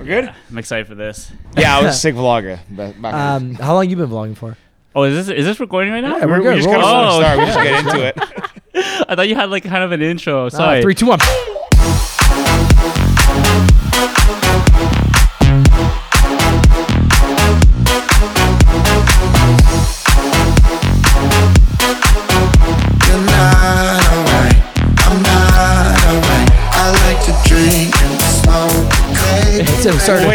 We're 0.00 0.06
good. 0.06 0.34
I'm 0.50 0.58
excited 0.58 0.86
for 0.86 0.94
this. 0.94 1.30
Yeah, 1.56 1.76
I 1.76 1.82
was 1.84 1.94
a 1.96 1.98
sick 1.98 2.14
vlogger. 2.14 2.58
Back, 2.74 3.00
back 3.00 3.14
Um, 3.14 3.54
how 3.54 3.74
long 3.74 3.88
you 3.88 3.96
been 3.96 4.08
vlogging 4.08 4.36
for? 4.36 4.56
Oh, 4.94 5.02
is 5.04 5.26
this 5.26 5.36
is 5.38 5.44
this 5.44 5.60
recording 5.60 5.92
right 5.92 6.00
now? 6.00 6.16
Yeah, 6.16 6.24
we're 6.24 6.38
we 6.38 6.44
good. 6.44 6.56
just 6.56 6.66
Roll 6.68 6.80
kind 6.80 7.06
of 7.06 7.14
on. 7.14 7.22
start. 7.22 7.38
We 7.38 7.44
just 7.52 7.58
get 7.62 7.86
into 7.86 8.06
it. 8.06 9.06
I 9.08 9.14
thought 9.14 9.28
you 9.28 9.34
had 9.36 9.50
like 9.50 9.62
kind 9.64 9.84
of 9.84 9.92
an 9.92 10.02
intro. 10.02 10.46
Ah, 10.46 10.48
Sorry. 10.48 10.82
three, 10.82 10.94
two, 10.94 11.06
one. 11.06 11.18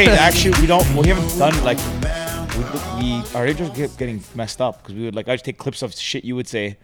So 0.05 0.11
sorry. 0.11 0.17
Wait, 0.17 0.19
actually, 0.19 0.61
we 0.61 0.67
don't. 0.67 0.95
We 0.95 1.07
haven't 1.07 1.37
done 1.37 1.63
like. 1.63 1.77
We, 2.55 2.63
we 2.63 3.17
our 3.35 3.45
intros 3.45 3.75
kept 3.75 3.97
getting 3.97 4.23
messed 4.33 4.61
up 4.61 4.81
because 4.81 4.95
we 4.95 5.05
would 5.05 5.15
like 5.15 5.27
I 5.27 5.35
just 5.35 5.45
take 5.45 5.57
clips 5.57 5.81
of 5.81 5.93
shit 5.93 6.23
you 6.23 6.35
would 6.35 6.47
say 6.47 6.77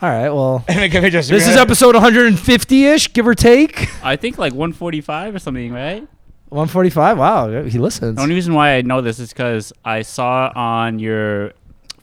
All 0.00 0.08
right. 0.08 0.30
Well, 0.30 0.64
and 0.68 0.78
then 0.78 0.90
give 0.90 1.10
just. 1.10 1.30
this 1.30 1.48
is 1.48 1.56
episode 1.56 1.94
150-ish, 1.94 3.12
give 3.12 3.26
or 3.26 3.34
take. 3.34 3.88
I 4.04 4.16
think 4.16 4.38
like 4.38 4.52
145 4.52 5.34
or 5.34 5.38
something, 5.38 5.72
right? 5.72 6.06
145. 6.48 7.18
Wow, 7.18 7.62
he 7.64 7.78
listens. 7.78 8.16
The 8.16 8.22
only 8.22 8.36
reason 8.36 8.54
why 8.54 8.76
I 8.76 8.82
know 8.82 9.00
this 9.00 9.18
is 9.18 9.32
because 9.32 9.72
I 9.84 10.02
saw 10.02 10.52
on 10.54 11.00
your 11.00 11.52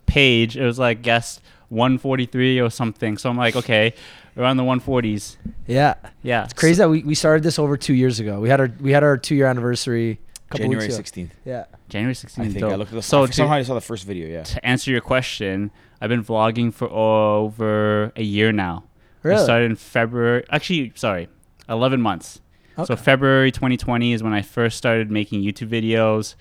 page 0.05 0.58
it 0.58 0.66
was 0.66 0.77
like 0.77 1.02
guest 1.02 1.41
143 1.70 2.60
or 2.60 2.70
something. 2.70 3.18
So 3.18 3.30
I'm 3.30 3.38
like, 3.38 3.55
okay, 3.55 3.94
around 4.38 4.58
the 4.58 4.63
140s. 4.63 5.38
Yeah, 5.66 5.96
Yeah, 6.21 6.44
it's 6.44 6.54
crazy 6.54 6.77
that 6.80 6.90
we, 6.90 7.04
we 7.04 7.16
started 7.16 7.44
this 7.44 7.58
over 7.58 7.77
two 7.77 7.94
years 7.94 8.20
ago. 8.20 8.40
We 8.40 8.49
had 8.49 8.60
our 8.60 8.71
we 8.82 8.91
had 8.91 9.04
our 9.04 9.18
two 9.18 9.35
year 9.35 9.48
anniversary. 9.48 10.20
A 10.53 10.57
Couple 10.57 10.66
January 10.66 10.84
weeks 10.85 10.93
ago. 10.93 10.98
sixteenth. 10.98 11.34
Yeah. 11.45 11.66
January 11.89 12.13
16th. 12.13 12.39
I 12.39 12.43
think 12.48 12.59
dope. 12.59 12.71
I 12.71 12.75
looked 12.75 12.91
at 12.91 12.95
the. 12.95 13.02
so 13.02 13.23
So 13.25 13.27
to, 13.27 13.34
somehow 13.34 13.55
I 13.55 13.63
saw 13.63 13.73
the 13.73 13.81
first 13.81 14.05
video. 14.05 14.27
Yeah. 14.27 14.43
to 14.43 14.65
answer 14.65 14.91
your 14.91 15.01
question, 15.01 15.71
I've 16.01 16.10
been 16.10 16.23
vlogging 16.23 16.73
for 16.73 16.90
over 16.90 18.12
a 18.15 18.23
year 18.23 18.51
now. 18.51 18.85
I 19.23 19.27
Really? 19.29 19.43
started 19.43 19.65
in 19.71 19.76
February. 19.77 20.43
Actually, 20.49 20.91
sorry, 20.95 21.27
11 21.70 22.01
months. 22.01 22.41
Okay. 22.77 22.85
So 22.85 22.95
February 22.95 23.51
2020 23.51 24.13
is 24.13 24.21
when 24.23 24.34
I 24.34 24.41
first 24.41 24.77
started 24.77 25.10
making 25.12 25.43
YouTube 25.43 25.70
videos, 25.70 26.35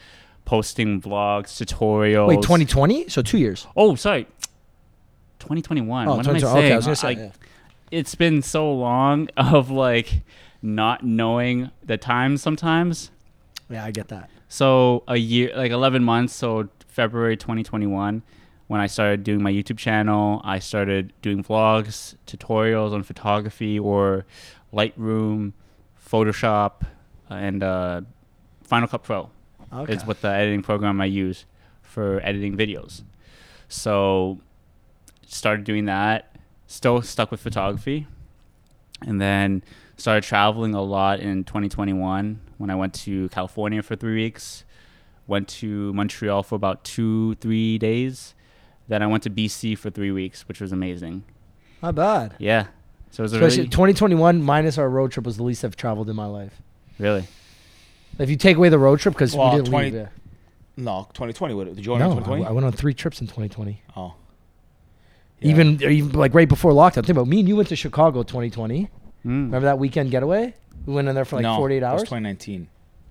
posting 0.45 1.01
vlogs, 1.01 1.51
tutorials. 1.63 2.27
Wait, 2.29 2.37
2020? 2.43 3.09
So 3.09 3.23
two 3.23 3.39
years. 3.39 3.67
Oh, 3.77 3.95
sorry. 3.95 4.27
2021. 5.39 6.09
Oh, 6.09 6.17
what 6.17 6.27
am 6.27 6.35
I 6.37 6.39
2020. 6.39 6.41
saying? 6.55 6.65
Okay, 6.67 6.73
I 6.73 6.77
was 6.77 6.85
gonna 6.87 6.97
say. 6.97 7.09
I- 7.09 7.11
yeah. 7.27 7.31
It's 7.91 8.15
been 8.15 8.41
so 8.43 8.73
long 8.73 9.29
of 9.37 9.71
like 9.71 10.23
not 10.63 11.05
knowing 11.05 11.71
the 11.85 11.97
time 11.99 12.37
sometimes. 12.37 13.11
Yeah, 13.73 13.85
I 13.85 13.91
get 13.91 14.09
that. 14.09 14.31
So 14.49 15.03
a 15.09 15.17
year, 15.17 15.53
like 15.57 15.73
11 15.73 16.05
months. 16.05 16.35
So 16.35 16.69
February 16.89 17.37
2021, 17.37 18.23
when 18.69 18.81
I 18.81 18.87
started 18.87 19.25
doing 19.25 19.43
my 19.43 19.53
YouTube 19.53 19.79
channel, 19.79 20.41
I 20.45 20.59
started 20.59 21.13
doing 21.23 21.43
vlogs, 21.43 22.17
tutorials 22.27 22.93
on 22.93 23.03
photography 23.03 23.79
or 23.79 24.27
Lightroom, 24.73 25.53
Photoshop, 26.11 26.83
and 27.31 27.63
uh, 27.63 28.03
Final 28.63 28.89
Cut 28.89 29.03
Pro 29.03 29.31
Okay. 29.73 29.95
is 29.95 30.05
what 30.05 30.21
the 30.21 30.29
editing 30.29 30.63
program 30.63 31.01
I 31.01 31.07
use 31.07 31.47
for 31.81 32.21
editing 32.23 32.57
videos. 32.57 33.03
So 33.69 34.39
started 35.27 35.65
doing 35.65 35.87
that. 35.87 36.37
Still 36.67 37.01
stuck 37.03 37.31
with 37.31 37.41
photography, 37.41 38.07
and 39.03 39.21
then 39.21 39.63
started 39.97 40.25
traveling 40.25 40.75
a 40.75 40.83
lot 40.83 41.21
in 41.21 41.45
2021 41.45 42.41
when 42.63 42.71
I 42.71 42.77
went 42.77 42.95
to 42.95 43.29
California 43.31 43.83
for 43.83 43.97
three 43.97 44.15
weeks. 44.15 44.65
Went 45.27 45.49
to 45.49 45.93
Montreal 45.95 46.45
for 46.45 46.55
about 46.55 46.85
two, 46.85 47.35
three 47.37 47.77
days. 47.77 48.35
Then 48.87 49.03
I 49.03 49.07
went 49.09 49.25
to 49.25 49.31
BC 49.31 49.77
for 49.77 49.91
three 49.91 50.13
weeks, 50.13 50.47
which 50.47 50.61
was 50.61 50.71
amazing. 50.71 51.25
Not 51.83 51.97
bad. 51.97 52.35
Yeah. 52.39 52.67
So 53.11 53.23
it 53.23 53.25
was 53.25 53.33
a 53.33 53.37
Especially 53.37 53.59
really, 53.65 53.71
2021 53.71 54.43
minus 54.43 54.79
our 54.79 54.89
road 54.89 55.11
trip 55.11 55.27
was 55.27 55.37
the 55.39 55.43
least 55.43 55.65
I've 55.65 55.75
traveled 55.77 56.09
in 56.09 56.15
my 56.17 56.27
life. 56.27 56.63
really. 56.99 57.25
If 58.19 58.31
you 58.31 58.37
take 58.37 58.57
away 58.59 58.69
the 58.69 58.79
road 58.79 59.01
trip, 59.01 59.15
because 59.15 59.35
Well, 59.35 59.51
we 59.51 59.57
didn't 59.57 59.69
20 59.71 59.85
leave. 59.91 59.95
Yeah. 60.03 60.09
No, 60.77 61.09
2020 61.15 61.55
would. 61.55 61.67
Did 61.75 61.79
you 61.79 61.85
go 61.85 61.99
No, 61.99 62.05
in 62.05 62.13
I, 62.13 62.15
2020? 62.21 62.45
I 62.45 62.51
went 62.53 62.67
on 62.67 62.73
three 62.73 62.95
trips 62.95 63.21
in 63.21 63.27
2020. 63.27 63.83
oh. 63.97 64.15
Yeah. 65.41 65.51
Even, 65.51 65.83
even 65.83 66.13
like 66.13 66.35
right 66.35 66.49
before 66.49 66.71
lockdown. 66.73 67.05
Think 67.05 67.11
about 67.11 67.27
me 67.27 67.41
and 67.41 67.49
you 67.49 67.57
went 67.57 67.69
to 67.71 67.77
Chicago 67.77 68.23
2020. 68.23 68.89
Mm. 69.25 69.47
Remember 69.47 69.61
that 69.63 69.79
weekend 69.79 70.11
getaway? 70.11 70.55
We 70.87 70.95
went 70.95 71.09
in 71.09 71.15
there 71.15 71.25
for 71.25 71.37
like 71.37 71.43
no, 71.45 71.57
48 71.57 71.81
that 71.81 71.93
was 71.93 72.01
hours. 72.03 72.09
2019. 72.09 72.69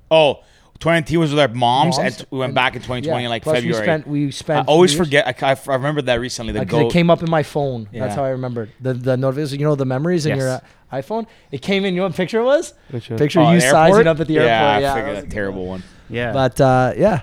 Oh, 0.10 0.36
2019 0.80 1.20
was 1.20 1.30
with 1.30 1.40
our 1.40 1.48
moms, 1.48 1.98
Moms, 1.98 2.18
and 2.20 2.28
we 2.32 2.40
went 2.40 2.50
and- 2.50 2.56
back 2.56 2.76
in 2.76 2.82
2020 2.82 3.24
Yeah, 3.24 3.30
like 3.30 3.44
plus 3.44 3.58
February. 3.58 4.04
We 4.08 4.32
spent, 4.32 4.56
we 4.56 4.56
I 4.56 4.62
always 4.64 4.94
Year's- 4.94 5.08
forget. 5.08 5.44
I, 5.44 5.52
I 5.72 5.76
remember 5.76 6.02
that 6.02 6.20
recently. 6.20 6.54
The 6.54 6.62
Because 6.62 6.82
it 6.88 6.92
came 6.92 7.10
up 7.10 7.22
in 7.24 7.30
my 7.30 7.44
phone. 7.44 7.88
Yeah. 7.94 8.02
That's 8.04 8.16
how 8.16 8.24
I 8.26 8.30
remembered 8.30 8.72
the 8.82 8.94
the 8.94 9.16
notification. 9.16 9.60
You 9.60 9.66
know 9.68 9.76
the 9.76 9.86
memories 9.86 10.26
in 10.26 10.36
your 10.38 10.48
Yes. 10.48 10.64
uh, 10.92 10.96
iPhone. 10.98 11.28
It 11.52 11.62
came 11.62 11.86
in. 11.86 11.94
You 11.94 12.02
know 12.02 12.08
what 12.08 12.16
picture 12.16 12.40
it 12.40 12.44
was? 12.46 12.74
Which, 12.90 13.10
uh, 13.12 13.16
Picture 13.18 13.40
Oh, 13.40 13.52
you 13.52 13.60
airport? 13.60 13.72
sizing 13.72 14.08
up 14.08 14.20
at 14.20 14.28
the 14.28 14.38
airport. 14.38 14.48
Yeah, 14.50 14.72
Yeah, 14.72 14.76
I 14.78 14.82
that 14.82 14.96
figured 14.96 15.10
was 15.10 15.18
a 15.18 15.22
that 15.22 15.28
good 15.30 15.34
terrible 15.34 15.62
one. 15.62 15.70
one. 15.70 15.84
yeah. 16.10 16.34
But 16.34 16.60
uh, 16.60 16.94
yeah, 16.98 17.22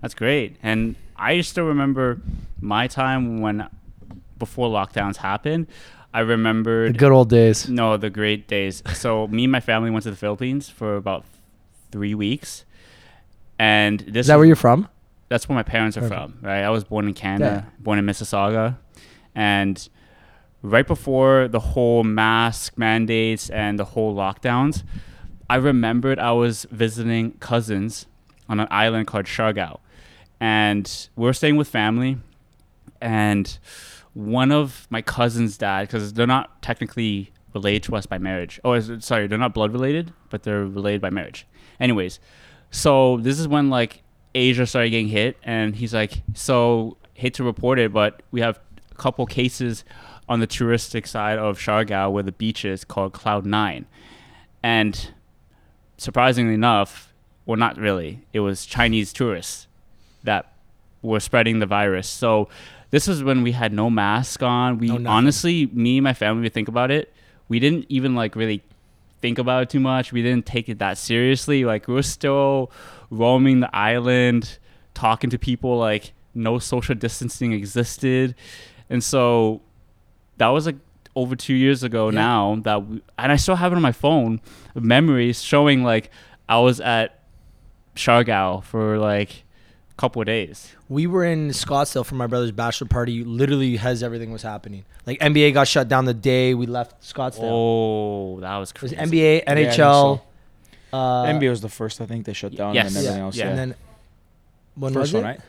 That's 0.00 0.14
great. 0.14 0.56
And 0.62 0.94
I 1.16 1.40
still 1.42 1.64
remember 1.64 2.20
my 2.60 2.86
time 2.86 3.40
when 3.40 3.66
before 4.38 4.68
lockdowns 4.70 5.16
happened. 5.16 5.66
I 6.16 6.20
remembered 6.20 6.94
the 6.94 6.98
good 6.98 7.12
old 7.12 7.28
days. 7.28 7.68
no 7.68 7.96
the 7.98 8.08
great 8.10 8.48
days. 8.48 8.82
So 8.94 9.26
me 9.28 9.44
and 9.44 9.52
my 9.52 9.60
family 9.60 9.90
went 9.90 10.04
to 10.04 10.10
the 10.10 10.16
Philippines 10.16 10.68
for 10.70 10.96
about 10.96 11.24
three 11.92 12.14
weeks, 12.14 12.64
and 13.58 14.00
this 14.00 14.22
Is 14.22 14.26
that 14.28 14.36
where 14.36 14.46
you're 14.46 14.56
from? 14.56 14.88
that's 15.28 15.48
where 15.48 15.56
my 15.56 15.62
parents 15.62 15.96
are 15.98 16.06
from, 16.08 16.38
right? 16.40 16.62
I 16.62 16.70
was 16.70 16.84
born 16.84 17.08
in 17.08 17.14
Canada, 17.14 17.66
born 17.80 17.98
in 17.98 18.06
Mississauga, 18.06 18.78
and 19.34 19.76
right 20.62 20.86
before 20.86 21.48
the 21.48 21.60
whole 21.60 22.02
mask 22.04 22.78
mandates 22.78 23.50
and 23.50 23.78
the 23.78 23.84
whole 23.84 24.14
lockdowns, 24.14 24.84
I 25.50 25.56
remembered 25.56 26.18
I 26.18 26.32
was 26.32 26.66
visiting 26.70 27.32
cousins 27.40 28.06
on 28.48 28.58
an 28.60 28.68
island 28.70 29.06
called 29.06 29.26
Siargao, 29.26 29.80
and 30.40 31.08
we 31.16 31.28
are 31.28 31.32
staying 31.34 31.56
with 31.56 31.68
family, 31.68 32.18
and 33.02 33.58
one 34.16 34.50
of 34.50 34.86
my 34.88 35.02
cousins' 35.02 35.58
dad, 35.58 35.82
because 35.82 36.14
they're 36.14 36.26
not 36.26 36.62
technically 36.62 37.32
related 37.52 37.82
to 37.82 37.94
us 37.96 38.06
by 38.06 38.16
marriage. 38.16 38.58
Oh, 38.64 38.80
sorry, 38.98 39.26
they're 39.26 39.36
not 39.36 39.52
blood 39.52 39.74
related, 39.74 40.10
but 40.30 40.42
they're 40.42 40.64
related 40.64 41.02
by 41.02 41.10
marriage. 41.10 41.46
Anyways, 41.78 42.18
so 42.70 43.18
this 43.18 43.38
is 43.38 43.46
when 43.46 43.68
like 43.68 44.02
Asia 44.34 44.66
started 44.66 44.88
getting 44.88 45.08
hit, 45.08 45.36
and 45.42 45.76
he's 45.76 45.92
like, 45.92 46.22
"So 46.32 46.96
hate 47.12 47.34
to 47.34 47.44
report 47.44 47.78
it, 47.78 47.92
but 47.92 48.22
we 48.30 48.40
have 48.40 48.58
a 48.90 48.94
couple 48.94 49.26
cases 49.26 49.84
on 50.30 50.40
the 50.40 50.46
touristic 50.46 51.06
side 51.06 51.38
of 51.38 51.58
Siargao 51.58 52.10
where 52.10 52.22
the 52.22 52.32
beach 52.32 52.64
is 52.64 52.84
called 52.84 53.12
Cloud 53.12 53.44
Nine, 53.44 53.84
and 54.62 55.12
surprisingly 55.98 56.54
enough, 56.54 57.12
well, 57.44 57.58
not 57.58 57.76
really, 57.76 58.22
it 58.32 58.40
was 58.40 58.64
Chinese 58.64 59.12
tourists 59.12 59.66
that 60.24 60.52
were 61.02 61.20
spreading 61.20 61.58
the 61.58 61.66
virus. 61.66 62.08
So 62.08 62.48
this 62.90 63.06
was 63.08 63.22
when 63.22 63.42
we 63.42 63.52
had 63.52 63.72
no 63.72 63.90
mask 63.90 64.42
on. 64.42 64.78
We 64.78 64.88
No 64.88 65.10
honestly, 65.10 65.66
me 65.66 65.98
and 65.98 66.04
my 66.04 66.14
family, 66.14 66.42
we 66.42 66.48
think 66.48 66.68
about 66.68 66.90
it. 66.90 67.12
We 67.48 67.58
didn't 67.60 67.86
even 67.88 68.14
like 68.14 68.34
really 68.36 68.62
think 69.20 69.38
about 69.38 69.62
it 69.64 69.70
too 69.70 69.80
much. 69.80 70.12
We 70.12 70.22
didn't 70.22 70.46
take 70.46 70.68
it 70.68 70.78
that 70.78 70.98
seriously. 70.98 71.64
Like 71.64 71.88
we 71.88 71.94
were 71.94 72.02
still 72.02 72.70
roaming 73.10 73.60
the 73.60 73.74
island, 73.76 74.58
talking 74.94 75.30
to 75.30 75.38
people 75.38 75.78
like 75.78 76.12
no 76.34 76.58
social 76.58 76.94
distancing 76.94 77.52
existed. 77.52 78.34
And 78.90 79.02
so 79.02 79.62
that 80.36 80.48
was 80.48 80.66
like 80.66 80.76
over 81.14 81.34
two 81.34 81.54
years 81.54 81.82
ago 81.82 82.10
Yeah. 82.10 82.20
now 82.20 82.56
that 82.64 82.86
we, 82.86 83.00
and 83.18 83.32
I 83.32 83.36
still 83.36 83.56
have 83.56 83.72
it 83.72 83.76
on 83.76 83.82
my 83.82 83.92
phone 83.92 84.40
memories 84.74 85.42
showing 85.42 85.82
like 85.82 86.10
I 86.48 86.58
was 86.58 86.78
at 86.80 87.18
Siargao 87.94 88.62
for 88.62 88.98
like 88.98 89.44
couple 89.96 90.20
of 90.20 90.26
days. 90.26 90.74
We 90.88 91.06
were 91.06 91.24
in 91.24 91.48
Scottsdale 91.50 92.04
for 92.04 92.14
my 92.16 92.26
brother's 92.26 92.52
bachelor 92.52 92.86
party. 92.88 93.24
Literally, 93.24 93.78
as 93.78 94.02
everything 94.02 94.30
was 94.30 94.42
happening. 94.42 94.84
Like 95.06 95.18
NBA 95.20 95.54
got 95.54 95.68
shut 95.68 95.88
down 95.88 96.04
the 96.04 96.14
day 96.14 96.52
we 96.54 96.66
left 96.66 97.00
Scottsdale. 97.02 97.40
Oh, 97.42 98.40
that 98.40 98.56
was 98.58 98.70
It 98.72 98.82
was 98.82 98.92
crazy. 98.92 98.96
NBA, 98.96 99.44
I 99.46 99.54
think 99.54 99.68
NHL. 99.70 99.74
so. 99.76 100.22
Uh, 100.92 101.24
NBA 101.26 101.50
was 101.50 101.60
the 101.60 101.68
first, 101.68 102.00
I 102.00 102.06
think 102.06 102.26
they 102.26 102.32
shut 102.32 102.54
down, 102.54 102.74
Yes. 102.74 102.86
and 102.88 102.96
then 102.96 103.02
yeah, 103.02 103.08
everything 103.10 103.24
else. 103.24 103.36
yeah. 103.36 103.44
Yeah, 103.44 103.50
and 103.50 103.58
then 103.58 103.74
when 104.76 104.92
first 104.92 105.12
was 105.12 105.14
one, 105.14 105.24
it? 105.24 105.26
right? 105.26 105.40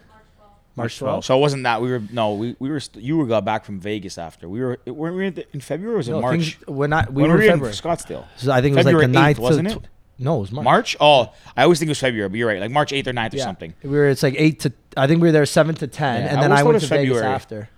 March 0.75 1.01
March 1.01 1.15
12th. 1.19 1.23
So 1.25 1.37
it 1.37 1.41
wasn't 1.41 1.63
that 1.63 1.81
we 1.81 1.89
were 1.89 2.01
no, 2.11 2.33
we, 2.35 2.55
we 2.59 2.69
were 2.69 2.79
st- 2.79 3.03
you 3.03 3.17
were 3.17 3.25
got 3.25 3.43
back 3.43 3.65
from 3.65 3.79
Vegas 3.79 4.17
after 4.17 4.47
we 4.47 4.61
were 4.61 4.77
weren't 4.85 5.15
we 5.15 5.27
in, 5.27 5.33
the, 5.33 5.45
in 5.53 5.59
February 5.59 5.95
or 5.95 5.97
was 5.97 6.07
it 6.07 6.11
No, 6.11 6.21
March? 6.21 6.55
things- 6.57 6.67
we're 6.67 6.87
not. 6.87 7.11
We 7.11 7.21
when 7.23 7.31
were 7.31 7.37
were 7.37 7.43
in 7.43 7.49
February. 7.49 7.73
in 7.73 7.77
Scottsdale? 7.79 8.25
So 8.37 8.51
I 8.51 8.61
think 8.61 8.73
it 8.73 8.77
was 8.77 8.85
February 8.85 9.07
like 9.07 9.13
the 9.13 9.19
9th 9.19 9.35
8th, 9.37 9.39
wasn't 9.39 9.69
to 9.69 9.75
it? 9.77 9.87
Tw- 10.17 10.21
no, 10.21 10.37
it 10.37 10.39
was 10.41 10.51
March. 10.51 10.63
March? 10.65 10.97
Oh, 10.99 11.33
I 11.55 11.63
always 11.63 11.79
think 11.79 11.87
it 11.87 11.91
was 11.91 11.99
February, 11.99 12.29
but 12.29 12.37
you're 12.37 12.47
right, 12.47 12.59
like 12.59 12.71
March 12.71 12.91
8th 12.91 13.07
or 13.07 13.13
9th 13.13 13.33
or 13.33 13.37
Yeah. 13.37 13.43
something. 13.43 13.73
We 13.83 13.89
were. 13.89 14.07
It's 14.07 14.23
like 14.23 14.35
eight 14.37 14.59
to. 14.61 14.73
I 14.95 15.07
think 15.07 15.21
we 15.21 15.27
were 15.27 15.31
there 15.31 15.45
seven 15.45 15.75
to 15.75 15.87
ten, 15.87 16.21
Yeah, 16.23 16.29
and 16.29 16.39
I 16.39 16.41
then 16.41 16.51
always 16.51 16.59
I 16.59 16.63
thought 16.63 16.69
it 16.69 16.71
went 16.73 16.79
to 16.81 16.83
was 16.85 16.89
Vegas 16.89 17.13
February. 17.15 17.35
after. 17.35 17.69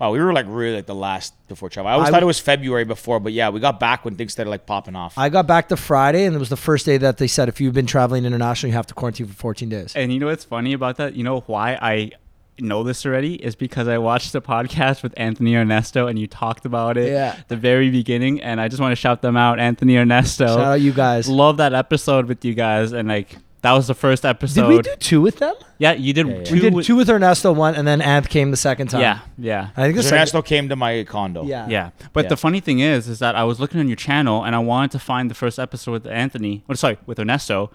Wow, 0.00 0.10
we 0.10 0.18
were 0.20 0.32
like 0.32 0.46
really 0.48 0.74
like 0.74 0.86
the 0.86 0.94
last 0.94 1.34
before 1.46 1.68
travel. 1.70 1.88
I 1.88 1.94
always 1.94 2.08
I 2.08 2.10
thought 2.10 2.16
it 2.16 2.20
w- 2.22 2.26
was 2.26 2.40
February 2.40 2.84
before, 2.84 3.20
but 3.20 3.32
yeah, 3.32 3.48
we 3.50 3.60
got 3.60 3.78
back 3.78 4.04
when 4.04 4.16
things 4.16 4.32
started 4.32 4.50
like 4.50 4.66
popping 4.66 4.96
off. 4.96 5.16
I 5.16 5.28
got 5.28 5.46
back 5.46 5.68
to 5.68 5.76
Friday, 5.76 6.24
and 6.24 6.34
it 6.34 6.38
was 6.40 6.48
the 6.48 6.56
first 6.56 6.84
day 6.84 6.96
that 6.96 7.18
they 7.18 7.28
said 7.28 7.48
if 7.48 7.60
you've 7.60 7.74
been 7.74 7.86
traveling 7.86 8.24
internationally, 8.24 8.72
you 8.72 8.76
have 8.76 8.86
to 8.88 8.94
quarantine 8.94 9.28
for 9.28 9.34
14 9.34 9.68
days. 9.68 9.92
And 9.94 10.12
you 10.12 10.18
know 10.18 10.26
what's 10.26 10.44
funny 10.44 10.72
about 10.72 10.96
that? 10.96 11.14
You 11.14 11.22
know 11.22 11.40
why 11.46 11.78
I 11.80 12.10
know 12.58 12.82
this 12.82 13.04
already 13.04 13.34
is 13.34 13.54
because 13.56 13.88
I 13.88 13.98
watched 13.98 14.32
the 14.32 14.40
podcast 14.42 15.02
with 15.02 15.12
Anthony 15.16 15.56
Ernesto 15.56 16.06
and 16.06 16.18
you 16.18 16.26
talked 16.26 16.64
about 16.64 16.96
it 16.96 17.10
Yeah. 17.12 17.36
at 17.38 17.48
the 17.48 17.56
very 17.56 17.90
beginning 17.90 18.40
and 18.40 18.60
I 18.60 18.68
just 18.68 18.80
want 18.80 18.92
to 18.92 18.96
shout 18.96 19.22
them 19.22 19.36
out 19.36 19.58
Anthony 19.58 19.96
Ernesto. 19.96 20.46
Shout 20.46 20.60
out 20.60 20.80
you 20.80 20.92
guys. 20.92 21.28
Love 21.28 21.56
that 21.56 21.72
episode 21.74 22.26
with 22.26 22.44
you 22.44 22.54
guys 22.54 22.92
and 22.92 23.08
like 23.08 23.36
that 23.62 23.72
was 23.72 23.86
the 23.86 23.94
first 23.94 24.26
episode 24.26 24.60
Did 24.60 24.76
we 24.76 24.82
do 24.82 24.94
two 25.00 25.20
with 25.22 25.38
them? 25.38 25.54
yeah, 25.78 25.92
you 25.94 26.12
did 26.12 26.28
Yeah, 26.28 26.34
yeah. 26.36 26.44
two 26.44 26.54
We 26.54 26.60
did 26.60 26.74
with- 26.74 26.84
two 26.86 26.96
with 26.96 27.08
Ernesto 27.08 27.50
one, 27.50 27.74
and 27.74 27.88
then 27.88 28.00
Anth 28.02 28.28
came 28.28 28.50
the 28.50 28.58
second 28.58 28.88
time. 28.88 29.00
Yeah, 29.00 29.20
yeah. 29.38 29.68
I 29.74 29.84
think 29.84 29.96
the 29.96 30.02
second. 30.02 30.18
Ernesto 30.18 30.42
came 30.42 30.68
to 30.68 30.76
my 30.76 31.02
condo. 31.04 31.44
Yeah. 31.46 31.66
Yeah, 31.68 31.90
but 32.12 32.24
Yeah. 32.26 32.28
the 32.28 32.36
funny 32.36 32.60
thing 32.60 32.80
is, 32.80 33.08
is 33.08 33.20
that 33.20 33.34
I 33.36 33.44
was 33.44 33.60
looking 33.60 33.80
on 33.80 33.88
your 33.88 33.96
channel 33.96 34.44
and 34.44 34.54
I 34.54 34.58
wanted 34.58 34.90
to 34.92 34.98
find 34.98 35.30
the 35.30 35.34
first 35.34 35.58
episode 35.58 35.92
with 35.92 36.06
Anthony. 36.06 36.62
Or 36.68 36.74
sorry, 36.74 36.98
with 37.06 37.18
Ernesto, 37.18 37.70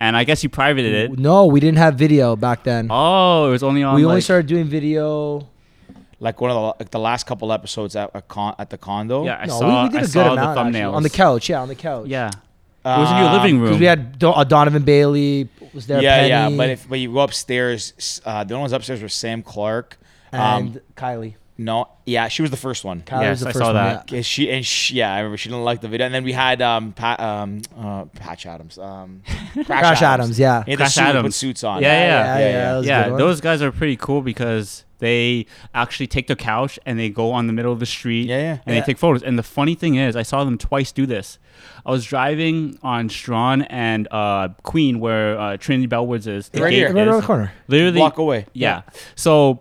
and 0.00 0.16
I 0.16 0.24
guess 0.24 0.42
you 0.42 0.48
privated 0.48 0.94
it. 0.94 1.18
No, 1.18 1.46
we 1.46 1.60
didn't 1.60 1.78
have 1.78 1.94
video 1.96 2.36
back 2.36 2.64
then. 2.64 2.88
Oh, 2.90 3.48
it 3.48 3.50
was 3.50 3.62
only 3.62 3.82
on. 3.82 3.94
we 3.96 4.04
only 4.04 4.20
started 4.20 4.46
doing 4.46 4.64
video. 4.66 5.48
Like 6.18 6.40
one 6.40 6.50
of 6.50 6.54
the 6.56 6.62
like 6.84 6.90
the 6.90 6.98
last 6.98 7.26
couple 7.26 7.52
episodes 7.52 7.94
at 7.94 8.10
a 8.14 8.22
con- 8.22 8.54
at 8.58 8.70
the 8.70 8.78
condo. 8.78 9.24
Yeah, 9.26 9.36
I 9.38 9.46
no, 9.46 9.58
saw. 9.58 9.82
we, 9.82 9.88
we 9.88 9.92
did 9.92 9.96
I 9.96 10.00
a 10.00 10.02
good 10.04 10.10
saw 10.10 10.32
amount 10.32 10.36
the 10.54 10.60
actually. 10.60 10.80
thumbnails 10.80 10.92
on 10.94 11.02
the 11.02 11.10
couch. 11.10 11.48
Yeah, 11.50 11.60
on 11.60 11.68
the 11.68 11.74
couch. 11.74 12.06
Yeah, 12.08 12.28
it 12.28 12.32
was 12.84 13.10
in 13.10 13.16
your 13.18 13.32
living 13.32 13.56
room. 13.58 13.64
because 13.68 13.80
we 13.80 13.86
had 13.86 14.18
Do- 14.18 14.30
uh, 14.30 14.44
Donovan 14.44 14.82
Bailey 14.82 15.48
was 15.74 15.86
there. 15.86 16.00
yeah, 16.02 16.16
Penny, 16.16 16.28
yeah. 16.28 16.56
But 16.56 16.70
if 16.70 16.88
but 16.88 16.98
you 16.98 17.12
go 17.12 17.18
upstairs, 17.20 18.22
uh, 18.24 18.44
the 18.44 18.54
only 18.54 18.62
ones 18.62 18.72
upstairs 18.72 19.02
were 19.02 19.10
Sam 19.10 19.42
Clark. 19.42 19.98
and 20.32 20.76
Um, 20.76 20.80
Kylie. 20.96 21.34
No, 21.58 21.88
yeah, 22.04 22.28
she 22.28 22.42
was 22.42 22.50
the 22.50 22.56
first 22.58 22.84
one. 22.84 23.00
Kylie 23.00 23.22
Yes, 23.22 23.30
was 23.30 23.40
the 23.40 23.48
I 23.48 23.52
first 23.52 23.58
saw 23.60 23.66
one. 23.72 23.74
that. 23.76 24.12
yeah. 24.12 24.20
She 24.20 24.50
and 24.50 24.64
she, 24.66 24.96
yeah, 24.96 25.14
I 25.14 25.18
remember 25.20 25.38
she 25.38 25.48
didn't 25.48 25.64
like 25.64 25.80
the 25.80 25.88
video. 25.88 26.04
And 26.06 26.14
then 26.14 26.22
we 26.22 26.32
had 26.32 26.60
um 26.60 26.92
Pat 26.92 27.18
um 27.18 27.62
uh 27.78 28.04
Patch 28.06 28.44
Adams 28.44 28.76
um 28.78 29.22
Crash, 29.54 29.64
Crash 29.66 30.02
Adams, 30.02 30.38
yeah. 30.38 30.64
He 30.64 30.72
had 30.72 30.78
the 30.78 30.82
Crash 30.84 30.94
suit 30.94 31.06
with 31.06 31.16
Adams. 31.16 31.36
suits 31.36 31.64
on. 31.64 31.80
Yeah, 31.82 31.88
yeah, 31.92 31.98
yeah, 31.98 32.08
yeah, 32.08 32.38
yeah, 32.38 32.50
yeah. 32.50 32.80
that 33.02 33.10
yeah, 33.12 33.16
those 33.16 33.40
guys 33.40 33.62
are 33.62 33.72
pretty 33.72 33.96
cool 33.96 34.20
because 34.20 34.84
they 34.98 35.46
actually 35.74 36.06
take 36.06 36.26
their 36.26 36.36
couch 36.36 36.78
and 36.86 36.98
they 36.98 37.08
go 37.10 37.32
on 37.32 37.46
the 37.46 37.52
middle 37.52 37.72
of 37.72 37.80
the 37.80 37.86
street 37.86 38.26
Yeah, 38.28 38.38
yeah. 38.38 38.50
and 38.66 38.74
Yeah. 38.74 38.80
they 38.80 38.86
take 38.86 38.98
photos. 38.98 39.22
And 39.22 39.38
the 39.38 39.42
funny 39.42 39.74
thing 39.74 39.94
is, 39.96 40.16
I 40.16 40.22
saw 40.22 40.42
them 40.44 40.56
twice 40.58 40.90
do 40.92 41.04
this. 41.06 41.38
I 41.84 41.90
was 41.90 42.04
driving 42.04 42.78
on 42.82 43.08
Strachan 43.10 43.62
and 43.62 44.08
uh, 44.10 44.48
Queen, 44.62 44.98
where 45.00 45.38
uh, 45.38 45.56
Trinity 45.58 45.86
Bellwoods 45.88 46.26
is. 46.26 46.48
the 46.50 46.62
Right 46.62 46.70
gate 46.70 46.76
here. 46.76 46.92
Right 46.94 47.02
is. 47.02 47.08
around 47.08 47.20
the 47.20 47.26
corner. 47.26 47.52
Literally, 47.68 48.00
walk 48.00 48.16
away. 48.18 48.46
Yeah. 48.54 48.82
So 49.16 49.60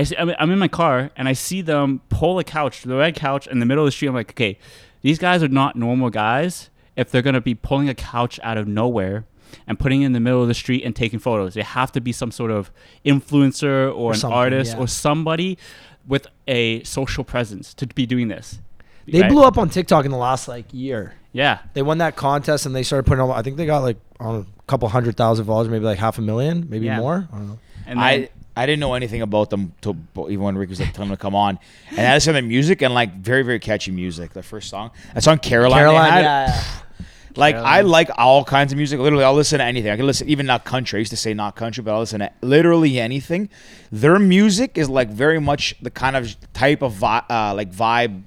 I, 0.00 0.02
see- 0.04 0.16
I'm 0.16 0.30
I'm 0.38 0.50
in 0.50 0.58
my 0.58 0.68
car 0.68 1.10
and 1.16 1.28
I 1.28 1.32
see 1.32 1.60
them 1.62 2.00
pull 2.08 2.38
a 2.38 2.44
couch, 2.44 2.82
the 2.82 2.96
red 2.96 3.14
couch, 3.14 3.46
in 3.46 3.58
the 3.60 3.66
middle 3.66 3.84
of 3.84 3.88
the 3.88 3.92
street. 3.92 4.08
I'm 4.08 4.14
like, 4.14 4.30
okay, 4.30 4.58
these 5.02 5.18
guys 5.18 5.42
are 5.42 5.48
not 5.48 5.76
normal 5.76 6.10
guys 6.10 6.70
if 6.96 7.10
they're 7.10 7.22
going 7.22 7.34
to 7.34 7.40
be 7.40 7.54
pulling 7.54 7.88
a 7.88 7.94
couch 7.94 8.38
out 8.42 8.56
of 8.56 8.66
nowhere 8.68 9.24
and 9.66 9.78
putting 9.78 10.02
it 10.02 10.06
in 10.06 10.12
the 10.12 10.20
middle 10.20 10.42
of 10.42 10.48
the 10.48 10.54
street 10.54 10.84
and 10.84 10.94
taking 10.96 11.18
photos. 11.18 11.54
They 11.54 11.62
have 11.62 11.92
to 11.92 12.00
be 12.00 12.12
some 12.12 12.30
sort 12.30 12.50
of 12.50 12.70
influencer 13.04 13.94
or, 13.94 14.12
an 14.14 14.24
artist 14.24 14.72
yeah. 14.74 14.78
or 14.80 14.86
somebody 14.88 15.58
with 16.06 16.26
a 16.48 16.82
social 16.84 17.24
presence 17.24 17.72
to 17.74 17.86
be 17.86 18.06
doing 18.06 18.28
this. 18.28 18.58
They 19.06 19.20
Right? 19.20 19.30
blew 19.30 19.42
up 19.44 19.58
on 19.58 19.68
TikTok 19.68 20.04
in 20.04 20.10
the 20.10 20.16
last 20.16 20.48
like 20.48 20.66
year. 20.72 21.14
Yeah. 21.32 21.58
They 21.74 21.82
won 21.82 21.98
that 21.98 22.16
contest 22.16 22.66
and 22.66 22.74
they 22.74 22.82
started 22.82 23.04
putting. 23.06 23.20
on 23.22 23.30
I 23.30 23.42
think 23.42 23.56
they 23.56 23.66
got 23.66 23.82
like 23.82 23.98
on 24.20 24.40
a 24.40 24.62
couple 24.66 24.88
hundred 24.88 25.16
thousand 25.16 25.44
followers, 25.46 25.68
maybe 25.68 25.84
like 25.84 25.98
half 25.98 26.18
a 26.18 26.22
million, 26.22 26.66
maybe 26.70 26.86
Yeah. 26.86 26.98
more. 26.98 27.28
I 27.32 27.36
don't 27.36 27.48
know. 27.48 27.58
And 27.86 27.98
then, 27.98 28.04
I 28.04 28.28
I 28.56 28.66
didn't 28.66 28.80
know 28.80 28.94
anything 28.94 29.20
about 29.22 29.50
them 29.50 29.72
till 29.80 29.96
even 30.30 30.44
when 30.44 30.56
Rick 30.56 30.68
was 30.70 30.78
like 30.80 30.92
telling 30.92 31.08
them 31.08 31.16
to 31.16 31.20
come 31.20 31.34
on, 31.34 31.58
and 31.90 32.00
I 32.06 32.14
listened 32.14 32.36
to 32.36 32.42
the 32.42 32.46
music 32.46 32.82
and 32.82 32.94
like 32.94 33.14
very 33.16 33.42
very 33.42 33.58
catchy 33.58 33.90
music. 33.90 34.32
The 34.32 34.42
first 34.44 34.68
song, 34.70 34.90
that 35.12 35.22
song 35.24 35.38
Caroline. 35.38 35.78
Caroline, 35.80 36.12
had, 36.12 36.22
yeah, 36.22 36.64
Like 37.36 37.56
I 37.56 37.80
like 37.80 38.10
all 38.16 38.44
kinds 38.44 38.70
of 38.72 38.76
music. 38.76 39.00
Literally, 39.00 39.24
I'll 39.24 39.34
listen 39.34 39.58
to 39.58 39.64
anything. 39.64 39.90
I 39.90 39.96
can 39.96 40.06
listen 40.06 40.28
even 40.28 40.46
not 40.46 40.64
country. 40.64 40.98
I 40.98 41.00
used 41.00 41.10
to 41.10 41.16
say 41.16 41.34
not 41.34 41.56
country, 41.56 41.82
but 41.82 41.92
I'll 41.92 41.98
listen 41.98 42.20
to 42.20 42.30
literally 42.42 43.00
anything. 43.00 43.48
Their 43.90 44.20
music 44.20 44.78
is 44.78 44.88
like 44.88 45.08
very 45.10 45.40
much 45.40 45.74
the 45.82 45.90
kind 45.90 46.14
of 46.14 46.36
type 46.52 46.80
of 46.80 46.92
vi- 46.92 47.24
uh, 47.28 47.52
like 47.56 47.72
vibe, 47.72 48.22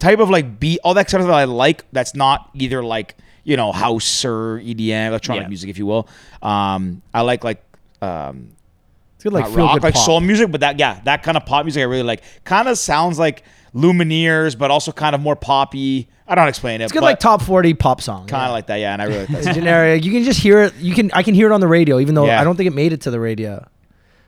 type 0.00 0.18
of 0.18 0.30
like 0.30 0.58
beat, 0.58 0.80
all 0.82 0.94
that 0.94 1.08
stuff 1.08 1.22
that 1.22 1.30
I 1.30 1.44
like. 1.44 1.84
That's 1.92 2.16
not 2.16 2.50
either 2.54 2.82
like 2.82 3.14
you 3.44 3.56
know 3.56 3.70
house 3.70 4.24
or 4.24 4.58
EDM, 4.58 5.06
electronic 5.06 5.42
Yeah. 5.44 5.48
music, 5.48 5.70
if 5.70 5.78
you 5.78 5.86
will. 5.86 6.08
Um, 6.42 7.02
I 7.14 7.20
like 7.20 7.44
like. 7.44 7.62
Um, 8.00 8.48
It's 9.24 9.30
good, 9.30 9.32
like 9.32 9.48
not 9.50 9.56
rock, 9.56 9.82
like 9.84 9.94
pop. 9.94 10.04
soul 10.04 10.20
music, 10.20 10.50
but 10.50 10.62
that 10.62 10.80
yeah, 10.80 11.00
that 11.04 11.22
kind 11.22 11.36
of 11.36 11.46
pop 11.46 11.64
music 11.64 11.80
I 11.80 11.84
really 11.84 12.02
like. 12.02 12.22
Kind 12.42 12.66
of 12.66 12.76
sounds 12.76 13.20
like 13.20 13.44
Lumineers, 13.72 14.58
but 14.58 14.70
also 14.72 14.90
kind 14.90 15.14
of 15.14 15.20
more 15.20 15.36
poppy. 15.36 16.08
I 16.26 16.34
don't 16.34 16.48
explain 16.48 16.80
it. 16.80 16.84
It's 16.84 16.92
good, 16.92 17.02
like 17.02 17.20
top 17.20 17.40
forty 17.42 17.72
pop 17.74 18.00
song. 18.00 18.26
kind 18.26 18.46
of 18.46 18.52
like 18.52 18.66
that, 18.66 18.76
yeah. 18.80 18.92
And 18.92 19.00
I 19.02 19.04
really 19.06 19.18
like 19.20 19.28
that. 19.28 19.46
It's 19.46 19.54
generic. 19.56 20.04
You 20.04 20.10
can 20.12 20.24
just 20.24 20.40
hear 20.40 20.62
it. 20.62 20.74
You 20.76 20.94
can. 20.94 21.10
I 21.12 21.22
can 21.22 21.34
hear 21.34 21.46
it 21.50 21.52
on 21.52 21.60
the 21.60 21.68
radio, 21.68 22.00
even 22.00 22.14
though 22.14 22.26
Yeah. 22.26 22.40
I 22.40 22.44
don't 22.44 22.56
think 22.56 22.66
it 22.66 22.74
made 22.74 22.92
it 22.92 23.02
to 23.02 23.10
the 23.10 23.20
radio. 23.20 23.64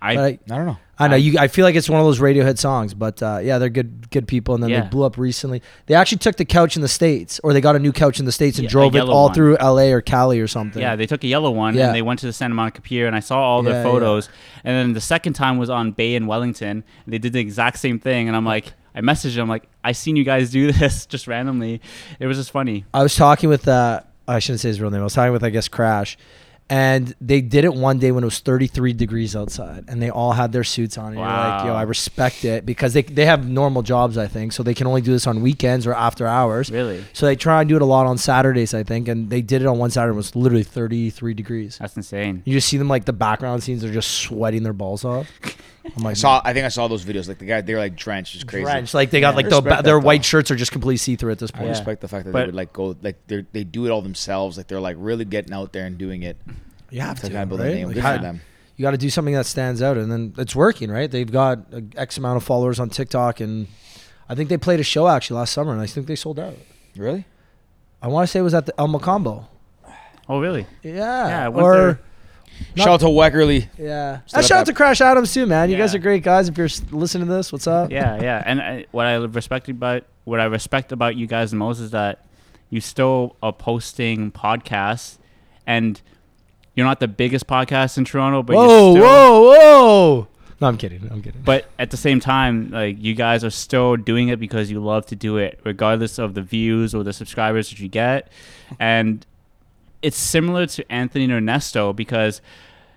I, 0.05 0.13
I, 0.13 0.27
I 0.27 0.37
don't 0.47 0.67
know. 0.67 0.77
I 0.97 1.09
know 1.09 1.17
you. 1.17 1.39
I 1.41 1.49
feel 1.49 1.65
like 1.65 1.75
it's 1.75 1.89
one 1.89 1.99
of 1.99 2.07
those 2.07 2.21
Radiohead 2.21 2.57
songs, 2.57 2.95
but 2.95 3.21
uh, 3.21 3.41
yeah, 3.43 3.59
they're 3.59 3.69
good, 3.69 4.09
good 4.11 4.29
people. 4.29 4.55
And 4.55 4.63
then 4.63 4.71
Yeah. 4.71 4.83
they 4.83 4.89
blew 4.89 5.03
up 5.05 5.19
recently. 5.19 5.61
They 5.87 5.95
actually 5.95 6.19
took 6.19 6.37
the 6.37 6.45
couch 6.45 6.77
in 6.77 6.83
the 6.83 6.89
states, 6.89 7.41
or 7.43 7.53
they 7.53 7.61
got 7.61 7.75
a 7.75 7.81
new 7.81 7.91
couch 7.93 8.21
in 8.21 8.27
the 8.27 8.31
states 8.33 8.59
and 8.59 8.65
Yeah, 8.65 8.71
drove 8.71 8.95
it 8.95 9.01
all 9.01 9.25
one. 9.25 9.35
through 9.35 9.57
L.A. 9.59 9.93
or 9.93 10.01
Cali 10.01 10.39
or 10.39 10.47
something. 10.47 10.81
Yeah, 10.81 10.95
they 10.95 11.07
took 11.07 11.25
a 11.25 11.27
yellow 11.27 11.51
one 11.51 11.75
Yeah. 11.75 11.87
and 11.87 11.95
they 11.97 12.03
went 12.03 12.21
to 12.21 12.27
the 12.27 12.33
Santa 12.33 12.55
Monica 12.55 12.81
Pier, 12.81 13.09
and 13.09 13.17
I 13.17 13.21
saw 13.21 13.41
all 13.41 13.63
their 13.65 13.83
photos. 13.83 14.29
And 14.63 14.77
then 14.77 14.93
the 14.93 15.01
second 15.01 15.33
time 15.33 15.59
was 15.59 15.69
on 15.69 15.91
Bay 15.91 16.15
in 16.15 16.27
Wellington. 16.29 16.85
And 17.05 17.13
they 17.13 17.19
did 17.19 17.33
the 17.33 17.41
exact 17.41 17.79
same 17.81 17.99
thing, 17.99 18.29
and 18.29 18.37
I'm 18.37 18.45
like, 18.47 18.73
I 18.95 19.01
messaged 19.01 19.35
them 19.35 19.49
like, 19.49 19.65
I 19.83 19.91
seen 19.91 20.15
you 20.15 20.23
guys 20.23 20.51
do 20.53 20.71
this 20.81 21.07
just 21.07 21.27
randomly. 21.27 21.81
It 22.21 22.27
was 22.29 22.37
just 22.37 22.53
funny. 22.53 22.85
I 22.95 23.03
was 23.03 23.17
talking 23.17 23.49
with. 23.49 23.67
Uh, 23.67 24.03
I 24.29 24.39
shouldn't 24.39 24.61
say 24.61 24.69
his 24.69 24.81
real 24.81 24.91
name. 24.91 25.01
I 25.01 25.05
was 25.05 25.13
talking 25.15 25.33
with, 25.33 25.43
I 25.45 25.51
guess, 25.51 25.67
Crash, 25.69 26.17
and 26.71 27.15
they 27.21 27.41
did 27.41 27.65
it 27.65 27.75
one 27.75 27.99
day 27.99 28.11
when 28.11 28.25
it 28.25 28.27
was 28.27 28.39
33 28.39 28.93
degrees 28.95 29.37
outside, 29.37 29.85
and 29.89 30.01
they 30.01 30.09
all 30.11 30.33
had 30.33 30.53
their 30.53 30.65
suits 30.65 30.97
on. 30.97 31.09
And 31.09 31.17
you're 31.17 31.27
like, 31.27 31.65
yo, 31.67 31.75
I 31.75 31.83
respect 31.83 32.45
it 32.45 32.65
because 32.65 32.95
they 32.95 33.03
they 33.03 33.27
have 33.27 33.47
normal 33.49 33.83
jobs, 33.83 34.17
I 34.17 34.27
think, 34.27 34.53
so 34.53 34.63
they 34.63 34.75
can 34.75 34.87
only 34.87 35.01
do 35.03 35.13
this 35.13 35.27
on 35.27 35.43
weekends 35.43 35.87
or 35.87 35.93
after 35.95 36.27
hours. 36.27 36.71
Really, 36.71 37.05
So 37.13 37.27
they 37.27 37.37
try 37.37 37.61
and 37.61 37.69
do 37.69 37.77
it 37.77 37.83
a 37.83 37.85
lot 37.85 38.07
on 38.07 38.17
Saturdays, 38.19 38.73
I 38.75 38.83
think, 38.83 39.09
and 39.09 39.29
they 39.31 39.43
did 39.43 39.61
it 39.63 39.67
on 39.67 39.79
one 39.79 39.91
Saturday. 39.91 40.15
It 40.15 40.17
was 40.17 40.35
literally 40.35 40.65
33 40.65 41.35
degrees. 41.35 41.79
that's 41.79 41.97
insane. 41.97 42.43
You 42.45 42.55
just 42.55 42.69
see 42.69 42.79
them 42.79 42.89
like 42.89 43.05
the 43.05 43.13
background 43.13 43.63
scenes; 43.63 43.83
they're 43.83 43.93
just 43.93 44.11
sweating 44.11 44.63
their 44.63 44.73
balls 44.73 45.05
off. 45.05 45.29
I'm 45.85 46.03
I 46.05 46.09
like, 46.11 46.17
saw. 46.17 46.41
I 46.45 46.53
think 46.55 46.65
I 46.65 46.69
saw 46.69 46.89
those 46.89 47.05
videos. 47.05 47.29
Like 47.29 47.39
the 47.39 47.45
guy, 47.45 47.61
they're 47.61 47.79
like 47.79 47.95
drenched, 47.97 48.33
just 48.33 48.47
crazy. 48.47 48.65
drenched. 48.65 48.95
Like 48.95 49.11
they 49.11 49.21
got 49.21 49.31
Yeah. 49.31 49.37
like 49.37 49.49
the, 49.51 49.57
Respect 49.57 49.77
ba- 49.79 49.83
their 49.83 49.99
that, 50.01 50.07
white 50.07 50.25
shirts 50.25 50.51
are 50.51 50.57
just 50.57 50.73
completely 50.73 50.97
see 50.97 51.17
through 51.17 51.33
at 51.33 51.39
this 51.39 51.51
I 51.53 51.59
point. 51.59 51.67
Yeah. 51.67 51.71
respect 51.73 52.01
the 52.01 52.09
fact 52.09 52.25
that 52.25 52.33
But- 52.33 52.41
they 52.41 52.47
would 52.47 52.55
like 52.55 52.73
go 52.73 52.97
like 53.03 53.27
they 53.27 53.45
they 53.53 53.65
do 53.65 53.85
it 53.87 53.91
all 53.91 54.01
themselves. 54.03 54.57
Like 54.57 54.67
they're 54.69 54.81
like 54.81 54.97
really 54.99 55.25
getting 55.27 55.53
out 55.53 55.73
there 55.73 55.85
and 55.87 55.99
doing 55.99 56.23
it. 56.23 56.37
You 56.91 57.01
have 57.03 57.17
To 57.21 57.27
to, 57.27 57.33
kind 57.33 57.43
of 57.43 57.49
build 57.51 57.61
a 57.61 57.65
right? 57.65 57.75
name. 57.75 57.87
Like, 57.89 57.95
Good 57.95 58.03
how- 58.03 58.17
for 58.17 58.23
them. 58.23 58.41
you 58.77 58.83
got 58.83 58.93
to 58.93 58.97
do 58.99 59.11
something 59.11 59.35
that 59.35 59.47
stands 59.47 59.83
out, 59.83 59.97
and 59.99 60.11
then 60.11 60.33
it's 60.39 60.55
working, 60.57 60.91
right? 60.91 61.11
They've 61.11 61.31
got 61.31 61.59
uh, 61.73 61.81
X 61.97 62.17
amount 62.19 62.37
of 62.39 62.45
followers 62.45 62.81
on 62.81 62.89
TikTok, 62.89 63.41
and 63.41 63.67
I 64.29 64.35
think 64.35 64.49
they 64.49 64.57
played 64.57 64.81
a 64.81 64.85
show 64.85 65.07
actually 65.09 65.39
last 65.39 65.53
summer, 65.53 65.73
and 65.73 65.81
I 65.83 65.87
think 65.87 66.07
they 66.07 66.17
sold 66.17 66.39
out. 66.39 66.55
Really? 66.97 67.25
I 68.01 68.09
want 68.09 68.27
to 68.27 68.31
say 68.31 68.39
it 68.39 68.43
was 68.43 68.55
at 68.55 68.67
the 68.67 68.75
El 68.81 68.89
Mocambo. 68.89 69.47
Oh, 70.29 70.41
really? 70.41 70.67
Yeah, 70.83 70.93
Yeah, 71.29 71.45
I 71.45 71.49
went 71.51 71.63
or 71.67 71.75
there. 71.77 72.01
Not- 72.77 72.85
Shout 72.85 72.89
out 72.95 73.01
to 73.01 73.07
Weckerly. 73.07 73.69
yeah. 73.79 74.21
Still 74.27 74.39
Uh, 74.39 74.43
got 74.43 74.49
shout 74.49 74.59
out 74.61 74.67
to 74.67 74.73
Crash 74.75 75.01
Adams 75.01 75.33
too, 75.33 75.47
man. 75.47 75.71
You 75.71 75.77
guys 75.77 75.95
are 75.95 75.99
great 75.99 76.23
guys. 76.23 76.49
If 76.49 76.59
you're 76.59 76.69
listening 76.91 77.29
to 77.29 77.33
this, 77.35 77.53
what's 77.53 77.67
up? 77.67 77.91
Yeah, 77.91 78.21
yeah. 78.21 78.43
And 78.45 78.61
I, 78.61 78.87
what 78.91 79.07
I 79.07 79.15
respect 79.17 79.69
about 79.69 80.05
what 80.25 80.41
I 80.41 80.45
respect 80.45 80.91
about 80.93 81.17
you 81.17 81.27
guys 81.27 81.51
the 81.51 81.57
most 81.57 81.79
is 81.81 81.91
that 81.93 82.25
you 82.71 82.81
still 82.81 83.37
are 83.43 83.53
posting 83.53 84.33
podcasts, 84.33 85.19
and 85.67 86.01
you're 86.75 86.87
not 86.87 86.99
the 86.99 87.07
biggest 87.09 87.47
podcast 87.47 87.97
in 87.99 88.05
Toronto, 88.05 88.43
but 88.43 88.57
Whoa, 88.57 88.95
you're 88.95 89.05
still, 89.05 89.05
whoa, 89.05 89.43
whoa! 90.21 90.29
No, 90.61 90.69
I'm 90.69 90.77
kidding. 90.77 91.07
I'm 91.11 91.23
kidding. 91.23 91.43
But 91.45 91.67
at 91.79 91.91
the 91.91 91.97
same 91.97 92.19
time, 92.21 92.71
like 92.71 92.97
you 93.01 93.15
guys 93.15 93.45
are 93.45 93.51
still 93.51 93.97
doing 93.97 94.29
it 94.29 94.41
because 94.41 94.71
you 94.71 94.81
love 94.83 95.07
to 95.07 95.17
do 95.17 95.37
it, 95.37 95.61
regardless 95.65 96.19
of 96.19 96.35
the 96.35 96.43
views 96.43 96.95
or 96.95 97.05
the 97.05 97.13
subscribers 97.13 97.69
that 97.71 97.79
you 97.79 97.89
get. 97.89 98.31
And 98.81 99.25
it's 100.05 100.19
similar 100.19 100.67
to 100.67 100.93
Anthony 100.93 101.25
and 101.25 101.33
Ernesto 101.33 101.95
because 101.95 102.43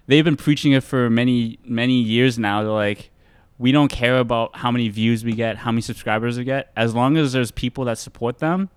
they've 0.08 0.26
been 0.26 0.36
preaching 0.36 0.74
it 0.74 0.84
for 0.84 1.10
many, 1.10 1.58
many 1.64 1.94
years 1.94 2.38
now. 2.38 2.62
They're 2.64 2.72
like, 2.72 3.12
we 3.58 3.72
don't 3.72 3.88
care 3.88 4.20
about 4.20 4.58
how 4.58 4.72
many 4.72 4.90
views 4.90 5.24
we 5.24 5.32
get, 5.32 5.56
how 5.60 5.72
many 5.72 5.82
subscribers 5.82 6.38
we 6.38 6.44
get, 6.44 6.70
as 6.76 6.94
long 6.94 7.16
as 7.16 7.32
there's 7.32 7.50
people 7.50 7.86
that 7.86 7.98
support 7.98 8.40
them 8.40 8.70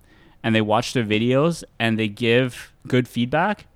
and 0.43 0.55
they 0.55 0.61
watch 0.61 0.93
their 0.93 1.03
videos 1.03 1.65
and 1.77 1.99
they 1.99 2.07
give 2.07 2.71
good 2.87 3.05
feedback. 3.05 3.67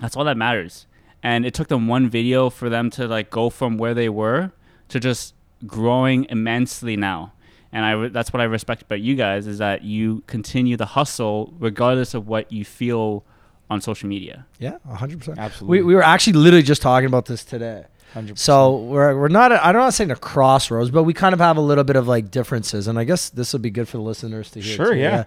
That's 0.00 0.16
all 0.16 0.24
that 0.24 0.36
matters. 0.36 0.86
And 1.20 1.44
it 1.44 1.52
took 1.52 1.66
them 1.66 1.88
one 1.88 2.08
video 2.08 2.50
for 2.50 2.68
them 2.68 2.90
to 2.90 3.08
like 3.08 3.28
go 3.28 3.50
from 3.50 3.76
where 3.76 3.92
they 3.92 4.08
were 4.08 4.52
to 4.88 5.00
just 5.00 5.34
growing 5.66 6.26
immensely 6.30 6.96
now. 6.96 7.32
And 7.72 7.84
I 7.84 8.08
that's 8.08 8.32
what 8.32 8.40
I 8.40 8.44
respect 8.44 8.82
about 8.82 9.00
you 9.00 9.16
guys 9.16 9.48
is 9.48 9.58
that 9.58 9.82
you 9.82 10.22
continue 10.28 10.76
the 10.76 10.86
hustle 10.86 11.52
regardless 11.58 12.14
of 12.14 12.28
what 12.28 12.52
you 12.52 12.64
feel 12.64 13.24
on 13.70 13.80
social 13.80 14.08
media. 14.08 14.46
yeah, 14.58 14.78
100. 14.84 15.18
percent 15.18 15.38
Absolutely. 15.38 15.78
We 15.80 15.84
we 15.86 15.94
were 15.94 16.02
actually 16.02 16.34
literally 16.34 16.62
just 16.62 16.82
talking 16.82 17.06
about 17.06 17.26
this 17.26 17.44
today. 17.44 17.84
100%. 18.14 18.38
So 18.38 18.76
we're 18.76 19.18
we're 19.18 19.26
not 19.28 19.50
I 19.50 19.72
don't 19.72 19.80
want 19.82 19.92
to 19.92 19.96
say 19.96 20.08
a 20.08 20.14
crossroads, 20.14 20.90
but 20.90 21.02
we 21.02 21.12
kind 21.12 21.32
of 21.32 21.40
have 21.40 21.56
a 21.56 21.60
little 21.60 21.82
bit 21.82 21.96
of 21.96 22.06
like 22.06 22.30
differences, 22.30 22.86
and 22.86 22.96
I 22.98 23.02
guess 23.04 23.28
this 23.30 23.52
would 23.52 23.62
be 23.62 23.70
good 23.70 23.88
for 23.88 23.96
the 23.96 24.04
listeners 24.04 24.50
to 24.52 24.60
hear. 24.60 24.76
Sure, 24.76 24.92
too, 24.92 25.00
yeah. 25.00 25.24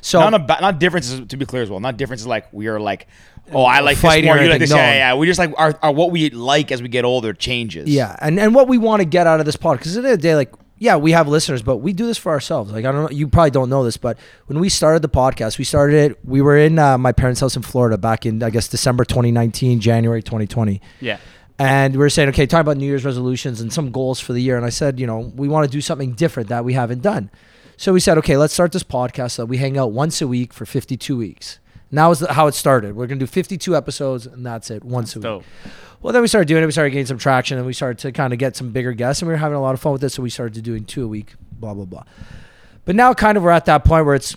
So 0.00 0.18
not, 0.18 0.34
about, 0.34 0.60
not 0.60 0.80
differences 0.80 1.20
to 1.28 1.36
be 1.36 1.46
clear 1.46 1.62
as 1.62 1.70
well. 1.70 1.78
Not 1.78 1.96
differences 1.96 2.26
like 2.26 2.52
we 2.52 2.66
are 2.66 2.80
like, 2.80 3.06
oh, 3.52 3.62
I 3.62 3.80
like 3.80 3.96
this 3.96 4.02
Fighting 4.02 4.24
more, 4.26 4.38
you 4.38 4.48
like 4.50 4.58
this. 4.58 4.72
anything, 4.72 4.84
Yeah, 4.84 4.90
no. 4.90 4.96
yeah, 4.98 5.12
yeah. 5.12 5.14
We 5.14 5.26
just 5.28 5.38
like 5.38 5.52
our, 5.56 5.78
our 5.80 5.92
what 5.92 6.10
we 6.10 6.30
like 6.30 6.72
as 6.72 6.82
we 6.82 6.88
get 6.88 7.04
older 7.04 7.32
changes. 7.34 7.88
Yeah, 7.88 8.16
and 8.20 8.40
and 8.40 8.52
what 8.52 8.66
we 8.66 8.78
want 8.78 9.00
to 9.00 9.06
get 9.06 9.28
out 9.28 9.38
of 9.38 9.46
this 9.46 9.54
pod, 9.56 9.78
because 9.78 9.96
at 9.96 10.02
the 10.02 10.08
end 10.08 10.14
of 10.14 10.20
the 10.20 10.28
day, 10.28 10.34
like, 10.34 10.52
yeah, 10.84 10.96
we 10.96 11.12
have 11.12 11.28
listeners, 11.28 11.62
but 11.62 11.78
we 11.78 11.94
do 11.94 12.06
this 12.06 12.18
for 12.18 12.30
ourselves. 12.30 12.70
Like, 12.70 12.84
I 12.84 12.92
don't 12.92 13.04
know, 13.04 13.10
you 13.10 13.26
probably 13.26 13.50
don't 13.50 13.70
know 13.70 13.84
this, 13.84 13.96
but 13.96 14.18
when 14.48 14.60
we 14.60 14.68
started 14.68 15.00
the 15.00 15.08
podcast, 15.08 15.56
we 15.56 15.64
started 15.64 16.10
it. 16.10 16.18
We 16.22 16.42
were 16.42 16.58
in 16.58 16.78
uh, 16.78 16.98
my 16.98 17.10
parents' 17.10 17.40
house 17.40 17.56
in 17.56 17.62
Florida 17.62 17.96
back 17.96 18.26
in, 18.26 18.42
I 18.42 18.50
guess, 18.50 18.68
December 18.68 19.06
2019, 19.06 19.80
January 19.80 20.22
2020. 20.22 20.82
Yeah. 21.00 21.16
And 21.58 21.94
we 21.94 22.00
were 22.00 22.10
saying, 22.10 22.28
okay, 22.28 22.44
talking 22.44 22.60
about 22.60 22.76
New 22.76 22.86
Year's 22.86 23.06
resolutions 23.06 23.62
and 23.62 23.72
some 23.72 23.92
goals 23.92 24.20
for 24.20 24.34
the 24.34 24.42
year. 24.42 24.58
And 24.58 24.66
I 24.66 24.68
said, 24.68 25.00
you 25.00 25.06
know, 25.06 25.32
we 25.34 25.48
want 25.48 25.64
to 25.64 25.72
do 25.72 25.80
something 25.80 26.12
different 26.12 26.50
that 26.50 26.66
we 26.66 26.74
haven't 26.74 27.00
done. 27.00 27.30
So 27.78 27.94
we 27.94 28.00
said, 28.00 28.18
okay, 28.18 28.36
let's 28.36 28.52
start 28.52 28.72
this 28.72 28.84
podcast 28.84 29.32
so 29.32 29.42
that 29.42 29.46
we 29.46 29.56
hang 29.56 29.78
out 29.78 29.92
once 29.92 30.20
a 30.20 30.28
week 30.28 30.52
for 30.52 30.66
52 30.66 31.16
weeks. 31.16 31.60
And 31.94 31.98
that 32.00 32.06
was 32.06 32.26
how 32.28 32.48
it 32.48 32.54
started. 32.54 32.96
We're 32.96 33.06
going 33.06 33.20
to 33.20 33.24
do 33.24 33.30
52 33.30 33.76
episodes, 33.76 34.26
and 34.26 34.44
that's 34.44 34.68
it, 34.68 34.82
once 34.82 35.14
a 35.14 35.20
week. 35.20 35.22
Dope. 35.22 35.44
Well, 36.02 36.12
then 36.12 36.22
we 36.22 36.26
started 36.26 36.48
doing 36.48 36.60
it. 36.60 36.66
We 36.66 36.72
started 36.72 36.90
getting 36.90 37.06
some 37.06 37.18
traction, 37.18 37.56
and 37.56 37.64
we 37.64 37.72
started 37.72 37.98
to 37.98 38.10
kind 38.10 38.32
of 38.32 38.40
get 38.40 38.56
some 38.56 38.72
bigger 38.72 38.92
guests, 38.92 39.22
and 39.22 39.28
we 39.28 39.32
were 39.32 39.38
having 39.38 39.54
a 39.54 39.60
lot 39.60 39.74
of 39.74 39.80
fun 39.80 39.92
with 39.92 40.02
it. 40.02 40.08
So 40.08 40.20
we 40.20 40.28
started 40.28 40.54
to 40.54 40.60
doing 40.60 40.86
two 40.86 41.04
a 41.04 41.06
week, 41.06 41.34
blah 41.52 41.72
blah 41.72 41.84
blah. 41.84 42.02
But 42.84 42.96
now, 42.96 43.14
kind 43.14 43.38
of, 43.38 43.44
we're 43.44 43.50
at 43.50 43.66
that 43.66 43.84
point 43.84 44.06
where 44.06 44.16
it's, 44.16 44.36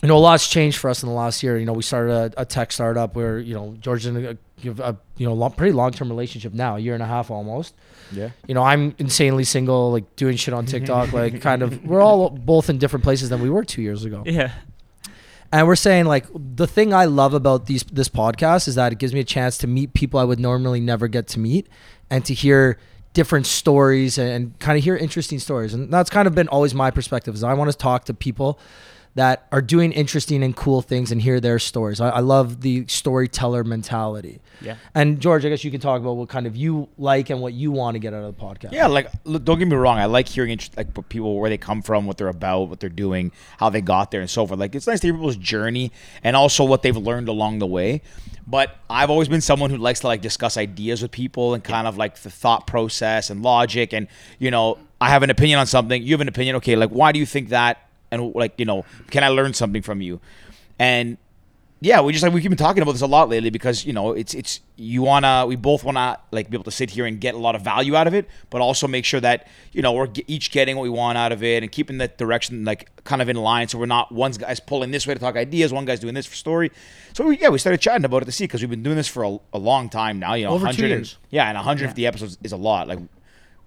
you 0.00 0.06
know, 0.06 0.16
a 0.16 0.18
lot's 0.18 0.48
changed 0.48 0.78
for 0.78 0.88
us 0.88 1.02
in 1.02 1.08
the 1.08 1.14
last 1.16 1.42
year. 1.42 1.58
You 1.58 1.66
know, 1.66 1.72
we 1.72 1.82
started 1.82 2.12
a, 2.36 2.42
a 2.42 2.44
tech 2.44 2.70
startup 2.70 3.16
where 3.16 3.40
you 3.40 3.54
know 3.54 3.74
George's 3.80 4.06
in 4.06 4.16
a, 4.24 4.38
a 4.80 4.96
you 5.16 5.26
know 5.26 5.34
long, 5.34 5.50
pretty 5.50 5.72
long 5.72 5.90
term 5.90 6.08
relationship 6.08 6.52
now, 6.52 6.76
a 6.76 6.78
year 6.78 6.94
and 6.94 7.02
a 7.02 7.06
half 7.06 7.32
almost. 7.32 7.74
yeah. 8.12 8.28
You 8.46 8.54
know, 8.54 8.62
I'm 8.62 8.94
insanely 8.98 9.42
single, 9.42 9.90
like 9.90 10.14
doing 10.14 10.36
shit 10.36 10.54
on 10.54 10.66
TikTok, 10.74 11.12
like 11.12 11.40
kind 11.40 11.62
of. 11.62 11.84
We're 11.84 12.00
all 12.00 12.30
both 12.30 12.70
in 12.70 12.78
different 12.78 13.02
places 13.02 13.28
than 13.28 13.42
we 13.42 13.50
were 13.50 13.64
two 13.64 13.82
years 13.82 14.04
ago. 14.04 14.22
Yeah. 14.24 14.52
And 15.52 15.66
we're 15.66 15.76
saying 15.76 16.06
like 16.06 16.26
the 16.34 16.66
thing 16.66 16.92
I 16.92 17.04
love 17.04 17.34
about 17.34 17.66
these 17.66 17.84
this 17.84 18.08
podcast 18.08 18.68
is 18.68 18.74
that 18.74 18.92
it 18.92 18.98
gives 18.98 19.14
me 19.14 19.20
a 19.20 19.24
chance 19.24 19.58
to 19.58 19.66
meet 19.66 19.94
people 19.94 20.18
I 20.18 20.24
would 20.24 20.40
normally 20.40 20.80
never 20.80 21.08
get 21.08 21.26
to 21.28 21.38
meet 21.38 21.68
and 22.10 22.24
to 22.24 22.34
hear 22.34 22.78
different 23.12 23.46
stories 23.46 24.18
and, 24.18 24.28
and 24.28 24.58
kind 24.58 24.76
of 24.76 24.84
hear 24.84 24.96
interesting 24.96 25.38
stories. 25.38 25.72
And 25.72 25.92
that's 25.92 26.10
kind 26.10 26.28
of 26.28 26.34
been 26.34 26.48
always 26.48 26.74
my 26.74 26.90
perspective 26.90 27.34
is 27.34 27.42
I 27.42 27.54
want 27.54 27.70
to 27.70 27.76
talk 27.76 28.04
to 28.06 28.14
people 28.14 28.58
that 29.16 29.46
are 29.50 29.62
doing 29.62 29.92
interesting 29.92 30.42
and 30.42 30.54
cool 30.54 30.82
things 30.82 31.10
and 31.10 31.22
hear 31.22 31.40
their 31.40 31.58
stories. 31.58 32.02
I, 32.02 32.10
I 32.10 32.20
love 32.20 32.60
the 32.60 32.84
storyteller 32.86 33.64
mentality. 33.64 34.40
Yeah. 34.60 34.76
And 34.94 35.20
George, 35.20 35.46
I 35.46 35.48
guess 35.48 35.64
you 35.64 35.70
can 35.70 35.80
talk 35.80 36.02
about 36.02 36.16
what 36.16 36.28
kind 36.28 36.46
of 36.46 36.54
you 36.54 36.88
like 36.98 37.30
and 37.30 37.40
what 37.40 37.54
you 37.54 37.72
want 37.72 37.94
to 37.94 37.98
get 37.98 38.12
out 38.12 38.24
of 38.24 38.36
the 38.36 38.42
podcast. 38.42 38.72
Yeah, 38.72 38.88
like 38.88 39.10
look, 39.24 39.42
don't 39.42 39.58
get 39.58 39.68
me 39.68 39.76
wrong. 39.76 39.98
I 39.98 40.04
like 40.04 40.28
hearing 40.28 40.50
int- 40.50 40.76
like 40.76 41.08
people 41.08 41.40
where 41.40 41.48
they 41.48 41.56
come 41.56 41.80
from, 41.80 42.04
what 42.04 42.18
they're 42.18 42.28
about, 42.28 42.68
what 42.68 42.78
they're 42.78 42.90
doing, 42.90 43.32
how 43.58 43.70
they 43.70 43.80
got 43.80 44.10
there, 44.10 44.20
and 44.20 44.28
so 44.28 44.46
forth. 44.46 44.60
Like 44.60 44.74
it's 44.74 44.86
nice 44.86 45.00
to 45.00 45.06
hear 45.06 45.14
people's 45.14 45.36
journey 45.36 45.92
and 46.22 46.36
also 46.36 46.62
what 46.64 46.82
they've 46.82 46.96
learned 46.96 47.28
along 47.28 47.58
the 47.58 47.66
way. 47.66 48.02
But 48.46 48.76
I've 48.90 49.08
always 49.08 49.28
been 49.28 49.40
someone 49.40 49.70
who 49.70 49.78
likes 49.78 50.00
to 50.00 50.08
like 50.08 50.20
discuss 50.20 50.58
ideas 50.58 51.00
with 51.00 51.10
people 51.10 51.54
and 51.54 51.64
kind 51.64 51.86
of 51.86 51.96
like 51.96 52.18
the 52.18 52.30
thought 52.30 52.66
process 52.66 53.30
and 53.30 53.42
logic. 53.42 53.94
And 53.94 54.08
you 54.38 54.50
know, 54.50 54.78
I 55.00 55.08
have 55.08 55.22
an 55.22 55.30
opinion 55.30 55.58
on 55.58 55.66
something. 55.66 56.02
You 56.02 56.12
have 56.12 56.20
an 56.20 56.28
opinion. 56.28 56.56
Okay, 56.56 56.76
like 56.76 56.90
why 56.90 57.12
do 57.12 57.18
you 57.18 57.24
think 57.24 57.48
that? 57.48 57.78
And 58.10 58.34
like 58.34 58.54
you 58.58 58.64
know, 58.64 58.84
can 59.10 59.24
I 59.24 59.28
learn 59.28 59.52
something 59.54 59.82
from 59.82 60.00
you? 60.00 60.20
And 60.78 61.16
yeah, 61.82 62.00
we 62.00 62.12
just 62.12 62.22
like 62.24 62.32
we've 62.32 62.42
been 62.42 62.56
talking 62.56 62.82
about 62.82 62.92
this 62.92 63.02
a 63.02 63.06
lot 63.06 63.28
lately 63.28 63.50
because 63.50 63.84
you 63.84 63.92
know 63.92 64.12
it's 64.12 64.32
it's 64.32 64.60
you 64.76 65.02
wanna 65.02 65.44
we 65.46 65.56
both 65.56 65.84
wanna 65.84 66.18
like 66.30 66.48
be 66.48 66.56
able 66.56 66.64
to 66.64 66.70
sit 66.70 66.88
here 66.90 67.04
and 67.04 67.20
get 67.20 67.34
a 67.34 67.38
lot 67.38 67.54
of 67.54 67.60
value 67.62 67.94
out 67.94 68.06
of 68.06 68.14
it, 68.14 68.28
but 68.48 68.62
also 68.62 68.88
make 68.88 69.04
sure 69.04 69.20
that 69.20 69.46
you 69.72 69.82
know 69.82 69.92
we're 69.92 70.08
each 70.26 70.50
getting 70.52 70.76
what 70.76 70.84
we 70.84 70.88
want 70.88 71.18
out 71.18 71.32
of 71.32 71.42
it 71.42 71.62
and 71.62 71.70
keeping 71.70 71.98
that 71.98 72.16
direction 72.16 72.64
like 72.64 72.90
kind 73.04 73.20
of 73.20 73.28
in 73.28 73.36
line, 73.36 73.68
so 73.68 73.76
we're 73.78 73.84
not 73.86 74.10
one 74.10 74.32
guy's 74.32 74.58
pulling 74.58 74.90
this 74.90 75.06
way 75.06 75.12
to 75.14 75.20
talk 75.20 75.36
ideas, 75.36 75.70
one 75.72 75.84
guy's 75.84 76.00
doing 76.00 76.14
this 76.14 76.24
for 76.26 76.34
story. 76.34 76.70
So 77.12 77.26
we, 77.26 77.38
yeah, 77.38 77.48
we 77.50 77.58
started 77.58 77.80
chatting 77.80 78.04
about 78.06 78.22
it 78.22 78.26
to 78.26 78.32
see 78.32 78.44
because 78.44 78.62
we've 78.62 78.70
been 78.70 78.82
doing 78.82 78.96
this 78.96 79.08
for 79.08 79.24
a, 79.24 79.38
a 79.52 79.58
long 79.58 79.88
time 79.90 80.18
now. 80.18 80.32
You 80.34 80.44
know, 80.46 80.52
Over 80.52 80.66
two 80.72 80.82
100 80.82 80.84
and- 80.84 80.90
years. 81.00 81.18
yeah, 81.30 81.46
and 81.48 81.56
150 81.56 82.06
episodes 82.06 82.38
is 82.42 82.52
a 82.52 82.56
lot. 82.56 82.88
Like 82.88 83.00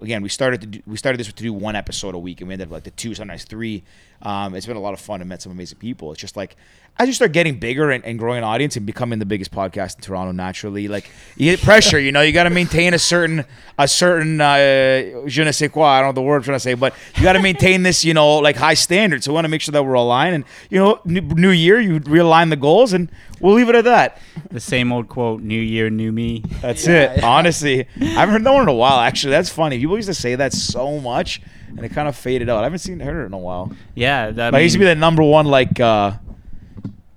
again, 0.00 0.22
we 0.22 0.28
started 0.28 0.60
to 0.62 0.66
do, 0.66 0.82
we 0.84 0.96
started 0.96 1.18
this 1.20 1.28
to 1.32 1.42
do 1.42 1.52
one 1.52 1.76
episode 1.76 2.16
a 2.16 2.18
week, 2.18 2.40
and 2.40 2.48
we 2.48 2.54
ended 2.54 2.68
up 2.68 2.72
like 2.72 2.84
the 2.84 2.90
two, 2.90 3.14
sometimes 3.14 3.44
three. 3.44 3.84
Um, 4.22 4.54
it's 4.54 4.66
been 4.66 4.76
a 4.76 4.80
lot 4.80 4.94
of 4.94 5.00
fun 5.00 5.20
and 5.20 5.28
met 5.28 5.42
some 5.42 5.52
amazing 5.52 5.78
people. 5.78 6.12
It's 6.12 6.20
just 6.20 6.36
like 6.36 6.56
as 7.00 7.08
you 7.08 7.14
start 7.14 7.32
getting 7.32 7.58
bigger 7.58 7.90
and, 7.90 8.04
and 8.04 8.18
growing 8.18 8.38
an 8.38 8.44
audience 8.44 8.76
and 8.76 8.84
becoming 8.84 9.18
the 9.18 9.24
biggest 9.24 9.50
podcast 9.50 9.96
in 9.96 10.02
Toronto, 10.02 10.32
naturally, 10.32 10.86
like 10.86 11.10
you 11.34 11.50
get 11.50 11.62
pressure. 11.62 11.98
You 11.98 12.12
know, 12.12 12.20
you 12.20 12.30
got 12.30 12.44
to 12.44 12.50
maintain 12.50 12.92
a 12.92 12.98
certain 12.98 13.46
a 13.78 13.88
certain 13.88 14.38
uh, 14.38 15.26
je 15.26 15.42
ne 15.42 15.50
sais 15.52 15.70
quoi. 15.70 15.86
I 15.86 16.00
don't 16.00 16.10
know 16.10 16.12
the 16.12 16.22
word 16.22 16.36
I'm 16.36 16.42
trying 16.42 16.56
to 16.56 16.60
say, 16.60 16.74
but 16.74 16.92
you 17.16 17.22
got 17.22 17.32
to 17.32 17.42
maintain 17.42 17.82
this, 17.84 18.04
you 18.04 18.12
know, 18.12 18.36
like 18.36 18.56
high 18.56 18.74
standard. 18.74 19.24
So 19.24 19.30
we 19.30 19.34
want 19.36 19.46
to 19.46 19.48
make 19.48 19.62
sure 19.62 19.72
that 19.72 19.82
we're 19.82 19.94
aligned. 19.94 20.34
And 20.34 20.44
you 20.68 20.78
know, 20.78 21.00
new, 21.06 21.22
new 21.22 21.50
year, 21.50 21.80
you 21.80 22.00
realign 22.00 22.50
the 22.50 22.56
goals, 22.56 22.92
and 22.92 23.10
we'll 23.40 23.54
leave 23.54 23.70
it 23.70 23.74
at 23.74 23.84
that. 23.84 24.18
The 24.50 24.60
same 24.60 24.92
old 24.92 25.08
quote, 25.08 25.40
new 25.40 25.60
year, 25.60 25.88
new 25.88 26.12
me. 26.12 26.44
That's 26.60 26.86
it. 26.86 27.24
Honestly, 27.24 27.86
I 27.98 28.04
haven't 28.04 28.34
heard 28.34 28.44
that 28.44 28.52
one 28.52 28.62
in 28.62 28.68
a 28.68 28.74
while. 28.74 29.00
Actually, 29.00 29.30
that's 29.30 29.48
funny. 29.48 29.78
People 29.78 29.96
used 29.96 30.08
to 30.08 30.14
say 30.14 30.34
that 30.34 30.52
so 30.52 31.00
much, 31.00 31.40
and 31.76 31.84
it 31.84 31.90
kind 31.90 32.08
of 32.08 32.16
faded 32.16 32.48
out. 32.48 32.60
I 32.60 32.64
haven't 32.64 32.78
seen 32.80 33.00
heard 33.00 33.22
it 33.22 33.26
in 33.26 33.32
a 33.32 33.38
while. 33.38 33.72
Yeah. 33.94 34.30
That 34.30 34.52
Like, 34.52 34.60
it 34.60 34.64
used 34.64 34.74
to 34.74 34.78
be 34.78 34.84
the 34.84 34.94
number 34.94 35.22
one. 35.22 35.46
Like, 35.46 35.78
uh, 35.80 36.12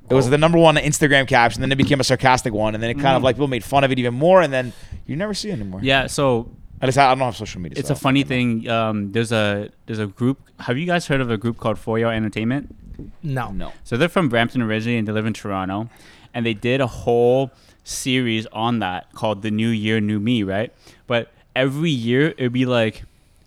it 0.10 0.13
was 0.13 0.29
the 0.29 0.38
number 0.38 0.57
one 0.57 0.75
Instagram 0.75 1.27
caption. 1.27 1.62
Then 1.62 1.72
it 1.72 1.77
became 1.77 2.00
a 2.00 2.03
sarcastic 2.03 2.53
one, 2.53 2.75
and 2.75 2.83
then 2.83 2.89
it 2.91 2.95
kind 3.00 3.15
of 3.17 3.24
like 3.24 3.36
people 3.36 3.48
made 3.48 3.63
fun 3.63 3.83
of 3.83 3.91
it 3.91 3.98
even 4.00 4.13
more, 4.13 4.41
and 4.41 4.51
then 4.53 4.74
you 5.07 5.15
never 5.15 5.33
see 5.33 5.50
it 5.50 5.53
anymore. 5.53 5.79
Yeah. 5.83 6.07
So 6.07 6.50
At 6.81 6.88
least 6.88 6.98
I 6.98 7.05
I 7.12 7.15
don't 7.15 7.19
have 7.19 7.36
social 7.36 7.62
media. 7.62 7.79
it's 7.79 7.88
so 7.88 7.93
a 7.93 7.98
funny 7.98 8.24
thing. 8.24 8.67
Um, 8.69 9.12
there's 9.12 9.31
a 9.31 9.69
there's 9.86 10.00
a 10.00 10.07
group. 10.07 10.39
Have 10.60 10.77
you 10.77 10.86
guys 10.86 11.07
heard 11.07 11.22
of 11.22 11.31
a 11.31 11.38
group 11.38 11.57
called 11.57 11.79
Four 11.79 11.98
Entertainment? 12.00 12.75
No. 13.24 13.51
No. 13.51 13.72
So 13.83 13.98
they're 13.98 14.10
from 14.10 14.29
Brampton 14.29 14.62
originally 14.62 14.98
and 15.00 15.07
they 15.07 15.12
live 15.13 15.25
in 15.25 15.33
Toronto. 15.33 15.89
And 16.33 16.45
they 16.45 16.53
did 16.53 16.81
a 16.81 16.88
whole 16.88 17.51
series 17.83 18.45
on 18.48 18.79
that 18.79 19.12
called 19.13 19.41
The 19.41 19.51
New 19.51 19.69
Year, 19.69 20.00
New 20.01 20.19
Me, 20.19 20.43
right? 20.43 20.72
But 21.07 21.31
every 21.55 21.89
year 21.89 22.33
it'd 22.38 22.53
be 22.53 22.65
like 22.65 23.03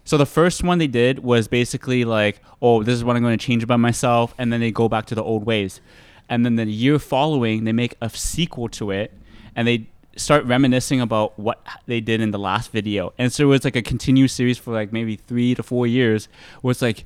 so 0.06 0.16
the 0.16 0.24
first 0.24 0.62
one 0.62 0.78
they 0.78 0.86
did 0.86 1.18
was 1.18 1.48
basically 1.48 2.04
like, 2.06 2.40
oh, 2.62 2.82
this 2.82 2.94
is 2.94 3.04
what 3.04 3.16
I'm 3.16 3.22
going 3.22 3.36
to 3.36 3.44
change 3.44 3.62
about 3.62 3.80
myself, 3.80 4.34
and 4.38 4.50
then 4.50 4.60
they 4.60 4.70
go 4.70 4.88
back 4.88 5.04
to 5.06 5.14
the 5.14 5.22
old 5.22 5.44
ways. 5.44 5.82
And 6.28 6.46
then 6.46 6.56
the 6.56 6.64
year 6.64 6.98
following, 6.98 7.64
they 7.64 7.72
make 7.72 7.94
a 8.00 8.08
sequel 8.08 8.68
to 8.70 8.90
it, 8.90 9.12
and 9.54 9.68
they 9.68 9.88
start 10.16 10.44
reminiscing 10.44 11.00
about 11.00 11.38
what 11.38 11.64
they 11.86 12.00
did 12.00 12.22
in 12.22 12.30
the 12.30 12.38
last 12.38 12.72
video. 12.72 13.12
And 13.18 13.32
so 13.32 13.44
it 13.44 13.46
was 13.48 13.64
like 13.64 13.76
a 13.76 13.82
continuous 13.82 14.32
series 14.32 14.56
for 14.56 14.72
like 14.72 14.92
maybe 14.92 15.16
three 15.16 15.54
to 15.54 15.62
four 15.62 15.86
years, 15.86 16.28
where 16.62 16.70
it's 16.70 16.80
like 16.80 17.04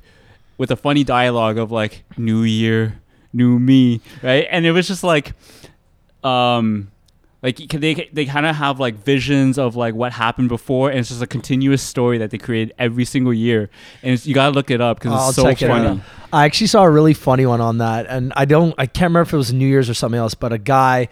with 0.57 0.69
a 0.69 0.75
funny 0.75 1.03
dialogue 1.03 1.57
of 1.57 1.71
like 1.71 2.03
new 2.17 2.43
year 2.43 3.01
new 3.33 3.57
me 3.59 4.01
right 4.21 4.47
and 4.51 4.65
it 4.65 4.71
was 4.71 4.87
just 4.87 5.03
like 5.03 5.33
um 6.23 6.90
like 7.43 7.57
they 7.57 8.09
they 8.13 8.25
kind 8.25 8.45
of 8.45 8.55
have 8.55 8.79
like 8.79 8.95
visions 8.95 9.57
of 9.57 9.75
like 9.75 9.95
what 9.95 10.11
happened 10.11 10.49
before 10.49 10.89
and 10.89 10.99
it's 10.99 11.09
just 11.09 11.21
a 11.21 11.27
continuous 11.27 11.81
story 11.81 12.19
that 12.19 12.29
they 12.29 12.37
create 12.37 12.71
every 12.77 13.05
single 13.05 13.33
year. 13.33 13.69
And 14.03 14.13
it's, 14.13 14.27
you 14.27 14.33
gotta 14.33 14.53
look 14.53 14.69
it 14.69 14.81
up 14.81 14.99
because 14.99 15.29
it's 15.29 15.35
so 15.35 15.43
check 15.43 15.61
it 15.61 15.67
funny. 15.67 16.01
I 16.33 16.45
actually 16.45 16.67
saw 16.67 16.83
a 16.83 16.89
really 16.89 17.13
funny 17.13 17.45
one 17.45 17.59
on 17.61 17.79
that, 17.79 18.05
and 18.07 18.31
I 18.35 18.45
don't, 18.45 18.73
I 18.77 18.85
can't 18.85 19.09
remember 19.09 19.21
if 19.21 19.33
it 19.33 19.37
was 19.37 19.51
New 19.51 19.67
Year's 19.67 19.89
or 19.89 19.93
something 19.93 20.19
else, 20.19 20.33
but 20.33 20.53
a 20.53 20.57
guy, 20.57 21.09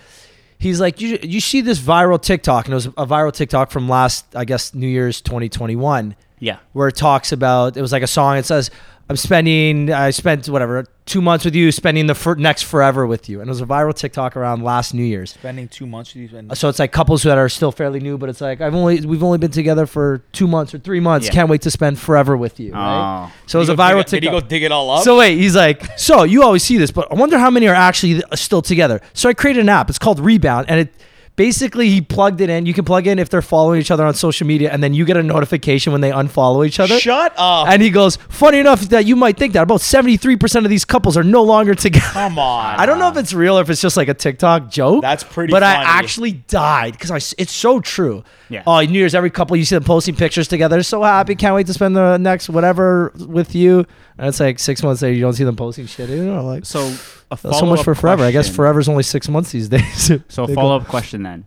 he's 0.60 0.80
like, 0.80 1.02
you, 1.02 1.20
you 1.22 1.42
see 1.42 1.60
this 1.60 1.78
viral 1.78 2.22
TikTok, 2.22 2.66
and 2.66 2.74
it 2.74 2.76
was 2.76 2.86
a 2.86 3.06
viral 3.06 3.34
TikTok 3.34 3.70
from 3.70 3.90
last, 3.90 4.34
I 4.34 4.46
guess, 4.46 4.74
New 4.74 4.88
Year's 4.88 5.20
2021, 5.20 6.16
yeah. 6.40 6.60
Where 6.72 6.88
it 6.88 6.96
talks 6.96 7.34
about, 7.34 7.76
it 7.76 7.82
was 7.82 7.92
like 7.92 8.04
a 8.04 8.08
song. 8.08 8.38
It 8.38 8.46
says, 8.46 8.72
I'm 9.10 9.16
spending, 9.16 9.92
I 9.92 10.12
spent 10.12 10.48
whatever, 10.50 10.86
two 11.08 11.20
months 11.20 11.44
with 11.44 11.56
you, 11.56 11.72
spending 11.72 12.06
the 12.06 12.14
fir- 12.14 12.36
next 12.36 12.62
forever 12.64 13.08
with 13.08 13.28
you, 13.28 13.42
and 13.42 13.48
it 13.48 13.52
was 13.52 13.60
a 13.60 13.66
viral 13.66 13.92
TikTok 13.96 14.38
around 14.38 14.64
last 14.64 14.94
New 14.94 15.04
Year's. 15.04 15.32
Spending 15.32 15.68
two 15.68 15.88
months 15.88 16.14
with 16.14 16.32
you. 16.32 16.38
and- 16.38 16.56
So 16.56 16.70
it's 16.70 16.78
like 16.78 16.92
couples 16.92 17.24
that 17.24 17.36
are 17.40 17.50
still 17.50 17.72
fairly 17.72 18.00
new, 18.00 18.20
but 18.20 18.30
it's 18.30 18.40
like 18.40 18.62
I've 18.62 18.76
only 18.76 19.04
we've 19.04 19.24
only 19.24 19.40
been 19.40 19.50
together 19.50 19.88
for 19.88 20.22
two 20.32 20.48
months 20.48 20.76
or 20.76 20.78
three 20.78 21.00
months. 21.00 21.26
Yeah. 21.26 21.34
Can't 21.34 21.50
wait 21.50 21.62
to 21.64 21.72
spend 21.72 21.98
forever 21.98 22.38
with 22.38 22.60
you. 22.60 22.74
Right? 22.74 23.26
oh 23.28 23.32
So 23.48 23.58
it 23.58 23.62
was 23.62 23.70
a 23.70 23.76
viral 23.76 24.06
dig 24.06 24.08
it- 24.08 24.10
Did 24.12 24.24
he 24.24 24.30
TikTok. 24.30 24.44
go 24.44 24.48
dig 24.48 24.64
it 24.64 24.72
all 24.72 24.92
up? 24.92 25.04
So 25.04 25.18
wait, 25.18 25.40
he's 25.40 25.56
like, 25.56 25.98
so 25.98 26.22
you 26.24 26.44
always 26.44 26.62
see 26.62 26.78
this, 26.78 26.92
but 26.92 27.12
I 27.12 27.16
wonder 27.16 27.40
how 27.40 27.50
many 27.50 27.68
are 27.68 27.74
actually 27.74 28.22
still 28.36 28.62
together. 28.62 29.02
So 29.14 29.28
I 29.28 29.34
created 29.34 29.62
an 29.62 29.70
app. 29.70 29.90
It's 29.90 29.98
called 29.98 30.20
Rebound, 30.20 30.68
and 30.70 30.82
it 30.82 30.94
basically 31.36 31.90
he 31.90 32.02
plugged 32.02 32.42
it 32.42 32.50
in. 32.50 32.66
You 32.66 32.74
can 32.74 32.86
plug 32.86 33.08
in 33.08 33.20
if 33.20 33.30
they're 33.30 33.42
following 33.42 33.80
each 33.80 33.92
other 33.92 34.06
on 34.06 34.14
social 34.14 34.46
media, 34.48 34.72
and 34.72 34.84
then 34.84 34.94
you 34.94 35.06
get 35.06 35.18
a 35.18 35.24
notification 35.24 35.92
when 35.92 36.02
they 36.02 36.12
unfollow 36.12 36.66
each 36.66 36.80
other. 36.80 37.00
Shut 37.00 37.34
up. 37.38 37.68
And 37.68 37.82
he 37.82 37.90
goes, 37.90 38.18
funny 38.30 38.60
enough 38.60 38.82
that 38.90 39.06
you 39.06 39.16
might 39.16 39.38
think 39.38 39.54
that 39.54 39.64
about 39.64 39.82
seventy 39.82 40.18
three 40.18 40.36
percent 40.36 40.66
of 40.66 40.70
these 40.70 40.86
couples 40.86 41.16
are 41.18 41.24
no 41.24 41.44
longer 41.44 41.76
together. 41.76 42.06
Come 42.08 42.40
on. 42.40 42.76
I 42.80 42.86
don't 42.86 43.00
know 43.00 43.10
if 43.10 43.18
it's 43.18 43.34
real 43.34 43.58
or 43.58 43.62
if 43.62 43.70
it's 43.70 43.82
just 43.82 43.98
like 43.98 44.08
a 44.10 44.14
TikTok 44.14 44.70
joke. 44.70 45.02
That's 45.02 45.24
pretty 45.24 45.52
But 45.52 45.64
I 45.64 45.74
actually 45.76 46.32
died 46.34 46.94
because 46.94 47.12
I 47.12 47.18
s- 47.18 47.36
it's 47.38 47.52
so 47.54 47.80
true. 47.80 48.24
Yeah. 48.50 48.64
Oh, 48.66 48.82
New 48.82 48.98
Year's 49.00 49.14
every 49.16 49.30
couple 49.30 49.56
you 49.58 49.66
see 49.66 49.76
them 49.76 49.84
posting 49.84 50.16
pictures 50.16 50.48
together. 50.48 50.82
So 50.84 51.04
happy, 51.04 51.36
can't 51.36 51.54
wait 51.56 51.68
to 51.68 51.74
spend 51.74 51.96
the 51.96 52.18
next 52.18 52.50
whatever 52.50 53.12
with 53.16 53.54
you. 53.56 53.86
And 54.18 54.28
it's 54.28 54.40
like 54.40 54.60
six 54.60 54.84
months 54.84 55.02
later, 55.02 55.14
you 55.16 55.22
don't 55.22 55.34
see 55.34 55.44
them 55.44 55.56
posting 55.56 55.86
shit. 55.86 56.10
You 56.10 56.26
know, 56.26 56.44
like 56.46 56.66
so 56.66 56.94
a 57.32 57.38
so 57.38 57.66
much 57.66 57.84
for 57.84 57.96
forever. 57.96 58.24
I 58.24 58.32
guess 58.32 58.46
question. 58.46 58.56
forever's 58.56 58.90
only 58.90 59.04
six 59.04 59.30
months 59.30 59.52
these 59.52 59.70
days. 59.70 60.12
so 60.28 60.44
a 60.44 60.48
follow-up 60.48 60.88
question 60.88 61.24
then 61.24 61.46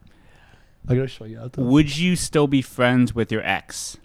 I'm 0.88 0.96
gonna 0.96 1.08
show 1.08 1.24
you 1.24 1.40
out 1.40 1.56
would 1.56 1.96
you 1.96 2.16
still 2.16 2.46
be 2.46 2.62
friends 2.62 3.14
with 3.14 3.30
your 3.30 3.42
ex? 3.42 3.96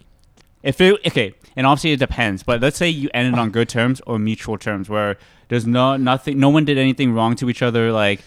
If 0.62 0.80
it 0.80 1.06
okay, 1.06 1.34
and 1.56 1.66
obviously 1.66 1.92
it 1.92 1.98
depends, 1.98 2.42
but 2.42 2.60
let's 2.60 2.76
say 2.76 2.88
you 2.88 3.08
ended 3.14 3.38
on 3.38 3.50
good 3.50 3.68
terms 3.68 4.00
or 4.06 4.18
mutual 4.18 4.58
terms 4.58 4.88
where 4.88 5.16
there's 5.48 5.66
no 5.66 5.96
nothing 5.96 6.38
no 6.38 6.48
one 6.48 6.64
did 6.64 6.78
anything 6.78 7.12
wrong 7.12 7.36
to 7.36 7.48
each 7.48 7.62
other 7.62 7.92
like 7.92 8.20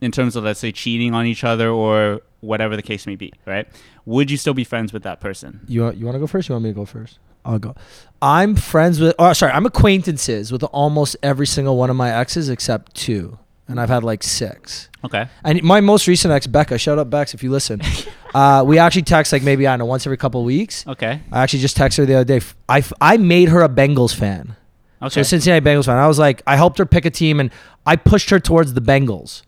in 0.00 0.10
terms 0.10 0.36
of 0.36 0.44
let's 0.44 0.60
say 0.60 0.72
cheating 0.72 1.14
on 1.14 1.26
each 1.26 1.44
other 1.44 1.70
or 1.70 2.20
whatever 2.40 2.76
the 2.76 2.82
case 2.82 3.06
may 3.06 3.16
be, 3.16 3.32
right? 3.46 3.66
Would 4.04 4.30
you 4.30 4.36
still 4.36 4.54
be 4.54 4.64
friends 4.64 4.92
with 4.92 5.02
that 5.04 5.20
person? 5.20 5.60
You 5.66 5.82
want, 5.82 5.96
you 5.96 6.04
want 6.04 6.14
to 6.16 6.20
go 6.20 6.26
first? 6.26 6.48
You 6.48 6.54
want 6.54 6.64
me 6.64 6.70
to 6.70 6.74
go 6.74 6.84
first? 6.84 7.18
I'll 7.46 7.58
go. 7.58 7.74
I'm 8.20 8.56
friends 8.56 8.98
with. 8.98 9.14
Oh, 9.18 9.32
sorry. 9.32 9.52
I'm 9.52 9.66
acquaintances 9.66 10.50
with 10.50 10.62
almost 10.64 11.16
every 11.22 11.46
single 11.46 11.76
one 11.76 11.90
of 11.90 11.96
my 11.96 12.10
exes 12.10 12.48
except 12.48 12.94
two, 12.94 13.38
and 13.68 13.80
I've 13.80 13.88
had 13.88 14.02
like 14.02 14.22
six. 14.22 14.88
Okay. 15.04 15.28
And 15.44 15.62
my 15.62 15.80
most 15.80 16.08
recent 16.08 16.32
ex, 16.32 16.46
Becca. 16.46 16.76
Shout 16.78 16.98
out 16.98 17.08
Bex 17.08 17.34
if 17.34 17.42
you 17.42 17.50
listen. 17.50 17.80
uh, 18.34 18.64
we 18.66 18.78
actually 18.78 19.02
text 19.02 19.32
like 19.32 19.42
maybe 19.42 19.66
I 19.66 19.72
don't 19.72 19.80
know 19.80 19.84
once 19.84 20.06
every 20.06 20.16
couple 20.16 20.40
of 20.40 20.46
weeks. 20.46 20.84
Okay. 20.86 21.22
I 21.30 21.42
actually 21.42 21.60
just 21.60 21.76
texted 21.76 21.98
her 21.98 22.06
the 22.06 22.14
other 22.14 22.38
day. 22.38 22.44
I, 22.68 22.82
I 23.00 23.16
made 23.16 23.48
her 23.50 23.62
a 23.62 23.68
Bengals 23.68 24.14
fan. 24.14 24.56
Okay. 25.00 25.10
So 25.10 25.20
a 25.20 25.24
Cincinnati 25.24 25.64
Bengals 25.64 25.86
fan. 25.86 25.96
I 25.96 26.08
was 26.08 26.18
like, 26.18 26.42
I 26.46 26.56
helped 26.56 26.78
her 26.78 26.86
pick 26.86 27.04
a 27.04 27.10
team, 27.10 27.38
and 27.38 27.50
I 27.84 27.96
pushed 27.96 28.30
her 28.30 28.40
towards 28.40 28.74
the 28.74 28.80
Bengals. 28.80 29.42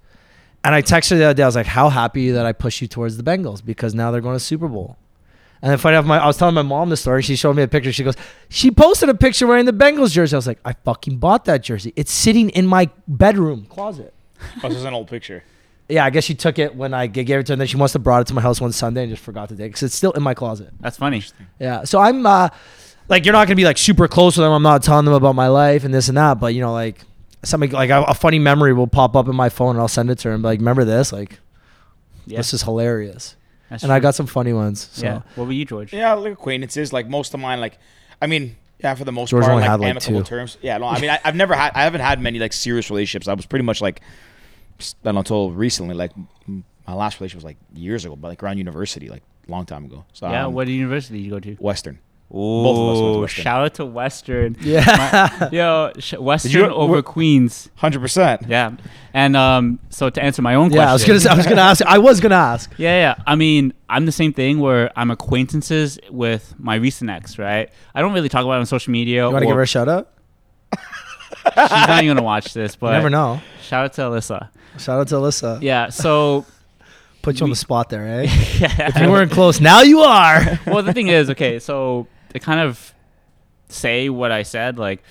And 0.62 0.74
I 0.74 0.82
texted 0.82 1.10
her 1.10 1.16
the 1.16 1.24
other 1.24 1.34
day. 1.34 1.42
I 1.42 1.46
was 1.46 1.56
like, 1.56 1.66
"How 1.66 1.88
happy 1.88 2.30
that 2.30 2.44
I 2.44 2.52
pushed 2.52 2.82
you 2.82 2.88
towards 2.88 3.16
the 3.16 3.22
Bengals 3.22 3.64
because 3.64 3.94
now 3.94 4.10
they're 4.10 4.20
going 4.20 4.36
to 4.36 4.40
Super 4.40 4.68
Bowl." 4.68 4.96
And 5.60 5.70
then 5.72 5.78
funny 5.78 5.96
enough, 5.96 6.06
my 6.06 6.18
I 6.22 6.26
was 6.26 6.36
telling 6.36 6.54
my 6.54 6.62
mom 6.62 6.88
the 6.88 6.96
story. 6.96 7.22
She 7.22 7.34
showed 7.36 7.56
me 7.56 7.62
a 7.62 7.68
picture. 7.68 7.92
She 7.92 8.04
goes, 8.04 8.14
"She 8.48 8.70
posted 8.70 9.08
a 9.08 9.14
picture 9.14 9.46
wearing 9.46 9.64
the 9.66 9.72
Bengals 9.72 10.12
jersey." 10.12 10.34
I 10.34 10.38
was 10.38 10.46
like, 10.46 10.60
"I 10.64 10.72
fucking 10.84 11.16
bought 11.18 11.46
that 11.46 11.62
jersey. 11.62 11.92
It's 11.96 12.12
sitting 12.12 12.50
in 12.50 12.66
my 12.66 12.88
bedroom 13.08 13.66
closet." 13.68 14.14
Oh, 14.62 14.68
this 14.68 14.78
is 14.78 14.84
an 14.84 14.94
old 14.94 15.08
picture. 15.08 15.42
Yeah, 15.88 16.04
I 16.04 16.10
guess 16.10 16.22
she 16.24 16.34
took 16.34 16.58
it 16.58 16.76
when 16.76 16.92
I 16.94 17.06
gave 17.08 17.28
it 17.30 17.46
to 17.46 17.50
her. 17.50 17.54
And 17.54 17.60
then 17.60 17.66
she 17.66 17.76
must 17.78 17.94
have 17.94 18.02
brought 18.04 18.20
it 18.20 18.26
to 18.28 18.34
my 18.34 18.42
house 18.42 18.60
one 18.60 18.70
Sunday 18.72 19.02
and 19.02 19.10
just 19.10 19.22
forgot 19.22 19.48
to 19.48 19.56
take 19.56 19.64
it 19.66 19.68
because 19.70 19.82
it's 19.84 19.94
still 19.96 20.12
in 20.12 20.22
my 20.22 20.34
closet. 20.34 20.70
That's 20.80 20.96
funny. 20.98 21.24
Yeah. 21.58 21.84
So 21.84 21.98
I'm 21.98 22.24
uh 22.26 22.50
like 23.08 23.24
you're 23.24 23.32
not 23.32 23.46
gonna 23.48 23.56
be 23.56 23.64
like 23.64 23.78
super 23.78 24.06
close 24.06 24.36
with 24.36 24.44
them. 24.44 24.52
I'm 24.52 24.62
not 24.62 24.82
telling 24.82 25.06
them 25.06 25.14
about 25.14 25.34
my 25.34 25.48
life 25.48 25.84
and 25.84 25.92
this 25.94 26.08
and 26.08 26.16
that, 26.18 26.38
but 26.38 26.54
you 26.54 26.60
know, 26.60 26.72
like 26.74 27.00
something 27.42 27.70
like 27.70 27.90
a, 27.90 28.02
a 28.02 28.14
funny 28.14 28.38
memory 28.38 28.74
will 28.74 28.86
pop 28.86 29.16
up 29.16 29.28
in 29.28 29.34
my 29.34 29.48
phone 29.48 29.70
and 29.70 29.80
I'll 29.80 29.88
send 29.88 30.10
it 30.10 30.18
to 30.20 30.28
her 30.28 30.34
and 30.34 30.42
be 30.42 30.48
like, 30.48 30.58
remember 30.60 30.84
this? 30.84 31.10
Like 31.12 31.40
Yeah. 32.26 32.36
this 32.36 32.52
is 32.54 32.62
hilarious. 32.62 33.34
That's 33.70 33.82
and 33.82 33.92
I 33.92 33.98
true. 33.98 34.02
got 34.02 34.14
some 34.14 34.26
funny 34.26 34.52
ones. 34.52 34.88
So 34.92 35.04
Yeah. 35.04 35.22
What 35.34 35.46
were 35.46 35.52
you, 35.52 35.64
George? 35.64 35.92
Yeah, 35.92 36.14
like 36.14 36.32
acquaintances. 36.32 36.92
Like 36.92 37.08
most 37.08 37.34
of 37.34 37.40
mine, 37.40 37.60
like 37.60 37.78
I 38.20 38.26
mean, 38.26 38.56
yeah, 38.78 38.94
for 38.94 39.04
the 39.04 39.12
most 39.12 39.30
George 39.30 39.42
part, 39.42 39.52
only 39.52 39.62
like, 39.62 39.70
had, 39.70 39.80
like, 39.80 39.90
amicable 39.90 40.20
two. 40.20 40.28
terms. 40.28 40.56
Yeah, 40.62 40.78
no, 40.78 40.86
I 40.86 41.00
mean, 41.00 41.10
I, 41.10 41.20
I've 41.24 41.34
never 41.34 41.54
had, 41.54 41.72
I 41.74 41.82
haven't 41.82 42.00
had 42.00 42.20
many 42.20 42.38
like 42.38 42.52
serious 42.52 42.90
relationships. 42.90 43.28
I 43.28 43.34
was 43.34 43.46
pretty 43.46 43.64
much 43.64 43.80
like, 43.80 44.00
just, 44.78 44.96
I 45.04 45.08
don't 45.08 45.18
until 45.18 45.50
recently. 45.50 45.94
Like 45.94 46.12
my 46.46 46.94
last 46.94 47.20
relationship 47.20 47.36
was 47.36 47.44
like 47.44 47.58
years 47.74 48.04
ago, 48.04 48.16
but 48.16 48.28
like 48.28 48.42
around 48.42 48.58
university, 48.58 49.08
like 49.08 49.22
a 49.46 49.50
long 49.50 49.66
time 49.66 49.84
ago. 49.84 50.04
So 50.12 50.28
yeah. 50.30 50.46
um, 50.46 50.54
What 50.54 50.68
university 50.68 51.18
did 51.18 51.24
you 51.24 51.30
go 51.30 51.40
to? 51.40 51.54
Western. 51.54 51.98
Ooh, 52.30 52.62
Both 52.62 52.78
of 52.78 52.88
us 52.96 53.00
went 53.02 53.14
to 53.14 53.20
Western. 53.22 53.42
shout 53.42 53.64
out 53.64 53.74
to 53.74 53.86
Western. 53.86 54.56
Yeah. 54.60 55.48
Yo, 55.50 55.92
sh- 55.98 56.12
Western 56.14 56.52
you- 56.52 56.66
over 56.66 57.00
Queens. 57.00 57.70
Hundred 57.76 58.00
percent. 58.00 58.42
Yeah. 58.46 58.72
And 59.14 59.34
um, 59.34 59.78
so 59.88 60.10
to 60.10 60.22
answer 60.22 60.42
my 60.42 60.54
own 60.54 60.68
question. 60.68 60.82
yeah, 60.82 60.90
I 60.90 60.92
was 60.92 61.04
gonna 61.04 61.34
I 61.34 61.36
was 61.36 61.46
gonna 61.46 61.62
ask 61.62 61.82
I 61.86 61.96
was 61.98 62.20
gonna 62.20 62.34
ask. 62.34 62.70
Yeah, 62.76 62.96
yeah. 63.16 63.22
I 63.26 63.34
mean, 63.34 63.72
I'm 63.88 64.04
the 64.04 64.12
same 64.12 64.34
thing 64.34 64.60
where 64.60 64.92
I'm 64.94 65.10
acquaintances 65.10 65.98
with 66.10 66.54
my 66.58 66.74
recent 66.74 67.08
ex, 67.08 67.38
right? 67.38 67.70
I 67.94 68.02
don't 68.02 68.12
really 68.12 68.28
talk 68.28 68.44
about 68.44 68.56
it 68.56 68.60
on 68.60 68.66
social 68.66 68.90
media. 68.92 69.26
You 69.26 69.32
wanna 69.32 69.46
give 69.46 69.56
her 69.56 69.62
a 69.62 69.66
shout 69.66 69.88
out? 69.88 70.10
She's 70.76 71.56
not 71.56 72.02
even 72.04 72.16
gonna 72.16 72.22
watch 72.26 72.52
this, 72.52 72.76
but 72.76 72.88
You 72.88 72.92
never 72.92 73.10
know. 73.10 73.40
Shout 73.62 73.84
out 73.86 73.92
to 73.94 74.02
Alyssa. 74.02 74.48
Shout 74.78 75.00
out 75.00 75.08
to 75.08 75.14
Alyssa. 75.16 75.62
Yeah. 75.62 75.88
So 75.88 76.44
Put 77.22 77.40
you 77.40 77.44
on 77.44 77.50
the 77.50 77.56
spot 77.56 77.88
there, 77.90 78.06
eh? 78.06 78.22
yeah. 78.60 78.88
if 78.88 78.96
you 79.00 79.10
weren't 79.10 79.32
close, 79.32 79.60
now 79.60 79.80
you 79.82 80.00
are. 80.00 80.60
well, 80.66 80.82
the 80.82 80.92
thing 80.92 81.08
is, 81.08 81.28
okay, 81.30 81.58
so 81.58 82.06
to 82.32 82.38
kind 82.38 82.60
of 82.60 82.94
say 83.68 84.08
what 84.08 84.32
I 84.32 84.42
said, 84.42 84.78
like 84.78 85.02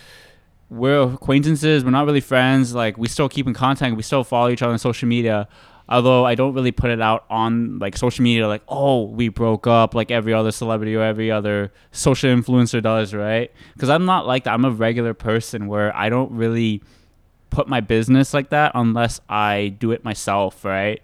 we're 0.70 1.02
acquaintances, 1.02 1.84
we're 1.84 1.92
not 1.92 2.06
really 2.06 2.22
friends. 2.22 2.74
Like 2.74 2.98
we 2.98 3.08
still 3.08 3.30
keep 3.30 3.48
in 3.48 3.54
contact, 3.54 3.96
we 3.96 4.04
still 4.04 4.24
follow 4.24 4.50
each 4.50 4.62
other 4.62 4.74
on 4.74 4.80
social 4.80 5.08
media. 5.08 5.48
Although 5.90 6.26
I 6.26 6.36
don't 6.36 6.54
really 6.54 6.74
put 6.74 6.90
it 6.90 7.00
out 7.00 7.24
on 7.30 7.80
like 7.80 7.96
social 7.96 8.24
media, 8.24 8.48
like 8.48 8.64
oh 8.68 9.04
we 9.04 9.30
broke 9.30 9.68
up, 9.68 9.96
like 9.96 10.12
every 10.12 10.34
other 10.34 10.52
celebrity 10.52 10.96
or 10.96 11.02
every 11.02 11.32
other 11.32 11.72
social 11.92 12.30
influencer 12.30 12.84
does, 12.84 13.14
right? 13.14 13.52
Because 13.74 13.90
I'm 13.90 14.06
not 14.06 14.28
like 14.28 14.44
that. 14.44 14.54
I'm 14.54 14.66
a 14.66 14.72
regular 14.72 15.14
person 15.14 15.68
where 15.68 15.96
I 15.96 16.10
don't 16.10 16.32
really 16.32 16.84
put 17.50 17.70
my 17.70 17.80
business 17.80 18.34
like 18.34 18.50
that 18.50 18.74
unless 18.76 19.22
I 19.30 19.76
do 19.80 19.92
it 19.92 20.04
myself, 20.04 20.66
right? 20.66 21.02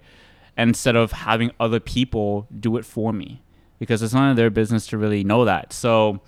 Instead 0.57 0.97
of 0.97 1.13
having 1.13 1.51
other 1.59 1.79
people 1.79 2.47
do 2.59 2.75
it 2.75 2.85
for 2.85 3.13
me 3.13 3.42
because 3.83 4.01
it's 4.01 4.13
none 4.13 4.29
of 4.31 4.35
their 4.37 4.49
business 4.49 4.87
to 4.87 4.97
really 4.97 5.23
know 5.23 5.45
that. 5.45 5.73
So 5.73 6.19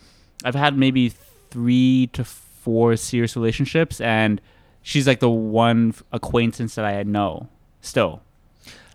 I've 0.43 0.55
had 0.55 0.77
maybe 0.77 1.09
three 1.49 2.09
to 2.13 2.23
four 2.25 2.95
serious 2.97 3.35
relationships, 3.35 4.01
and 4.01 4.41
she's 4.81 5.07
like 5.07 5.19
the 5.19 5.29
one 5.29 5.93
acquaintance 6.11 6.75
that 6.75 6.85
I 6.85 6.91
had 6.91 7.07
know 7.07 7.47
still. 7.81 8.21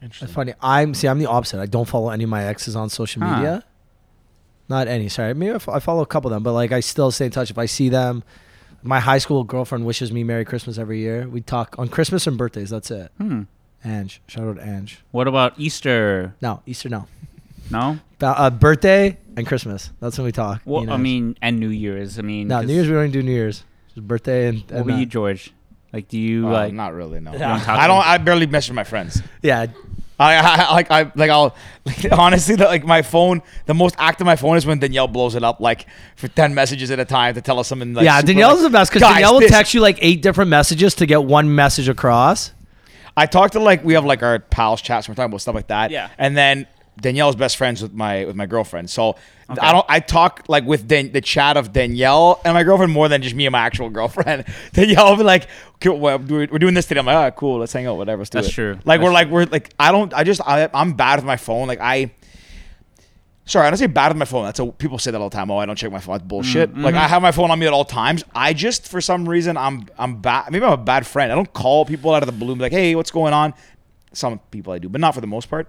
That's 0.00 0.32
funny. 0.32 0.54
I'm 0.62 0.94
see. 0.94 1.08
I'm 1.08 1.18
the 1.18 1.26
opposite. 1.26 1.60
I 1.60 1.66
don't 1.66 1.86
follow 1.88 2.08
any 2.10 2.24
of 2.24 2.30
my 2.30 2.44
exes 2.44 2.74
on 2.76 2.88
social 2.88 3.22
Huh. 3.22 3.36
media. 3.36 3.64
Not 4.68 4.88
any. 4.88 5.08
Sorry. 5.08 5.34
Maybe 5.34 5.52
I 5.54 5.58
fo- 5.58 5.72
I 5.72 5.80
follow 5.80 6.02
a 6.02 6.06
couple 6.06 6.30
of 6.30 6.34
them, 6.34 6.42
but 6.42 6.52
like 6.52 6.72
I 6.72 6.80
still 6.80 7.10
stay 7.10 7.26
in 7.26 7.30
touch. 7.32 7.50
If 7.50 7.58
I 7.58 7.66
see 7.66 7.88
them, 7.90 8.22
my 8.82 8.98
high 9.00 9.18
school 9.18 9.44
girlfriend 9.44 9.84
wishes 9.84 10.10
me 10.12 10.24
Merry 10.24 10.44
Christmas 10.44 10.78
every 10.78 11.00
year. 11.00 11.28
We 11.28 11.40
talk 11.42 11.74
on 11.78 11.88
Christmas 11.88 12.26
and 12.26 12.38
birthdays. 12.38 12.70
That's 12.70 12.90
it. 12.90 13.10
Hmm. 13.18 13.42
Ange. 13.84 14.22
Shout 14.26 14.46
out 14.48 14.60
Ange. 14.62 15.00
What 15.10 15.26
about 15.28 15.54
Easter? 15.58 16.34
No, 16.40 16.62
Easter 16.66 16.88
no. 16.88 17.06
No. 17.70 17.98
Ba- 18.20 18.38
uh, 18.38 18.50
birthday 18.50 19.18
and 19.36 19.46
Christmas. 19.46 19.90
That's 20.00 20.16
when 20.16 20.26
we 20.26 20.32
talk. 20.32 20.62
Well, 20.64 20.82
me 20.82 20.84
and 20.84 20.92
I 20.92 20.96
mean, 20.98 21.36
and 21.42 21.58
New 21.58 21.70
Year's. 21.70 22.18
I 22.18 22.22
mean, 22.22 22.46
no 22.48 22.58
'cause- 22.58 22.66
New 22.68 22.74
Year's 22.74 22.86
we 22.88 22.94
don't 22.94 23.10
do 23.10 23.22
New 23.22 23.32
Year's. 23.32 23.64
Just 23.94 24.06
birthday 24.06 24.46
and, 24.48 24.58
What 24.60 24.70
and 24.72 24.86
were 24.86 24.92
uh, 24.92 24.96
you, 24.98 25.06
George? 25.06 25.52
Like, 25.92 26.06
do 26.06 26.18
you 26.18 26.46
Uh, 26.48 26.52
like? 26.52 26.72
not 26.72 26.94
really. 26.94 27.18
No. 27.18 27.32
You 27.32 27.38
don't 27.40 27.68
I 27.68 27.88
don't. 27.88 28.06
I 28.06 28.18
barely 28.18 28.46
message 28.46 28.72
my 28.72 28.84
friends. 28.84 29.20
yeah. 29.42 29.66
I, 30.20 30.34
I 30.36 30.38
I- 30.66 30.72
like 30.72 30.90
I 30.90 31.12
like 31.16 31.30
I'll 31.30 31.56
like 31.86 32.12
honestly 32.12 32.54
the, 32.54 32.66
like 32.66 32.84
my 32.84 33.00
phone 33.00 33.40
the 33.64 33.72
most 33.72 33.94
active 33.98 34.26
my 34.26 34.36
phone 34.36 34.58
is 34.58 34.66
when 34.66 34.78
Danielle 34.78 35.08
blows 35.08 35.34
it 35.34 35.42
up 35.42 35.60
like 35.60 35.86
for 36.16 36.28
ten 36.28 36.54
messages 36.54 36.90
at 36.90 37.00
a 37.00 37.06
time 37.06 37.34
to 37.36 37.40
tell 37.40 37.58
us 37.58 37.68
something 37.68 37.94
like 37.94 38.04
yeah, 38.04 38.16
super, 38.20 38.26
Danielle's 38.26 38.60
like, 38.60 38.70
the 38.70 38.78
best 38.78 38.92
because 38.92 39.08
Danielle 39.08 39.32
will 39.32 39.40
this." 39.40 39.50
text 39.50 39.72
you 39.72 39.80
like 39.80 39.96
eight 40.02 40.20
different 40.20 40.50
messages 40.50 40.94
to 40.96 41.06
get 41.06 41.24
one 41.24 41.54
message 41.54 41.88
across. 41.88 42.52
I 43.16 43.24
talk 43.24 43.52
to 43.52 43.60
like 43.60 43.82
we 43.82 43.94
have 43.94 44.04
like 44.04 44.22
our 44.22 44.38
pals 44.40 44.82
chats 44.82 45.06
and 45.08 45.12
we're 45.12 45.16
talking 45.16 45.32
about 45.32 45.40
stuff 45.40 45.54
like 45.54 45.68
that. 45.68 45.90
Yeah. 45.90 46.10
And 46.18 46.36
then 46.36 46.66
Danielle's 47.00 47.36
best 47.36 47.56
friends 47.56 47.82
with 47.82 47.92
my 47.92 48.24
with 48.24 48.36
my 48.36 48.46
girlfriend. 48.46 48.90
So 48.90 49.16
Okay. 49.50 49.66
I 49.66 49.72
don't 49.72 49.86
I 49.88 49.98
talk 49.98 50.44
like 50.46 50.64
with 50.64 50.86
Dan, 50.86 51.10
the 51.10 51.20
chat 51.20 51.56
of 51.56 51.72
Danielle 51.72 52.40
and 52.44 52.54
my 52.54 52.62
girlfriend 52.62 52.92
more 52.92 53.08
than 53.08 53.20
just 53.20 53.34
me 53.34 53.46
and 53.46 53.52
my 53.52 53.58
actual 53.58 53.90
girlfriend. 53.90 54.44
Danielle 54.72 55.10
will 55.10 55.16
be 55.16 55.24
like, 55.24 55.48
"Cool, 55.80 55.98
well, 55.98 56.18
we're 56.20 56.46
doing 56.46 56.74
this 56.74 56.86
today. 56.86 57.00
I'm 57.00 57.06
like, 57.06 57.16
all 57.16 57.22
right, 57.24 57.34
cool, 57.34 57.58
let's 57.58 57.72
hang 57.72 57.86
out, 57.86 57.96
whatever. 57.96 58.20
Let's 58.20 58.30
do 58.30 58.38
That's 58.38 58.48
it." 58.48 58.52
true. 58.52 58.78
Like 58.84 59.00
we're 59.00 59.06
That's 59.06 59.14
like 59.14 59.30
we're 59.30 59.44
like 59.46 59.74
I 59.80 59.90
don't 59.90 60.14
I 60.14 60.22
just 60.22 60.40
I, 60.46 60.70
I'm 60.72 60.92
bad 60.92 61.16
with 61.16 61.24
my 61.24 61.36
phone. 61.36 61.66
Like 61.66 61.80
I. 61.80 62.12
Sorry, 63.44 63.66
I 63.66 63.70
don't 63.70 63.78
say 63.78 63.88
bad 63.88 64.08
with 64.10 64.16
my 64.18 64.24
phone. 64.24 64.44
That's 64.44 64.60
a, 64.60 64.66
people 64.66 64.98
say 64.98 65.10
that 65.10 65.20
all 65.20 65.28
the 65.28 65.34
time. 65.34 65.50
Oh, 65.50 65.56
I 65.56 65.66
don't 65.66 65.74
check 65.74 65.90
my 65.90 65.98
phone. 65.98 66.18
That's 66.18 66.28
bullshit. 66.28 66.70
Mm-hmm. 66.70 66.84
Like 66.84 66.94
I 66.94 67.08
have 67.08 67.20
my 67.20 67.32
phone 67.32 67.50
on 67.50 67.58
me 67.58 67.66
at 67.66 67.72
all 67.72 67.84
times. 67.84 68.22
I 68.32 68.52
just 68.52 68.86
for 68.86 69.00
some 69.00 69.28
reason 69.28 69.56
I'm 69.56 69.86
I'm 69.98 70.20
bad. 70.20 70.52
Maybe 70.52 70.64
I'm 70.64 70.72
a 70.72 70.76
bad 70.76 71.04
friend. 71.04 71.32
I 71.32 71.34
don't 71.34 71.52
call 71.52 71.84
people 71.84 72.14
out 72.14 72.22
of 72.22 72.26
the 72.26 72.32
blue. 72.32 72.54
Like, 72.54 72.70
hey, 72.70 72.94
what's 72.94 73.10
going 73.10 73.32
on? 73.32 73.52
Some 74.12 74.38
people 74.52 74.72
I 74.72 74.78
do, 74.78 74.88
but 74.88 75.00
not 75.00 75.14
for 75.14 75.20
the 75.20 75.26
most 75.26 75.50
part. 75.50 75.68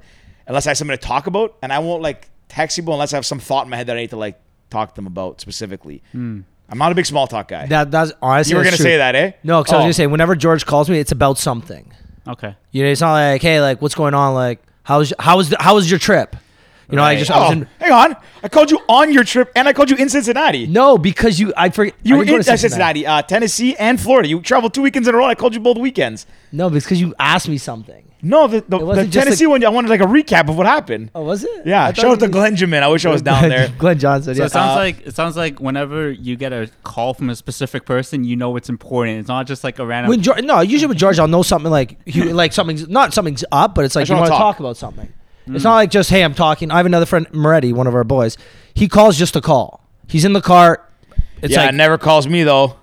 Unless 0.52 0.68
I 0.68 0.72
have 0.72 0.78
something 0.78 0.98
to 0.98 1.02
talk 1.02 1.28
about, 1.28 1.56
and 1.62 1.72
I 1.72 1.80
won't 1.80 2.02
like 2.02 2.30
text 2.50 2.76
people 2.78 2.94
unless 2.94 3.14
I 3.14 3.16
have 3.18 3.26
some 3.26 3.40
thought 3.40 3.64
in 3.64 3.70
my 3.70 3.78
head 3.78 3.88
that 3.88 3.96
I 3.96 4.02
need 4.02 4.10
to 4.10 4.18
like 4.18 4.38
talk 4.70 4.90
to 4.90 4.96
them 4.96 5.08
about 5.08 5.40
specifically. 5.40 6.04
Hmm. 6.12 6.42
I'm 6.68 6.78
not 6.78 6.92
a 6.92 6.96
big 6.96 7.06
small 7.06 7.26
talk 7.26 7.48
guy. 7.48 7.68
That 7.68 7.90
that's 7.90 8.12
honestly 8.22 8.52
you 8.52 8.58
were 8.58 8.64
gonna 8.66 8.76
true. 8.76 8.84
say 8.84 8.98
that, 8.98 9.16
eh? 9.16 9.32
No, 9.44 9.62
because 9.62 9.74
I 9.74 9.78
was 9.78 9.82
Oh. 9.82 9.86
gonna 9.86 9.94
say 9.94 10.08
whenever 10.08 10.36
George 10.36 10.66
calls 10.66 10.90
me, 10.90 11.00
it's 11.00 11.14
about 11.14 11.38
something. 11.38 11.94
Okay. 12.28 12.54
You 12.72 12.84
know, 12.84 12.90
it's 12.90 13.00
not 13.00 13.14
like, 13.14 13.42
hey, 13.42 13.62
like 13.62 13.82
what's 13.82 13.96
going 13.96 14.14
on? 14.14 14.34
Like, 14.34 14.62
how's 14.84 15.14
how 15.20 15.38
was 15.38 15.50
the, 15.52 15.58
how 15.60 15.76
was 15.76 15.90
your 15.90 16.00
trip? 16.00 16.36
You 16.90 16.98
know, 16.98 17.04
I 17.04 17.12
Right. 17.14 17.20
just 17.20 17.32
I 17.32 17.40
was 17.40 17.50
Oh, 17.50 17.54
in, 17.54 17.68
hang 17.80 17.92
on. 17.94 18.16
I 18.44 18.50
called 18.50 18.70
you 18.72 18.80
on 18.90 19.14
your 19.14 19.24
trip, 19.24 19.50
and 19.56 19.70
I 19.70 19.72
called 19.74 19.90
you 19.90 19.96
in 19.96 20.10
Cincinnati. 20.10 20.68
no 20.68 20.98
because 20.98 21.40
you 21.40 21.54
I 21.56 21.70
forget 21.70 21.94
You 22.04 22.18
were 22.18 22.26
didn't 22.26 22.36
in 22.36 22.40
go 22.42 22.44
to 22.44 22.54
uh, 22.54 22.58
Cincinnati, 22.58 23.08
uh, 23.08 23.22
Tennessee, 23.22 23.74
and 23.78 24.00
Florida. 24.00 24.28
You 24.28 24.42
traveled 24.42 24.74
two 24.74 24.82
weekends 24.82 25.08
in 25.08 25.16
a 25.16 25.18
row. 25.18 25.26
I 25.26 25.36
called 25.36 25.54
you 25.54 25.62
both 25.62 25.78
weekends. 25.78 26.26
No, 26.52 26.70
because 26.70 27.00
you 27.00 27.16
asked 27.18 27.48
me 27.48 27.58
something. 27.58 28.04
No, 28.24 28.48
the, 28.48 28.62
the, 28.62 28.78
the 28.78 28.86
wasn't 28.86 29.14
Tennessee 29.14 29.48
one. 29.48 29.64
I 29.66 29.70
wanted 29.70 29.90
like 29.90 30.02
a 30.02 30.06
recap 30.06 30.48
of 30.50 30.56
what 30.58 30.68
happened. 30.68 31.10
Oh, 31.16 31.24
was 31.24 31.44
it? 31.44 31.66
Yeah, 31.66 31.86
I 31.86 31.88
thought 31.88 31.96
shout 31.98 32.06
out 32.06 32.14
it 32.14 32.20
to 32.20 32.26
was- 32.28 32.32
Glenn 32.32 32.56
Jamin. 32.56 32.84
I 32.84 32.88
wish 32.88 33.06
I 33.06 33.10
was 33.10 33.22
down 33.22 33.50
there. 33.50 33.70
Glenn 33.80 33.98
Johnson. 33.98 34.36
So 34.36 34.42
Yeah. 34.42 34.46
it 34.46 34.52
sounds 34.52 34.72
Uh, 34.72 34.80
like 34.80 35.08
it 35.08 35.16
sounds 35.16 35.36
like 35.36 35.60
whenever 35.60 36.12
you 36.12 36.36
get 36.36 36.54
a 36.54 36.70
call 36.84 37.14
from 37.16 37.30
a 37.32 37.36
specific 37.36 37.86
person, 37.86 38.24
you 38.24 38.36
know 38.36 38.56
it's 38.58 38.70
important. 38.70 39.20
It's 39.20 39.28
not 39.28 39.48
just 39.48 39.64
like 39.64 39.80
a 39.80 39.86
random. 39.86 40.10
when 40.10 40.22
George, 40.22 40.44
no, 40.44 40.62
usually 40.62 40.88
with 40.90 40.98
George, 40.98 41.18
I'll 41.20 41.28
know 41.28 41.42
something 41.44 41.72
like 41.72 41.98
he, 42.08 42.32
like 42.32 42.54
something's 42.54 42.88
not 42.88 43.14
something's 43.14 43.44
up, 43.52 43.74
but 43.74 43.86
it's 43.86 43.96
like 43.96 44.04
just 44.04 44.10
you 44.12 44.16
wanna 44.18 44.30
talk. 44.30 44.40
talk 44.40 44.60
about 44.60 44.78
something. 44.78 45.12
It's 45.48 45.64
not 45.64 45.74
like 45.76 45.90
just 45.90 46.10
hey, 46.12 46.24
I'm 46.24 46.36
talking. 46.36 46.70
I 46.72 46.78
have 46.78 46.86
another 46.86 47.08
friend, 47.08 47.26
Moretti, 47.34 47.74
one 47.74 47.88
of 47.88 47.96
our 47.96 48.04
boys. 48.04 48.38
He 48.76 48.88
calls 48.88 49.18
just 49.18 49.34
to 49.34 49.42
call. 49.42 49.84
He's 50.08 50.24
in 50.26 50.34
the 50.34 50.42
car. 50.42 50.88
It's 51.42 51.54
yeah, 51.54 51.66
like 51.66 51.74
never 51.76 51.98
calls 51.98 52.28
me 52.28 52.44
though. 52.44 52.78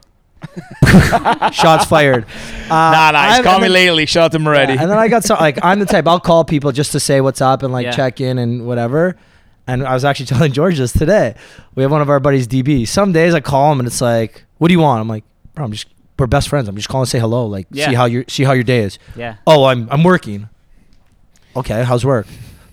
Shots 1.52 1.84
fired. 1.86 2.24
Uh, 2.24 2.68
Nah, 2.68 3.10
nah. 3.12 3.22
He's 3.28 3.34
I'm- 3.36 3.44
called 3.44 3.62
me 3.62 3.68
lately. 3.68 4.06
Shout 4.06 4.24
out 4.26 4.32
to 4.32 4.38
Moretti. 4.38 4.74
Yeah, 4.74 4.82
and 4.82 4.90
then 4.90 4.98
I 4.98 5.08
got 5.08 5.24
some 5.24 5.38
like 5.38 5.58
I'm 5.62 5.78
the 5.78 5.86
type 5.86 6.06
I'll 6.06 6.20
call 6.20 6.44
people 6.44 6.72
just 6.72 6.92
to 6.92 7.00
say 7.00 7.20
what's 7.20 7.40
up 7.40 7.62
and 7.62 7.72
like 7.72 7.84
Yeah. 7.84 7.92
check 7.92 8.20
in 8.20 8.38
and 8.38 8.66
whatever. 8.66 9.16
And 9.66 9.86
I 9.86 9.94
was 9.94 10.04
actually 10.04 10.26
telling 10.34 10.52
George 10.52 10.78
this 10.78 10.92
today. 10.92 11.34
We 11.74 11.82
have 11.82 11.92
one 11.92 12.00
of 12.02 12.08
our 12.10 12.20
buddies 12.20 12.46
DB. 12.48 12.86
Some 12.86 13.12
days 13.12 13.34
I 13.34 13.40
call 13.40 13.72
him 13.72 13.80
and 13.80 13.86
it's 13.86 14.00
like, 14.00 14.44
"What 14.58 14.68
do 14.68 14.74
you 14.74 14.80
want?" 14.80 15.00
I'm 15.00 15.08
like, 15.08 15.24
"Bro, 15.54 15.66
I'm 15.66 15.72
just 15.72 15.86
we're 16.18 16.26
best 16.26 16.48
friends. 16.48 16.68
I'm 16.68 16.76
just 16.76 16.88
calling 16.88 17.04
to 17.04 17.10
say 17.10 17.18
hello, 17.18 17.46
like 17.46 17.66
Yeah. 17.70 17.88
see 17.88 17.94
how 17.94 18.04
your 18.06 18.24
see 18.28 18.44
how 18.44 18.52
your 18.52 18.64
day 18.64 18.80
is." 18.80 18.98
Yeah. 19.16 19.36
Oh, 19.46 19.64
I'm 19.64 19.88
I'm 19.90 20.02
working. 20.04 20.48
Okay, 21.56 21.82
how's 21.84 22.04
work? 22.04 22.26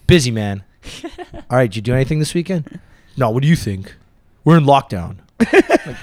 Busy, 0.07 0.31
man. 0.31 0.63
All 1.49 1.57
right, 1.57 1.63
did 1.69 1.75
you 1.77 1.81
do 1.81 1.93
anything 1.95 2.19
this 2.19 2.33
weekend? 2.33 2.79
No. 3.17 3.29
What 3.31 3.41
do 3.41 3.47
you 3.49 3.55
think? 3.55 3.95
We're 4.43 4.57
in 4.57 4.65
lockdown. 4.65 5.17
Like, 5.39 5.97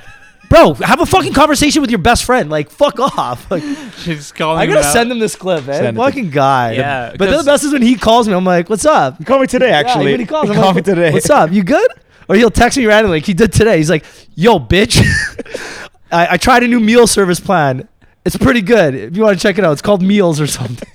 bro, 0.53 0.75
have 0.75 1.01
a 1.01 1.07
fucking 1.07 1.33
conversation 1.33 1.81
with 1.83 1.91
your 1.91 1.99
best 1.99 2.25
friend. 2.25 2.51
Like, 2.51 2.71
fuck 2.71 3.01
off. 3.01 3.51
Like, 3.51 3.63
She's 3.99 4.33
calling. 4.33 4.61
I 4.61 4.67
gotta 4.67 4.87
him 4.87 4.93
send 4.93 5.11
him 5.13 5.19
this 5.19 5.35
clip, 5.37 5.67
man. 5.67 5.75
Send 5.77 5.87
it 5.89 5.93
to- 5.93 5.99
Fucking 6.07 6.31
guy. 6.31 6.73
Yeah, 6.73 7.11
But 7.11 7.19
then 7.19 7.31
the 7.31 7.37
'cause- 7.37 7.47
best 7.47 7.65
is 7.65 7.73
when 7.73 7.83
he 7.83 7.95
calls 7.97 8.29
me. 8.29 8.35
I'm 8.35 8.45
like, 8.45 8.69
"What's 8.71 8.85
up?" 8.85 9.19
He 9.19 9.25
called 9.25 9.41
me 9.41 9.47
today, 9.47 9.71
actually. 9.71 9.73
Yeah, 9.73 9.89
actually. 9.91 10.11
when 10.13 10.21
he 10.21 10.27
calls, 10.27 10.45
he 10.49 10.51
I'm 10.51 10.57
called 10.57 10.77
like, 10.77 10.87
me 10.87 10.95
today. 10.95 11.13
What's 11.13 11.31
up? 11.31 11.51
You 11.53 11.63
good? 11.65 11.89
Or 12.29 12.37
he'll 12.37 12.51
text 12.51 12.79
me 12.79 12.87
randomly. 12.87 13.19
Like 13.19 13.27
he 13.27 13.35
did 13.35 13.53
today. 13.53 13.79
He's 13.79 13.91
like, 13.91 14.05
"Yo, 14.35 14.59
bitch, 14.59 15.03
I, 16.13 16.35
I 16.35 16.37
tried 16.37 16.63
a 16.63 16.69
new 16.69 16.81
meal 16.81 17.07
service 17.07 17.41
plan. 17.41 17.89
It's 18.25 18.37
pretty 18.37 18.63
good. 18.63 18.95
If 18.95 19.17
you 19.17 19.23
want 19.25 19.37
to 19.39 19.43
check 19.43 19.59
it 19.59 19.65
out, 19.65 19.73
it's 19.73 19.83
called 19.83 20.03
Meals 20.03 20.41
or 20.41 20.47
something." 20.47 20.89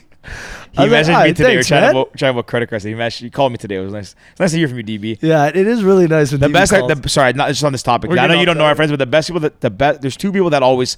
I 0.76 0.84
He 0.86 0.90
was 0.90 1.08
like, 1.08 1.18
messaged 1.18 1.24
me 1.26 1.34
today. 1.34 1.44
thanks, 1.56 1.70
we're 1.72 1.76
trying 1.78 1.82
man." 1.82 1.90
to, 1.90 1.94
vote, 1.94 2.18
trying 2.18 2.44
credit 2.44 2.70
cards. 2.70 2.84
He, 2.84 2.94
messaged, 2.94 3.20
he 3.22 3.30
called 3.30 3.52
me 3.52 3.58
today. 3.58 3.76
It 3.76 3.82
was 3.82 3.94
nice. 3.94 4.16
It's 4.32 4.40
nice 4.40 4.52
to 4.52 4.58
hear 4.58 4.68
from 4.68 4.78
you, 4.78 4.84
DB. 4.84 5.18
Yeah, 5.22 5.46
it 5.48 5.56
is 5.56 5.84
really 5.84 6.08
nice 6.08 6.32
The 6.32 6.38
DB 6.38 6.54
best, 6.54 6.72
calls. 6.74 7.00
the, 7.00 7.10
sorry, 7.10 7.34
not 7.34 7.50
just 7.50 7.64
on 7.64 7.72
this 7.72 7.84
topic. 7.84 8.12
I 8.12 8.28
know 8.28 8.40
you 8.40 8.46
don't 8.46 8.58
know 8.58 8.66
our 8.66 8.76
friends, 8.76 8.92
but 8.92 9.00
the 9.00 9.06
best 9.06 9.28
people 9.30 9.42
that 9.42 9.62
the 9.62 9.70
best. 9.70 10.02
There's 10.02 10.18
two 10.18 10.32
people 10.32 10.50
that 10.50 10.64
always 10.64 10.98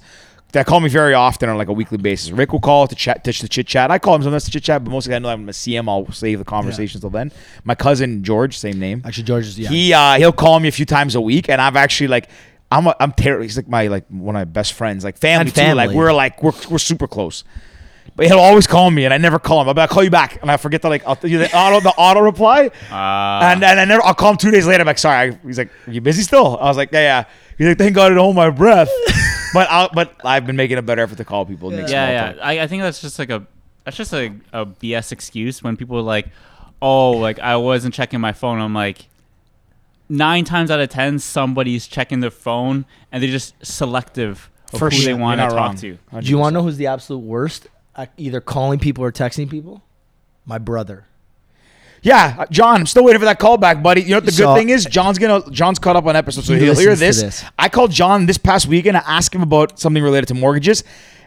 that 0.52 0.66
call 0.66 0.80
me 0.80 0.88
very 0.88 1.14
often 1.14 1.48
on 1.48 1.56
like 1.56 1.68
a 1.68 1.72
weekly 1.72 1.98
basis. 1.98 2.30
Rick 2.30 2.52
will 2.52 2.60
call 2.60 2.88
to 2.88 2.94
chat, 2.94 3.22
to, 3.24 3.32
to 3.32 3.48
chit 3.48 3.66
chat. 3.66 3.90
I 3.90 3.98
call 3.98 4.16
him 4.16 4.22
sometimes 4.22 4.44
to 4.44 4.50
chit 4.50 4.64
chat, 4.64 4.82
but 4.82 4.90
mostly 4.90 5.14
I 5.14 5.18
know 5.18 5.28
I'm 5.28 5.42
gonna 5.42 5.52
see 5.52 5.76
him. 5.76 5.88
I'll 5.88 6.10
save 6.10 6.38
the 6.38 6.44
conversations 6.44 7.00
till 7.02 7.10
then. 7.10 7.30
My 7.64 7.74
cousin 7.74 8.24
George, 8.24 8.58
same 8.58 8.78
name. 8.78 9.02
Actually, 9.04 9.24
George 9.24 9.46
is 9.46 9.58
yeah. 9.58 9.68
He 9.68 9.92
uh, 9.92 10.14
he'll 10.14 10.32
call 10.32 10.58
me 10.60 10.68
a 10.68 10.72
few 10.72 10.86
times 10.86 11.14
a 11.14 11.20
week, 11.20 11.48
and 11.48 11.60
I've 11.60 11.76
actually 11.76 12.08
like 12.08 12.28
I'm 12.72 12.86
a, 12.86 12.96
I'm 13.00 13.12
terrible. 13.12 13.42
He's 13.42 13.56
like 13.56 13.68
my 13.68 13.86
like 13.88 14.06
one 14.08 14.34
of 14.34 14.40
my 14.40 14.44
best 14.44 14.72
friends, 14.72 15.04
like 15.04 15.18
family, 15.18 15.46
And 15.46 15.54
too. 15.54 15.74
Like 15.74 15.90
we're 15.90 16.12
like 16.12 16.42
we're 16.42 16.52
we're 16.68 16.78
super 16.78 17.06
close. 17.06 17.44
But 18.20 18.26
he'll 18.26 18.38
always 18.38 18.66
call 18.66 18.90
me, 18.90 19.06
and 19.06 19.14
I 19.14 19.16
never 19.16 19.38
call 19.38 19.62
him. 19.62 19.68
I'll, 19.68 19.72
be, 19.72 19.80
I'll 19.80 19.88
call 19.88 20.04
you 20.04 20.10
back, 20.10 20.42
and 20.42 20.50
I 20.50 20.58
forget 20.58 20.82
to 20.82 20.90
like 20.90 21.02
I'll 21.06 21.14
do 21.14 21.38
the 21.38 21.50
auto 21.56 21.80
the 21.80 21.88
auto 21.96 22.20
reply, 22.20 22.66
Uh, 22.90 23.40
and 23.50 23.64
and 23.64 23.80
I 23.80 23.86
never 23.86 24.04
I'll 24.04 24.12
call 24.12 24.32
him 24.32 24.36
two 24.36 24.50
days 24.50 24.66
later. 24.66 24.82
I'm 24.82 24.86
like, 24.86 24.98
sorry. 24.98 25.30
I, 25.30 25.38
he's 25.46 25.56
like, 25.56 25.70
Are 25.86 25.90
you 25.90 26.02
busy 26.02 26.20
still? 26.20 26.58
I 26.58 26.64
was 26.64 26.76
like, 26.76 26.92
yeah, 26.92 27.00
yeah. 27.00 27.24
He's 27.56 27.68
like, 27.68 27.78
thank 27.78 27.94
God 27.94 28.12
I 28.12 28.14
don't 28.16 28.18
hold 28.24 28.36
my 28.36 28.50
breath. 28.50 28.90
but 29.54 29.68
I 29.70 29.88
but 29.94 30.14
I've 30.22 30.44
been 30.44 30.56
making 30.56 30.76
a 30.76 30.82
better 30.82 31.00
effort 31.00 31.16
to 31.16 31.24
call 31.24 31.46
people. 31.46 31.70
And 31.70 31.78
make 31.78 31.88
small 31.88 31.98
yeah, 31.98 32.34
yeah. 32.34 32.42
I, 32.42 32.60
I 32.60 32.66
think 32.66 32.82
that's 32.82 33.00
just 33.00 33.18
like 33.18 33.30
a 33.30 33.46
that's 33.84 33.96
just 33.96 34.12
a, 34.12 34.34
a 34.52 34.66
BS 34.66 35.12
excuse 35.12 35.62
when 35.62 35.78
people 35.78 35.96
are 35.96 36.02
like, 36.02 36.26
oh, 36.82 37.12
like 37.12 37.38
I 37.38 37.56
wasn't 37.56 37.94
checking 37.94 38.20
my 38.20 38.32
phone. 38.32 38.60
I'm 38.60 38.74
like, 38.74 39.08
nine 40.10 40.44
times 40.44 40.70
out 40.70 40.78
of 40.78 40.90
ten, 40.90 41.20
somebody's 41.20 41.86
checking 41.86 42.20
their 42.20 42.30
phone 42.30 42.84
and 43.10 43.22
they're 43.22 43.30
just 43.30 43.54
selective 43.64 44.50
of 44.74 44.78
For 44.78 44.90
who 44.90 44.96
sure. 44.96 45.04
they 45.06 45.14
want 45.14 45.40
to 45.40 45.46
talk 45.46 45.56
wrong. 45.56 45.76
to. 45.76 45.98
Do 46.20 46.28
you 46.28 46.36
want 46.36 46.52
to 46.52 46.58
know 46.58 46.62
who's 46.64 46.76
the 46.76 46.88
absolute 46.88 47.20
worst 47.20 47.66
either 48.16 48.40
calling 48.40 48.78
people 48.78 49.04
or 49.04 49.12
texting 49.12 49.48
people? 49.50 49.82
My 50.46 50.58
brother. 50.58 51.04
Yeah, 52.02 52.36
uh, 52.38 52.46
John, 52.50 52.76
I'm 52.80 52.86
still 52.86 53.04
waiting 53.04 53.18
for 53.18 53.26
that 53.26 53.38
call 53.38 53.58
back, 53.58 53.82
buddy. 53.82 54.00
You 54.02 54.10
know 54.10 54.16
what 54.16 54.24
the 54.24 54.32
So- 54.32 54.46
good 54.46 54.54
thing 54.58 54.68
is? 54.70 54.86
John's 54.86 55.18
gonna 55.18 55.42
John's 55.50 55.78
caught 55.78 55.96
up 55.96 56.06
on 56.06 56.16
episodes, 56.16 56.46
so 56.46 56.54
He 56.54 56.60
he'll 56.60 56.74
hear 56.74 56.96
this. 56.96 57.20
this. 57.20 57.44
I 57.58 57.68
called 57.68 57.90
John 57.90 58.24
this 58.26 58.38
past 58.38 58.66
weekend 58.66 58.94
to 58.96 59.06
ask 59.08 59.34
him 59.34 59.42
about 59.42 59.78
something 59.78 60.02
related 60.02 60.26
to 60.28 60.34
mortgages, 60.34 60.82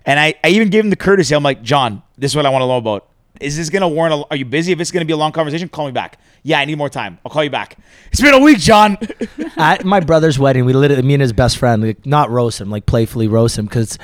and 0.05 0.19
I, 0.19 0.33
I 0.43 0.49
even 0.49 0.69
gave 0.69 0.83
him 0.83 0.89
the 0.89 0.95
courtesy. 0.95 1.35
I'm 1.35 1.43
like, 1.43 1.61
John, 1.61 2.01
this 2.17 2.31
is 2.31 2.35
what 2.35 2.47
I 2.47 2.49
want 2.49 2.63
to 2.63 2.67
know 2.67 2.77
about. 2.77 3.07
Is 3.39 3.55
this 3.55 3.69
gonna 3.69 3.87
warrant? 3.87 4.15
A, 4.15 4.25
are 4.31 4.35
you 4.35 4.45
busy? 4.45 4.71
If 4.71 4.79
it's 4.79 4.89
gonna 4.89 5.05
be 5.05 5.13
a 5.13 5.17
long 5.17 5.31
conversation, 5.31 5.69
call 5.69 5.85
me 5.85 5.91
back. 5.91 6.17
Yeah, 6.41 6.57
I 6.59 6.65
need 6.65 6.77
more 6.79 6.89
time. 6.89 7.19
I'll 7.23 7.31
call 7.31 7.43
you 7.43 7.49
back. 7.51 7.77
It's 8.11 8.19
been 8.21 8.33
a 8.33 8.39
week, 8.39 8.57
John. 8.57 8.97
at 9.57 9.85
my 9.85 9.99
brother's 9.99 10.39
wedding, 10.39 10.65
we 10.65 10.73
literally, 10.73 11.03
me 11.03 11.13
and 11.13 11.21
his 11.21 11.33
best 11.33 11.57
friend, 11.59 11.83
like, 11.83 12.03
not 12.05 12.31
roast 12.31 12.59
him, 12.61 12.71
like 12.71 12.85
playfully 12.87 13.27
roast 13.27 13.59
him, 13.59 13.65
because 13.65 13.97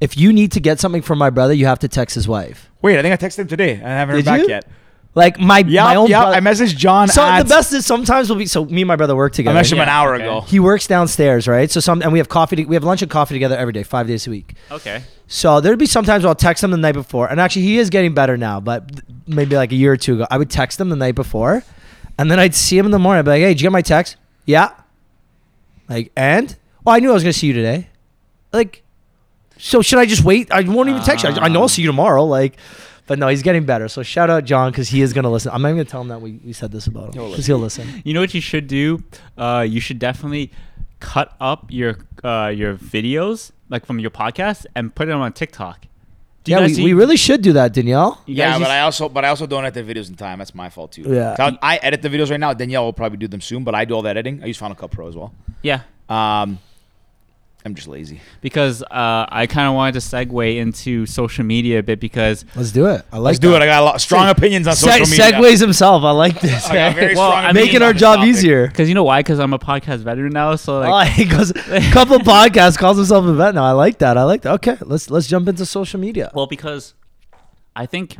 if 0.00 0.16
you 0.16 0.32
need 0.32 0.52
to 0.52 0.60
get 0.60 0.80
something 0.80 1.02
from 1.02 1.18
my 1.18 1.30
brother, 1.30 1.52
you 1.52 1.66
have 1.66 1.78
to 1.80 1.88
text 1.88 2.14
his 2.14 2.26
wife. 2.26 2.70
Wait, 2.82 2.98
I 2.98 3.02
think 3.02 3.12
I 3.12 3.26
texted 3.26 3.40
him 3.40 3.48
today, 3.48 3.72
I 3.74 3.88
haven't 3.88 4.14
heard 4.16 4.24
Did 4.24 4.24
back 4.24 4.40
you? 4.40 4.48
yet. 4.48 4.66
Like 5.14 5.40
my 5.40 5.58
Yeah, 5.58 5.84
my 5.84 5.96
own 5.96 6.08
yeah. 6.08 6.20
brother. 6.20 6.36
I 6.36 6.40
messaged 6.40 6.76
John. 6.76 7.08
so 7.08 7.24
at, 7.24 7.42
the 7.42 7.48
best 7.48 7.72
is 7.72 7.84
sometimes 7.84 8.28
we'll 8.28 8.38
be 8.38 8.46
so 8.46 8.64
me 8.64 8.82
and 8.82 8.88
my 8.88 8.94
brother 8.94 9.16
work 9.16 9.32
together. 9.32 9.58
I 9.58 9.62
together. 9.62 9.74
messaged 9.74 9.78
him 9.78 9.82
an 9.82 9.88
hour 9.88 10.14
okay. 10.14 10.22
ago. 10.24 10.40
He 10.42 10.60
works 10.60 10.86
downstairs, 10.86 11.48
right? 11.48 11.68
So 11.68 11.80
some 11.80 12.00
and 12.00 12.12
we 12.12 12.18
have 12.20 12.28
coffee. 12.28 12.56
To, 12.56 12.64
we 12.64 12.76
have 12.76 12.84
lunch 12.84 13.02
and 13.02 13.10
coffee 13.10 13.34
together 13.34 13.56
every 13.56 13.72
day, 13.72 13.82
five 13.82 14.06
days 14.06 14.28
a 14.28 14.30
week. 14.30 14.54
Okay. 14.70 15.02
So 15.26 15.60
there'd 15.60 15.80
be 15.80 15.86
sometimes 15.86 16.24
I'll 16.24 16.36
text 16.36 16.62
him 16.62 16.70
the 16.70 16.76
night 16.76 16.92
before, 16.94 17.28
and 17.28 17.40
actually 17.40 17.62
he 17.62 17.78
is 17.78 17.90
getting 17.90 18.14
better 18.14 18.36
now. 18.36 18.60
But 18.60 18.88
maybe 19.26 19.56
like 19.56 19.72
a 19.72 19.74
year 19.74 19.92
or 19.92 19.96
two 19.96 20.14
ago, 20.14 20.26
I 20.30 20.38
would 20.38 20.48
text 20.48 20.80
him 20.80 20.90
the 20.90 20.96
night 20.96 21.16
before, 21.16 21.64
and 22.16 22.30
then 22.30 22.38
I'd 22.38 22.54
see 22.54 22.78
him 22.78 22.86
in 22.86 22.92
the 22.92 22.98
morning. 23.00 23.18
I'd 23.18 23.24
be 23.24 23.30
like, 23.32 23.40
"Hey, 23.40 23.48
did 23.48 23.60
you 23.60 23.66
get 23.66 23.72
my 23.72 23.82
text? 23.82 24.14
Yeah. 24.46 24.70
Like, 25.88 26.12
and 26.16 26.56
oh, 26.86 26.92
I 26.92 27.00
knew 27.00 27.10
I 27.10 27.14
was 27.14 27.24
gonna 27.24 27.32
see 27.32 27.48
you 27.48 27.52
today. 27.52 27.88
Like, 28.52 28.84
so 29.60 29.82
should 29.82 29.98
I 29.98 30.06
just 30.06 30.24
wait? 30.24 30.50
I 30.50 30.62
won't 30.62 30.88
even 30.88 31.02
text 31.02 31.24
you. 31.24 31.30
I, 31.30 31.44
I 31.44 31.48
know 31.48 31.60
I'll 31.62 31.68
see 31.68 31.82
you 31.82 31.88
tomorrow. 31.88 32.24
Like, 32.24 32.56
but 33.06 33.18
no, 33.18 33.28
he's 33.28 33.42
getting 33.42 33.64
better. 33.64 33.88
So 33.88 34.02
shout 34.02 34.30
out 34.30 34.44
John 34.44 34.70
because 34.72 34.88
he 34.88 35.02
is 35.02 35.12
gonna 35.12 35.30
listen. 35.30 35.52
I'm 35.52 35.62
not 35.62 35.68
even 35.68 35.78
gonna 35.78 35.84
tell 35.90 36.00
him 36.00 36.08
that 36.08 36.20
we, 36.20 36.40
we 36.44 36.52
said 36.52 36.72
this 36.72 36.86
about 36.86 37.08
him 37.08 37.12
He'll 37.14 37.30
because 37.30 37.46
he'll 37.46 37.58
listen. 37.58 38.02
You 38.04 38.14
know 38.14 38.20
what 38.20 38.34
you 38.34 38.40
should 38.40 38.66
do? 38.66 39.02
Uh, 39.36 39.66
you 39.68 39.80
should 39.80 39.98
definitely 39.98 40.50
cut 41.00 41.34
up 41.40 41.66
your 41.70 41.98
uh, 42.24 42.52
your 42.54 42.74
videos 42.76 43.52
like 43.68 43.86
from 43.86 43.98
your 44.00 44.10
podcast 44.10 44.66
and 44.74 44.94
put 44.94 45.06
them 45.06 45.20
on 45.20 45.32
TikTok. 45.32 45.86
Do 46.42 46.52
you 46.52 46.56
Yeah, 46.56 46.62
guys 46.62 46.70
we, 46.70 46.74
see- 46.76 46.84
we 46.84 46.92
really 46.94 47.16
should 47.18 47.42
do 47.42 47.52
that, 47.52 47.74
Danielle. 47.74 48.22
you 48.26 48.34
Yeah, 48.36 48.50
guys 48.52 48.54
but 48.60 48.60
use- 48.60 48.68
I 48.70 48.80
also 48.80 49.08
but 49.08 49.24
I 49.24 49.28
also 49.28 49.46
don't 49.46 49.64
edit 49.64 49.86
the 49.86 49.94
videos 49.94 50.08
in 50.08 50.14
time. 50.14 50.38
That's 50.38 50.54
my 50.54 50.70
fault 50.70 50.92
too. 50.92 51.02
Yeah. 51.02 51.36
So 51.36 51.44
I, 51.44 51.58
I 51.62 51.76
edit 51.78 52.00
the 52.02 52.08
videos 52.08 52.30
right 52.30 52.40
now. 52.40 52.54
Danielle 52.54 52.84
will 52.84 52.92
probably 52.94 53.18
do 53.18 53.28
them 53.28 53.40
soon, 53.42 53.62
but 53.64 53.74
I 53.74 53.84
do 53.84 53.94
all 53.94 54.02
the 54.02 54.08
editing. 54.10 54.42
I 54.42 54.46
use 54.46 54.56
Final 54.56 54.74
Cut 54.76 54.90
Pro 54.90 55.08
as 55.08 55.16
well. 55.16 55.34
yeah. 55.62 55.82
Um, 56.08 56.58
I'm 57.64 57.74
just 57.74 57.88
lazy. 57.88 58.20
because 58.40 58.82
uh, 58.82 59.26
I 59.28 59.46
kind 59.46 59.68
of 59.68 59.74
wanted 59.74 59.92
to 59.92 59.98
segue 60.00 60.56
into 60.56 61.04
social 61.04 61.44
media 61.44 61.80
a 61.80 61.82
bit 61.82 62.00
because 62.00 62.44
Let's 62.56 62.72
do 62.72 62.86
it. 62.86 63.04
I 63.12 63.18
like 63.18 63.24
Let's 63.32 63.38
do 63.38 63.54
it. 63.54 63.60
I 63.60 63.66
got 63.66 63.82
a 63.82 63.84
lot 63.84 64.00
strong 64.00 64.28
opinions 64.30 64.66
opinion 64.66 64.68
on 64.68 64.76
Se- 64.76 65.04
social 65.04 65.24
media. 65.26 65.38
segues 65.38 65.60
himself. 65.60 66.02
I 66.02 66.10
like 66.12 66.40
this. 66.40 66.66
I 66.70 66.74
got 66.74 66.94
very 66.96 67.14
Well, 67.14 67.30
strong 67.30 67.44
I 67.44 67.50
opinions 67.50 67.66
Making 67.66 67.82
our 67.82 67.92
job 67.92 68.16
topic. 68.16 68.30
easier. 68.30 68.66
because 68.68 68.88
you 68.88 68.94
know 68.94 69.04
why? 69.04 69.20
Because 69.20 69.38
I'm 69.40 69.52
a 69.52 69.58
podcast 69.58 69.98
veteran 69.98 70.32
now. 70.32 70.56
So 70.56 70.78
like, 70.80 71.08
oh, 71.08 71.10
he 71.12 71.26
goes 71.26 71.50
a 71.50 71.90
couple 71.92 72.18
podcasts 72.20 72.78
calls 72.78 72.96
himself 72.96 73.26
a 73.26 73.32
vet 73.34 73.54
now. 73.54 73.64
I 73.64 73.72
like 73.72 73.98
that. 73.98 74.16
I 74.16 74.22
like 74.24 74.40
that. 74.42 74.52
Okay, 74.54 74.78
let's 74.80 75.10
let's 75.10 75.26
jump 75.26 75.46
into 75.46 75.66
social 75.66 76.00
media. 76.00 76.30
well, 76.34 76.46
because 76.46 76.94
I 77.76 77.84
think 77.84 78.16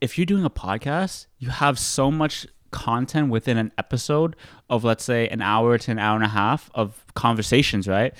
if 0.00 0.18
you're 0.18 0.26
doing 0.26 0.44
a 0.44 0.50
podcast, 0.50 1.26
you 1.38 1.50
have 1.50 1.78
so 1.78 2.10
much 2.10 2.46
content 2.74 3.30
within 3.30 3.56
an 3.56 3.70
episode 3.78 4.34
of 4.68 4.82
let's 4.82 5.04
say 5.04 5.28
an 5.28 5.40
hour 5.40 5.78
to 5.78 5.90
an 5.92 5.98
hour 6.00 6.16
and 6.16 6.24
a 6.24 6.28
half 6.28 6.70
of 6.74 7.04
conversations, 7.14 7.86
right? 7.86 8.12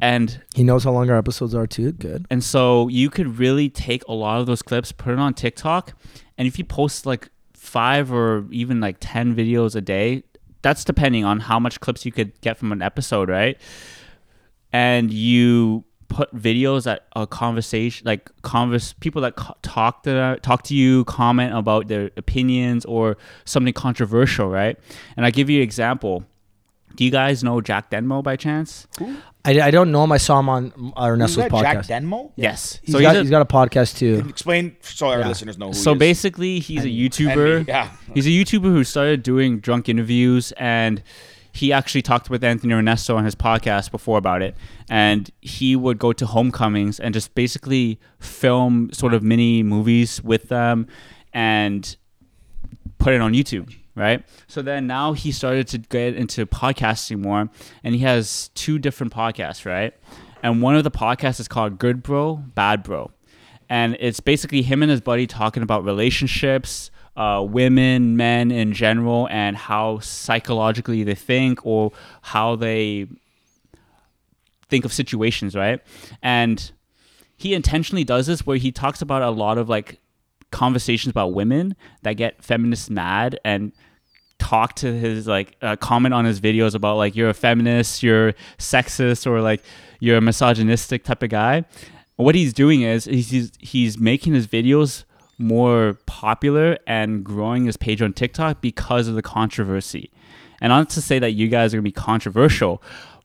And 0.00 0.42
He 0.54 0.64
knows 0.64 0.84
how 0.84 0.92
long 0.92 1.10
our 1.10 1.18
episodes 1.18 1.54
are 1.54 1.66
too. 1.66 1.92
Good. 1.92 2.26
And 2.30 2.42
so 2.42 2.88
you 2.88 3.10
could 3.10 3.38
really 3.38 3.68
take 3.68 4.02
a 4.08 4.14
lot 4.14 4.40
of 4.40 4.46
those 4.46 4.62
clips, 4.62 4.90
put 4.90 5.12
it 5.12 5.18
on 5.18 5.34
TikTok, 5.34 5.92
and 6.38 6.48
if 6.48 6.58
you 6.58 6.64
post 6.64 7.04
like 7.04 7.28
five 7.52 8.10
or 8.10 8.46
even 8.50 8.80
like 8.80 8.96
10 9.00 9.36
videos 9.36 9.76
a 9.76 9.82
day, 9.82 10.22
that's 10.62 10.82
depending 10.82 11.26
on 11.26 11.40
how 11.40 11.60
much 11.60 11.78
clips 11.80 12.06
you 12.06 12.12
could 12.12 12.40
get 12.40 12.56
from 12.56 12.72
an 12.72 12.80
episode, 12.80 13.28
right? 13.28 13.60
And 14.72 15.12
you 15.12 15.84
put 16.10 16.34
videos 16.36 16.84
that 16.84 17.06
a 17.16 17.26
conversation 17.26 18.04
like 18.04 18.30
converse 18.42 18.92
people 19.00 19.22
that 19.22 19.36
co- 19.36 19.54
talk 19.62 20.02
to 20.02 20.38
talk 20.42 20.62
to 20.64 20.74
you 20.74 21.04
comment 21.06 21.56
about 21.56 21.88
their 21.88 22.10
opinions 22.18 22.84
or 22.84 23.16
something 23.46 23.72
controversial 23.72 24.48
right 24.48 24.76
and 25.16 25.24
i 25.24 25.30
give 25.30 25.48
you 25.48 25.58
an 25.58 25.62
example 25.62 26.24
do 26.96 27.04
you 27.04 27.10
guys 27.10 27.42
know 27.44 27.60
jack 27.60 27.90
denmo 27.90 28.22
by 28.22 28.36
chance 28.36 28.86
I, 29.42 29.58
I 29.58 29.70
don't 29.70 29.90
know 29.90 30.04
him. 30.04 30.12
I 30.12 30.18
saw 30.18 30.38
him 30.38 30.50
on 30.50 30.68
Who's 30.76 30.92
Ernesto's 30.98 31.36
that? 31.36 31.50
Jack 31.50 31.78
podcast. 31.78 31.88
Denmo? 31.88 32.30
yes 32.36 32.78
He's 32.82 32.92
so 32.92 33.00
got, 33.00 33.12
he's 33.12 33.18
a- 33.18 33.22
he's 33.22 33.30
got 33.30 33.40
a 33.40 33.46
podcast 33.46 33.96
too. 33.96 34.22
Explain 34.28 34.76
so 34.82 35.08
our 35.08 35.20
Yeah. 35.20 35.28
listeners 35.28 35.56
know 35.56 35.68
who 35.68 35.72
so 35.72 35.92
he 35.92 35.94
is. 35.94 35.98
basically 35.98 36.58
he's 36.60 36.84
a 36.84 36.88
youtuber 36.88 37.60
me, 37.60 37.64
yeah. 37.68 37.88
He's 38.12 38.26
a 38.26 38.30
YouTuber 38.30 38.64
who 38.64 38.84
started 38.84 39.22
doing 39.22 39.60
drunk 39.60 39.88
interviews, 39.88 40.52
and 40.58 41.02
he 41.52 41.72
actually 41.72 42.02
talked 42.02 42.30
with 42.30 42.44
Anthony 42.44 42.74
Ernesto 42.74 43.16
on 43.16 43.24
his 43.24 43.34
podcast 43.34 43.90
before 43.90 44.18
about 44.18 44.42
it. 44.42 44.56
And 44.88 45.30
he 45.40 45.76
would 45.76 45.98
go 45.98 46.12
to 46.12 46.26
homecomings 46.26 47.00
and 47.00 47.14
just 47.14 47.34
basically 47.34 47.98
film 48.18 48.90
sort 48.92 49.14
of 49.14 49.22
mini 49.22 49.62
movies 49.62 50.22
with 50.22 50.48
them 50.48 50.86
and 51.32 51.96
put 52.98 53.14
it 53.14 53.20
on 53.20 53.32
YouTube. 53.32 53.74
Right. 53.96 54.24
So 54.46 54.62
then 54.62 54.86
now 54.86 55.12
he 55.12 55.32
started 55.32 55.66
to 55.68 55.78
get 55.78 56.14
into 56.14 56.46
podcasting 56.46 57.18
more, 57.18 57.50
and 57.84 57.94
he 57.94 58.00
has 58.02 58.48
two 58.54 58.78
different 58.78 59.12
podcasts. 59.12 59.66
Right. 59.66 59.92
And 60.42 60.62
one 60.62 60.76
of 60.76 60.84
the 60.84 60.90
podcasts 60.90 61.40
is 61.40 61.48
called 61.48 61.78
Good 61.78 62.02
Bro, 62.02 62.36
Bad 62.54 62.82
Bro 62.82 63.10
and 63.70 63.96
it's 64.00 64.18
basically 64.18 64.62
him 64.62 64.82
and 64.82 64.90
his 64.90 65.00
buddy 65.00 65.28
talking 65.28 65.62
about 65.62 65.84
relationships, 65.84 66.90
uh, 67.20 67.42
women, 67.42 68.16
men 68.16 68.50
in 68.50 68.72
general, 68.72 69.28
and 69.30 69.54
how 69.54 69.98
psychologically 69.98 71.04
they 71.04 71.14
think 71.14 71.66
or 71.66 71.92
how 72.22 72.56
they 72.56 73.06
think 74.70 74.86
of 74.86 74.92
situations, 74.92 75.54
right? 75.54 75.82
And 76.22 76.72
he 77.36 77.52
intentionally 77.52 78.04
does 78.04 78.26
this 78.26 78.46
where 78.46 78.56
he 78.56 78.72
talks 78.72 79.02
about 79.02 79.20
a 79.20 79.28
lot 79.28 79.58
of 79.58 79.68
like 79.68 80.00
conversations 80.50 81.10
about 81.10 81.34
women 81.34 81.76
that 82.04 82.14
get 82.14 82.42
feminists 82.42 82.88
mad 82.88 83.38
and 83.44 83.72
talk 84.38 84.74
to 84.76 84.90
his 84.90 85.26
like 85.26 85.56
uh, 85.60 85.76
comment 85.76 86.14
on 86.14 86.24
his 86.24 86.40
videos 86.40 86.74
about 86.74 86.96
like 86.96 87.14
you're 87.14 87.28
a 87.28 87.34
feminist, 87.34 88.02
you're 88.02 88.32
sexist, 88.56 89.26
or 89.26 89.42
like 89.42 89.62
you're 89.98 90.16
a 90.16 90.22
misogynistic 90.22 91.04
type 91.04 91.22
of 91.22 91.28
guy. 91.28 91.66
What 92.16 92.34
he's 92.34 92.54
doing 92.54 92.80
is 92.80 93.04
he's 93.04 93.52
he's 93.58 93.98
making 93.98 94.32
his 94.32 94.46
videos 94.46 95.04
more 95.40 95.98
popular 96.06 96.78
and 96.86 97.24
growing 97.24 97.64
his 97.64 97.76
page 97.76 98.02
on 98.02 98.12
TikTok 98.12 98.60
because 98.60 99.08
of 99.08 99.14
the 99.14 99.22
controversy. 99.22 100.10
And 100.60 100.70
not 100.70 100.90
to 100.90 101.02
say 101.02 101.18
that 101.18 101.32
you 101.32 101.48
guys 101.48 101.72
are 101.72 101.78
gonna 101.78 101.82
be 101.82 101.92
controversial, 101.92 102.82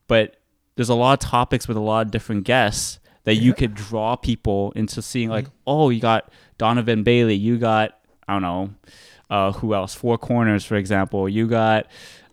but 0.08 0.38
there's 0.76 0.90
a 0.90 0.96
lot 0.96 1.14
of 1.14 1.30
topics 1.30 1.68
with 1.68 1.78
a 1.78 1.82
lot 1.82 2.06
of 2.06 2.12
different 2.12 2.46
guests 2.46 3.00
that 3.26 3.36
you 3.36 3.54
could 3.54 3.74
draw 3.74 4.16
people 4.16 4.72
into 4.76 5.02
seeing 5.02 5.30
like, 5.30 5.48
oh, 5.66 5.90
you 5.90 6.00
got 6.00 6.32
Donovan 6.58 7.04
Bailey, 7.04 7.36
you 7.36 7.58
got 7.58 8.00
I 8.28 8.34
don't 8.34 8.42
know, 8.42 8.70
uh, 9.30 9.52
who 9.54 9.74
else? 9.74 9.94
Four 9.94 10.18
Corners, 10.18 10.66
for 10.66 10.76
example. 10.76 11.28
You 11.30 11.48
got 11.48 11.88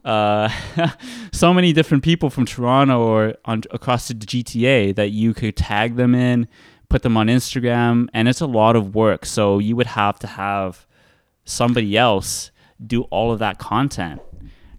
uh, 0.05 0.49
so 1.33 1.53
many 1.53 1.73
different 1.73 2.03
people 2.03 2.31
from 2.31 2.47
Toronto 2.47 3.01
or 3.01 3.35
on, 3.45 3.63
across 3.71 4.09
the 4.09 4.15
GTA 4.15 4.95
that 4.95 5.11
you 5.11 5.35
could 5.35 5.57
tag 5.57 5.97
them 5.97 6.15
in, 6.15 6.49
put 6.93 7.03
them 7.03 7.17
on 7.17 7.27
Instagram, 7.27 8.09
and 8.13 8.29
it's 8.29 8.43
a 8.43 8.47
lot 8.47 8.77
of 8.77 8.95
work. 8.95 9.25
So 9.25 9.59
you 9.59 9.75
would 9.77 9.87
have 9.87 10.19
to 10.21 10.27
have 10.27 10.87
somebody 11.45 11.97
else 11.97 12.51
do 12.85 13.03
all 13.05 13.33
of 13.33 13.39
that 13.39 13.59
content, 13.59 14.21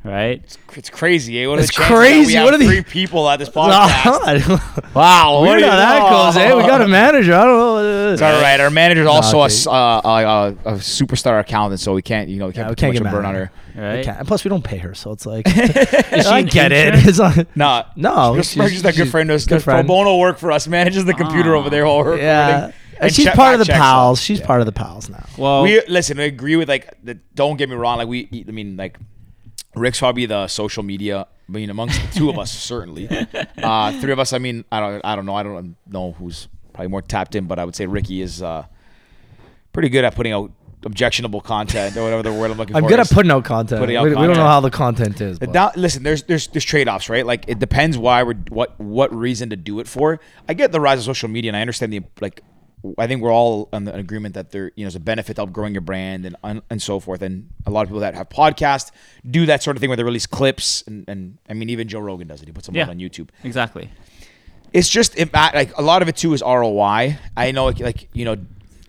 right? 0.04 0.44
It's 0.76 0.90
crazy. 0.92 1.42
Eh? 1.42 1.48
What 1.48 1.54
are 1.54 1.62
the 1.64 1.64
It's 1.64 1.72
crazy. 1.76 2.38
We 2.38 2.44
What 2.44 2.54
are 2.54 2.58
the- 2.60 2.68
three 2.68 2.84
people 2.84 3.28
at 3.28 3.40
this 3.40 3.50
podcast. 3.58 4.94
wow, 4.96 5.40
what 5.42 5.56
do 5.56 5.62
you 5.62 5.66
how 5.66 5.76
that 5.76 6.04
know? 6.04 6.10
goes. 6.10 6.38
Eh? 6.38 6.54
We 6.54 6.62
got 6.62 6.82
a 6.82 6.88
manager. 6.88 7.34
I 7.34 7.46
don't 7.46 7.58
know. 7.58 8.14
It's 8.14 8.22
all 8.22 8.42
right. 8.42 8.60
Our 8.60 8.70
manager's 8.70 9.08
also 9.08 9.40
a, 9.40 9.46
uh, 9.74 10.02
a, 10.66 10.70
a, 10.70 10.74
superstar 10.76 11.40
accountant, 11.40 11.80
so 11.80 11.94
we 11.96 12.04
can't, 12.04 12.30
you 12.30 12.38
know, 12.38 12.48
we 12.48 12.54
can't 12.54 12.66
Yeah, 12.66 12.70
we 12.70 12.76
put 12.76 12.80
too 12.80 12.92
can't 12.92 13.04
much 13.06 13.14
burn 13.14 13.26
on 13.26 13.36
at 13.36 13.52
her. 13.74 13.82
We 13.82 13.88
Right? 13.88 14.06
can't- 14.06 14.20
And 14.20 14.28
plus, 14.28 14.44
we 14.44 14.50
don't 14.50 14.64
pay 14.64 14.78
her, 14.78 14.94
so 14.94 15.12
it's 15.12 15.26
like 15.26 15.48
she 15.50 15.62
I 15.62 16.42
get 16.44 16.72
it. 16.72 16.94
intern? 16.96 17.10
It's 17.10 17.18
not, 17.20 17.48
No, 17.56 17.84
no, 17.96 18.36
just, 18.36 18.54
she's- 18.54 18.72
just 18.72 18.86
a 18.86 18.88
good 18.90 18.96
she's 18.96 19.12
friend. 19.12 19.30
Does 19.30 19.46
good 19.46 19.56
does 19.56 19.64
pro 19.64 19.74
friend. 19.76 19.88
bono 19.88 20.18
work 20.18 20.38
for 20.38 20.52
us. 20.52 20.68
Manages 20.68 21.06
the 21.06 21.14
computer 21.14 21.56
Ah. 21.56 21.60
over 21.60 21.70
there 21.70 21.86
while 21.86 22.00
we're 22.04 22.18
Yeah, 22.18 22.48
recording. 22.56 22.74
and 23.00 23.14
she's 23.14 23.26
check- 23.26 23.36
part 23.36 23.54
of 23.60 23.66
the 23.66 23.72
pals. 23.72 24.20
us. 24.20 24.24
She's 24.24 24.40
Yeah. 24.40 24.46
part 24.48 24.60
of 24.62 24.66
the 24.66 24.72
pals 24.72 25.10
now. 25.10 25.26
Well, 25.38 25.64
we 25.64 25.82
listen. 25.88 26.20
I 26.20 26.24
agree 26.24 26.56
with 26.56 26.70
like. 26.70 26.94
The, 27.04 27.16
don't 27.36 27.58
get 27.58 27.70
me 27.70 27.76
wrong. 27.76 27.98
Like 27.98 28.08
we, 28.08 28.30
I 28.48 28.52
mean, 28.52 28.78
like 28.78 28.98
Rick's 29.76 30.00
probably 30.00 30.26
the 30.26 30.48
social 30.48 30.84
media. 30.84 31.28
I 31.50 31.52
mean, 31.52 31.70
amongst 31.70 32.00
the 32.02 32.20
two 32.20 32.30
of 32.30 32.40
us, 32.40 32.52
certainly. 32.52 33.10
Uh, 33.62 33.92
three 34.00 34.14
of 34.14 34.20
us. 34.20 34.32
I 34.34 34.38
mean, 34.38 34.64
I 34.72 34.80
don't. 34.80 35.02
I 35.04 35.16
don't 35.16 35.26
know. 35.26 35.36
I 35.36 35.44
don't 35.44 35.76
know 35.88 36.14
who's 36.14 36.48
probably 36.74 36.88
more 36.90 37.02
tapped 37.02 37.36
in, 37.36 37.46
but 37.48 37.60
I 37.60 37.66
would 37.66 37.76
say 37.76 37.86
Ricky 37.86 38.22
is 38.22 38.42
uh, 38.42 38.66
pretty 39.74 39.90
good 39.90 40.06
at 40.06 40.16
putting 40.16 40.32
out 40.32 40.52
objectionable 40.86 41.42
content 41.42 41.96
or 41.98 42.04
whatever 42.04 42.24
the 42.24 42.34
word 42.34 42.52
I'm 42.52 42.58
looking 42.58 42.76
I'm 42.76 42.84
for. 42.84 42.90
good 42.90 43.00
is. 43.00 43.12
at 43.12 43.16
putting 43.16 43.32
out 43.32 43.46
content. 43.46 43.80
Putting 43.80 43.94
we, 43.94 43.98
out 43.98 44.20
we 44.20 44.28
don't 44.28 44.36
know 44.38 44.46
how 44.46 44.60
the 44.60 44.70
content 44.72 45.20
is. 45.22 45.40
The 45.40 45.48
but- 45.48 45.54
down- 45.54 45.72
listen, 45.76 46.04
there's 46.04 46.24
there's 46.24 46.48
there's 46.48 46.66
trade 46.66 46.88
offs, 46.88 47.10
right? 47.10 47.26
Like 47.26 47.46
it 47.48 47.60
depends 47.60 47.98
why 47.98 48.24
we're 48.24 48.36
what 48.50 48.80
what 48.80 49.14
reason 49.16 49.50
to 49.52 49.56
do 49.56 49.80
it 49.80 49.88
for. 49.88 50.20
I 50.48 50.54
get 50.54 50.72
the 50.72 50.80
rise 50.82 51.00
of 51.00 51.06
social 51.06 51.30
media, 51.30 51.50
and 51.50 51.58
I 51.58 51.62
understand 51.62 51.94
the 51.94 52.02
like. 52.22 52.42
I 52.98 53.08
think 53.08 53.22
we're 53.22 53.32
all 53.32 53.70
in 53.72 53.88
an 53.88 53.98
agreement 53.98 54.36
that 54.36 54.52
there, 54.52 54.74
you 54.76 54.84
know, 54.84 54.90
is 54.90 54.96
a 54.98 55.00
benefit 55.00 55.40
of 55.40 55.54
growing 55.54 55.74
your 55.74 55.80
brand 55.80 56.26
and 56.26 56.36
and, 56.44 56.62
and 56.70 56.82
so 56.82 57.00
forth. 57.00 57.22
And 57.22 57.50
a 57.66 57.72
lot 57.72 57.84
of 57.84 57.88
people 57.88 58.02
that 58.02 58.14
have 58.14 58.28
podcasts 58.28 58.92
do 59.32 59.46
that 59.46 59.64
sort 59.64 59.78
of 59.78 59.80
thing 59.80 59.90
where 59.90 59.96
they 59.96 60.04
release 60.04 60.26
clips, 60.26 60.84
and, 60.86 61.06
and 61.08 61.38
I 61.50 61.54
mean, 61.54 61.70
even 61.70 61.88
Joe 61.88 62.02
Rogan 62.02 62.28
does 62.28 62.42
it. 62.42 62.48
He 62.48 62.52
puts 62.52 62.66
them 62.66 62.76
Yeah. 62.76 62.84
out 62.84 62.90
on 62.90 62.98
YouTube. 62.98 63.30
exactly. 63.42 63.90
It's 64.74 64.90
just 64.90 65.18
it, 65.18 65.32
like 65.34 65.78
a 65.78 65.82
lot 65.82 66.02
of 66.02 66.10
it 66.10 66.18
too 66.18 66.34
is 66.34 66.42
ROI. 66.42 67.18
I 67.38 67.52
know, 67.52 67.66
like, 67.66 67.80
like 67.80 68.10
you 68.12 68.26
know, 68.26 68.36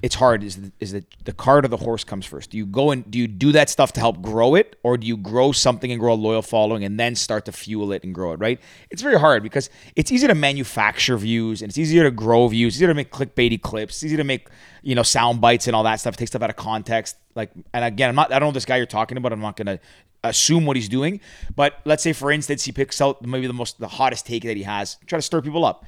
it's 0.05 0.17
hard. 0.17 0.45
Is 0.45 0.59
is 0.81 0.93
the 0.93 1.03
the 1.25 1.33
cart 1.33 1.65
or 1.65 1.69
the 1.69 1.79
horse 1.79 2.05
comes 2.05 2.27
first? 2.27 2.51
Do 2.51 2.59
you 2.59 2.67
go 2.67 2.91
and 2.91 3.11
do 3.11 3.19
you 3.19 3.27
do 3.27 3.53
that 3.53 3.71
stuff 3.71 3.95
to 3.95 4.01
help 4.01 4.21
grow 4.21 4.55
it, 4.55 4.77
or 4.83 4.99
do 4.99 5.07
you 5.07 5.17
grow 5.17 5.51
something 5.51 5.91
and 5.91 5.99
grow 5.99 6.13
a 6.13 6.21
loyal 6.29 6.43
following 6.43 6.85
and 6.85 7.01
then 7.01 7.15
start 7.15 7.47
to 7.47 7.53
fuel 7.53 7.91
it 7.91 8.05
and 8.05 8.15
grow 8.15 8.33
it? 8.35 8.39
Right? 8.39 8.61
It's 8.91 9.01
very 9.01 9.19
hard 9.19 9.43
because 9.43 9.71
it's 9.97 10.13
easy 10.13 10.27
to 10.27 10.35
manufacture 10.35 11.17
views 11.17 11.63
and 11.63 11.71
it's 11.71 11.79
easier 11.79 12.03
to 12.03 12.11
grow 12.11 12.47
views. 12.49 12.75
It's 12.75 12.77
easier 12.77 12.89
to 12.89 12.95
make 12.95 13.11
clickbaity 13.11 13.63
clips. 13.63 13.95
It's 13.95 14.05
easy 14.05 14.19
to 14.19 14.25
make 14.25 14.51
you 14.83 14.95
know 14.95 15.03
sound 15.03 15.41
bites 15.41 15.69
and 15.69 15.75
all 15.75 15.85
that 15.85 16.01
stuff. 16.01 16.19
Take 16.19 16.29
stuff 16.29 16.43
out 16.43 16.51
of 16.51 16.57
context. 16.57 17.17
Like, 17.35 17.53
and 17.73 17.83
again, 17.83 18.11
I'm 18.11 18.15
not. 18.15 18.31
I 18.31 18.39
don't 18.39 18.49
know 18.49 18.53
this 18.53 18.67
guy 18.67 18.77
you're 18.77 18.85
talking 18.85 19.17
about. 19.17 19.33
I'm 19.33 19.41
not 19.41 19.57
gonna 19.57 19.81
assume 20.23 20.67
what 20.67 20.77
he's 20.77 20.91
doing. 20.91 21.19
But 21.57 21.81
let's 21.87 22.03
say, 22.03 22.13
for 22.13 22.31
instance, 22.31 22.63
he 22.63 22.73
picks 22.73 23.01
out 23.01 23.25
maybe 23.25 23.47
the 23.47 23.55
most 23.55 23.81
the 23.81 23.89
hottest 23.89 24.27
take 24.27 24.43
that 24.43 24.59
he 24.59 24.65
has, 24.65 24.99
try 25.07 25.17
to 25.17 25.23
stir 25.23 25.41
people 25.41 25.65
up. 25.65 25.87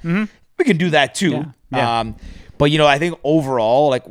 We 0.57 0.65
can 0.65 0.77
do 0.77 0.89
that 0.89 1.13
too. 1.13 1.31
Yeah. 1.31 1.45
Yeah. 1.69 1.99
Um, 1.99 2.15
but 2.57 2.71
you 2.71 2.77
know, 2.77 2.87
I 2.87 2.97
think 2.99 3.17
overall, 3.23 3.89
like 3.89 4.03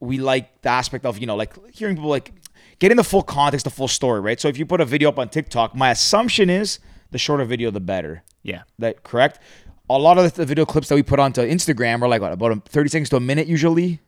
we 0.00 0.18
like 0.18 0.62
the 0.62 0.68
aspect 0.68 1.04
of 1.04 1.18
you 1.18 1.26
know, 1.26 1.36
like 1.36 1.54
hearing 1.74 1.96
people 1.96 2.10
like 2.10 2.32
getting 2.78 2.96
the 2.96 3.04
full 3.04 3.22
context, 3.22 3.64
the 3.64 3.70
full 3.70 3.88
story, 3.88 4.20
right? 4.20 4.40
So 4.40 4.48
if 4.48 4.58
you 4.58 4.66
put 4.66 4.80
a 4.80 4.84
video 4.84 5.08
up 5.08 5.18
on 5.18 5.28
TikTok, 5.28 5.74
my 5.74 5.90
assumption 5.90 6.50
is 6.50 6.78
the 7.10 7.18
shorter 7.18 7.44
video, 7.44 7.70
the 7.70 7.80
better. 7.80 8.22
Yeah. 8.42 8.62
That 8.78 9.02
correct? 9.02 9.40
A 9.88 9.98
lot 9.98 10.18
of 10.18 10.34
the 10.34 10.44
video 10.44 10.64
clips 10.66 10.88
that 10.88 10.96
we 10.96 11.02
put 11.02 11.18
onto 11.20 11.40
Instagram 11.40 12.02
are 12.02 12.08
like 12.08 12.20
what, 12.20 12.32
about 12.32 12.68
30 12.68 12.90
seconds 12.90 13.08
to 13.10 13.16
a 13.16 13.20
minute 13.20 13.46
usually 13.46 14.00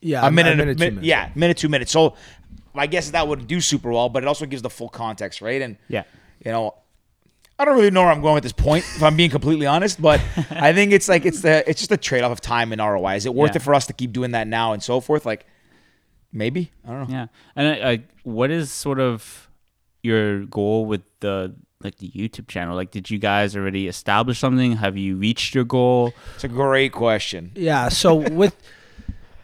yeah, 0.00 0.24
a 0.26 0.30
minute, 0.30 0.60
a 0.60 0.74
two 0.74 0.78
minute, 0.78 1.04
yeah, 1.04 1.30
minute, 1.34 1.56
two 1.56 1.68
minutes. 1.68 1.90
So 1.90 2.14
I 2.74 2.86
guess 2.86 3.10
that 3.10 3.26
would 3.26 3.48
do 3.48 3.60
super 3.60 3.90
well, 3.90 4.08
but 4.08 4.22
it 4.22 4.26
also 4.28 4.46
gives 4.46 4.62
the 4.62 4.70
full 4.70 4.88
context, 4.88 5.40
right? 5.42 5.60
And 5.60 5.76
Yeah. 5.88 6.04
you 6.44 6.52
know, 6.52 6.74
I 7.58 7.64
don't 7.64 7.76
really 7.76 7.90
know 7.90 8.02
where 8.02 8.10
I'm 8.12 8.20
going 8.20 8.36
at 8.36 8.42
this 8.42 8.52
point, 8.52 8.84
if 8.96 9.02
I'm 9.02 9.16
being 9.16 9.30
completely 9.30 9.66
honest. 9.66 10.00
But 10.00 10.20
I 10.50 10.72
think 10.72 10.92
it's 10.92 11.08
like 11.08 11.24
it's 11.26 11.40
the 11.42 11.68
it's 11.68 11.80
just 11.80 11.90
a 11.92 11.96
trade 11.96 12.22
off 12.22 12.32
of 12.32 12.40
time 12.40 12.72
and 12.72 12.80
ROI. 12.80 13.16
Is 13.16 13.26
it 13.26 13.34
worth 13.34 13.50
Yeah. 13.52 13.56
it 13.56 13.62
for 13.62 13.74
us 13.74 13.86
to 13.86 13.92
keep 13.92 14.12
doing 14.12 14.30
that 14.32 14.46
now 14.46 14.72
and 14.72 14.82
so 14.82 15.00
forth? 15.00 15.26
Like 15.26 15.46
maybe 16.32 16.70
I 16.86 16.90
don't 16.90 17.08
know. 17.08 17.14
Yeah. 17.14 17.26
And 17.56 17.68
I, 17.68 17.90
I, 17.90 18.02
what 18.22 18.50
is 18.50 18.70
sort 18.70 19.00
of 19.00 19.48
your 20.02 20.44
goal 20.44 20.86
with 20.86 21.02
the 21.20 21.54
like 21.82 21.96
the 21.98 22.10
YouTube 22.10 22.48
channel? 22.48 22.74
Like, 22.76 22.90
did 22.90 23.08
you 23.10 23.18
guys 23.18 23.56
already 23.56 23.88
establish 23.88 24.38
something? 24.38 24.76
Have 24.76 24.96
you 24.96 25.16
reached 25.16 25.54
your 25.54 25.64
goal? 25.64 26.12
It's 26.34 26.44
a 26.44 26.48
great 26.48 26.92
question. 26.92 27.52
Yeah. 27.54 27.88
So 27.88 28.14
with 28.16 28.56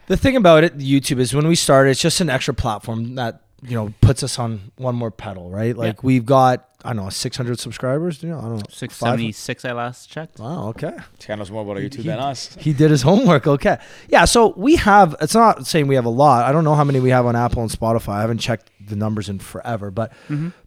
the 0.07 0.17
thing 0.17 0.37
about 0.37 0.65
it, 0.65 0.77
YouTube 0.79 1.19
is 1.21 1.33
when 1.35 1.47
we 1.49 1.55
started, 1.55 1.91
it's 1.91 2.01
just 2.01 2.21
an 2.21 2.29
extra 2.29 2.53
platform 2.53 3.15
that 3.15 3.44
you 3.67 3.75
know 3.75 3.93
puts 4.01 4.23
us 4.23 4.39
on 4.39 4.73
one 4.77 4.95
more 4.95 5.11
pedal, 5.11 5.51
right? 5.51 5.77
Like 5.77 6.03
we've 6.03 6.27
got 6.27 6.69
I 6.85 6.89
don't 6.93 7.05
know 7.05 7.09
600 7.09 7.59
subscribers. 7.59 8.23
You 8.23 8.29
know, 8.29 8.39
I 8.39 8.43
don't 8.43 8.57
know 8.59 8.63
Six 8.69 8.95
five- 8.99 9.09
seventy 9.13 9.33
six. 9.33 9.65
I 9.65 9.73
last 9.73 10.11
checked. 10.11 10.39
Wow. 10.39 10.69
Okay. 10.69 10.95
Ken 11.19 11.39
knows 11.39 11.51
more 11.51 11.63
about 11.63 11.77
our 11.79 11.83
YouTube 11.83 12.05
than 12.05 12.19
us. 12.19 12.55
He 12.61 12.75
did 12.75 12.91
his 12.91 13.01
homework. 13.01 13.47
Okay. 13.47 13.79
Yeah. 14.09 14.27
So 14.27 14.53
we 14.57 14.77
have. 14.77 15.17
It's 15.23 15.35
not 15.35 15.67
saying 15.67 15.87
we 15.87 15.95
have 15.95 16.05
a 16.05 16.11
lot. 16.11 16.45
I 16.45 16.53
don't 16.53 16.65
know 16.65 16.75
how 16.75 16.85
many 16.85 17.01
we 17.01 17.09
have 17.09 17.25
on 17.25 17.37
Apple 17.37 17.63
and 17.63 17.71
Spotify. 17.71 18.15
I 18.17 18.21
haven't 18.21 18.39
checked 18.39 18.71
the 18.87 18.97
numbers 18.97 19.31
in 19.31 19.39
forever. 19.39 19.91
But 19.91 20.13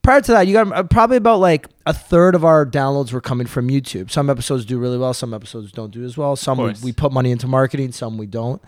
prior 0.01 0.21
to 0.21 0.31
that, 0.31 0.47
you 0.47 0.53
got 0.53 0.71
uh, 0.71 0.81
probably 0.83 1.17
about 1.17 1.39
like 1.39 1.67
a 1.85 1.93
third 1.93 2.33
of 2.33 2.43
our 2.43 2.65
downloads 2.65 3.11
were 3.13 3.21
coming 3.21 3.45
from 3.45 3.67
YouTube. 3.69 4.09
Some 4.09 4.27
episodes 4.31 4.65
do 4.65 4.79
really 4.79 4.97
well. 4.97 5.13
Some 5.13 5.35
episodes 5.35 5.71
don't 5.71 5.91
do 5.91 6.03
as 6.03 6.17
well. 6.17 6.35
Some 6.35 6.57
we, 6.57 6.73
we 6.83 6.91
put 6.93 7.11
money 7.11 7.29
into 7.29 7.47
marketing. 7.47 7.91
Some 7.91 8.17
we 8.17 8.25
don't. 8.25 8.59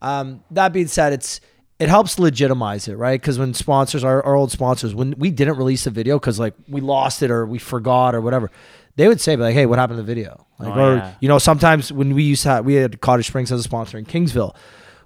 Um, 0.00 0.44
that 0.52 0.72
being 0.72 0.86
said, 0.88 1.12
it's 1.12 1.40
it 1.82 1.88
helps 1.88 2.18
legitimize 2.18 2.88
it, 2.88 2.94
right? 2.96 3.20
Because 3.20 3.38
when 3.38 3.54
sponsors, 3.54 4.04
our, 4.04 4.22
our 4.24 4.34
old 4.34 4.50
sponsors, 4.52 4.94
when 4.94 5.14
we 5.18 5.30
didn't 5.30 5.56
release 5.56 5.86
a 5.86 5.90
video 5.90 6.18
because 6.18 6.38
like 6.38 6.54
we 6.68 6.80
lost 6.80 7.22
it 7.22 7.30
or 7.30 7.44
we 7.46 7.58
forgot 7.58 8.14
or 8.14 8.20
whatever, 8.20 8.50
they 8.96 9.08
would 9.08 9.20
say 9.20 9.36
like, 9.36 9.54
"Hey, 9.54 9.66
what 9.66 9.78
happened 9.78 9.98
to 9.98 10.02
the 10.02 10.06
video?" 10.14 10.46
Like, 10.58 10.76
Oh, 10.76 10.80
or 10.80 10.94
yeah. 10.96 11.14
you 11.20 11.28
know, 11.28 11.38
sometimes 11.38 11.92
when 11.92 12.14
we 12.14 12.22
used 12.22 12.42
to 12.44 12.48
have, 12.50 12.64
we 12.64 12.74
had 12.74 13.00
Cottage 13.00 13.26
Springs 13.26 13.50
as 13.52 13.60
a 13.60 13.62
sponsor 13.62 13.98
in 13.98 14.04
Kingsville, 14.04 14.54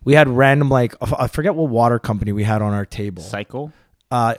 we 0.04 0.14
had 0.14 0.28
random 0.28 0.68
like 0.68 0.94
I 1.00 1.26
forget 1.28 1.54
what 1.54 1.70
water 1.70 1.98
company 1.98 2.32
we 2.32 2.44
had 2.44 2.62
on 2.62 2.72
our 2.72 2.84
table. 2.86 3.22
Cycle. 3.22 3.72
Uh, 4.10 4.34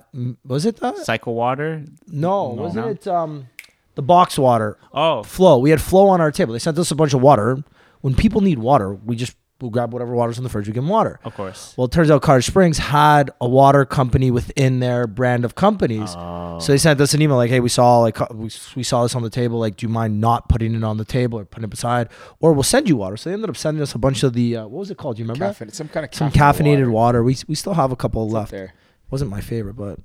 was 0.46 0.66
it 0.66 0.78
that? 0.78 0.98
Cycle 1.00 1.34
water. 1.36 1.84
No, 2.08 2.50
wasn't 2.50 2.86
No. 2.86 2.92
it 2.92 3.08
um, 3.08 3.48
the 3.96 4.02
box 4.02 4.38
water? 4.40 4.78
Oh. 4.94 5.24
Flow. 5.24 5.58
We 5.58 5.72
had 5.72 5.82
Flow 5.82 6.08
on 6.10 6.22
our 6.22 6.32
table. 6.32 6.54
They 6.54 6.60
sent 6.60 6.78
us 6.78 6.92
a 6.92 6.96
bunch 6.96 7.14
of 7.14 7.22
water. 7.22 7.64
When 8.02 8.16
people 8.16 8.40
need 8.42 8.60
water, 8.60 8.94
we 8.94 9.16
just 9.18 9.36
we'll 9.62 9.72
grab 9.72 9.92
whatever 9.94 10.14
water's 10.14 10.38
in 10.38 10.44
the 10.44 10.50
fridge. 10.50 10.68
We 10.68 10.74
give 10.74 10.84
them 10.84 10.90
water. 10.90 11.20
Of 11.24 11.34
course. 11.36 11.74
Well, 11.78 11.86
it 11.86 11.92
turns 11.92 12.12
out 12.12 12.22
Cottage 12.22 12.46
Springs 12.46 12.78
had 12.78 13.32
a 13.42 13.48
water 13.48 13.86
company 13.86 14.32
within 14.32 14.80
their 14.80 15.08
brand 15.08 15.46
of 15.46 15.56
companies. 15.56 16.14
Oh. 16.16 16.60
So 16.60 16.72
they 16.72 16.78
sent 16.78 17.00
us 17.02 17.14
an 17.14 17.22
email 17.22 17.38
like, 17.38 17.50
"Hey, 17.50 17.60
we 17.60 17.70
saw 17.70 18.00
like 18.00 18.20
we, 18.32 18.50
we 18.76 18.84
saw 18.84 19.04
this 19.04 19.16
on 19.16 19.24
the 19.24 19.30
table. 19.30 19.60
Like, 19.60 19.78
do 19.78 19.86
you 19.86 19.92
mind 19.92 20.20
not 20.22 20.50
putting 20.50 20.76
it 20.76 20.84
on 20.84 20.98
the 20.98 21.06
table 21.06 21.40
or 21.40 21.46
putting 21.46 21.64
it 21.66 21.70
beside, 21.70 22.10
or 22.40 22.54
we'll 22.54 22.64
send 22.64 22.88
you 22.90 22.98
water?" 22.98 23.18
So 23.18 23.30
they 23.30 23.34
ended 23.34 23.50
up 23.50 23.58
sending 23.58 23.82
us 23.82 23.94
a 23.96 24.00
bunch 24.00 24.24
of 24.24 24.34
the 24.34 24.58
uh, 24.58 24.62
what 24.68 24.80
was 24.80 24.92
it 24.92 24.98
called? 24.98 25.18
Do 25.18 25.22
you 25.22 25.26
remember? 25.26 25.46
that? 25.46 25.54
Caffeine, 25.58 25.72
some 25.72 25.88
kind 25.88 26.06
of 26.06 26.14
Some 26.14 26.32
caffeinated 26.32 26.90
water. 26.90 27.24
We 27.24 27.36
we 27.48 27.56
still 27.56 27.74
have 27.74 27.92
a 27.92 27.96
couple 27.96 28.26
It's 28.26 28.34
left. 28.34 28.52
there. 28.52 28.74
Wasn't 29.10 29.30
my 29.32 29.42
favorite, 29.42 29.76
but 29.76 30.00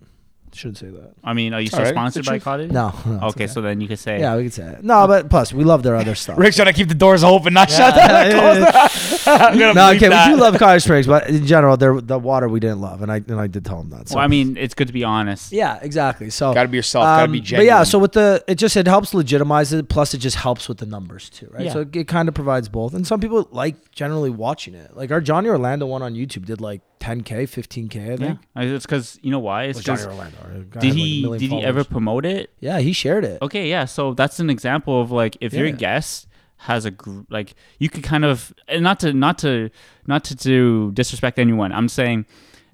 Shouldn't 0.54 0.78
say 0.78 0.88
that. 0.88 1.14
I 1.24 1.32
mean, 1.32 1.54
are 1.54 1.60
you 1.60 1.68
still 1.68 1.78
Alright, 1.80 1.94
sponsored 1.94 2.20
it's 2.20 2.28
the 2.28 2.32
by 2.32 2.36
truth. 2.36 2.44
Cottage? 2.44 2.70
No. 2.70 2.94
no 3.06 3.14
it's 3.28 3.36
Okay, 3.36 3.46
so 3.46 3.60
then 3.62 3.80
you 3.80 3.88
could 3.88 3.98
say. 3.98 4.20
yeah, 4.20 4.36
we 4.36 4.44
could 4.44 4.52
say 4.52 4.66
it. 4.66 4.84
No, 4.84 5.06
but 5.06 5.30
plus 5.30 5.52
we 5.52 5.64
love 5.64 5.82
their 5.82 5.96
other 5.96 6.14
stuff. 6.14 6.36
Rick's 6.38 6.56
trying 6.56 6.66
to 6.66 6.72
keep 6.74 6.88
the 6.88 6.94
doors 6.94 7.24
open, 7.24 7.54
not 7.54 7.70
shut. 7.70 7.94
I'm 9.26 9.58
gonna 9.58 9.74
no, 9.74 9.80
bleep 9.82 9.96
okay, 9.96 10.08
that. 10.08 10.28
we 10.28 10.34
do 10.34 10.40
love 10.40 10.54
Cottage 10.58 10.82
Springs, 10.82 11.06
but 11.06 11.28
in 11.28 11.46
general, 11.46 11.76
they're, 11.76 12.00
the 12.00 12.18
water 12.18 12.48
we 12.48 12.60
didn't 12.60 12.80
love, 12.80 13.02
and 13.02 13.10
I 13.10 13.16
and 13.16 13.40
I 13.40 13.46
did 13.46 13.64
tell 13.64 13.78
them 13.78 13.90
that. 13.90 14.08
So. 14.08 14.16
Well, 14.16 14.24
I 14.24 14.28
mean, 14.28 14.56
it's 14.56 14.74
good 14.74 14.88
to 14.88 14.92
be 14.92 15.04
honest. 15.04 15.52
yeah, 15.52 15.78
exactly. 15.80 16.30
So 16.30 16.52
Gotta 16.52 16.68
be 16.68 16.76
yourself. 16.76 17.04
Gotta 17.04 17.30
be 17.32 17.38
Um, 17.38 17.44
genuine. 17.44 17.66
But 17.66 17.72
yeah, 17.72 17.82
so 17.84 17.98
with 17.98 18.12
the 18.12 18.44
it 18.46 18.56
just 18.56 18.76
it 18.76 18.86
helps 18.86 19.14
legitimize 19.14 19.72
it. 19.72 19.88
Plus, 19.88 20.14
it 20.14 20.18
just 20.18 20.36
helps 20.36 20.68
with 20.68 20.78
the 20.78 20.86
numbers 20.86 21.30
too, 21.30 21.48
right? 21.50 21.66
Yeah. 21.66 21.72
So 21.72 21.80
it, 21.80 21.96
it 21.96 22.08
kind 22.08 22.28
of 22.28 22.34
provides 22.34 22.68
both. 22.68 22.94
And 22.94 23.06
some 23.06 23.20
people 23.20 23.48
like 23.50 23.90
generally 23.92 24.30
watching 24.30 24.74
it. 24.74 24.96
Like 24.96 25.10
our 25.10 25.20
Johnny 25.20 25.48
Orlando 25.48 25.86
one 25.86 26.02
on 26.02 26.14
YouTube 26.14 26.44
did 26.44 26.60
like 26.60 26.80
10k, 27.02 27.42
15k. 27.48 28.12
I 28.12 28.16
think. 28.16 28.38
I- 28.54 28.64
it's 28.64 28.86
because 28.86 29.18
you 29.22 29.30
know 29.30 29.40
why? 29.40 29.64
It's 29.64 29.76
Well, 29.78 29.96
Johnny 29.96 30.02
because 30.02 30.38
Orlando. 30.40 30.80
did 30.80 30.84
like, 30.84 30.92
he 30.94 31.22
million 31.22 31.40
did 31.40 31.50
he 31.50 31.64
ever 31.64 31.84
promote 31.84 32.24
it? 32.24 32.50
Yeah, 32.60 32.78
he 32.78 32.92
shared 32.92 33.24
it. 33.24 33.42
Okay, 33.42 33.68
yeah. 33.68 33.84
So 33.86 34.14
that's 34.14 34.38
an 34.40 34.50
example 34.50 35.00
of 35.00 35.10
like 35.10 35.36
if 35.40 35.52
your 35.52 35.70
guest 35.70 36.28
has 36.58 36.84
a 36.84 36.92
gr- 36.92 37.22
like 37.28 37.54
you 37.80 37.88
could 37.88 38.04
kind 38.04 38.24
of 38.24 38.54
and 38.68 38.82
not 38.84 39.00
to 39.00 39.12
not 39.12 39.36
to 39.38 39.68
not 40.06 40.22
to 40.24 40.34
do 40.36 40.92
disrespect 40.92 41.38
anyone. 41.38 41.72
I'm 41.72 41.88
saying 41.88 42.24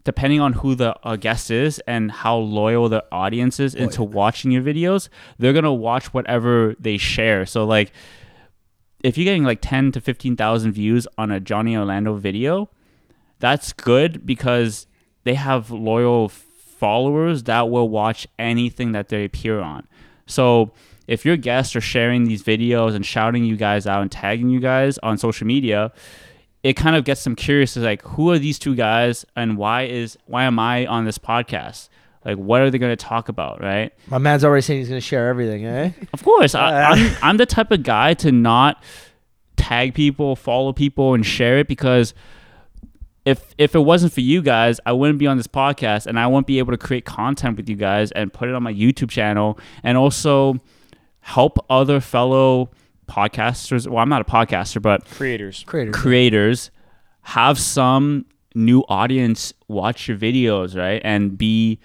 depending 0.05 0.41
on 0.41 0.55
who 0.55 0.75
the 0.75 0.95
uh, 1.05 1.17
guest 1.17 1.51
is 1.51 1.81
and 1.87 2.11
how 2.11 2.37
loyal 2.37 2.89
the 2.89 3.05
audience 3.13 3.61
is 3.61 3.75
into 3.75 4.03
watching 4.03 4.51
your 4.51 4.63
videos, 4.63 5.09
they're 5.39 5.53
gonna 5.53 5.73
watch 5.73 6.13
whatever 6.15 6.75
they 6.79 6.97
share. 6.97 7.45
So 7.47 7.65
like 7.65 7.93
if 9.03 9.17
you're 9.17 9.25
getting 9.25 9.45
like 9.45 9.61
10 9.63 9.93
to 9.93 10.01
15,000 10.01 10.73
views 10.73 11.07
on 11.17 11.31
a 11.31 11.41
Johnny 11.41 11.77
Orlando 11.77 12.15
video, 12.15 12.69
that's 13.39 13.73
good 13.73 14.27
because 14.27 14.87
they 15.25 15.35
have 15.35 15.71
loyal 15.71 16.29
followers 16.29 17.45
that 17.45 17.71
will 17.71 17.89
watch 17.89 18.27
anything 18.39 18.93
that 18.93 19.09
they 19.09 19.25
appear 19.25 19.61
on. 19.61 19.87
So 20.27 20.73
if 21.07 21.25
your 21.25 21.37
guests 21.37 21.75
are 21.75 21.81
sharing 21.81 22.25
these 22.25 22.43
videos 22.43 22.95
and 22.95 23.05
shouting 23.05 23.45
you 23.45 23.57
guys 23.57 23.87
out 23.87 24.03
and 24.03 24.13
tagging 24.13 24.51
you 24.51 24.61
guys 24.61 24.99
on 24.99 25.19
social 25.19 25.47
media, 25.47 25.93
it 26.63 26.75
kind 26.75 26.97
of 26.97 27.05
gets 27.05 27.25
them 27.25 27.35
curious 27.35 27.77
as 27.77 27.83
like 27.83 28.03
who 28.03 28.31
are 28.31 28.39
these 28.39 28.59
two 28.59 28.75
guys 28.75 29.25
and 29.35 29.57
why 29.57 29.85
is 29.85 30.19
why 30.27 30.45
am 30.45 30.59
I 30.59 30.87
on 30.87 31.05
this 31.05 31.19
podcast? 31.19 31.89
Like 32.25 32.37
what 32.37 32.61
are 32.61 32.71
they 32.71 32.79
going 32.79 32.95
to 32.95 33.05
talk 33.05 33.29
about, 33.29 33.63
right? 33.63 33.93
My 34.09 34.19
man's 34.19 34.45
already 34.45 34.63
saying 34.63 34.81
he's 34.81 34.89
gonna 34.89 35.01
share 35.01 35.29
everything, 35.29 35.65
eh? 35.65 35.93
Of 36.13 36.23
course, 36.23 36.55
I, 36.55 36.83
I'm, 36.83 37.17
I'm 37.23 37.37
the 37.39 37.47
type 37.47 37.71
of 37.71 37.83
guy 37.83 38.15
to 38.15 38.33
not 38.33 38.83
tag 39.57 39.95
people, 39.95 40.37
follow 40.37 40.73
people, 40.73 41.15
and 41.15 41.25
share 41.25 41.59
it 41.59 41.69
because 41.69 42.13
if 43.29 43.55
if 43.59 43.75
it 43.75 43.81
wasn't 43.81 44.13
for 44.13 44.23
you 44.23 44.41
guys, 44.41 44.81
I 44.87 44.93
wouldn't 44.93 45.19
be 45.19 45.27
on 45.27 45.37
this 45.37 45.47
podcast, 45.47 46.07
and 46.07 46.19
I 46.19 46.27
wouldn't 46.27 46.47
be 46.47 46.59
able 46.59 46.73
to 46.73 46.79
create 46.79 47.05
content 47.05 47.59
with 47.59 47.69
you 47.69 47.77
guys 47.77 48.11
and 48.13 48.33
put 48.33 48.49
it 48.49 48.55
on 48.55 48.63
my 48.63 48.73
YouTube 48.73 49.11
channel, 49.11 49.59
and 49.83 49.99
also 49.99 50.59
help 51.21 51.59
other 51.69 52.01
fellow 52.01 52.71
podcasters. 53.07 53.87
Well, 53.87 53.99
I'm 53.99 54.09
not 54.09 54.23
a 54.23 54.25
podcaster, 54.25 54.81
but 54.81 55.05
creators. 55.05 55.63
Creator. 55.67 55.93
creators 55.93 56.71
have 57.23 57.59
some 57.59 58.25
new 58.55 58.81
audience 58.89 59.53
watch 59.69 60.09
your 60.09 60.17
videos, 60.17 60.75
right? 60.77 61.03
And 61.05 61.37
be 61.37 61.79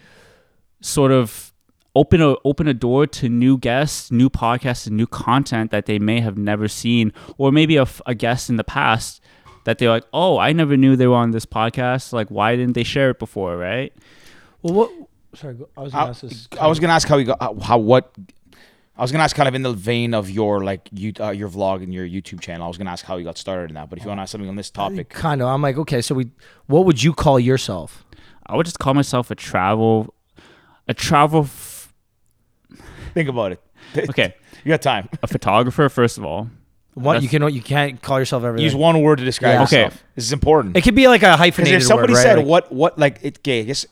sort 0.79 1.11
of 1.11 1.53
open 1.95 2.21
a 2.21 2.35
open 2.45 2.67
a 2.67 2.73
door 2.73 3.05
to 3.05 3.27
new 3.27 3.57
guests, 3.57 4.11
new 4.11 4.29
podcasts, 4.29 4.87
and 4.87 4.95
new 4.95 5.07
content 5.07 5.71
that 5.71 5.85
they 5.87 5.99
may 5.99 6.21
have 6.21 6.37
never 6.37 6.69
seen, 6.69 7.11
or 7.37 7.51
maybe 7.51 7.75
a 7.77 8.15
guest 8.15 8.49
in 8.49 8.55
the 8.55 8.63
past 8.63 9.21
that 9.65 9.77
they're 9.77 9.89
like, 9.89 10.05
oh, 10.13 10.37
I 10.37 10.51
never 10.53 10.75
knew 10.77 10.95
they 10.95 11.07
were 11.07 11.15
on 11.15 11.31
this 11.31 11.45
podcast. 11.45 12.13
Like, 12.13 12.29
why 12.29 12.55
didn't 12.55 12.73
they 12.73 12.83
share 12.83 13.09
it 13.11 13.19
before, 13.19 13.57
right? 13.57 13.93
Well, 14.61 14.73
what? 14.73 14.91
Sorry, 15.35 15.57
I 15.75 15.81
was 15.81 15.91
gonna 15.91 16.05
I, 16.05 16.09
ask 16.09 16.21
this. 16.21 16.47
I 16.59 16.67
was 16.67 16.79
gonna 16.79 16.93
ask 16.93 17.07
how 17.07 17.17
you 17.17 17.25
got 17.25 17.41
how, 17.41 17.55
how 17.59 17.77
what. 17.77 18.13
I 18.95 19.01
was 19.01 19.11
gonna 19.11 19.23
ask 19.23 19.35
kind 19.35 19.49
of 19.49 19.55
in 19.55 19.63
the 19.63 19.73
vein 19.73 20.13
of 20.13 20.29
your 20.29 20.63
like 20.63 20.87
you 20.91 21.11
uh, 21.19 21.31
your 21.31 21.49
vlog 21.49 21.81
and 21.81 21.91
your 21.91 22.07
YouTube 22.07 22.39
channel. 22.41 22.65
I 22.65 22.67
was 22.67 22.77
gonna 22.77 22.91
ask 22.91 23.03
how 23.03 23.17
you 23.17 23.23
got 23.23 23.39
started 23.39 23.71
in 23.71 23.75
that. 23.75 23.89
But 23.89 23.97
if 23.97 24.03
you 24.05 24.09
want 24.09 24.19
to 24.19 24.21
ask 24.21 24.31
something 24.31 24.47
on 24.49 24.55
this 24.55 24.69
topic, 24.69 25.09
kind 25.09 25.41
of. 25.41 25.47
I'm 25.47 25.61
like, 25.63 25.77
okay, 25.77 26.01
so 26.01 26.13
we, 26.13 26.29
what 26.67 26.85
would 26.85 27.01
you 27.01 27.13
call 27.13 27.39
yourself? 27.39 28.05
I 28.45 28.55
would 28.55 28.67
just 28.67 28.77
call 28.77 28.93
myself 28.93 29.31
a 29.31 29.35
travel, 29.35 30.13
a 30.87 30.93
travel. 30.93 31.41
F- 31.41 31.91
think 33.15 33.29
about 33.29 33.53
it. 33.53 33.61
okay, 34.09 34.35
You 34.63 34.69
got 34.69 34.81
time. 34.83 35.09
a 35.23 35.27
photographer 35.27 35.89
first 35.89 36.19
of 36.19 36.23
all. 36.25 36.49
What 36.95 37.13
That's- 37.13 37.23
you 37.23 37.29
can, 37.39 37.53
you 37.53 37.61
can't 37.61 38.01
call 38.01 38.19
yourself 38.19 38.43
everything. 38.43 38.63
Use 38.65 38.75
one 38.75 39.01
word 39.01 39.17
to 39.17 39.25
describe 39.25 39.53
Yeah. 39.55 39.61
yourself. 39.61 39.93
Okay. 39.93 40.01
This 40.15 40.25
is 40.25 40.33
important. 40.33 40.77
It 40.77 40.81
could 40.81 40.93
be 40.95 41.07
like 41.07 41.21
a 41.23 41.25
Because 41.25 41.39
hyphenated 41.39 41.81
if 41.81 41.87
somebody 41.87 42.13
word, 42.13 42.17
right? 42.17 42.23
said 42.23 42.37
Like- 42.37 42.45
what 42.47 42.71
what 42.71 42.99
like 42.99 43.19
it, 43.23 43.39
okay, 43.39 43.61
I 43.61 43.63
guess 43.63 43.85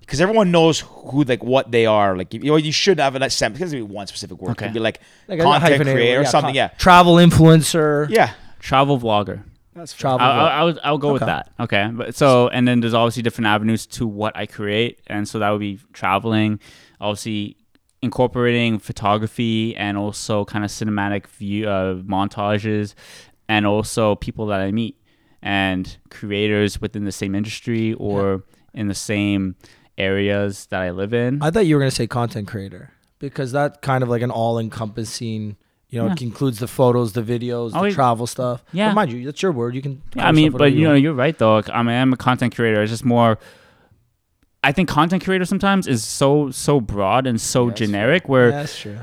because 0.00 0.20
everyone 0.20 0.50
knows 0.50 0.80
who 0.80 1.22
like 1.22 1.44
what 1.44 1.70
they 1.70 1.86
are. 1.86 2.16
Like 2.16 2.34
you 2.34 2.40
know, 2.40 2.56
you 2.56 2.72
should 2.72 2.98
have 2.98 3.14
an 3.14 3.22
assembly. 3.22 3.58
Because 3.58 3.72
be 3.72 3.82
one 3.82 4.08
specific 4.08 4.40
word. 4.40 4.48
It 4.48 4.52
Okay. 4.52 4.64
could 4.66 4.74
be 4.74 4.80
like, 4.80 5.00
like 5.28 5.38
a 5.38 5.42
content 5.42 5.62
hyphenated 5.62 5.94
creator 5.94 6.18
word, 6.18 6.26
or 6.26 6.30
something. 6.30 6.48
con- 6.48 6.54
Yeah, 6.56 6.68
Travel 6.78 7.14
influencer. 7.16 8.08
yeah. 8.10 8.30
Travel 8.58 8.98
vlogger. 8.98 9.44
That's 9.76 9.92
Travel. 9.92 10.20
I'll. 10.20 10.40
I'll, 10.40 10.68
I'll, 10.68 10.78
I'll 10.82 10.98
go 10.98 11.12
with 11.12 11.22
Okay. 11.22 11.30
that. 11.30 11.52
Okay. 11.60 11.88
But 11.92 12.16
so, 12.16 12.48
and 12.48 12.66
then 12.66 12.80
there's 12.80 12.92
obviously 12.94 13.22
different 13.22 13.46
avenues 13.46 13.86
to 13.86 14.06
what 14.06 14.36
I 14.36 14.46
create. 14.46 14.98
And 15.06 15.28
so 15.28 15.38
that 15.38 15.48
would 15.50 15.60
be 15.60 15.78
traveling, 15.92 16.58
obviously 17.00 17.56
incorporating 18.02 18.78
photography 18.78 19.76
and 19.76 19.96
also 19.98 20.44
kind 20.44 20.64
of 20.64 20.70
cinematic 20.70 21.26
view 21.26 21.68
uh, 21.68 21.94
montages 21.96 22.94
and 23.48 23.66
also 23.66 24.14
people 24.14 24.46
that 24.46 24.60
I 24.60 24.70
meet 24.72 24.96
and 25.42 25.96
creators 26.10 26.80
within 26.80 27.04
the 27.04 27.12
same 27.12 27.34
industry 27.34 27.94
or 27.94 28.42
in 28.74 28.88
the 28.88 28.94
same 28.94 29.56
areas 29.98 30.66
that 30.66 30.80
I 30.80 30.90
live 30.90 31.12
in. 31.12 31.42
I 31.42 31.50
thought 31.50 31.66
you 31.66 31.74
were 31.76 31.80
gonna 31.80 31.90
say 31.90 32.06
content 32.06 32.48
creator 32.48 32.90
because 33.18 33.52
that 33.52 33.82
kind 33.82 34.02
of 34.02 34.08
like 34.08 34.22
an 34.22 34.30
all-encompassing. 34.30 35.56
You 35.88 35.98
know, 36.00 36.12
it 36.12 36.22
includes 36.22 36.60
the 36.60 36.68
photos, 36.68 37.14
the 37.14 37.22
videos, 37.22 37.72
Oh, 37.74 37.82
the 37.82 37.90
travel 37.90 38.28
stuff. 38.28 38.62
Yeah. 38.72 38.90
but 38.90 38.94
mind 38.94 39.12
you, 39.12 39.24
that's 39.24 39.42
your 39.42 39.50
word. 39.50 39.74
You 39.74 39.82
can. 39.82 40.00
Yeah, 40.14 40.28
I 40.28 40.30
mean, 40.30 40.52
but 40.52 40.60
whatever 40.60 40.76
you 40.76 40.84
know, 40.86 40.94
you're 40.94 41.12
right 41.14 41.36
though. 41.36 41.62
I 41.72 41.82
mean, 41.82 41.96
I'm 41.96 42.12
a 42.12 42.16
content 42.16 42.54
creator. 42.54 42.80
It's 42.80 42.92
just 42.92 43.04
more. 43.04 43.38
I 44.62 44.72
think 44.72 44.88
content 44.88 45.24
creator 45.24 45.44
sometimes 45.44 45.86
is 45.86 46.04
so 46.04 46.50
so 46.50 46.80
broad 46.80 47.26
and 47.26 47.40
so 47.40 47.64
Yeah, 47.64 47.68
that's 47.70 47.78
generic 47.80 48.28
where 48.28 48.50
Yeah, 48.50 48.56
that's 48.60 48.78
true. 48.78 48.98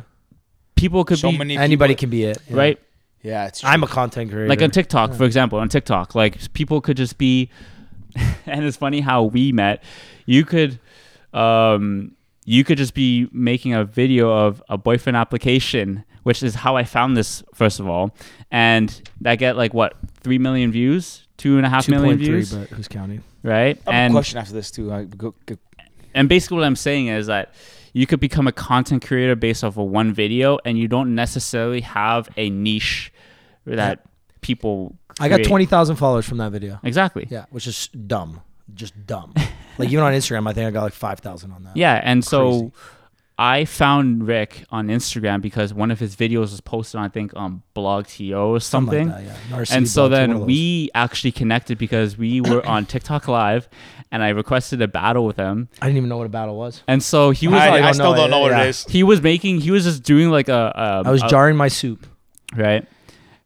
people 0.75 1.03
could 1.03 1.17
so 1.19 1.31
be 1.31 1.37
many 1.37 1.57
Anybody 1.57 1.93
people- 1.93 1.99
can 2.01 2.09
be 2.11 2.23
it, 2.25 2.37
yeah. 2.49 2.55
right. 2.55 2.79
Yeah, 3.23 3.47
it's 3.47 3.61
true. 3.61 3.69
I'm 3.69 3.83
a 3.83 3.87
content 3.87 4.29
creator. 4.31 4.47
Like 4.47 4.61
on 4.61 4.69
TikTok, 4.71 5.13
for 5.15 5.23
example, 5.25 5.57
on 5.59 5.67
TikTok, 5.69 6.13
like 6.15 6.53
people 6.53 6.79
could 6.81 6.95
just 6.97 7.17
be, 7.17 7.49
and 8.45 8.63
it's 8.63 8.77
funny 8.77 9.01
how 9.01 9.23
we 9.23 9.51
met. 9.51 9.83
You 10.25 10.45
could, 10.45 10.79
um, 11.33 12.11
you 12.45 12.63
could 12.63 12.77
just 12.77 12.93
be 12.93 13.27
making 13.33 13.73
a 13.73 13.83
video 13.83 14.31
of 14.31 14.61
a 14.69 14.77
boyfriend 14.77 15.17
application, 15.17 16.05
which 16.23 16.43
is 16.43 16.55
how 16.55 16.75
I 16.77 16.83
found 16.83 17.17
this 17.17 17.43
first 17.53 17.79
of 17.79 17.87
all, 17.89 18.15
and 18.51 19.01
that 19.21 19.35
get 19.39 19.57
like 19.57 19.73
what 19.73 19.95
three 20.21 20.37
million 20.37 20.71
views, 20.71 21.26
two 21.37 21.57
and 21.57 21.65
a 21.65 21.69
half 21.69 21.85
two 21.85 21.91
million 21.91 22.17
point 22.17 22.19
three, 22.25 22.35
views, 22.35 22.53
but 22.53 22.69
who's 22.69 22.87
counting? 22.87 23.23
right? 23.43 23.79
I 23.87 23.91
have 23.91 23.93
a 23.93 23.93
and 23.93 24.13
question 24.13 24.39
after 24.39 24.53
this 24.53 24.71
too. 24.71 24.91
I 24.91 25.03
go, 25.03 25.33
go, 25.45 25.55
and 26.13 26.27
basically 26.27 26.57
what 26.57 26.65
I'm 26.65 26.75
saying 26.75 27.07
is 27.07 27.27
that 27.27 27.53
you 27.93 28.05
could 28.05 28.19
become 28.19 28.47
a 28.47 28.51
content 28.51 29.05
creator 29.05 29.35
based 29.35 29.63
off 29.63 29.77
of 29.77 29.87
one 29.87 30.13
video, 30.13 30.59
and 30.65 30.77
you 30.77 30.87
don't 30.87 31.15
necessarily 31.15 31.81
have 31.81 32.29
a 32.37 32.49
niche 32.49 33.11
that 33.65 34.01
people. 34.41 34.95
I 35.19 35.29
got 35.29 35.37
create. 35.37 35.47
twenty 35.47 35.65
thousand 35.65 35.95
followers 35.95 36.27
from 36.27 36.37
that 36.37 36.51
video. 36.51 36.79
Exactly. 36.83 37.27
Yeah, 37.29 37.45
which 37.49 37.65
is 37.67 37.87
dumb, 37.87 38.41
just 38.73 38.93
dumb. 39.07 39.33
like 39.77 39.89
even 39.89 40.03
on 40.03 40.13
Instagram, 40.13 40.47
I 40.49 40.53
think 40.53 40.67
I 40.67 40.71
got 40.71 40.83
like 40.83 40.93
five 40.93 41.19
thousand 41.19 41.51
on 41.51 41.63
that. 41.63 41.75
Yeah, 41.75 41.99
and 42.03 42.23
so 42.23 42.59
Crazy. 42.59 42.73
I 43.39 43.65
found 43.65 44.27
Rick 44.27 44.63
on 44.71 44.87
Instagram 44.87 45.41
because 45.41 45.71
one 45.71 45.91
of 45.91 45.99
his 45.99 46.15
videos 46.15 46.51
was 46.51 46.61
posted 46.61 46.97
on 46.97 47.05
I 47.05 47.09
think 47.09 47.35
um, 47.35 47.61
on 47.75 47.83
BlogTO 47.83 48.47
or 48.47 48.59
something. 48.59 49.09
Something 49.09 49.27
like 49.27 49.49
that. 49.49 49.69
Yeah. 49.69 49.77
And 49.77 49.87
so 49.87 50.09
blog, 50.09 50.11
one 50.21 50.31
of 50.31 50.37
then 50.39 50.45
we 50.47 50.89
actually 50.95 51.31
connected 51.31 51.77
because 51.77 52.17
we 52.17 52.41
were 52.41 52.65
on 52.65 52.85
TikTok 52.93 53.27
Live, 53.27 53.69
and 54.11 54.23
I 54.23 54.29
requested 54.29 54.81
a 54.81 54.87
battle 54.87 55.25
with 55.25 55.37
him. 55.37 55.69
I 55.81 55.85
didn't 55.85 55.97
even 55.97 56.09
know 56.09 56.17
what 56.17 56.25
a 56.25 56.29
battle 56.29 56.57
was. 56.57 56.81
And 56.87 57.03
so 57.03 57.29
he 57.29 57.47
was 57.47 57.61
I, 57.61 57.69
like, 57.69 57.81
I 57.81 57.85
don't 57.85 57.93
still 57.93 58.11
know 58.11 58.17
don't 58.17 58.27
it, 58.27 58.31
know 58.31 58.39
what 58.39 58.51
yeah. 58.51 58.63
it 58.63 58.69
is. 58.69 58.85
he 58.85 59.03
was 59.03 59.21
making, 59.21 59.61
he 59.61 59.69
was 59.69 59.83
just 59.83 60.01
doing 60.03 60.29
like 60.29 60.49
a, 60.49 60.73
a 60.75 61.07
I 61.07 61.11
was 61.11 61.21
a- 61.21 61.27
jarring 61.27 61.57
my 61.57 61.67
soup. 61.67 62.07
right. 62.55 62.87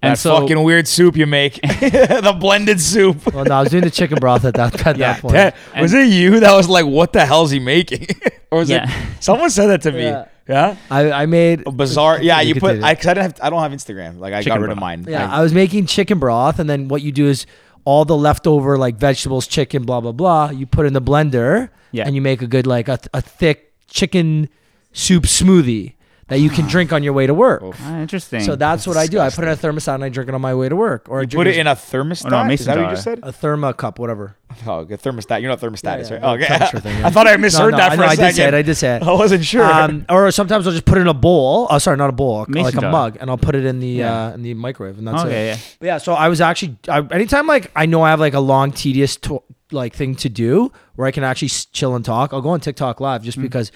That 0.02 0.08
And 0.10 0.18
so 0.20 0.40
fucking 0.40 0.64
weird 0.64 0.88
soup 0.88 1.16
you 1.16 1.28
make, 1.28 1.54
the 1.62 2.36
blended 2.40 2.82
soup. 2.82 3.32
Well, 3.34 3.46
no, 3.46 3.56
I 3.56 3.60
was 3.62 3.70
doing 3.70 3.84
the 3.84 3.92
chicken 3.92 4.18
broth 4.20 4.46
at 4.46 4.56
that 4.56 4.86
at 4.88 4.98
Yeah, 4.98 5.14
that 5.14 5.22
point. 5.22 5.34
That- 5.34 5.56
was 5.80 5.94
it 5.94 6.08
you 6.10 6.40
that 6.40 6.54
was 6.56 6.68
like, 6.68 6.86
"What 6.86 7.14
the 7.14 7.24
hell's 7.26 7.52
he 7.52 7.60
making?" 7.60 8.08
or 8.52 8.60
was 8.60 8.70
Yeah. 8.70 8.90
it 8.90 9.24
someone 9.24 9.50
said 9.52 9.68
that 9.68 9.82
to 9.84 9.92
me? 9.92 10.04
Yeah. 10.04 10.26
Yeah, 10.50 10.76
I, 10.90 11.12
I 11.12 11.26
made 11.28 11.66
A 11.68 11.72
bizarre. 11.72 12.22
Yeah, 12.22 12.42
you 12.42 12.56
put. 12.56 12.82
I, 12.84 12.96
cause 12.96 13.06
I 13.06 13.14
didn't 13.14 13.24
have. 13.32 13.40
I 13.44 13.50
don't 13.52 13.62
have 13.62 13.72
Instagram. 13.72 14.18
Like 14.20 14.34
I 14.34 14.38
got 14.40 14.44
Chicken 14.46 14.62
rid 14.64 14.72
of 14.72 14.80
mine. 14.80 15.06
Yeah, 15.08 15.32
I- 15.32 15.38
I 15.38 15.42
was 15.44 15.54
making 15.54 15.86
chicken 15.86 16.18
broth, 16.20 16.58
and 16.60 16.68
then 16.70 16.88
what 16.88 17.04
you 17.04 17.12
do 17.12 17.28
is 17.28 17.46
all 17.86 18.04
the 18.04 18.18
leftover 18.18 18.78
like 18.78 18.96
vegetables, 18.98 19.46
chicken, 19.48 19.84
blah 19.84 20.02
blah 20.02 20.12
blah. 20.12 20.50
You 20.50 20.66
put 20.66 20.88
in 20.88 20.94
the 20.94 21.02
blender, 21.02 21.70
Yeah. 21.92 22.06
and 22.08 22.16
you 22.16 22.22
make 22.22 22.42
a 22.42 22.48
good 22.48 22.66
like 22.66 22.88
a, 22.90 23.00
a 23.14 23.22
thick 23.22 23.72
chicken 23.88 24.50
soup 24.94 25.24
smoothie 25.24 25.94
that 26.32 26.40
you 26.40 26.50
can 26.50 26.66
drink 26.66 26.94
on 26.94 27.04
your 27.04 27.12
way 27.12 27.28
to 27.28 27.34
work. 27.34 27.62
Ah, 27.82 28.00
interesting. 28.00 28.40
So 28.40 28.56
that's 28.56 28.88
what 28.88 28.96
I 28.96 29.06
do. 29.06 29.20
I 29.20 29.30
put 29.30 29.44
it 29.44 29.48
in 29.48 29.54
a 29.54 29.58
thermostat 29.58 29.96
and 29.96 30.04
I 30.06 30.10
drink 30.10 30.30
it 30.30 30.34
on 30.34 30.40
my 30.40 30.56
way 30.56 30.70
to 30.70 30.76
work, 30.78 31.08
or 31.10 31.20
I 31.20 31.26
drink 31.26 31.40
put 31.42 31.48
it 31.48 31.58
it 31.58 31.60
in 31.60 31.68
a 31.68 31.76
thermostat. 31.76 32.28
Oh, 32.28 32.30
no, 32.30 32.42
is 32.44 32.48
mason 32.48 32.66
that 32.68 32.76
what 32.78 32.82
you 32.82 32.86
jar. 32.88 32.92
just 32.94 33.04
said? 33.04 33.20
a 33.24 33.34
therma 33.34 33.76
cup, 33.76 34.00
whatever. 34.00 34.38
Oh, 34.66 34.80
okay, 34.80 34.96
thermostat. 34.96 35.42
You're 35.42 35.50
not 35.50 35.60
thermostatus, 35.60 36.10
Yeah, 36.10 36.26
right? 36.26 36.40
yeah, 36.40 36.56
okay. 36.70 36.80
thing, 36.80 36.98
yeah. 37.00 37.08
I 37.08 37.10
thought 37.10 37.28
I 37.28 37.36
misheard 37.38 37.72
No, 37.72 37.78
no, 37.78 37.84
that 37.84 37.92
I 37.92 37.96
for 37.96 38.02
know, 38.02 38.08
a 38.08 38.10
I 38.12 38.16
second. 38.16 38.28
did 38.28 38.36
say 38.36 38.48
it. 38.48 38.54
I 38.54 38.62
did 38.62 38.76
say 38.76 38.96
it. 38.96 39.04
I 39.08 39.12
wasn't 39.14 39.44
sure. 39.46 39.66
Um, 39.66 40.06
or 40.10 40.32
sometimes 40.32 40.66
I'll 40.66 40.74
just 40.74 40.86
put 40.86 40.98
it 40.98 41.02
in 41.02 41.08
a 41.08 41.14
bowl. 41.14 41.68
Oh, 41.70 41.78
sorry, 41.80 41.98
not 41.98 42.10
a 42.10 42.14
bowl, 42.14 42.46
Mason 42.48 42.64
like 42.64 42.76
a 42.76 42.82
jar. 42.82 42.92
mug, 42.92 43.18
and 43.20 43.30
I'll 43.30 43.38
put 43.38 43.56
it 43.56 43.66
in 43.66 43.80
the 43.80 43.88
Yeah. 43.88 44.28
uh, 44.28 44.34
in 44.34 44.42
the 44.44 44.54
microwave, 44.54 44.98
and 44.98 45.08
that's 45.08 45.24
it. 45.26 45.32
Yeah. 45.32 45.58
But 45.80 45.86
yeah, 45.86 45.98
so 45.98 46.14
I 46.14 46.28
was 46.30 46.40
actually 46.42 46.78
I, 46.88 47.00
anytime 47.12 47.46
like 47.48 47.72
I 47.76 47.86
know 47.86 48.02
I 48.04 48.10
have 48.10 48.20
like 48.22 48.34
a 48.34 48.40
long 48.40 48.72
tedious 48.72 49.16
to, 49.18 49.44
like 49.72 49.94
thing 49.94 50.16
to 50.16 50.28
do 50.30 50.72
where 50.96 51.08
I 51.08 51.12
can 51.12 51.24
actually 51.24 51.48
s- 51.50 51.66
chill 51.66 51.96
and 51.96 52.04
talk. 52.04 52.34
I'll 52.34 52.42
go 52.42 52.50
on 52.50 52.60
TikTok 52.60 53.00
live 53.00 53.24
just 53.24 53.40
because 53.42 53.72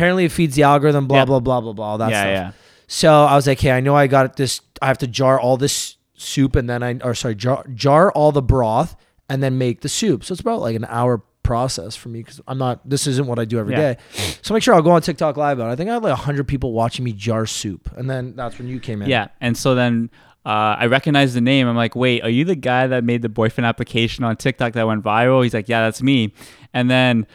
apparently 0.00 0.24
it 0.24 0.32
feeds 0.32 0.56
the 0.56 0.62
algorithm. 0.62 1.06
Blah 1.06 1.18
Yeah. 1.18 1.24
blah 1.26 1.40
blah 1.40 1.60
blah 1.60 1.72
blah. 1.74 1.86
All 1.86 1.98
that 1.98 2.10
yeah, 2.10 2.22
stuff. 2.22 2.30
yeah. 2.32 2.52
So 2.86 3.24
I 3.24 3.36
was 3.36 3.46
like, 3.46 3.60
hey, 3.60 3.70
I 3.70 3.80
know 3.80 3.94
I 3.94 4.06
got 4.06 4.36
this. 4.36 4.62
I 4.80 4.86
have 4.86 4.98
to 4.98 5.06
jar 5.06 5.38
all 5.38 5.56
this 5.58 5.96
soup 6.14 6.56
and 6.56 6.68
then 6.68 6.82
I 6.82 6.98
or 7.04 7.14
sorry 7.14 7.34
jar 7.34 7.64
jar 7.74 8.10
all 8.12 8.32
the 8.32 8.42
broth 8.42 8.96
and 9.28 9.42
then 9.42 9.58
make 9.58 9.82
the 9.82 9.88
soup. 9.88 10.24
So 10.24 10.32
it's 10.32 10.40
about 10.40 10.60
like 10.60 10.74
an 10.74 10.86
hour 10.88 11.22
process 11.42 11.96
for 11.96 12.08
me 12.08 12.20
because 12.22 12.40
I'm 12.48 12.56
not. 12.58 12.88
This 12.88 13.06
isn't 13.06 13.26
what 13.26 13.38
I 13.38 13.44
do 13.44 13.58
every 13.58 13.74
day. 13.74 13.96
Yeah. 14.14 14.22
So 14.42 14.54
make 14.54 14.62
sure 14.62 14.74
I'll 14.74 14.82
go 14.82 14.92
on 14.92 15.02
TikTok 15.02 15.36
live. 15.36 15.58
About 15.58 15.68
it. 15.68 15.72
I 15.72 15.76
think 15.76 15.90
I 15.90 15.94
had 15.94 16.02
like 16.02 16.16
hundred 16.16 16.48
people 16.48 16.72
watching 16.72 17.04
me 17.04 17.12
jar 17.12 17.44
soup, 17.46 17.90
and 17.96 18.08
then 18.08 18.34
that's 18.36 18.58
when 18.58 18.68
you 18.68 18.80
came 18.80 19.02
in. 19.02 19.08
Yeah, 19.08 19.28
and 19.40 19.56
so 19.56 19.74
then 19.74 20.10
uh, 20.46 20.76
I 20.80 20.86
recognize 20.86 21.34
the 21.34 21.40
name. 21.42 21.68
I'm 21.68 21.76
like, 21.76 21.94
wait, 21.94 22.22
are 22.22 22.30
you 22.30 22.44
the 22.46 22.56
guy 22.56 22.86
that 22.86 23.04
made 23.04 23.20
the 23.22 23.28
boyfriend 23.28 23.66
application 23.66 24.24
on 24.24 24.36
TikTok 24.36 24.72
that 24.72 24.86
went 24.86 25.04
viral? 25.04 25.42
He's 25.44 25.52
like, 25.54 25.68
yeah, 25.68 25.82
that's 25.82 26.02
me. 26.02 26.32
And 26.72 26.90
then 26.90 27.26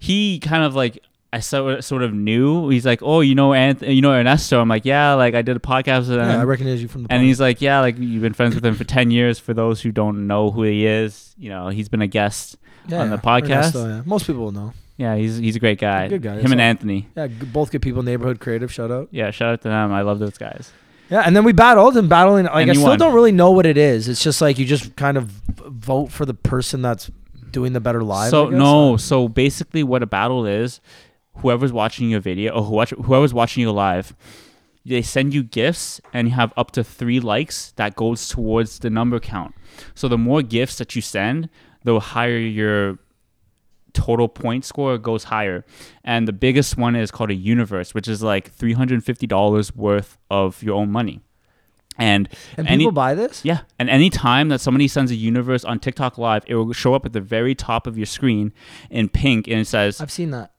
he 0.00 0.38
kind 0.38 0.64
of 0.64 0.74
like 0.74 1.02
I 1.34 1.40
sort 1.40 1.82
sort 1.82 2.02
of 2.04 2.14
knew. 2.14 2.68
He's 2.68 2.86
like, 2.86 3.00
oh, 3.02 3.20
you 3.20 3.34
know, 3.34 3.50
Anth- 3.50 3.92
you 3.92 4.00
know 4.00 4.12
Ernesto. 4.12 4.60
I'm 4.60 4.68
like, 4.68 4.84
yeah, 4.84 5.14
like 5.14 5.34
I 5.34 5.42
did 5.42 5.56
a 5.56 5.60
podcast 5.60 6.08
with 6.08 6.12
him. 6.12 6.18
Yeah, 6.28 6.40
I 6.40 6.44
recognize 6.44 6.80
you 6.80 6.86
from 6.86 7.02
the. 7.02 7.12
and 7.12 7.22
podcast. 7.22 7.26
he's 7.26 7.40
like, 7.40 7.60
yeah, 7.60 7.80
like 7.80 7.98
you've 7.98 8.22
been 8.22 8.34
friends 8.34 8.54
with 8.54 8.64
him 8.64 8.76
for 8.76 8.84
ten 8.84 9.10
years. 9.10 9.40
For 9.40 9.52
those 9.52 9.80
who 9.80 9.90
don't 9.90 10.28
know 10.28 10.52
who 10.52 10.62
he 10.62 10.86
is, 10.86 11.34
you 11.36 11.48
know, 11.50 11.68
he's 11.70 11.88
been 11.88 12.02
a 12.02 12.06
guest 12.06 12.56
yeah, 12.86 13.00
on 13.00 13.10
the 13.10 13.18
podcast. 13.18 13.74
Ernesto, 13.74 13.88
yeah. 13.88 14.02
Most 14.06 14.26
people 14.28 14.42
will 14.42 14.52
know. 14.52 14.72
Yeah, 14.96 15.16
he's 15.16 15.38
he's 15.38 15.56
a 15.56 15.58
great 15.58 15.80
guy. 15.80 16.06
Good 16.06 16.22
guy, 16.22 16.36
Him 16.36 16.52
and 16.52 16.60
all. 16.60 16.66
Anthony. 16.68 17.08
Yeah, 17.16 17.26
both 17.26 17.72
good 17.72 17.82
people. 17.82 18.04
Neighborhood 18.04 18.38
creative. 18.38 18.72
Shout 18.72 18.92
out. 18.92 19.08
Yeah, 19.10 19.32
shout 19.32 19.54
out 19.54 19.62
to 19.62 19.68
them. 19.68 19.92
I 19.92 20.02
love 20.02 20.20
those 20.20 20.38
guys. 20.38 20.70
Yeah, 21.10 21.22
and 21.26 21.34
then 21.34 21.42
we 21.42 21.52
battled 21.52 21.96
and 21.96 22.08
battling. 22.08 22.44
Like 22.44 22.62
And 22.62 22.70
I 22.70 22.74
still 22.74 22.86
won. 22.90 22.98
don't 23.00 23.14
really 23.14 23.32
know 23.32 23.50
what 23.50 23.66
it 23.66 23.76
is. 23.76 24.08
It's 24.08 24.22
just 24.22 24.40
like 24.40 24.56
you 24.56 24.64
just 24.64 24.94
kind 24.94 25.16
of 25.16 25.24
vote 25.24 26.12
for 26.12 26.24
the 26.24 26.32
person 26.34 26.80
that's 26.80 27.10
doing 27.50 27.72
the 27.72 27.80
better 27.80 28.02
live. 28.02 28.30
So 28.30 28.50
no, 28.50 28.96
so 28.96 29.28
basically, 29.28 29.82
what 29.82 30.02
a 30.02 30.06
battle 30.06 30.46
is, 30.46 30.80
whoever's 31.36 31.72
watching 31.72 32.10
your 32.10 32.20
video 32.20 32.52
or 32.54 32.62
who 32.64 32.72
watch, 32.74 32.90
whoever's 32.90 33.34
watching 33.34 33.62
you 33.62 33.72
live, 33.72 34.14
they 34.86 35.02
send 35.02 35.32
you 35.32 35.42
gifts 35.42 36.00
and 36.12 36.28
you 36.28 36.34
have 36.34 36.52
up 36.56 36.70
to 36.72 36.84
three 36.84 37.20
likes 37.20 37.72
that 37.76 37.96
goes 37.96 38.28
towards 38.28 38.80
the 38.80 38.90
number 38.90 39.18
count. 39.18 39.54
So 39.94 40.08
the 40.08 40.18
more 40.18 40.42
gifts 40.42 40.78
that 40.78 40.94
you 40.94 41.02
send, 41.02 41.48
the 41.84 41.98
higher 41.98 42.36
your 42.38 42.98
total 43.94 44.28
point 44.28 44.64
score 44.64 44.98
goes 44.98 45.24
higher. 45.24 45.64
And 46.02 46.28
the 46.28 46.32
biggest 46.32 46.76
one 46.76 46.96
is 46.96 47.10
called 47.10 47.30
a 47.30 47.34
universe, 47.34 47.94
which 47.94 48.08
is 48.08 48.22
like 48.22 48.50
three 48.50 48.72
hundred 48.72 48.94
and 48.94 49.04
fifty 49.04 49.26
dollars 49.26 49.74
worth 49.74 50.18
of 50.30 50.62
your 50.62 50.74
own 50.74 50.90
money. 50.90 51.20
And, 51.96 52.28
and 52.56 52.66
any- 52.66 52.78
people 52.78 52.90
buy 52.92 53.14
this. 53.14 53.44
yeah, 53.44 53.60
and 53.78 53.88
any 53.88 54.10
time 54.10 54.48
that 54.48 54.60
somebody 54.60 54.88
sends 54.88 55.12
a 55.12 55.14
universe 55.14 55.64
on 55.64 55.78
TikTok 55.78 56.18
Live, 56.18 56.42
it 56.48 56.56
will 56.56 56.72
show 56.72 56.92
up 56.92 57.06
at 57.06 57.12
the 57.12 57.20
very 57.20 57.54
top 57.54 57.86
of 57.86 57.96
your 57.96 58.06
screen 58.06 58.52
in 58.90 59.08
pink, 59.08 59.46
and 59.46 59.60
it 59.60 59.68
says, 59.68 60.00
I've 60.00 60.10
seen 60.10 60.32
that. 60.32 60.53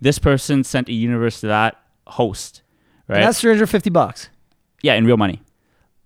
"This 0.00 0.18
person 0.18 0.64
sent 0.64 0.88
a 0.88 0.92
universe 0.92 1.40
to 1.40 1.46
that 1.48 1.76
host." 2.06 2.62
And 3.08 3.16
Right? 3.16 3.24
that's 3.24 3.40
three 3.40 3.50
hundred 3.52 3.66
fifty 3.68 3.90
bucks. 3.90 4.28
yeah, 4.82 4.94
in 4.94 5.04
real 5.06 5.16
money. 5.16 5.42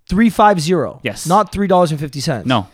Three 0.08 0.30
five 0.30 0.60
zero. 0.60 1.00
Yes. 1.02 1.26
Not 1.26 1.52
three 1.52 1.66
dollars 1.66 1.90
and 1.90 1.98
fifty 2.00 2.20
cents. 2.20 2.46
No, 2.46 2.68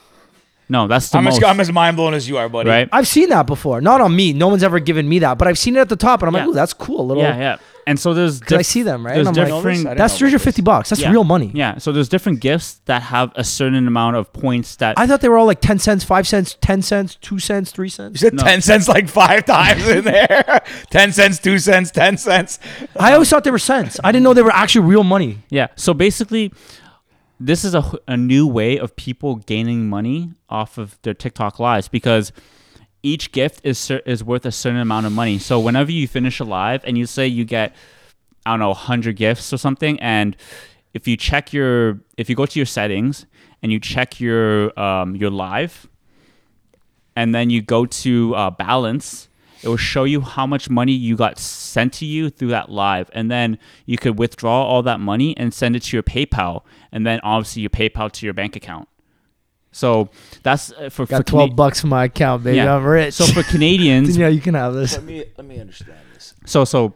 no, 0.68 0.86
that's 0.86 1.10
the 1.10 1.18
I'm 1.18 1.24
most. 1.24 1.38
as, 1.38 1.44
I'm 1.44 1.60
as 1.60 1.72
mind 1.72 1.96
blown 1.96 2.14
as 2.14 2.28
you 2.28 2.36
are, 2.38 2.48
buddy. 2.48 2.68
right? 2.68 2.88
I've 2.92 3.08
seen 3.08 3.28
that 3.30 3.46
before. 3.46 3.80
Not 3.80 4.00
on 4.00 4.14
me. 4.14 4.32
No 4.32 4.48
one's 4.48 4.62
ever 4.62 4.78
given 4.80 5.08
me 5.08 5.18
that, 5.20 5.38
but 5.38 5.48
I've 5.48 5.58
seen 5.58 5.76
it 5.76 5.80
at 5.80 5.88
the 5.88 5.96
top, 5.96 6.22
and 6.22 6.28
I'm 6.28 6.34
Yeah. 6.34 6.40
like, 6.42 6.48
"Ooh, 6.50 6.54
that's 6.54 6.72
cool." 6.74 7.00
A 7.00 7.06
little. 7.06 7.22
Yeah, 7.22 7.36
yeah. 7.38 7.56
And 7.86 7.98
so 7.98 8.12
there's 8.12 8.38
Because 8.40 8.58
I 8.58 8.62
see 8.62 8.82
them, 8.82 9.06
right? 9.06 9.14
There's 9.14 9.28
And 9.28 9.38
I'm 9.38 9.44
like, 9.48 9.54
different. 9.62 9.86
I 9.86 9.94
That's 9.94 10.12
know 10.12 10.18
three 10.18 10.28
about 10.28 10.32
hundred 10.32 10.42
fifty 10.44 10.60
bucks. 10.60 10.90
That's 10.90 11.00
Yeah. 11.00 11.10
real 11.10 11.24
money. 11.24 11.50
Yeah, 11.54 11.78
so 11.78 11.90
there's 11.90 12.10
different 12.10 12.40
gifts 12.40 12.80
that 12.84 13.00
have 13.04 13.32
a 13.34 13.42
certain 13.44 13.88
amount 13.88 14.16
of 14.16 14.30
points 14.34 14.76
that 14.76 14.98
I 14.98 15.06
thought 15.06 15.22
they 15.22 15.30
were 15.30 15.38
all 15.38 15.46
like 15.46 15.62
ten 15.62 15.78
cents, 15.78 16.04
five 16.04 16.28
cents, 16.28 16.58
ten 16.60 16.82
cents, 16.82 17.16
two 17.22 17.38
cents, 17.38 17.70
three 17.70 17.88
cents. 17.88 18.20
You 18.20 18.28
said 18.28 18.34
No. 18.34 18.42
10 18.42 18.60
cents 18.60 18.88
like 18.88 19.08
five 19.08 19.46
times 19.46 19.88
in 19.88 20.04
there. 20.04 20.60
10 20.90 21.12
cents, 21.12 21.38
2 21.38 21.58
cents, 21.58 21.90
10 21.90 22.18
cents. 22.18 22.58
I 23.00 23.14
always 23.14 23.30
thought 23.30 23.44
they 23.44 23.50
were 23.50 23.58
cents. 23.58 23.98
I 24.04 24.12
didn't 24.12 24.24
know 24.24 24.34
they 24.34 24.42
were 24.42 24.52
actually 24.52 24.84
real 24.84 25.02
money. 25.04 25.38
Yeah. 25.48 25.68
So 25.76 25.94
basically, 25.94 26.52
this 27.40 27.64
is 27.64 27.74
a, 27.74 27.92
a 28.06 28.16
new 28.16 28.46
way 28.46 28.78
of 28.78 28.96
people 28.96 29.36
gaining 29.36 29.88
money 29.88 30.32
off 30.48 30.78
of 30.78 31.00
their 31.02 31.14
TikTok 31.14 31.58
lives 31.58 31.88
because 31.88 32.32
each 33.02 33.30
gift 33.32 33.60
is 33.64 33.90
is 34.06 34.24
worth 34.24 34.44
a 34.44 34.52
certain 34.52 34.80
amount 34.80 35.06
of 35.06 35.12
money. 35.12 35.38
So 35.38 35.60
whenever 35.60 35.92
you 35.92 36.08
finish 36.08 36.40
a 36.40 36.44
live 36.44 36.84
and 36.84 36.98
you 36.98 37.06
say 37.06 37.26
you 37.26 37.44
get 37.44 37.74
I 38.44 38.50
don't 38.52 38.60
know 38.60 38.68
100 38.68 39.16
gifts 39.16 39.52
or 39.52 39.58
something 39.58 40.00
and 40.00 40.36
if 40.94 41.06
you 41.06 41.16
check 41.16 41.52
your 41.52 42.00
if 42.16 42.28
you 42.28 42.34
go 42.34 42.46
to 42.46 42.58
your 42.58 42.66
settings 42.66 43.26
and 43.62 43.70
you 43.70 43.78
check 43.78 44.20
your 44.20 44.78
um, 44.78 45.14
your 45.14 45.30
live 45.30 45.88
and 47.14 47.34
then 47.34 47.50
you 47.50 47.62
go 47.62 47.86
to 47.86 48.34
uh, 48.34 48.50
balance 48.50 49.28
it 49.62 49.68
will 49.68 49.76
show 49.76 50.04
you 50.04 50.20
how 50.20 50.46
much 50.46 50.70
money 50.70 50.92
you 50.92 51.16
got 51.16 51.38
sent 51.38 51.92
to 51.94 52.04
you 52.06 52.30
through 52.30 52.48
that 52.48 52.70
live 52.70 53.10
and 53.12 53.30
then 53.30 53.58
you 53.86 53.96
could 53.96 54.18
withdraw 54.18 54.62
all 54.64 54.82
that 54.82 55.00
money 55.00 55.36
and 55.36 55.52
send 55.52 55.74
it 55.76 55.82
to 55.82 55.96
your 55.96 56.02
paypal 56.02 56.62
and 56.92 57.06
then 57.06 57.20
obviously 57.22 57.62
your 57.62 57.70
paypal 57.70 58.10
to 58.10 58.26
your 58.26 58.34
bank 58.34 58.56
account 58.56 58.88
so 59.70 60.08
that's 60.42 60.72
uh, 60.72 60.88
for, 60.88 61.04
for 61.04 61.06
Got 61.06 61.26
twelve 61.26 61.48
Cana- 61.50 61.54
bucks 61.56 61.80
from 61.82 61.90
my 61.90 62.04
account, 62.04 62.42
baby. 62.42 62.56
Yeah. 62.56 62.74
I'm 62.74 62.84
rich. 62.84 63.14
so 63.14 63.26
for 63.26 63.42
canadians 63.50 64.16
yeah, 64.16 64.28
you 64.28 64.40
can 64.40 64.54
have 64.54 64.74
this. 64.74 64.94
Let 64.94 65.04
me 65.04 65.24
let 65.36 65.46
me 65.46 65.60
understand 65.60 65.98
this. 66.14 66.34
so 66.46 66.64
so 66.64 66.94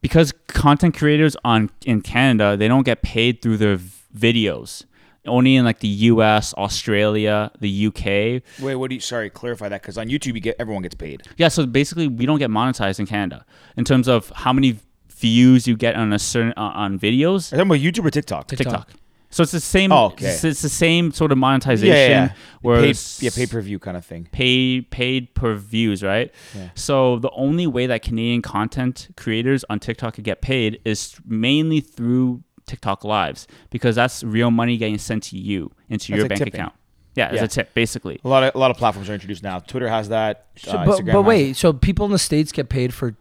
because 0.00 0.32
content 0.48 0.96
creators 0.96 1.36
on 1.44 1.70
in 1.84 2.00
Canada 2.00 2.56
they 2.56 2.68
don't 2.68 2.84
get 2.84 3.02
paid 3.02 3.42
through 3.42 3.58
their 3.58 3.78
videos 4.16 4.84
only 5.26 5.56
in 5.56 5.64
like 5.64 5.78
the 5.80 5.88
US, 5.88 6.52
Australia, 6.54 7.50
the 7.60 7.86
UK. 7.86 8.42
Wait, 8.62 8.74
what 8.76 8.88
do 8.90 8.94
you 8.94 9.00
sorry, 9.00 9.30
clarify 9.30 9.68
that 9.68 9.82
cuz 9.82 9.96
on 9.98 10.08
YouTube 10.08 10.34
you 10.34 10.40
get 10.40 10.56
everyone 10.58 10.82
gets 10.82 10.94
paid. 10.94 11.22
Yeah, 11.36 11.48
so 11.48 11.64
basically 11.66 12.08
we 12.08 12.26
don't 12.26 12.38
get 12.38 12.50
monetized 12.50 12.98
in 12.98 13.06
Canada 13.06 13.44
in 13.76 13.84
terms 13.84 14.08
of 14.08 14.30
how 14.34 14.52
many 14.52 14.78
views 15.10 15.66
you 15.68 15.76
get 15.76 15.94
on 15.94 16.12
a 16.12 16.18
certain 16.18 16.52
uh, 16.56 16.72
on 16.84 16.98
videos 16.98 17.52
Are 17.52 17.56
you 17.56 17.62
talking 17.64 17.70
about 17.70 17.78
YouTube 17.78 18.06
or 18.06 18.10
TikTok? 18.10 18.48
TikTok. 18.48 18.90
So 19.30 19.42
it's 19.44 19.52
the 19.52 19.60
same 19.60 19.92
Oh, 19.92 20.06
okay. 20.06 20.26
it's, 20.26 20.44
it's 20.44 20.60
the 20.60 20.68
same 20.68 21.10
sort 21.12 21.32
of 21.32 21.38
monetization 21.38 21.88
Yeah, 21.94 22.08
yeah, 22.08 22.24
yeah. 22.26 22.32
where 22.60 22.80
Pay, 22.82 22.90
it's 22.90 23.22
yeah, 23.22 23.30
pay 23.34 23.46
per 23.46 23.60
view 23.62 23.78
kind 23.78 23.96
of 23.96 24.04
thing. 24.04 24.28
pay 24.32 24.80
paid 24.82 25.32
per 25.34 25.54
views, 25.54 26.02
right? 26.02 26.30
Yeah. 26.54 26.68
So 26.74 27.18
the 27.18 27.30
only 27.30 27.66
way 27.66 27.86
that 27.86 28.02
Canadian 28.02 28.42
content 28.42 29.08
creators 29.16 29.64
on 29.70 29.78
TikTok 29.78 30.14
could 30.14 30.24
get 30.24 30.42
paid 30.42 30.80
is 30.84 31.16
mainly 31.24 31.80
through 31.80 32.42
TikTok 32.66 33.04
lives 33.04 33.46
because 33.70 33.96
that's 33.96 34.22
real 34.24 34.50
money 34.50 34.76
getting 34.76 34.98
sent 34.98 35.24
to 35.24 35.36
you 35.38 35.70
into 35.88 36.04
That's 36.04 36.08
your 36.08 36.18
like 36.20 36.28
bank 36.30 36.38
tipping. 36.38 36.54
account. 36.54 36.74
Yeah, 37.14 37.28
as 37.28 37.36
Yeah. 37.36 37.44
a 37.44 37.48
tip, 37.48 37.74
basically. 37.74 38.20
A 38.24 38.28
lot 38.28 38.42
of 38.42 38.54
a 38.54 38.58
lot 38.58 38.70
of 38.70 38.76
platforms 38.78 39.10
are 39.10 39.14
introduced 39.14 39.42
now. 39.42 39.58
Twitter 39.58 39.88
has 39.88 40.08
that. 40.08 40.46
So, 40.56 40.70
uh, 40.72 40.86
but 40.86 41.04
but 41.04 41.22
wait, 41.22 41.50
it. 41.50 41.56
so 41.56 41.72
people 41.72 42.06
in 42.06 42.12
the 42.12 42.18
states 42.18 42.52
get 42.52 42.68
paid 42.70 42.94
for 42.94 43.14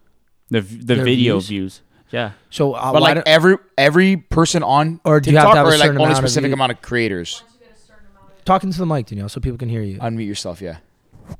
The 0.50 0.62
the 0.62 0.96
video 0.96 1.36
views? 1.40 1.48
views. 1.50 1.82
Yeah. 2.12 2.32
so 2.50 2.74
uh, 2.74 2.92
But 2.94 3.02
like 3.02 3.24
every 3.26 3.58
every 3.78 4.18
person 4.18 4.64
on 4.64 5.00
Or 5.04 5.20
do 5.20 5.32
you 5.32 5.38
have 5.38 5.52
to 5.52 5.56
have 5.58 5.66
a 5.66 5.70
or 5.70 5.78
like 5.78 5.90
only 5.90 5.96
amount 6.04 6.12
of 6.12 6.18
specific 6.18 6.52
amount 6.54 6.72
of 6.74 6.82
creators. 6.82 7.44
talking 8.46 8.72
to 8.72 8.78
the 8.78 8.86
mic, 8.86 9.08
Danielle, 9.08 9.30
so 9.30 9.40
people 9.42 9.58
can 9.58 9.70
hear 9.70 9.82
you. 9.82 9.98
Unmute 10.00 10.28
yourself, 10.28 10.62
yeah. 10.62 10.78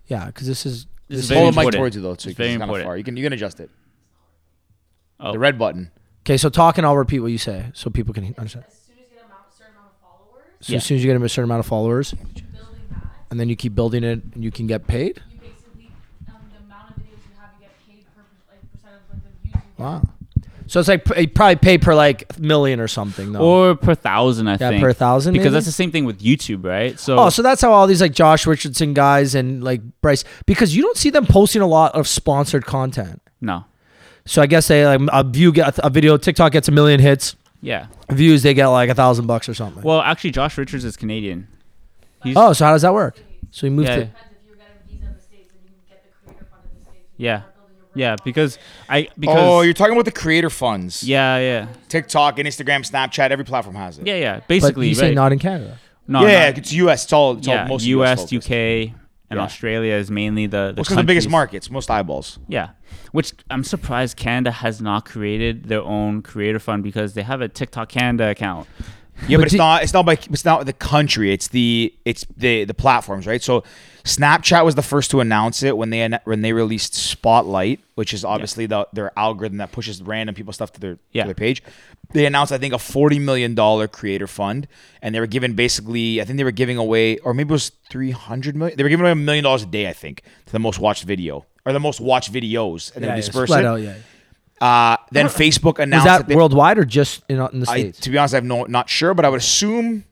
yeah, 0.08 0.26
because 0.28 0.48
this 0.48 0.66
is 0.66 0.86
This 1.08 1.20
is 1.20 1.28
this 1.28 1.30
very 1.30 1.42
Hold 1.42 1.54
the 1.54 1.56
mic 1.58 1.62
important. 1.68 1.80
towards 1.80 1.96
you 1.96 2.02
though, 2.02 2.10
so 2.10 2.14
It's 2.14 2.26
it's 2.28 2.38
very 2.38 2.50
kind 2.52 2.64
of 2.64 2.70
important. 2.70 2.88
far. 2.88 2.98
You 2.98 3.04
can 3.04 3.16
you 3.18 3.24
can 3.24 3.34
adjust 3.34 3.60
it. 3.60 3.70
Oh. 5.20 5.32
The 5.34 5.40
red 5.40 5.58
button. 5.60 5.92
Okay. 6.26 6.38
So 6.38 6.50
talk 6.50 6.78
and 6.78 6.86
I'll 6.88 6.98
repeat 6.98 7.20
what 7.20 7.32
you 7.32 7.38
say 7.38 7.66
so 7.74 7.90
people 7.90 8.14
can 8.14 8.34
understand. 8.38 8.66
as 8.68 8.74
soon 8.76 8.96
as 8.98 9.02
you 9.12 9.16
get 9.18 9.24
a 9.26 9.58
certain 9.58 9.74
amount 9.76 9.92
of 9.92 10.00
followers, 10.02 10.56
So 10.62 10.72
Yeah. 10.74 10.78
as 10.78 10.84
soon 10.86 10.96
as 10.98 11.04
you 11.04 11.12
get 11.14 11.22
a 11.22 11.30
certain 11.30 11.44
amount 11.50 11.60
of 11.62 11.66
followers, 11.66 12.12
building 12.14 12.36
that, 12.92 13.04
and 13.32 13.40
then 13.40 13.50
you 13.50 13.56
keep 13.56 13.76
building 13.76 14.04
it, 14.04 14.22
and 14.34 14.44
you 14.44 14.52
can 14.52 14.68
get 14.68 14.88
paid. 14.88 15.22
you 15.32 15.40
basically 15.40 15.92
um, 16.28 16.36
the 16.52 16.66
amount 16.66 16.90
of 16.92 16.96
videos 16.98 17.22
you 17.28 17.36
have, 17.40 17.50
you 17.60 17.68
get 17.68 17.88
paid 17.88 18.06
per 18.16 18.22
like 18.52 18.62
percent 18.72 18.96
of 18.96 19.14
like 19.14 19.24
the 19.24 19.50
views. 19.50 19.64
Wow. 19.78 20.02
So 20.68 20.80
it's 20.80 20.88
like 20.88 21.06
you 21.18 21.28
probably 21.28 21.58
pay 21.58 21.78
per 21.78 21.94
like 21.94 22.40
million 22.40 22.80
or 22.80 22.88
something, 22.88 23.34
though. 23.34 23.42
Or 23.72 23.76
per 23.76 23.94
thousand, 23.94 24.48
I 24.48 24.52
yeah, 24.54 24.70
think. 24.70 24.82
per 24.82 24.94
thousand. 24.94 25.34
because 25.34 25.46
maybe? 25.48 25.54
that's 25.56 25.66
the 25.66 25.72
same 25.74 25.92
thing 25.92 26.06
with 26.06 26.22
YouTube, 26.22 26.64
right? 26.64 26.98
So, 26.98 27.20
Oh, 27.20 27.30
so 27.30 27.42
that's 27.42 27.62
how 27.62 27.74
all 27.74 27.88
these 27.88 28.00
like 28.00 28.14
Josh 28.14 28.48
Richardson 28.48 28.94
guys 28.94 29.36
and 29.36 29.62
like 29.62 29.82
Bryce, 30.02 30.24
because 30.46 30.74
you 30.74 30.82
don't 30.84 30.96
see 30.96 31.10
them 31.10 31.26
posting 31.26 31.62
a 31.62 31.68
lot 31.68 31.94
of 31.94 32.08
sponsored 32.08 32.66
content. 32.66 33.22
no. 33.42 33.66
So 34.26 34.42
I 34.42 34.46
guess 34.46 34.68
they 34.68 34.86
like 34.86 35.02
a 35.12 35.24
view 35.24 35.52
get 35.52 35.80
a 35.84 35.90
video 35.90 36.16
TikTok 36.18 36.52
gets 36.52 36.68
a 36.68 36.72
million 36.72 37.00
hits, 37.00 37.36
Yeah. 37.62 37.88
views 38.12 38.44
they 38.44 38.54
get 38.54 38.68
like 38.68 38.90
a 38.90 38.96
thousand 38.96 39.28
bucks 39.28 39.50
or 39.50 39.54
something. 39.54 39.84
Well, 39.84 40.02
actually, 40.02 40.32
Josh 40.32 40.58
Richards 40.58 40.86
is 40.86 40.96
Canadian. 40.96 41.48
He's, 42.24 42.36
oh, 42.38 42.54
so 42.54 42.66
how 42.66 42.72
does 42.74 42.84
that 42.84 42.94
work? 42.94 43.18
So 43.50 43.66
he 43.68 43.72
moved 43.72 43.88
Yeah. 43.90 43.96
to 43.96 44.02
Depends 44.06 44.20
if 44.32 44.48
you're 44.48 44.56
getting 44.58 45.06
a 45.06 45.08
in 45.08 45.14
the 45.16 45.22
states, 45.22 45.50
then 45.54 45.62
you 45.64 45.70
can 45.70 45.90
get 45.90 46.04
the 46.04 46.32
creator 46.34 46.46
fund 46.52 46.64
in 46.72 46.78
the 46.80 46.86
states. 46.86 46.98
You 47.18 47.26
Yeah. 47.26 47.40
start 47.40 47.56
building 47.56 47.76
your 47.96 48.08
Yeah, 48.10 48.16
because 48.24 48.60
I 48.88 49.08
because 49.20 49.38
oh, 49.40 49.62
you're 49.62 49.74
talking 49.74 49.94
about 49.94 50.06
the 50.06 50.12
creator 50.12 50.50
funds. 50.52 51.04
yeah, 51.04 51.38
yeah, 51.40 51.66
TikTok 51.90 52.38
and 52.40 52.48
Instagram, 52.48 52.88
Snapchat, 52.90 53.32
every 53.32 53.44
platform 53.46 53.76
has 53.76 53.98
it. 53.98 54.06
yeah, 54.08 54.16
yeah. 54.16 54.36
but 54.36 54.48
Basically, 54.48 54.88
you 54.90 54.96
say 54.96 55.08
right? 55.08 55.16
not 55.16 55.32
in 55.34 55.40
Canada. 55.40 55.78
No, 56.08 56.26
yeah, 56.28 56.50
not- 56.50 56.58
it's 56.60 56.72
US. 56.74 57.04
It's 57.06 57.14
all 57.14 57.38
it's 57.38 57.48
yeah, 57.48 57.64
all 57.64 57.68
most 57.70 57.86
U.S., 57.86 58.20
focused. 58.32 58.52
UK, 58.52 58.94
and 59.32 59.38
Yeah. 59.40 59.44
Australia 59.46 59.94
is 59.96 60.12
mainly 60.12 60.46
the 60.46 60.74
the, 60.76 60.84
Well, 60.88 60.98
the 60.98 61.04
biggest 61.04 61.30
markets, 61.30 61.72
most 61.72 61.90
eyeballs. 61.90 62.38
Yeah, 62.48 62.70
which 63.12 63.32
I'm 63.50 63.64
surprised 63.64 64.18
Canada 64.18 64.52
has 64.52 64.80
not 64.82 65.06
created 65.06 65.64
their 65.66 65.82
own 65.82 66.22
creator 66.22 66.60
fund 66.60 66.84
because 66.84 67.14
they 67.16 67.24
have 67.24 67.42
a 67.42 67.48
TikTok 67.48 67.90
Canada 67.90 68.30
account. 68.30 68.68
Yeah, 69.28 69.38
But 69.38 69.42
but, 69.42 69.46
it's 69.48 69.56
not. 69.56 69.84
It's 69.84 69.94
not 69.94 70.06
by. 70.06 70.14
It's 70.14 70.46
not 70.46 70.66
the 70.66 70.74
country. 70.74 71.32
It's 71.32 71.48
the. 71.50 71.94
It's 72.06 72.26
the 72.38 72.64
the 72.66 72.74
platforms, 72.74 73.28
right? 73.28 73.42
So, 73.44 73.64
Snapchat 74.04 74.66
was 74.66 74.74
the 74.74 74.82
first 74.82 75.12
to 75.12 75.20
announce 75.20 75.62
it 75.62 75.78
when 75.78 75.92
they 75.92 76.10
when 76.24 76.42
they 76.42 76.54
released 76.54 76.96
Spotlight, 76.96 77.80
which 77.96 78.14
is 78.16 78.26
obviously 78.26 78.66
the 78.66 78.88
their 78.94 79.12
algorithm 79.18 79.58
that 79.60 79.72
pushes 79.72 80.02
random 80.02 80.34
people 80.34 80.54
stuff 80.54 80.72
to 80.74 80.80
their 80.80 80.98
Yeah. 81.12 81.24
to 81.24 81.28
their 81.28 81.36
page. 81.36 81.62
They 82.14 82.26
announced, 82.26 82.52
I 82.52 82.58
think, 82.58 82.74
a 82.74 82.80
forty 82.80 83.20
million 83.20 83.56
dollar 83.56 83.88
creator 83.88 84.28
fund, 84.28 84.68
and 85.02 85.14
they 85.16 85.20
were 85.20 85.28
giving 85.28 85.54
basically, 85.54 86.22
I 86.22 86.26
think 86.26 86.38
they 86.38 86.44
were 86.44 86.52
giving 86.52 86.78
away, 86.78 87.18
or 87.20 87.34
maybe 87.34 87.50
it 87.50 87.52
was 87.54 87.72
three 87.90 88.12
hundred 88.12 88.56
million. 88.56 88.78
They 88.78 88.84
were 88.84 88.90
giving 88.90 89.04
away 89.06 89.12
a 89.12 89.16
million 89.16 89.44
dollars 89.44 89.64
a 89.64 89.68
day, 89.68 89.88
I 89.88 89.94
think, 89.94 90.24
to 90.46 90.52
the 90.52 90.60
most 90.60 90.80
watched 90.80 91.04
video 91.04 91.46
or 91.66 91.74
the 91.74 91.80
most 91.80 92.02
watched 92.02 92.34
videos, 92.34 92.94
and 92.96 93.04
Yeah, 93.04 93.10
then 93.10 93.10
yeah, 93.10 93.16
disperse 93.16 93.52
it. 93.52 93.66
out, 93.66 93.76
yeah. 93.82 93.96
Uh, 94.60 94.98
then 95.12 95.26
Facebook 95.28 95.78
Was 95.78 95.84
announced 95.84 96.06
that 96.06 96.28
they- 96.28 96.36
worldwide 96.36 96.78
or 96.78 96.86
just 96.86 97.24
in, 97.30 97.40
in 97.40 97.60
the 97.62 97.70
I, 97.70 97.80
states? 97.80 98.00
to 98.02 98.10
be 98.12 98.18
honest, 98.18 98.36
I'm 98.36 98.48
no, 98.48 98.64
not 98.66 98.90
sure, 98.90 99.14
but 99.14 99.26
I 99.26 99.30
would 99.30 99.40
assume 99.40 100.04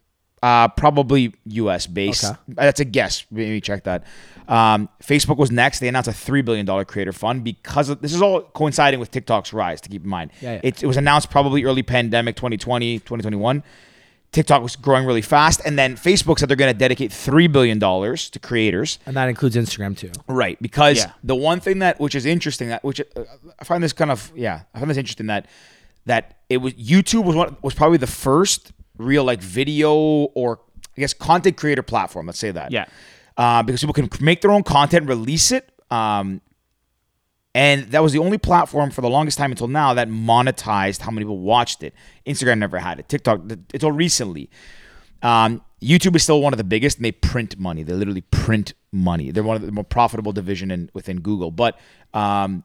uh, 0.41 0.67
probably 0.69 1.33
U.S. 1.45 1.87
based. 1.87 2.23
Okay. 2.25 2.35
That's 2.49 2.79
a 2.79 2.85
guess. 2.85 3.25
Maybe 3.31 3.59
check 3.61 3.83
that. 3.83 4.03
Um, 4.47 4.89
Facebook 5.03 5.37
was 5.37 5.51
next. 5.51 5.79
They 5.79 5.87
announced 5.87 6.07
a 6.09 6.13
three 6.13 6.41
billion 6.41 6.65
dollar 6.65 6.85
creator 6.85 7.11
fund 7.13 7.43
because 7.43 7.89
of, 7.89 8.01
this 8.01 8.13
is 8.13 8.21
all 8.21 8.41
coinciding 8.41 8.99
with 8.99 9.11
TikTok's 9.11 9.53
rise. 9.53 9.79
To 9.81 9.89
keep 9.89 10.03
in 10.03 10.09
mind, 10.09 10.31
Yeah, 10.41 10.53
yeah. 10.53 10.59
It, 10.63 10.83
it 10.83 10.87
was 10.87 10.97
announced 10.97 11.29
probably 11.29 11.63
early 11.65 11.83
pandemic 11.83 12.35
2020, 12.35 12.99
2021. 12.99 13.63
TikTok 14.31 14.61
was 14.61 14.75
growing 14.75 15.05
really 15.07 15.23
fast, 15.23 15.59
and 15.65 15.77
then 15.77 15.95
Facebook 15.95 16.37
said 16.37 16.49
they're 16.49 16.55
going 16.55 16.71
to 16.71 16.77
dedicate 16.77 17.11
three 17.11 17.47
billion 17.47 17.79
dollars 17.79 18.29
to 18.29 18.37
creators. 18.39 18.99
and 19.07 19.15
that 19.17 19.27
includes 19.27 19.55
Instagram 19.55 19.97
too. 19.97 20.11
Right, 20.27 20.59
because 20.61 20.97
Yeah. 20.97 21.11
the 21.23 21.35
one 21.35 21.59
thing 21.59 21.79
that 21.79 21.99
which 21.99 22.13
is 22.13 22.25
interesting 22.27 22.69
that 22.69 22.83
which 22.83 23.01
uh, 23.01 23.23
I 23.59 23.63
find 23.63 23.83
this 23.83 23.91
kind 23.93 24.11
of 24.11 24.31
yeah, 24.35 24.61
I 24.73 24.79
find 24.79 24.89
this 24.89 24.97
interesting 24.97 25.27
that 25.27 25.47
that 26.05 26.37
it 26.47 26.57
was 26.57 26.73
YouTube 26.73 27.23
was 27.23 27.35
one 27.35 27.57
was 27.63 27.73
probably 27.73 27.97
the 27.97 28.07
first 28.07 28.71
real 28.99 29.23
like 29.23 29.41
video 29.41 29.91
or 29.95 30.59
I 30.95 31.01
guess 31.01 31.13
content 31.13 31.57
creator 31.57 31.81
platform. 31.81 32.27
Let's 32.27 32.37
say 32.39 32.51
that 32.51 32.71
Yeah. 32.71 32.85
uh, 33.37 33.63
because 33.63 33.81
people 33.81 33.93
can 33.93 34.09
make 34.23 34.41
their 34.41 34.51
own 34.51 34.63
content, 34.63 35.07
release 35.07 35.51
it, 35.51 35.71
um, 35.89 36.41
and 37.55 37.85
that 37.91 38.03
was 38.03 38.13
the 38.13 38.19
only 38.19 38.37
platform 38.37 38.91
for 38.91 39.01
the 39.01 39.09
longest 39.09 39.37
time 39.37 39.49
until 39.51 39.67
now 39.67 39.93
that 39.95 40.07
monetized 40.07 41.01
how 41.01 41.09
many 41.11 41.23
people 41.25 41.39
watched 41.39 41.81
it. 41.81 41.93
Instagram 42.27 42.59
never 42.59 42.77
had 42.77 42.99
it. 42.99 43.09
TikTok 43.09 43.41
until 43.73 43.91
recently. 43.91 44.49
Um, 45.23 45.63
YouTube 45.81 46.15
is 46.15 46.23
still 46.23 46.41
one 46.41 46.53
of 46.53 46.57
the 46.57 46.63
biggest, 46.63 46.97
and 46.97 47.05
they 47.05 47.11
print 47.11 47.57
money. 47.57 47.83
They 47.83 47.93
literally 47.93 48.21
print 48.21 48.73
money. 48.91 49.31
They're 49.31 49.43
one 49.43 49.55
of 49.55 49.63
the 49.63 49.71
more 49.71 49.83
profitable 49.83 50.31
division 50.31 50.69
in, 50.71 50.89
within 50.93 51.21
Google. 51.21 51.51
But 51.51 51.79
um, 52.13 52.63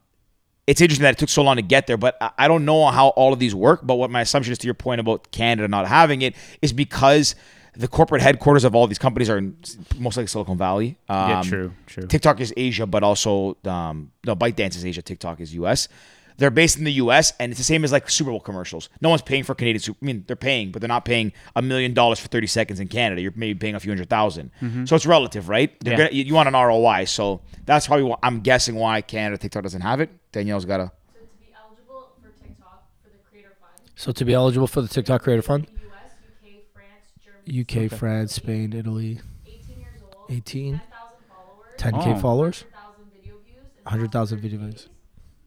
it's 0.66 0.80
interesting 0.80 1.02
that 1.02 1.14
it 1.14 1.18
took 1.18 1.28
so 1.28 1.42
long 1.42 1.56
to 1.56 1.62
get 1.62 1.86
there. 1.86 1.96
But 1.96 2.16
I- 2.38 2.48
don't 2.48 2.64
know 2.64 2.86
how 2.86 3.08
all 3.08 3.32
of 3.32 3.38
these 3.38 3.54
work. 3.54 3.80
But 3.82 3.96
what 3.96 4.10
my 4.10 4.20
assumption 4.22 4.52
is 4.52 4.58
to 4.58 4.66
your 4.66 4.74
point 4.74 5.00
about 5.00 5.30
Canada 5.30 5.68
not 5.68 5.86
having 5.86 6.22
it 6.22 6.34
is 6.62 6.72
because 6.72 7.34
the 7.76 7.88
corporate 7.88 8.22
headquarters 8.22 8.62
of 8.64 8.74
all 8.74 8.86
these 8.86 8.98
companies 9.00 9.28
are 9.28 9.36
in 9.36 9.56
most 9.98 10.16
likely 10.16 10.28
Silicon 10.28 10.56
Valley. 10.56 10.96
Um, 11.08 11.30
Yeah, 11.30 11.42
true, 11.42 11.72
true. 11.86 12.06
TikTok 12.06 12.40
is 12.40 12.52
Asia, 12.56 12.86
but 12.86 13.02
also 13.02 13.56
um, 13.64 14.12
no, 14.24 14.36
ByteDance 14.36 14.76
is 14.76 14.84
Asia. 14.86 15.02
TikTok 15.02 15.40
is 15.40 15.54
US. 15.54 15.88
They're 16.37 16.51
based 16.51 16.78
in 16.78 16.85
the 16.85 16.93
US, 16.95 17.32
and 17.39 17.53
it's 17.53 17.59
the 17.59 17.64
same 17.64 17.85
as 17.85 17.93
like 17.93 18.11
Super 18.11 18.30
Bowl 18.30 18.41
commercials. 18.41 18.89
No 19.01 19.09
one's 19.09 19.22
paying 19.22 19.45
for 19.45 19.55
Canadian 19.55 19.80
Super. 19.80 19.99
I 20.03 20.05
mean, 20.05 20.24
they're 20.26 20.35
paying, 20.37 20.72
but 20.72 20.80
they're 20.82 20.89
not 20.89 21.05
paying 21.05 21.32
a 21.55 21.62
million 21.62 21.95
dollars 21.95 22.18
for 22.18 22.26
thirty 22.28 22.47
seconds 22.49 22.80
in 22.80 22.89
Canada. 22.89 23.20
You're 23.22 23.32
maybe 23.37 23.57
paying 23.59 23.74
a 23.76 23.80
few 23.80 23.91
hundred 23.93 24.11
000 24.11 24.51
mm-hmm. 24.61 24.85
So 24.87 24.97
it's 24.97 25.07
relative, 25.07 25.49
right? 25.49 25.72
Yeah. 25.85 25.97
gonna, 25.97 26.11
you 26.11 26.24
you 26.24 26.35
want 26.35 26.49
an 26.49 26.55
ROI, 26.55 27.05
so 27.05 27.41
that's 27.64 27.87
probably 27.87 28.05
why 28.07 28.16
I'm 28.22 28.41
guessing 28.41 28.74
why 28.74 29.01
Canada 29.01 29.39
TikTok 29.39 29.62
doesn't 29.62 29.82
have 29.82 30.01
it. 30.01 30.11
Danielle's 30.32 30.64
got 30.64 30.80
a. 30.80 30.91
So 31.12 31.20
to 31.22 31.37
be 31.39 31.47
eligible 31.55 32.11
for 32.20 32.28
TikTok 32.43 32.85
for 33.03 33.09
the 33.11 33.18
Creator 33.30 33.55
Fund, 33.61 33.91
So 33.95 34.12
to 34.12 34.24
be 34.24 34.35
eligible 34.35 34.66
for 34.66 34.82
the 34.82 34.89
TikTok 34.89 35.22
Creator 35.22 35.43
Fund, 35.43 35.68
U.S., 35.70 36.12
UK, 36.43 36.72
France, 36.72 37.12
Germany, 37.24 37.87
UK, 37.87 37.99
France, 37.99 38.32
Spain, 38.35 38.72
Italy, 38.72 39.20
18 39.47 39.78
years 39.78 40.01
old, 40.03 40.26
18, 40.30 40.72
10,000 40.72 40.89
followers, 41.28 41.74
10k 41.78 42.16
Oh. 42.16 42.20
followers. 42.20 42.64
100,000 42.72 43.12
video 43.12 43.35
views, 43.47 43.62
and 43.76 43.85
100,000 43.85 44.37
last 44.39 44.43
video 44.43 44.59
30 44.59 44.70
views. 44.72 44.82
days, 44.82 44.89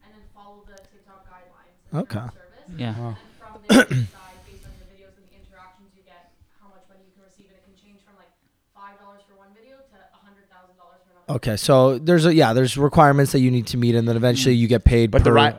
and 0.04 0.14
then 0.14 0.22
follow 0.34 0.62
the 0.66 0.76
TikTok 0.82 1.26
guidelines. 1.26 1.76
and 1.76 1.77
Okay. 1.94 2.14
Service. 2.18 2.32
Yeah. 2.76 2.88
And 2.88 3.16
from 3.38 3.60
there, 3.68 3.84
decide 3.84 4.38
based 4.46 4.64
on 4.64 4.72
the 4.78 4.86
videos 4.92 5.14
and 5.16 5.24
the 5.28 5.36
interactions 5.40 5.88
you 5.96 6.02
get, 6.04 6.32
how 6.60 6.68
much 6.68 6.84
money 6.88 7.00
you 7.06 7.12
can 7.14 7.24
receive, 7.24 7.46
and 7.48 7.56
it 7.56 7.64
can 7.64 7.74
change 7.80 8.00
from 8.04 8.16
like 8.16 8.28
five 8.74 8.98
dollars 9.00 9.22
for 9.28 9.34
one 9.38 9.48
video 9.54 9.76
to 9.76 9.96
a 9.96 10.18
hundred 10.24 10.44
thousand 10.52 10.76
dollars 10.76 11.00
for 11.06 11.12
another. 11.16 11.36
Okay, 11.36 11.56
so 11.56 11.98
there's 11.98 12.26
a 12.26 12.34
yeah, 12.34 12.52
there's 12.52 12.76
requirements 12.76 13.32
that 13.32 13.40
you 13.40 13.50
need 13.50 13.66
to 13.68 13.76
meet, 13.76 13.94
and 13.94 14.06
then 14.06 14.16
eventually 14.16 14.54
mm-hmm. 14.54 14.62
you 14.62 14.68
get 14.68 14.84
paid 14.84 15.10
But 15.10 15.18
per, 15.22 15.24
the 15.24 15.32
right. 15.32 15.56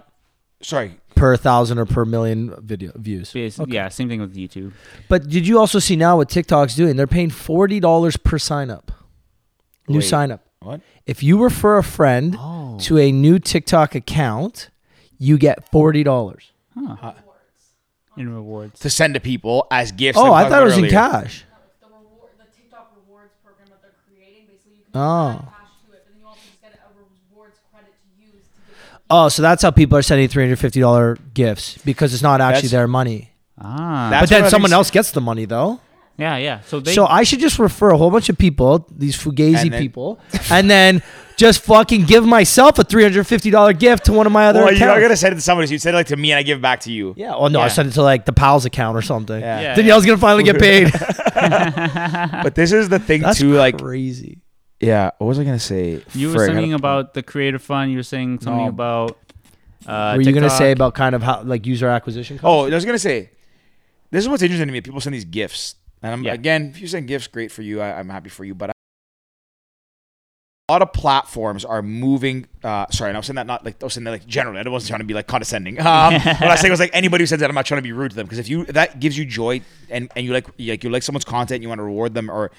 Sorry, 0.61 0.99
per 1.15 1.35
thousand 1.37 1.79
or 1.79 1.85
per 1.85 2.03
million 2.05 2.53
video 2.61 2.91
views. 2.95 3.31
Bas- 3.31 3.59
Yeah, 3.67 3.87
same 3.89 4.09
thing 4.09 4.19
with 4.21 4.35
YouTube. 4.35 4.73
But 5.07 5.29
did 5.29 5.47
you 5.47 5.57
also 5.57 5.79
see 5.79 5.95
now 5.95 6.17
what 6.17 6.29
TikTok's 6.29 6.75
doing? 6.75 6.95
They're 6.97 7.07
paying 7.07 7.29
forty 7.29 7.79
dollars 7.79 8.17
per 8.17 8.37
sign 8.37 8.69
up. 8.69 8.91
New 9.87 9.99
Wait. 9.99 10.03
sign 10.05 10.31
up. 10.31 10.45
what? 10.61 10.81
If 11.07 11.23
you 11.23 11.41
refer 11.41 11.77
a 11.77 11.83
friend 11.83 12.35
Oh. 12.37 12.77
to 12.81 12.97
a 12.99 13.11
new 13.11 13.39
TikTok 13.39 13.95
account, 13.95 14.69
you 15.19 15.37
get 15.37 15.69
forty 15.69 16.01
dollars. 16.03 16.51
In 18.17 18.33
rewards. 18.33 18.79
To 18.81 18.89
send 18.89 19.13
to 19.13 19.19
people 19.19 19.65
as 19.71 19.91
gifts. 19.93 20.17
Oh, 20.17 20.33
I 20.33 20.43
thought 20.49 20.63
it 20.63 20.63
about 20.63 20.65
was 20.65 20.77
in 20.77 20.89
cash. 20.89 21.45
No, 21.81 21.87
the 21.87 21.93
reward, 21.95 22.31
the 22.37 22.43
TikTok 22.53 22.91
rewards 23.05 23.31
program 23.45 23.69
that 23.69 23.81
they're 23.81 23.91
creating. 24.09 24.47
Basically, 24.47 24.77
you 24.79 24.83
can 24.91 24.99
Oh. 25.01 25.29
add 25.29 25.39
cash 25.39 25.69
to 25.87 25.93
it, 25.93 26.03
but 26.03 26.05
then 26.11 26.19
you 26.19 26.27
also 26.27 26.39
just 26.49 26.61
get 26.61 26.73
a 26.73 26.89
rewards 27.31 27.59
credit 27.71 27.93
to 27.93 28.21
use 28.25 28.33
to. 28.43 28.99
Oh, 29.09 29.29
so 29.29 29.41
that's 29.41 29.61
how 29.63 29.71
people 29.71 29.97
are 29.97 30.01
sending 30.01 30.27
three 30.27 30.43
hundred 30.43 30.57
fifty 30.59 30.81
dollar 30.81 31.17
gifts 31.33 31.77
because 31.85 32.13
it's 32.13 32.23
not 32.23 32.41
actually 32.41 32.67
That's- 32.67 32.71
their 32.71 32.87
money. 32.87 33.31
Ah. 33.61 34.17
But 34.19 34.29
then 34.29 34.49
someone 34.49 34.73
else 34.73 34.91
gets 34.91 35.11
the 35.11 35.21
money 35.21 35.45
though. 35.45 35.79
Yeah, 36.19 36.37
yeah. 36.37 36.59
So 36.61 36.79
they 36.79 36.93
so 36.93 37.05
I 37.05 37.23
should 37.23 37.39
just 37.39 37.57
refer 37.59 37.89
a 37.91 37.97
whole 37.97 38.11
bunch 38.11 38.29
of 38.29 38.37
people, 38.37 38.85
these 38.95 39.15
fugazi 39.17 39.61
And 39.63 39.71
then- 39.73 39.81
people, 39.81 40.19
and 40.51 40.69
then 40.69 41.01
just 41.37 41.61
fucking 41.63 42.03
give 42.03 42.25
myself 42.25 42.77
a 42.79 42.83
three 42.83 43.01
hundred 43.03 43.25
fifty 43.25 43.49
dollar 43.49 43.71
gift 43.73 44.05
to 44.05 44.13
one 44.13 44.25
of 44.27 44.33
my 44.33 44.47
other 44.47 44.59
Well, 44.63 44.73
you're 44.73 44.87
not 44.87 44.99
gonna 44.99 45.15
send 45.15 45.31
it 45.31 45.35
to 45.35 45.41
somebody. 45.41 45.67
So 45.67 45.73
You 45.73 45.79
send 45.79 45.95
it 45.95 45.97
like 45.97 46.07
to 46.07 46.17
me, 46.17 46.31
and 46.33 46.37
I 46.39 46.43
give 46.43 46.57
it 46.57 46.61
back 46.61 46.81
to 46.81 46.91
you. 46.91 47.13
yeah. 47.17 47.33
Oh 47.33 47.47
no, 47.47 47.59
I 47.61 47.63
Yeah. 47.63 47.67
sent 47.69 47.87
it 47.87 47.91
to 47.93 48.01
like 48.03 48.25
the 48.25 48.33
pals 48.33 48.65
account 48.65 48.97
or 48.97 49.01
something. 49.01 49.39
Yeah. 49.39 49.61
Yeah. 49.61 49.75
Danielle's 49.75 50.05
gonna 50.05 50.17
finally 50.17 50.43
get 50.43 50.59
paid. 50.59 50.91
But 51.39 52.55
this 52.55 52.71
is 52.71 52.89
the 52.89 52.99
thing 52.99 53.21
That's 53.21 53.39
too. 53.39 53.53
Like, 53.53 53.77
crazy. 53.79 54.39
yeah. 54.79 55.11
What 55.17 55.27
was 55.27 55.39
I 55.39 55.43
gonna 55.43 55.59
say? 55.59 56.01
you 56.13 56.27
were 56.29 56.33
Frick, 56.35 56.51
I 56.51 56.53
saying 56.55 56.73
about 56.73 57.13
the 57.13 57.23
creative 57.23 57.61
fund. 57.61 57.91
You 57.91 57.97
were 57.97 58.03
saying 58.03 58.39
something 58.41 58.65
No. 58.65 58.69
about. 58.69 59.17
Uh, 59.87 60.13
Were 60.17 60.21
you 60.21 60.33
gonna 60.33 60.49
say 60.49 60.71
about 60.71 60.93
kind 60.93 61.15
of 61.15 61.23
how 61.23 61.41
like 61.43 61.65
user 61.65 61.87
acquisition? 61.87 62.37
Costs? 62.37 62.45
Oh, 62.45 62.65
I 62.69 62.75
was 62.75 62.83
gonna 62.85 62.99
say, 62.99 63.29
this 64.11 64.23
is 64.23 64.29
what's 64.29 64.43
interesting 64.43 64.67
to 64.67 64.73
me. 64.73 64.81
People 64.81 64.99
send 64.99 65.15
these 65.15 65.23
gifts, 65.25 65.75
and 66.01 66.13
I'm, 66.13 66.23
Yeah. 66.23 66.33
again, 66.33 66.69
if 66.73 66.79
you 66.81 66.87
send 66.87 67.07
gifts, 67.07 67.27
great 67.27 67.51
for 67.51 67.61
you. 67.61 67.81
I, 67.81 67.99
I'm 67.99 68.09
happy 68.09 68.29
for 68.29 68.43
you. 68.45 68.55
But 68.55 68.69
a 68.69 68.73
lot 70.71 70.81
of 70.83 70.93
platforms 70.93 71.65
are 71.65 71.81
moving. 71.81 72.45
Uh, 72.63 72.85
sorry, 72.91 73.09
and 73.09 73.17
I 73.17 73.19
was 73.19 73.25
saying 73.25 73.35
that 73.37 73.47
not 73.47 73.65
like 73.65 73.81
I 73.81 73.85
was 73.85 73.93
saying 73.95 74.03
that 74.05 74.11
like 74.11 74.27
generally. 74.27 74.59
I 74.63 74.69
wasn't 74.69 74.89
trying 74.89 74.99
to 74.99 75.05
be 75.05 75.13
like 75.15 75.25
condescending. 75.27 75.79
Um, 75.89 76.13
what 76.13 76.41
I 76.43 76.51
was 76.51 76.59
saying 76.59 76.71
was 76.71 76.79
like 76.79 76.91
anybody 76.93 77.23
who 77.23 77.25
says 77.25 77.39
that, 77.39 77.49
I'm 77.49 77.55
not 77.55 77.65
trying 77.65 77.79
to 77.79 77.83
be 77.83 77.91
rude 77.91 78.11
to 78.11 78.15
them 78.15 78.25
because 78.27 78.37
if 78.39 78.47
you 78.49 78.65
that 78.65 78.99
gives 78.99 79.17
you 79.17 79.25
joy 79.25 79.61
and 79.89 80.11
and 80.15 80.25
you 80.25 80.31
like 80.31 80.45
you 80.57 80.71
like 80.73 80.83
you 80.83 80.89
like 80.91 81.01
someone's 81.03 81.25
content, 81.25 81.63
you 81.63 81.69
want 81.69 81.79
to 81.79 81.83
reward 81.83 82.13
them 82.13 82.29
or 82.29 82.51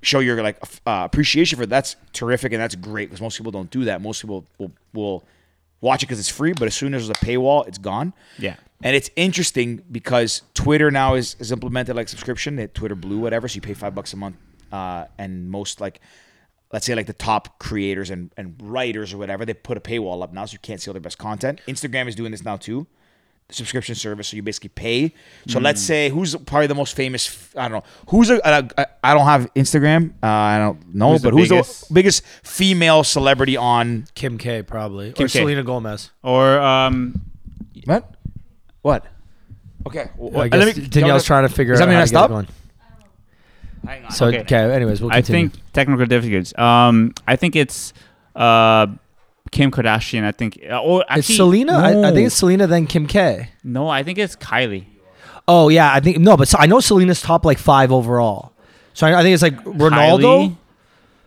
show 0.00 0.20
your 0.20 0.42
like 0.42 0.56
uh, 0.86 1.02
appreciation 1.04 1.56
for 1.58 1.64
it, 1.64 1.68
that's 1.68 1.96
terrific 2.14 2.52
and 2.52 2.62
that's 2.62 2.74
great 2.76 3.10
because 3.10 3.20
most 3.20 3.36
people 3.36 3.52
don't 3.52 3.70
do 3.70 3.84
that. 3.84 4.00
Most 4.00 4.22
people 4.22 4.46
will 4.56 4.72
will 4.94 5.24
watch 5.82 6.02
it 6.02 6.06
because 6.06 6.18
it's 6.18 6.28
free, 6.30 6.54
but 6.54 6.66
as 6.66 6.74
soon 6.74 6.94
as 6.94 7.06
there's 7.06 7.18
a 7.20 7.24
paywall, 7.24 7.68
it's 7.68 7.78
gone. 7.78 8.14
Yeah. 8.38 8.56
And 8.82 8.94
it's 8.94 9.10
interesting 9.16 9.82
because 9.90 10.42
Twitter 10.54 10.90
now 10.90 11.14
is, 11.14 11.34
is 11.40 11.50
implemented 11.50 11.96
like 11.96 12.08
subscription, 12.08 12.56
they- 12.56 12.68
Twitter 12.68 12.94
Blue, 12.94 13.18
whatever. 13.18 13.48
So 13.48 13.56
you 13.56 13.60
pay 13.60 13.74
five 13.74 13.94
bucks 13.94 14.12
a 14.12 14.16
month, 14.16 14.36
uh, 14.70 15.06
and 15.18 15.50
most 15.50 15.80
like, 15.80 16.00
let's 16.72 16.86
say 16.86 16.94
like 16.94 17.06
the 17.06 17.12
top 17.12 17.58
creators 17.58 18.10
and, 18.10 18.30
and 18.36 18.54
writers 18.62 19.12
or 19.12 19.18
whatever, 19.18 19.44
they 19.44 19.54
put 19.54 19.76
a 19.76 19.80
paywall 19.80 20.22
up 20.22 20.32
now, 20.32 20.44
so 20.44 20.52
you 20.52 20.58
can't 20.60 20.80
see 20.80 20.90
all 20.90 20.94
their 20.94 21.00
best 21.00 21.18
content. 21.18 21.60
Instagram 21.66 22.06
is 22.06 22.14
doing 22.14 22.30
this 22.30 22.44
now 22.44 22.56
too, 22.56 22.86
the 23.48 23.54
subscription 23.54 23.96
service. 23.96 24.28
So 24.28 24.36
you 24.36 24.42
basically 24.44 24.68
pay. 24.68 25.12
So 25.48 25.58
let's 25.58 25.80
say 25.82 26.10
who's 26.10 26.36
probably 26.36 26.68
the 26.68 26.74
most 26.76 26.94
famous. 26.94 27.48
I 27.56 27.62
don't 27.68 27.78
know 27.78 27.84
who's 28.10 28.30
a. 28.30 28.36
a, 28.44 28.68
a 28.76 28.86
I 29.02 29.14
don't 29.14 29.24
have 29.26 29.52
Instagram. 29.54 30.10
Uh, 30.22 30.26
I 30.26 30.58
don't 30.58 30.94
know, 30.94 31.12
Who's 31.12 31.22
the 31.22 31.30
but 31.30 31.36
who's 31.38 31.48
biggest? 31.48 31.88
the 31.88 31.94
biggest 31.94 32.24
female 32.44 33.02
celebrity 33.02 33.56
on 33.56 34.06
Kim 34.14 34.38
K 34.38 34.62
probably 34.62 35.12
Kim 35.14 35.24
or 35.24 35.28
K. 35.28 35.38
Selena 35.40 35.62
Gomez. 35.64 36.10
Or 36.22 36.58
um, 36.60 37.22
what? 37.86 38.14
What? 38.82 39.06
Okay. 39.86 40.10
well, 40.16 40.42
I 40.42 40.48
guess 40.48 40.76
me- 40.76 40.86
Danielle's 40.88 41.24
trying 41.24 41.46
to 41.48 41.54
figure 41.54 41.74
Is 41.74 41.80
out 41.80 41.86
that 41.86 41.92
how 41.92 41.98
to 41.98 42.02
messed 42.02 42.12
get 42.12 42.22
up? 42.22 42.30
going. 42.30 42.46
Hang 43.86 44.04
on. 44.04 44.10
So 44.10 44.26
Okay. 44.26 44.40
okay. 44.40 44.72
anyways, 44.74 45.00
we'll 45.00 45.12
I 45.12 45.22
think 45.22 45.54
technical 45.72 46.04
difficulties. 46.06 46.56
Um, 46.58 47.14
I 47.26 47.36
think 47.36 47.56
it's 47.56 47.92
uh, 48.36 48.86
Kim 49.50 49.70
Kardashian. 49.70 50.24
I 50.24 50.32
think. 50.32 50.58
Uh, 50.68 50.80
or 50.82 51.04
actually, 51.08 51.18
it's 51.20 51.36
Selena. 51.36 51.72
I, 51.74 52.08
I 52.08 52.12
think 52.12 52.26
it's 52.26 52.34
Selena 52.36 52.66
then 52.66 52.86
Kim 52.86 53.06
K. 53.06 53.50
No, 53.64 53.88
I 53.88 54.02
think 54.02 54.18
it's 54.18 54.36
Kylie. 54.36 54.84
Oh 55.46 55.68
yeah, 55.68 55.92
I 55.94 56.00
think 56.00 56.18
no, 56.18 56.36
but 56.36 56.52
I 56.58 56.66
know 56.66 56.80
Selena's 56.80 57.22
top 57.22 57.44
like 57.44 57.58
five 57.58 57.90
overall. 57.92 58.52
So 58.94 59.06
I, 59.06 59.20
I 59.20 59.22
think 59.22 59.32
it's 59.34 59.42
like 59.42 59.56
Ronaldo. 59.64 60.20
Kylie? 60.50 60.56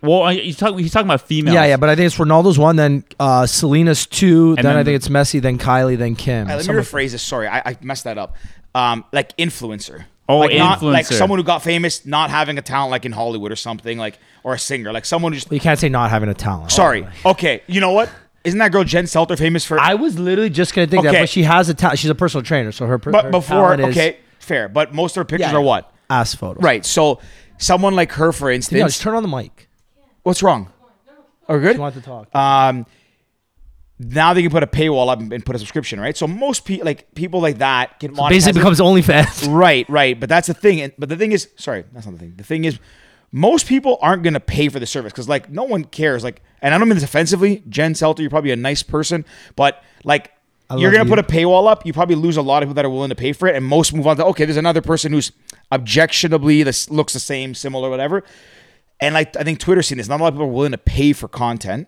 Well, 0.01 0.27
he's 0.29 0.57
talking. 0.57 0.79
He's 0.79 0.91
talking 0.91 1.07
about 1.07 1.21
females. 1.21 1.53
Yeah, 1.53 1.65
yeah, 1.65 1.77
but 1.77 1.89
I 1.89 1.95
think 1.95 2.07
it's 2.07 2.17
Ronaldo's 2.17 2.57
one, 2.57 2.75
then 2.75 3.03
uh, 3.19 3.45
Selena's 3.45 4.05
two, 4.07 4.55
then, 4.55 4.65
then- 4.65 4.77
I 4.77 4.83
think 4.83 4.95
it's 4.95 5.07
Messi, 5.09 5.41
then 5.41 5.57
Kylie, 5.57 5.97
then 5.97 6.15
Kim. 6.15 6.41
All 6.41 6.45
right, 6.45 6.49
let 6.55 6.57
me 6.59 6.63
Some 6.65 6.77
of- 6.77 6.85
rephrase 6.89 7.11
this. 7.11 7.21
Sorry, 7.23 7.47
I, 7.47 7.59
I 7.59 7.77
messed 7.81 8.05
that 8.05 8.17
up. 8.17 8.35
Um, 8.73 9.03
like 9.11 9.35
influencer. 9.37 10.05
Oh, 10.29 10.37
like 10.37 10.55
Not, 10.57 10.81
like 10.81 11.05
someone 11.05 11.39
who 11.39 11.43
got 11.43 11.61
famous, 11.61 12.05
not 12.05 12.29
having 12.29 12.57
a 12.57 12.61
talent 12.61 12.89
like 12.91 13.03
in 13.05 13.11
Hollywood 13.11 13.51
or 13.51 13.55
something, 13.57 13.97
like 13.97 14.17
or 14.43 14.53
a 14.53 14.59
singer, 14.59 14.93
like 14.93 15.03
someone 15.05 15.33
who 15.33 15.39
just. 15.39 15.51
you 15.51 15.59
can't 15.59 15.77
say 15.77 15.89
not 15.89 16.09
having 16.09 16.29
a 16.29 16.33
talent. 16.33 16.71
Sorry. 16.71 17.05
Okay. 17.25 17.61
You 17.67 17.81
know 17.81 17.91
what? 17.91 18.09
Isn't 18.45 18.57
that 18.59 18.71
girl 18.71 18.83
Jen 18.85 19.03
Selter 19.05 19.37
famous 19.37 19.65
for? 19.65 19.77
I 19.77 19.95
was 19.95 20.17
literally 20.17 20.49
just 20.49 20.73
gonna 20.73 20.87
think 20.87 21.03
that, 21.03 21.13
but 21.13 21.27
she 21.29 21.43
has 21.43 21.67
a 21.69 21.73
talent. 21.73 21.99
She's 21.99 22.09
a 22.09 22.15
personal 22.15 22.43
trainer, 22.43 22.71
so 22.71 22.85
her. 22.87 22.97
per- 22.97 23.11
but 23.11 23.25
her 23.25 23.31
before, 23.31 23.75
talent 23.75 23.81
is 23.81 23.97
okay, 23.97 24.17
fair. 24.39 24.69
But 24.69 24.93
most 24.93 25.17
of 25.17 25.21
her 25.21 25.25
pictures 25.25 25.51
Yeah. 25.51 25.57
are 25.57 25.61
what? 25.61 25.93
ass 26.09 26.33
photos. 26.33 26.63
Right. 26.63 26.85
So 26.85 27.19
someone 27.57 27.95
like 27.95 28.13
her, 28.13 28.31
for 28.31 28.49
Yeah, 28.49 28.55
instance, 28.55 28.83
just 28.83 29.01
turn 29.01 29.15
on 29.15 29.23
the 29.23 29.29
mic. 29.29 29.67
What's 30.23 30.43
wrong? 30.43 30.71
Are 31.47 31.57
we 31.57 31.63
She 31.63 31.67
good? 31.73 31.79
wants 31.79 31.97
to 31.97 32.03
talk. 32.03 32.33
um, 32.35 32.85
now 33.99 34.33
they 34.33 34.41
can 34.41 34.49
put 34.51 34.63
a 34.63 34.67
paywall 34.67 35.09
up 35.09 35.19
and 35.19 35.45
put 35.45 35.55
a 35.55 35.59
subscription, 35.59 35.99
right? 35.99 36.17
So 36.17 36.25
most 36.27 36.65
people, 36.65 36.85
like 36.85 37.13
people 37.13 37.39
like 37.39 37.59
that, 37.59 37.99
can 37.99 38.15
monetize 38.15 38.29
Basically, 38.29 38.59
it. 38.59 38.63
becomes 38.63 38.79
OnlyFans. 38.79 39.53
right, 39.53 39.87
right. 39.89 40.19
But 40.19 40.27
that's 40.29 40.47
the 40.47 40.53
thing. 40.55 40.81
And, 40.81 40.93
but 40.97 41.09
the 41.09 41.15
thing 41.17 41.33
is, 41.33 41.49
sorry, 41.57 41.83
that's 41.93 42.05
not 42.07 42.13
the 42.13 42.19
thing. 42.19 42.33
The 42.35 42.43
thing 42.43 42.63
is, 42.65 42.79
most 43.31 43.67
people 43.67 43.99
aren't 44.01 44.23
gonna 44.23 44.39
pay 44.39 44.69
for 44.69 44.79
the 44.79 44.85
service 44.87 45.11
because 45.13 45.29
like 45.29 45.49
no 45.51 45.63
one 45.63 45.83
cares. 45.83 46.23
Like, 46.23 46.41
and 46.63 46.73
I 46.73 46.77
don't 46.79 46.87
mean 46.89 46.95
this 46.95 47.03
offensively, 47.03 47.63
Jen 47.69 47.93
Selter, 47.93 48.19
you're 48.19 48.29
probably 48.31 48.51
a 48.51 48.55
nice 48.55 48.81
person, 48.83 49.23
but 49.55 49.83
like. 50.03 50.31
You're 50.77 50.89
gonna 50.91 51.03
you. 51.03 51.09
put 51.09 51.19
a 51.19 51.23
paywall 51.23 51.69
up. 51.69 51.85
You 51.85 51.91
probably 51.91 52.15
lose 52.15 52.37
a 52.37 52.41
lot 52.41 52.63
of 52.63 52.67
people 52.69 52.75
that 52.75 52.85
are 52.85 52.89
willing 52.89 53.09
to 53.09 53.15
pay 53.15 53.33
for 53.33 53.45
it, 53.49 53.57
and 53.57 53.65
most 53.65 53.93
move 53.93 54.07
on 54.07 54.15
to 54.15 54.25
okay. 54.27 54.45
There's 54.45 54.55
another 54.55 54.79
person 54.81 55.11
who's 55.11 55.33
objectionably 55.69 56.63
this 56.63 56.89
looks 56.89 57.11
the 57.11 57.19
same, 57.19 57.53
similar, 57.53 57.89
whatever. 57.89 58.23
And 59.01 59.15
like 59.15 59.35
I 59.35 59.43
think 59.43 59.59
Twitter's 59.59 59.87
seen 59.87 59.97
this. 59.97 60.07
Not 60.07 60.19
a 60.19 60.23
lot 60.23 60.29
of 60.29 60.35
people 60.35 60.45
are 60.45 60.51
willing 60.51 60.71
to 60.71 60.77
pay 60.77 61.11
for 61.13 61.27
content. 61.27 61.87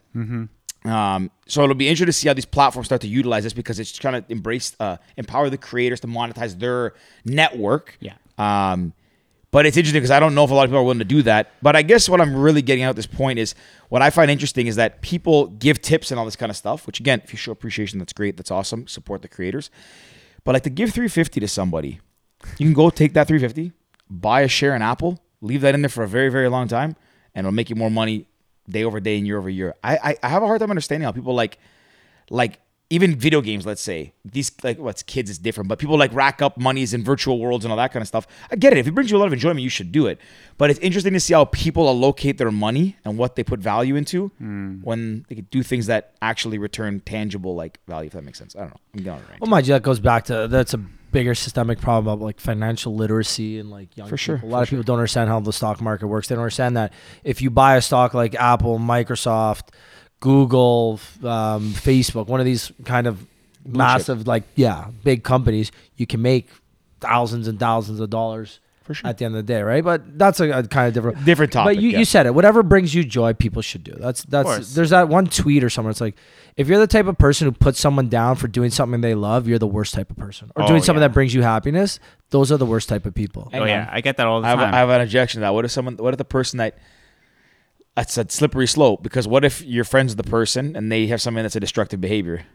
Um, 0.85 1.31
so 1.47 1.63
it'll 1.63 1.75
be 1.75 1.87
interesting 1.87 2.07
to 2.07 2.13
see 2.13 2.27
how 2.27 2.33
these 2.33 2.45
platforms 2.45 2.87
start 2.87 3.01
to 3.01 3.07
utilize 3.07 3.43
this 3.43 3.53
because 3.53 3.79
it's 3.79 3.91
trying 3.91 4.21
to 4.21 4.31
embrace, 4.31 4.75
uh, 4.79 4.97
empower 5.15 5.49
the 5.49 5.57
creators 5.57 6.01
to 6.01 6.07
monetize 6.07 6.59
their 6.59 6.93
network. 7.23 7.97
Yeah. 8.01 8.15
Um, 8.37 8.93
but 9.51 9.67
it's 9.67 9.77
interesting 9.77 9.99
because 10.01 10.11
I 10.11 10.19
don't 10.19 10.33
know 10.33 10.43
if 10.43 10.49
a 10.49 10.55
lot 10.55 10.63
of 10.63 10.71
people 10.71 10.79
are 10.79 10.83
willing 10.83 10.97
to 10.97 11.05
do 11.05 11.21
that. 11.21 11.51
But 11.61 11.75
I 11.75 11.83
guess 11.83 12.09
what 12.09 12.19
I'm 12.19 12.35
really 12.35 12.63
getting 12.63 12.83
out 12.83 12.89
at 12.89 12.95
this 12.95 13.05
point 13.05 13.37
is 13.37 13.53
what 13.89 14.01
I 14.01 14.09
find 14.09 14.31
interesting 14.31 14.65
is 14.65 14.77
that 14.77 15.03
people 15.03 15.47
give 15.47 15.79
tips 15.79 16.09
and 16.09 16.19
all 16.19 16.25
this 16.25 16.35
kind 16.35 16.49
of 16.49 16.57
stuff. 16.57 16.87
Which 16.87 16.99
again, 16.99 17.21
if 17.23 17.31
you 17.31 17.37
show 17.37 17.51
appreciation, 17.51 17.99
that's 17.99 18.13
great. 18.13 18.35
That's 18.35 18.49
awesome. 18.49 18.87
Support 18.87 19.21
the 19.21 19.27
creators. 19.27 19.69
But 20.43 20.53
like 20.53 20.63
to 20.63 20.71
give 20.71 20.89
350 20.89 21.39
to 21.39 21.47
somebody, 21.47 22.01
you 22.57 22.65
can 22.65 22.73
go 22.73 22.89
take 22.89 23.13
that 23.13 23.27
350, 23.27 23.71
buy 24.09 24.41
a 24.41 24.47
share 24.47 24.75
in 24.75 24.81
Apple, 24.81 25.22
leave 25.43 25.61
that 25.61 25.75
in 25.75 25.81
there 25.81 25.89
for 25.89 26.03
a 26.03 26.07
very 26.07 26.29
very 26.29 26.49
long 26.49 26.67
time, 26.67 26.95
and 27.35 27.45
it'll 27.45 27.53
make 27.53 27.69
you 27.69 27.75
more 27.75 27.91
money 27.91 28.25
day 28.67 28.83
over 28.83 28.99
day 28.99 29.17
and 29.17 29.27
year 29.27 29.37
over 29.37 29.49
year. 29.49 29.75
I 29.83 29.97
I, 29.97 30.15
I 30.23 30.29
have 30.29 30.41
a 30.43 30.47
hard 30.47 30.59
time 30.59 30.71
understanding 30.71 31.05
how 31.05 31.11
people 31.11 31.35
like 31.35 31.59
like 32.29 32.59
even 32.93 33.15
video 33.15 33.41
games, 33.41 33.65
let's 33.65 33.81
say 33.81 34.13
these 34.23 34.51
like 34.61 34.77
what's 34.77 35.01
kids 35.01 35.29
is 35.29 35.39
different, 35.39 35.67
but 35.67 35.79
people 35.79 35.97
like 35.97 36.13
rack 36.13 36.43
up 36.43 36.59
monies 36.59 36.93
in 36.93 37.03
virtual 37.03 37.39
worlds 37.39 37.65
and 37.65 37.71
all 37.71 37.77
that 37.77 37.91
kind 37.91 38.01
of 38.01 38.07
stuff. 38.07 38.27
I 38.51 38.55
get 38.55 38.71
it. 38.71 38.77
If 38.77 38.87
it 38.87 38.91
brings 38.91 39.09
you 39.09 39.17
a 39.17 39.19
lot 39.19 39.25
of 39.25 39.33
enjoyment, 39.33 39.61
you 39.61 39.69
should 39.69 39.91
do 39.91 40.05
it. 40.05 40.19
But 40.59 40.69
it's 40.69 40.79
interesting 40.79 41.13
to 41.13 41.19
see 41.19 41.33
how 41.33 41.45
people 41.45 41.87
allocate 41.87 42.37
their 42.37 42.51
money 42.51 42.97
and 43.03 43.17
what 43.17 43.35
they 43.35 43.43
put 43.43 43.59
value 43.59 43.95
into 43.95 44.27
hmm. 44.37 44.75
when 44.83 45.25
they 45.27 45.33
could 45.33 45.49
do 45.49 45.63
things 45.63 45.87
that 45.87 46.13
actually 46.21 46.59
return 46.59 46.99
tangible 46.99 47.55
like 47.55 47.79
value. 47.87 48.07
If 48.07 48.13
that 48.13 48.23
makes 48.23 48.37
sense. 48.37 48.55
I 48.55 48.59
don't 48.59 48.69
know. 48.69 48.79
I'm 48.93 48.99
getting 48.99 49.11
on 49.13 49.19
it 49.19 49.29
right. 49.29 49.41
Well, 49.41 49.49
mind 49.49 49.67
you, 49.67 49.73
that 49.73 49.81
goes 49.81 49.99
back 49.99 50.25
to 50.25 50.47
that's 50.47 50.75
a 50.75 50.85
bigger 51.13 51.35
systemic 51.35 51.79
problem 51.79 52.13
about 52.13 52.23
like 52.23 52.39
financial 52.41 52.93
literacy 52.93 53.59
and 53.59 53.71
like 53.71 53.95
young 53.95 54.09
For 54.09 54.17
sure, 54.17 54.37
people. 54.37 54.49
A 54.49 54.51
lot 54.51 54.63
of 54.63 54.69
people 54.69 54.83
don't 54.83 54.97
understand 54.97 55.29
how 55.29 55.39
the 55.39 55.53
stock 55.53 55.79
market 55.79 56.07
works. 56.07 56.27
They 56.27 56.35
don't 56.35 56.43
understand 56.43 56.75
that 56.75 56.91
if 57.23 57.41
you 57.41 57.49
buy 57.49 57.77
a 57.77 57.81
stock 57.81 58.13
like 58.13 58.35
Apple, 58.35 58.79
Microsoft, 58.79 59.69
Google, 60.19 60.99
um, 61.23 61.71
Facebook, 61.71 62.27
one 62.27 62.41
of 62.41 62.45
these 62.45 62.73
kind 62.83 63.07
of 63.07 63.25
massive, 63.65 64.27
like 64.27 64.43
yeah, 64.55 64.87
big 65.03 65.23
companies, 65.23 65.71
you 65.95 66.05
can 66.05 66.21
make 66.21 66.49
thousands 66.99 67.47
and 67.47 67.59
thousands 67.59 67.99
of 68.01 68.09
dollars 68.09 68.59
For 68.83 68.93
sure. 68.93 69.09
at 69.09 69.17
the 69.17 69.25
end 69.25 69.35
of 69.35 69.45
the 69.45 69.53
day, 69.53 69.61
right? 69.61 69.83
But 69.83 70.17
that's 70.19 70.39
a, 70.39 70.49
a 70.51 70.63
kind 70.67 70.87
of 70.87 70.93
different 70.93 71.25
Different 71.25 71.51
topic. 71.51 71.77
But 71.77 71.81
you, 71.83 71.89
yeah. 71.89 71.99
you 71.99 72.05
said 72.05 72.25
it. 72.25 72.35
Whatever 72.35 72.63
brings 72.63 72.93
you 72.93 73.03
joy, 73.03 73.33
people 73.33 73.61
should 73.61 73.83
do. 73.83 73.93
That's 73.97 74.23
that's. 74.23 74.75
There's 74.75 74.89
that 74.91 75.09
one 75.09 75.27
tweet 75.27 75.63
or 75.63 75.69
somewhere. 75.69 75.91
It's 75.91 76.01
like, 76.01 76.15
if 76.57 76.67
you're 76.67 76.79
the 76.79 76.87
type 76.87 77.07
of 77.07 77.17
person 77.17 77.47
who 77.47 77.51
puts 77.53 77.79
someone 77.79 78.09
down 78.09 78.35
for 78.35 78.47
doing 78.47 78.69
something 78.69 79.01
they 79.01 79.15
love, 79.15 79.47
you're 79.47 79.57
the 79.59 79.65
worst 79.67 79.93
type 79.93 80.11
of 80.11 80.17
person. 80.17 80.51
Or 80.55 80.63
Oh, 80.63 80.67
doing 80.67 80.81
something 80.83 81.01
yeah. 81.01 81.07
that 81.07 81.13
brings 81.13 81.33
you 81.33 81.41
happiness, 81.41 81.99
those 82.29 82.51
are 82.51 82.57
the 82.57 82.65
worst 82.65 82.89
type 82.89 83.05
of 83.05 83.13
people. 83.13 83.49
Oh 83.53 83.63
yeah, 83.65 83.89
I 83.91 84.01
get 84.01 84.17
that 84.17 84.27
all 84.27 84.41
the 84.41 84.47
I 84.47 84.49
have, 84.51 84.59
time. 84.59 84.73
a, 84.73 84.75
I 84.75 84.79
have 84.79 84.89
an 84.89 85.01
objection 85.01 85.39
to 85.39 85.41
that. 85.45 85.53
What 85.53 85.65
if 85.65 85.71
someone? 85.71 85.97
What 85.97 86.13
if 86.13 86.17
the 86.17 86.25
person 86.25 86.57
that 86.57 86.77
that's 87.95 88.17
a 88.17 88.25
slippery 88.29 88.67
slope? 88.67 89.03
Because 89.03 89.27
what 89.27 89.45
if 89.45 89.63
you're 89.63 89.83
friends 89.83 90.15
with 90.15 90.25
the 90.25 90.29
person 90.29 90.75
and 90.75 90.91
they 90.91 91.07
have 91.07 91.21
something 91.21 91.43
that's 91.43 91.55
a 91.55 91.59
destructive 91.59 92.01
behavior? 92.01 92.45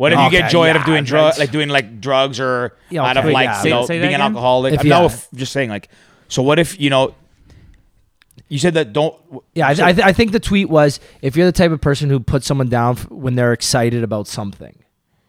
What 0.00 0.12
if 0.14 0.18
you 0.18 0.30
get 0.30 0.44
Okay, 0.44 0.52
joy 0.52 0.70
out 0.70 0.76
of 0.76 0.80
yeah, 0.82 0.86
doing 0.86 1.04
drugs, 1.04 1.36
that's- 1.36 1.38
like 1.40 1.50
doing 1.52 1.68
like 1.68 2.00
drugs, 2.00 2.40
or 2.40 2.74
Yeah, 2.88 3.02
out 3.04 3.18
of 3.18 3.24
okay, 3.26 3.34
like 3.34 3.44
yeah. 3.44 3.56
you 3.58 3.62
Say- 3.64 3.68
know, 3.70 3.84
say 3.84 3.98
that 3.98 4.02
being 4.04 4.14
an 4.14 4.20
again? 4.22 4.30
alcoholic? 4.34 4.72
If- 4.72 4.80
I'm 4.80 4.88
now 4.88 5.02
yeah. 5.08 5.16
just 5.34 5.52
saying 5.52 5.68
like. 5.68 5.88
So 6.28 6.42
what 6.42 6.58
if 6.58 6.80
you 6.80 6.88
know? 6.88 7.14
You 8.48 8.58
said 8.58 8.72
that 8.74 8.94
don't. 8.94 9.14
Yeah, 9.54 9.68
I, 9.68 9.74
so- 9.74 9.84
I, 9.84 9.92
th- 9.92 10.06
I 10.06 10.12
think 10.14 10.32
the 10.32 10.40
tweet 10.40 10.70
was 10.70 11.00
if 11.20 11.36
you're 11.36 11.44
the 11.44 11.52
type 11.52 11.70
of 11.70 11.82
person 11.82 12.08
who 12.08 12.18
puts 12.18 12.46
someone 12.46 12.70
down 12.70 12.96
f- 12.96 13.10
when 13.10 13.34
they're 13.34 13.52
excited 13.52 14.02
about 14.02 14.26
something. 14.26 14.74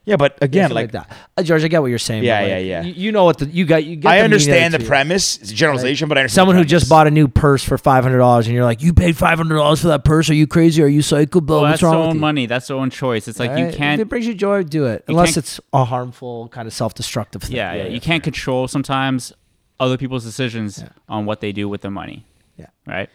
Yeah, 0.05 0.15
but 0.15 0.37
again, 0.41 0.63
Something 0.69 0.75
like, 0.75 0.91
that. 0.93 1.11
Uh, 1.37 1.43
George, 1.43 1.63
I 1.63 1.67
get 1.67 1.81
what 1.81 1.87
you're 1.89 1.99
saying. 1.99 2.23
Yeah, 2.23 2.39
but, 2.41 2.43
like, 2.43 2.49
yeah, 2.51 2.57
yeah. 2.57 2.81
You, 2.83 2.93
you 2.93 3.11
know 3.11 3.23
what 3.25 3.37
the 3.37 3.45
you 3.45 3.65
got. 3.65 3.83
You 3.83 3.95
get 3.97 4.11
I 4.11 4.17
the 4.19 4.23
understand 4.23 4.73
the 4.73 4.79
tweet. 4.79 4.87
premise. 4.89 5.37
It's 5.37 5.51
a 5.51 5.53
generalization, 5.53 6.07
but 6.09 6.17
I 6.17 6.21
understand 6.21 6.35
Someone 6.41 6.55
the 6.55 6.63
who 6.63 6.65
just 6.67 6.89
bought 6.89 7.05
a 7.07 7.11
new 7.11 7.27
purse 7.27 7.63
for 7.63 7.77
five 7.77 8.03
hundred 8.03 8.17
dollars, 8.17 8.47
and 8.47 8.55
you're 8.55 8.65
like, 8.65 8.81
"You 8.81 8.93
paid 8.93 9.15
five 9.15 9.37
hundred 9.37 9.55
dollars 9.57 9.81
for 9.81 9.89
that 9.89 10.03
purse? 10.03 10.29
Are 10.29 10.33
you 10.33 10.47
crazy? 10.47 10.81
Are 10.81 10.87
you 10.87 11.01
psycho, 11.01 11.39
bro? 11.41 11.57
well, 11.57 11.61
What's 11.63 11.73
that's 11.73 11.81
their 11.81 11.89
wrong 11.91 11.99
with 11.99 12.09
own 12.09 12.15
you?" 12.15 12.21
money. 12.21 12.45
That's 12.47 12.67
their 12.67 12.77
own 12.77 12.89
choice. 12.89 13.27
It's 13.27 13.39
like 13.39 13.51
Right? 13.51 13.71
you 13.71 13.77
can't. 13.77 14.01
it 14.01 14.09
brings 14.09 14.25
you 14.25 14.33
joy, 14.33 14.63
do 14.63 14.85
it. 14.87 15.03
Unless 15.07 15.37
it's 15.37 15.59
a 15.73 15.85
harmful, 15.85 16.47
kind 16.49 16.67
of 16.67 16.73
self-destructive 16.73 17.43
thing. 17.43 17.55
Yeah, 17.55 17.73
yeah, 17.73 17.83
You 17.87 18.01
can't 18.01 18.23
control 18.23 18.67
sometimes 18.67 19.33
other 19.79 19.97
people's 19.97 20.23
decisions 20.23 20.79
Yeah. 20.79 20.89
on 21.09 21.25
what 21.25 21.41
they 21.41 21.51
do 21.51 21.67
with 21.69 21.81
their 21.81 21.91
money. 21.91 22.25
Yeah. 22.57 22.67
Right. 22.85 23.09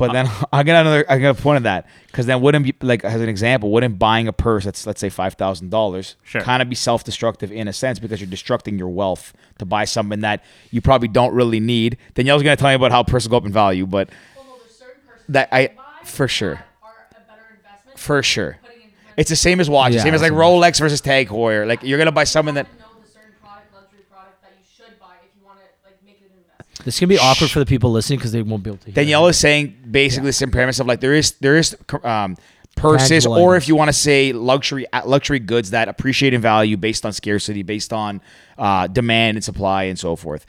But 0.00 0.12
then 0.12 0.26
I 0.52 0.62
got 0.62 0.80
another. 0.80 1.04
I 1.08 1.18
got 1.18 1.38
a 1.38 1.42
point 1.42 1.58
of 1.58 1.62
that 1.64 1.86
because 2.06 2.24
then 2.26 2.40
wouldn't 2.40 2.64
be 2.64 2.74
like 2.80 3.04
as 3.04 3.20
an 3.20 3.28
example, 3.28 3.70
wouldn't 3.70 3.98
buying 3.98 4.26
a 4.28 4.32
purse 4.32 4.64
that's 4.64 4.86
let's 4.86 4.98
say 5.00 5.10
five 5.10 5.34
thousand 5.34 5.70
dollars 5.70 6.16
Sure. 6.24 6.40
kind 6.40 6.62
of 6.62 6.68
be 6.68 6.74
self 6.74 7.04
destructive 7.04 7.52
in 7.52 7.68
a 7.68 7.72
sense 7.72 7.98
because 7.98 8.20
you're 8.20 8.28
destructing 8.30 8.78
your 8.78 8.88
wealth 8.88 9.32
to 9.58 9.64
buy 9.66 9.84
something 9.84 10.20
that 10.20 10.42
you 10.70 10.80
probably 10.80 11.08
don't 11.08 11.34
really 11.34 11.60
need. 11.60 11.98
Danielle's 12.14 12.42
gonna 12.42 12.56
tell 12.56 12.70
you 12.70 12.76
about 12.76 12.90
how 12.92 13.02
purses 13.02 13.28
go 13.28 13.36
up 13.36 13.44
in 13.44 13.52
value, 13.52 13.84
but 13.86 14.08
Well, 14.36 14.46
no, 14.46 14.52
there's 14.62 14.74
certain 14.76 15.02
persons 15.06 15.24
That 15.28 15.48
I- 15.52 15.66
buy 15.68 15.82
for 16.04 16.26
sure. 16.26 16.64
Are 16.82 16.92
a 17.10 17.14
better 17.28 17.42
investment 17.56 17.98
for 17.98 18.22
sure, 18.22 18.56
putting 18.62 18.76
in 18.78 18.88
compared 18.88 19.14
it's 19.18 19.28
the 19.30 19.36
same 19.36 19.60
as 19.60 19.68
watches. 19.68 19.96
Yeah, 19.96 20.02
same 20.04 20.14
as 20.14 20.22
like 20.22 20.32
Rolex 20.32 20.78
versus 20.80 21.02
Tag 21.02 21.28
Heuer. 21.28 21.66
Like 21.66 21.82
you're 21.82 21.98
gonna 21.98 22.10
buy 22.10 22.24
something 22.24 22.54
that 22.54 22.66
to 22.66 22.72
know 22.78 22.86
the 23.04 23.10
certain 23.12 23.34
product, 23.42 23.74
luxury 23.74 24.00
product 24.10 24.40
that 24.42 24.52
you 24.58 24.64
should 24.64 24.98
buy 24.98 25.16
if 25.22 25.28
you 25.38 25.44
want 25.44 25.58
to 25.58 25.64
like 25.84 25.98
make 26.06 26.16
it 26.22 26.30
an 26.32 26.38
investment. 26.40 26.69
This 26.84 26.98
can 26.98 27.08
be 27.08 27.18
awkward 27.18 27.50
for 27.50 27.58
the 27.58 27.66
people 27.66 27.90
listening 27.92 28.18
because 28.18 28.32
they 28.32 28.42
won't 28.42 28.62
be 28.62 28.70
able 28.70 28.78
to. 28.78 28.86
Hear 28.86 28.94
Danielle 28.94 29.26
is 29.28 29.38
saying 29.38 29.76
basically 29.90 30.26
the 30.28 30.32
same 30.32 30.50
premise 30.50 30.80
of 30.80 30.86
like 30.86 31.00
there 31.00 31.14
is 31.14 31.32
there 31.40 31.56
is 31.56 31.76
um, 32.02 32.36
purses 32.76 33.08
Tangible 33.24 33.34
or 33.34 33.52
items. 33.54 33.64
if 33.64 33.68
you 33.68 33.76
want 33.76 33.88
to 33.88 33.92
say 33.92 34.32
luxury 34.32 34.90
uh, 34.92 35.02
luxury 35.04 35.38
goods 35.38 35.70
that 35.70 35.88
appreciate 35.88 36.32
in 36.34 36.40
value 36.40 36.76
based 36.76 37.04
on 37.04 37.12
scarcity, 37.12 37.62
based 37.62 37.92
on 37.92 38.20
uh, 38.58 38.86
demand 38.86 39.36
and 39.36 39.44
supply 39.44 39.84
and 39.84 39.98
so 39.98 40.16
forth. 40.16 40.46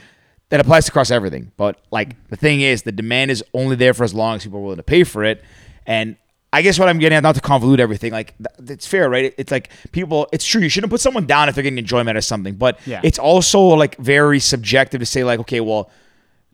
That 0.49 0.59
applies 0.59 0.87
across 0.89 1.11
everything. 1.11 1.51
But 1.55 1.79
like 1.91 2.15
the 2.29 2.35
thing 2.35 2.59
is, 2.61 2.83
the 2.83 2.91
demand 2.91 3.31
is 3.31 3.41
only 3.53 3.75
there 3.77 3.93
for 3.93 4.03
as 4.03 4.13
long 4.13 4.35
as 4.35 4.43
people 4.43 4.59
are 4.59 4.63
willing 4.63 4.77
to 4.77 4.83
pay 4.83 5.05
for 5.05 5.23
it. 5.23 5.41
And 5.85 6.17
I 6.53 6.61
guess 6.61 6.77
what 6.77 6.89
I'm 6.89 6.99
getting 6.99 7.15
at, 7.15 7.23
not 7.23 7.35
to 7.35 7.41
convolute 7.41 7.79
everything, 7.79 8.11
like 8.11 8.35
it's 8.67 8.85
fair, 8.85 9.09
right? 9.09 9.33
It's 9.37 9.49
like 9.51 9.69
people, 9.93 10.27
it's 10.33 10.45
true. 10.45 10.59
You 10.61 10.67
shouldn't 10.67 10.91
put 10.91 10.99
someone 10.99 11.25
down 11.25 11.47
if 11.47 11.55
they're 11.55 11.63
getting 11.63 11.79
enjoyment 11.79 12.09
out 12.09 12.15
of 12.17 12.25
something, 12.25 12.55
but 12.55 12.77
Yeah. 12.85 12.99
it's 13.01 13.17
also 13.17 13.61
like 13.61 13.95
very 13.95 14.41
subjective 14.41 14.99
to 14.99 15.05
say 15.05 15.23
like, 15.23 15.39
okay, 15.39 15.61
well, 15.61 15.89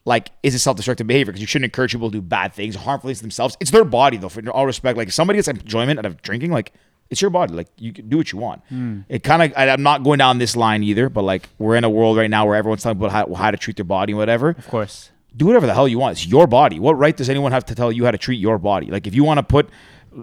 like 0.08 0.32
is 0.42 0.56
it 0.56 0.60
self-destructive 0.60 1.06
behavior? 1.06 1.34
Because 1.34 1.42
you 1.42 1.48
shouldn't 1.48 1.66
encourage 1.66 1.92
people 1.92 2.10
to 2.10 2.18
do 2.18 2.22
bad 2.22 2.54
things 2.54 2.76
harmful 2.76 3.10
things 3.10 3.18
to 3.18 3.24
themselves. 3.24 3.58
It's 3.60 3.72
their 3.72 3.84
body 3.84 4.16
though 4.16 4.30
for 4.30 4.48
all 4.50 4.66
respect. 4.66 4.98
Like 4.98 5.10
if 5.10 5.14
somebody 5.14 5.38
gets 5.38 5.50
enjoyment 5.50 6.00
out 6.00 6.06
of 6.06 6.22
drinking 6.22 6.52
like 6.52 6.72
it's 7.10 7.22
your 7.22 7.30
body. 7.30 7.54
Like 7.54 7.68
you 7.78 7.92
can 7.92 8.08
do 8.08 8.16
what 8.18 8.32
you 8.32 8.38
want. 8.38 8.62
Hmm. 8.70 9.02
It 9.10 9.22
kind 9.24 9.44
of 9.44 9.54
i'm 9.56 9.84
not 9.84 10.04
going 10.04 10.18
down 10.18 10.38
this 10.38 10.56
line 10.56 10.82
either 10.82 11.10
but 11.10 11.24
like 11.24 11.50
we're 11.60 11.76
in 11.76 11.84
a 11.84 11.90
world 11.90 12.16
right 12.18 12.30
now 12.30 12.46
where 12.46 12.56
everyone's 12.56 12.84
talking 12.84 12.98
about 12.98 13.12
how, 13.12 13.34
how 13.34 13.52
to 13.52 13.58
treat 13.58 13.76
their 13.76 13.86
body 13.86 14.14
and 14.14 14.18
whatever. 14.18 14.50
Of 14.52 14.68
course. 14.70 15.12
do 15.36 15.46
whatever 15.46 15.68
the 15.68 15.74
hell 15.74 15.90
you 15.90 16.00
want. 16.00 16.14
It's 16.14 16.26
your 16.26 16.48
body. 16.48 16.80
What 16.80 16.98
right 16.98 17.16
does 17.16 17.30
anyone 17.30 17.52
have 17.52 17.66
to 17.66 17.76
tell 17.76 17.92
you 17.92 18.06
how 18.06 18.12
to 18.12 18.18
treat 18.18 18.40
your 18.40 18.58
body? 18.58 18.88
Like 18.88 19.08
if 19.08 19.14
you 19.14 19.26
want 19.26 19.40
to 19.40 19.44
put 19.44 19.70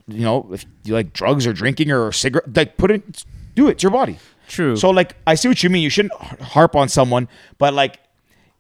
you 0.09 0.25
know 0.25 0.49
if 0.51 0.65
you 0.85 0.95
like 0.95 1.13
drugs 1.13 1.47
or 1.47 1.53
drinking 1.53 1.93
or 1.93 2.11
cigarette 2.11 2.57
like 2.57 2.79
put 2.79 2.91
it 2.91 3.25
do 3.55 3.69
it. 3.69 3.73
It's 3.73 3.83
your 3.83 3.93
body. 3.93 4.19
True. 4.49 4.77
so 4.77 4.91
like 4.91 5.17
I 5.27 5.35
see 5.37 5.49
what 5.49 5.63
you 5.63 5.69
mean. 5.69 5.83
You 5.83 5.91
shouldn't 5.91 6.15
harp 6.15 6.75
on 6.75 6.89
someone, 6.89 7.29
but 7.59 7.75
like 7.75 7.99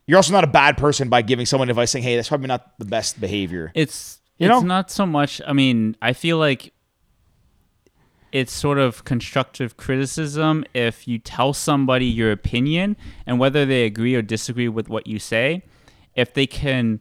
you're 0.07 0.17
also 0.17 0.33
not 0.33 0.45
a 0.45 0.49
bad 0.49 0.77
person 0.77 1.09
by 1.09 1.23
giving 1.23 1.47
someone 1.47 1.71
advice 1.71 1.91
saying, 1.91 2.03
"Hey, 2.05 2.17
that's 2.17 2.29
probably 2.29 2.49
not 2.49 2.79
the 2.79 2.85
best 2.85 3.21
behavior." 3.21 3.73
It's 3.75 4.21
You 4.39 4.47
it's 4.47 4.63
know? 4.63 4.67
not 4.67 4.91
so 4.91 5.07
much. 5.07 5.41
I 5.47 5.53
mean, 5.53 5.97
I 6.03 6.13
feel 6.13 6.39
like 6.39 6.73
it's 8.33 8.53
sort 8.53 8.79
of 8.79 9.05
constructive 9.05 9.77
criticism 9.77 10.65
if 10.75 11.07
you 11.07 11.19
tell 11.19 11.53
somebody 11.53 12.05
your 12.07 12.33
opinion 12.33 12.97
and 13.27 13.39
whether 13.39 13.65
they 13.65 13.85
agree 13.85 14.17
or 14.17 14.23
disagree 14.23 14.69
with 14.69 14.89
what 14.89 15.07
you 15.07 15.21
say, 15.21 15.63
if 16.17 16.35
they 16.35 16.47
can 16.47 17.01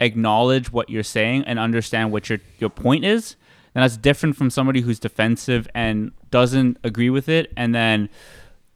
acknowledge 0.00 0.72
what 0.72 0.88
you're 0.88 1.02
saying 1.02 1.44
and 1.44 1.58
understand 1.58 2.12
what 2.12 2.28
your 2.30 2.38
your 2.58 2.70
point 2.70 3.04
is, 3.04 3.36
then 3.74 3.82
that's 3.82 3.96
different 3.98 4.36
from 4.36 4.48
somebody 4.48 4.80
who's 4.80 4.98
defensive 4.98 5.68
and 5.74 6.12
doesn't 6.30 6.78
agree 6.82 7.10
with 7.10 7.28
it 7.28 7.52
and 7.56 7.74
then 7.74 8.08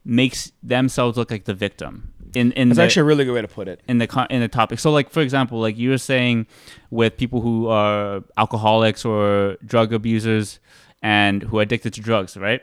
makes 0.04 0.52
themselves 0.62 1.16
look 1.16 1.30
like 1.30 1.44
the 1.44 1.54
victim. 1.54 2.11
In 2.34 2.52
in 2.52 2.68
That's 2.68 2.76
the, 2.76 2.82
actually 2.84 3.00
a 3.00 3.04
really 3.04 3.24
good 3.24 3.34
way 3.34 3.42
to 3.42 3.48
put 3.48 3.68
it. 3.68 3.80
in 3.88 3.98
the 3.98 4.26
in 4.30 4.40
the 4.40 4.48
topic. 4.48 4.78
So 4.78 4.90
like 4.90 5.10
for 5.10 5.20
example, 5.20 5.60
like 5.60 5.76
you 5.76 5.90
were 5.90 5.98
saying 5.98 6.46
with 6.90 7.16
people 7.16 7.40
who 7.40 7.68
are 7.68 8.22
alcoholics 8.36 9.04
or 9.04 9.56
drug 9.64 9.92
abusers 9.92 10.58
and 11.02 11.42
who 11.42 11.58
are 11.58 11.62
addicted 11.62 11.92
to 11.94 12.00
drugs, 12.00 12.36
right? 12.36 12.62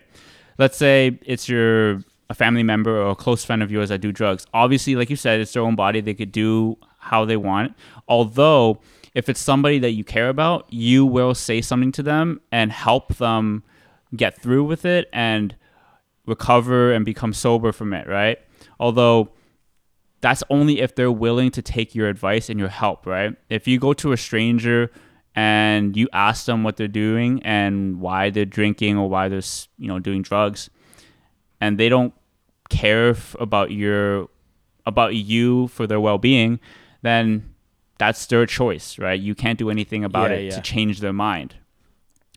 Let's 0.58 0.78
say 0.78 1.20
it's 1.26 1.48
your 1.48 2.04
a 2.30 2.34
family 2.36 2.64
member 2.64 3.02
or 3.02 3.12
a 3.12 3.16
close 3.16 3.44
friend 3.44 3.64
of 3.64 3.72
yours 3.72 3.90
that 3.90 4.02
do 4.02 4.12
drugs. 4.12 4.46
Obviously, 4.54 4.96
like 4.96 5.10
you 5.10 5.16
said, 5.16 5.40
it's 5.40 5.54
their 5.54 5.64
own 5.64 5.76
body. 5.76 6.00
They 6.02 6.14
could 6.14 6.32
do 6.32 6.78
how 7.00 7.26
they 7.26 7.38
want. 7.38 7.74
Although 8.08 8.80
if 9.16 9.30
it's 9.30 9.40
somebody 9.40 9.80
that 9.80 9.92
you 9.92 10.04
care 10.04 10.30
about, 10.30 10.66
you 10.70 11.06
will 11.06 11.34
say 11.34 11.62
something 11.62 11.92
to 11.94 12.04
them 12.04 12.42
and 12.52 12.72
help 12.72 13.16
them 13.16 13.64
get 14.16 14.42
through 14.42 14.64
with 14.64 14.86
it 14.86 15.10
and 15.12 15.56
recover 16.26 16.94
and 16.94 17.04
become 17.04 17.34
sober 17.34 17.72
from 17.72 17.94
it, 17.94 18.08
right? 18.08 18.38
Although 18.80 19.30
that's 20.22 20.44
only 20.50 20.80
if 20.82 20.96
they're 20.96 21.12
willing 21.12 21.52
to 21.52 21.62
take 21.62 21.96
your 21.96 22.08
advice 22.10 22.50
and 22.50 22.60
your 22.60 22.70
help, 22.70 23.06
right? 23.06 23.36
If 23.50 23.68
you 23.68 23.80
go 23.80 23.94
to 23.94 24.12
a 24.12 24.18
stranger 24.18 24.92
and 25.36 25.96
you 25.96 26.08
ask 26.12 26.46
them 26.46 26.64
what 26.64 26.76
they're 26.78 26.88
doing 26.88 27.42
and 27.44 28.02
why 28.02 28.30
they're 28.30 28.46
drinking 28.46 28.98
or 28.98 29.10
why 29.10 29.30
they're, 29.30 29.42
you 29.78 29.88
know, 29.88 30.00
doing 30.00 30.22
drugs 30.22 30.70
and 31.62 31.78
they 31.78 31.88
don't 31.90 32.14
care 32.70 33.12
f- 33.12 33.36
about 33.40 33.72
your 33.72 34.28
about 34.86 35.16
you 35.16 35.68
for 35.68 35.86
their 35.88 36.00
well-being, 36.00 36.60
then 37.04 37.54
that's 38.00 38.26
their 38.26 38.46
choice, 38.46 38.98
right? 38.98 39.20
You 39.20 39.36
can't 39.36 39.60
do 39.60 39.70
anything 39.70 40.04
about 40.04 40.32
Yeah, 40.32 40.38
it 40.38 40.44
yeah. 40.46 40.56
to 40.56 40.62
change 40.62 41.00
their 41.00 41.14
mind. 41.14 41.56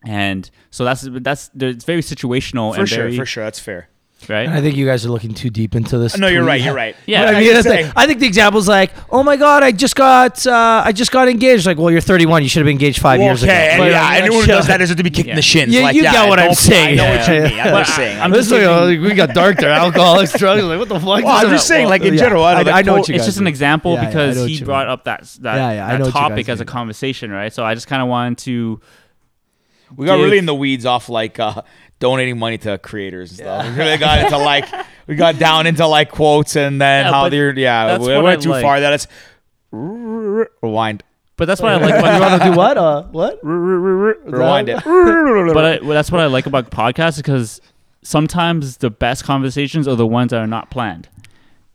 And 0.05 0.51
so 0.71 0.85
that's 0.85 1.03
that's 1.11 1.51
it's 1.59 1.85
very 1.85 2.03
situational 2.03 2.75
For 2.75 2.81
and 2.81 2.89
sure, 2.89 2.99
very 3.05 3.17
for 3.17 3.25
sure. 3.25 3.45
That's 3.45 3.61
fair. 3.61 3.89
Right. 4.29 4.47
And 4.47 4.53
I 4.55 4.61
think 4.61 4.77
you 4.77 4.87
guys 4.87 5.05
are 5.07 5.11
looking 5.11 5.35
too 5.35 5.51
deep 5.51 5.75
into 5.75 5.99
this. 5.99 6.17
No, 6.17 6.27
you're 6.29 6.41
tweet. 6.41 6.49
right. 6.49 6.61
You're 6.63 6.75
right. 6.75 6.97
Yeah, 7.07 7.23
I 7.23 7.27
I 7.27 7.33
mean, 7.41 7.45
can 7.45 7.55
that's 7.63 7.67
the- 7.67 7.93
I 7.99 8.07
think 8.07 8.21
the 8.21 8.27
example's 8.27 8.69
like, 8.69 8.93
oh 9.11 9.23
my 9.23 9.37
god, 9.37 9.63
I 9.63 9.73
just 9.73 9.97
got, 9.97 10.47
uh, 10.47 10.83
I 10.85 10.93
just 10.93 11.11
got 11.13 11.29
engaged. 11.29 11.67
Like, 11.67 11.79
well, 11.79 11.91
you're 11.91 12.01
31. 12.01 12.43
You 12.43 12.49
should 12.49 12.61
have 12.61 12.67
been 12.67 12.73
engaged 12.75 13.01
five 13.01 13.19
Well, 13.21 13.29
years 13.29 13.43
ago. 13.43 13.53
okay, 13.53 13.91
yeah, 13.91 14.01
like, 14.03 14.23
anyone 14.23 14.41
who 14.43 14.47
does 14.47 14.67
that 14.67 14.79
deserves 14.79 14.97
to 14.97 15.03
be 15.03 15.11
kicked 15.11 15.29
in 15.29 15.37
the 15.37 15.43
shins. 15.43 15.73
Yeah, 15.75 15.83
like, 15.83 15.97
you 15.97 16.03
yeah, 16.03 16.13
get 16.13 16.29
what 16.29 16.39
I'm 16.39 16.55
saying. 16.55 17.01
I 17.01 17.03
know 17.03 17.17
what 17.17 17.29
you 17.29 17.35
mean. 17.35 17.43
I 17.45 17.49
know 17.49 17.57
what 17.57 17.71
But 17.73 17.87
you're 17.89 17.97
saying. 17.97 18.17
I'm 18.19 18.25
I'm 18.25 18.33
just 18.35 18.53
is 18.53 18.67
like, 18.67 19.01
we 19.01 19.15
got 19.15 19.31
dark 19.35 19.57
there, 19.59 19.71
alcoholics, 19.71 20.39
drugs. 20.39 20.63
Like, 20.63 20.79
what 20.79 20.89
the 20.89 20.95
fuck? 21.01 21.07
Well, 21.25 21.29
I'm 21.29 21.51
just 21.51 21.67
saying, 21.69 21.89
like, 21.89 22.03
in 22.03 22.17
general, 22.17 22.45
I 22.45 22.53
I, 22.53 22.59
know 22.59 22.65
that 22.65 22.75
I 22.75 22.83
know 22.83 22.93
quote- 22.93 23.01
what 23.01 23.09
you 23.09 23.15
it's 23.17 23.25
just 23.27 23.39
an 23.39 23.47
example 23.47 23.95
Yeah, 23.95 24.03
yeah, 24.03 24.07
I 24.09 24.11
because 24.11 24.47
he 24.47 24.65
brought 24.65 24.89
up 24.89 25.05
that 25.05 25.25
that, 25.41 25.57
Yeah, 25.57 25.73
yeah, 25.73 25.87
I 25.87 25.93
that 25.93 25.99
know 25.99 26.05
what 26.07 26.15
you 26.15 26.21
guys 26.21 26.29
topic 26.31 26.49
as 26.49 26.61
a 26.61 26.65
conversation, 26.65 27.31
right? 27.31 27.53
So 27.53 27.65
I 27.65 27.75
just 27.75 27.87
kind 27.87 28.03
of 28.03 28.09
wanted 28.09 28.39
to 28.39 28.81
we 29.95 30.07
got 30.07 30.15
really 30.15 30.39
in 30.39 30.47
the 30.47 30.55
weeds 30.55 30.87
off 30.87 31.09
like 31.11 31.39
uh, 31.39 31.63
donating 32.03 32.37
money 32.39 32.59
to 32.59 32.77
creators 32.79 33.31
and 33.31 33.39
stuff. 33.39 33.65
We 33.65 33.79
really 33.79 33.97
got 33.97 34.25
into 34.25 34.37
like 34.37 34.67
we 35.07 35.15
got 35.15 35.39
down 35.39 35.67
into 35.69 35.87
like 35.87 36.11
quotes 36.11 36.57
and 36.57 36.81
then 36.81 37.05
Yeah, 37.07 37.11
how 37.13 37.23
but 37.25 37.29
they're 37.31 37.57
yeah. 37.59 37.87
that's 37.87 38.05
We 38.05 38.19
went 38.19 38.41
I 38.41 38.43
too 38.43 38.51
like. 38.51 38.63
far. 38.63 38.81
That 38.81 38.93
is 38.93 39.07
rewind. 39.71 41.05
But 41.37 41.47
that's 41.47 41.61
what 41.63 41.73
I 41.73 41.77
like 41.77 41.95
you 42.15 42.21
want 42.21 42.43
to 42.43 42.51
do 42.51 42.57
what? 42.63 42.77
Uh, 42.77 43.05
what? 43.05 43.39
Rewind 43.43 44.69
it. 44.69 44.83
but 44.85 45.65
I, 45.65 45.79
well, 45.81 45.95
that's 45.95 46.11
what 46.13 46.21
I 46.21 46.27
like 46.27 46.47
about 46.47 46.71
podcasts 46.71 47.17
because 47.17 47.61
sometimes 48.03 48.79
the 48.79 48.91
best 48.91 49.25
conversations 49.25 49.87
are 49.89 49.97
the 49.97 50.07
ones 50.07 50.31
that 50.31 50.39
are 50.41 50.47
not 50.47 50.71
planned, 50.71 51.09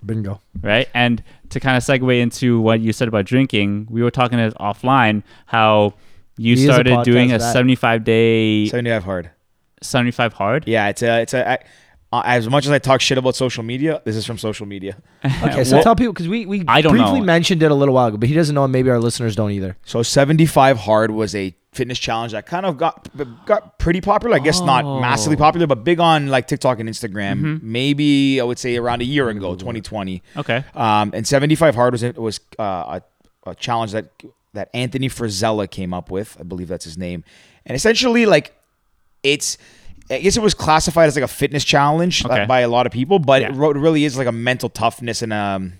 Bingo. 0.05 0.41
right? 0.61 0.87
And 0.93 1.23
to 1.49 1.59
kind 1.59 1.75
of 1.77 1.83
segue 1.83 2.19
into 2.21 2.59
what 2.59 2.81
you 2.81 2.93
said 2.93 3.07
about 3.07 3.25
drinking, 3.25 3.87
we 3.89 4.03
were 4.03 4.11
talking 4.11 4.37
offline 4.37 5.23
how 5.47 5.93
you 6.37 6.55
He 6.55 6.63
is 6.63 6.69
a 6.69 6.73
started 6.73 7.03
doing 7.03 7.31
a 7.31 7.37
podcast 7.37 7.53
75 7.53 8.03
day 8.03 8.65
75 8.67 9.03
hard. 9.03 9.31
75 9.81 10.33
hard. 10.33 10.67
Yeah, 10.67 10.87
it's 10.89 11.01
a 11.01 11.21
it's 11.21 11.33
a. 11.33 11.49
I, 11.51 11.57
uh, 12.13 12.21
as 12.25 12.47
much 12.49 12.65
as 12.65 12.71
I 12.71 12.79
talk 12.79 13.01
shit 13.01 13.17
about 13.17 13.35
social 13.35 13.63
media, 13.63 14.01
this 14.05 14.15
is 14.15 14.25
from 14.25 14.37
social 14.37 14.65
media. 14.65 14.95
Okay, 15.43 15.65
so 15.65 15.75
Well, 15.75 15.83
tell 15.83 15.95
people 15.95 16.13
because 16.13 16.29
we 16.29 16.45
we 16.45 16.63
I 16.67 16.79
don't 16.81 16.93
briefly 16.93 17.19
know. 17.19 17.25
mentioned 17.25 17.61
it 17.63 17.69
a 17.69 17.75
little 17.75 17.93
while 17.93 18.07
ago, 18.07 18.15
but 18.17 18.29
he 18.29 18.35
doesn't 18.35 18.55
know, 18.55 18.63
and 18.63 18.71
maybe 18.71 18.89
our 18.89 18.99
listeners 18.99 19.35
don't 19.35 19.51
either. 19.51 19.75
So 19.85 20.03
75 20.03 20.77
hard 20.77 21.11
was 21.11 21.35
a 21.35 21.53
fitness 21.73 21.99
challenge 21.99 22.31
that 22.31 22.45
kind 22.45 22.65
of 22.65 22.77
got 22.77 23.09
got 23.45 23.77
pretty 23.77 23.99
popular. 23.99 24.35
I 24.37 24.39
guess 24.39 24.61
not 24.61 24.85
Oh. 24.85 25.01
massively 25.01 25.35
popular, 25.35 25.67
but 25.67 25.83
big 25.83 25.99
on 25.99 26.27
like 26.27 26.47
TikTok 26.47 26.79
and 26.79 26.87
Instagram. 26.87 27.61
Maybe 27.61 28.39
I 28.39 28.43
would 28.45 28.57
say 28.57 28.77
around 28.77 29.01
a 29.01 29.05
year 29.05 29.27
ago, 29.29 29.55
2020. 29.55 30.23
Okay. 30.37 30.63
Um, 30.75 31.11
and 31.13 31.27
75 31.27 31.75
hard 31.75 31.91
was 31.93 32.03
was 32.15 32.39
uh, 32.57 32.99
a, 33.45 33.49
a 33.49 33.55
challenge 33.55 33.91
that 33.91 34.11
that 34.53 34.69
Anthony 34.73 35.09
Frisella 35.09 35.69
came 35.69 35.93
up 35.93 36.09
with. 36.09 36.37
I 36.39 36.43
believe 36.43 36.69
that's 36.69 36.85
his 36.85 36.97
name. 36.97 37.25
And 37.65 37.75
essentially, 37.75 38.25
like, 38.25 38.55
it's 39.33 39.57
I 40.09 40.19
guess 40.19 40.37
it 40.37 40.41
was 40.41 40.53
classified 40.53 41.07
as 41.07 41.15
like 41.15 41.25
a 41.25 41.27
fitness 41.41 41.63
challenge 41.65 42.23
uh, 42.23 42.29
Okay. 42.29 42.45
by 42.45 42.61
a 42.61 42.69
lot 42.69 42.85
of 42.87 42.93
people, 42.93 43.19
but 43.19 43.41
Yeah. 43.41 43.49
it 43.49 43.55
really 43.55 44.05
is 44.05 44.17
like 44.17 44.27
a 44.27 44.31
mental 44.31 44.69
toughness 44.69 45.21
and 45.21 45.33
um, 45.33 45.73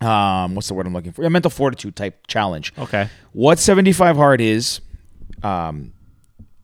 um, 0.00 0.54
what's 0.54 0.68
the 0.68 0.74
word 0.74 0.86
I'm 0.86 0.92
looking 0.92 1.12
for? 1.12 1.24
A 1.24 1.30
mental 1.30 1.50
fortitude 1.50 1.96
type 1.96 2.26
challenge. 2.26 2.72
Okay. 2.78 3.08
What 3.32 3.58
75 3.58 4.16
hard 4.16 4.40
is, 4.40 4.80
um, 5.42 5.92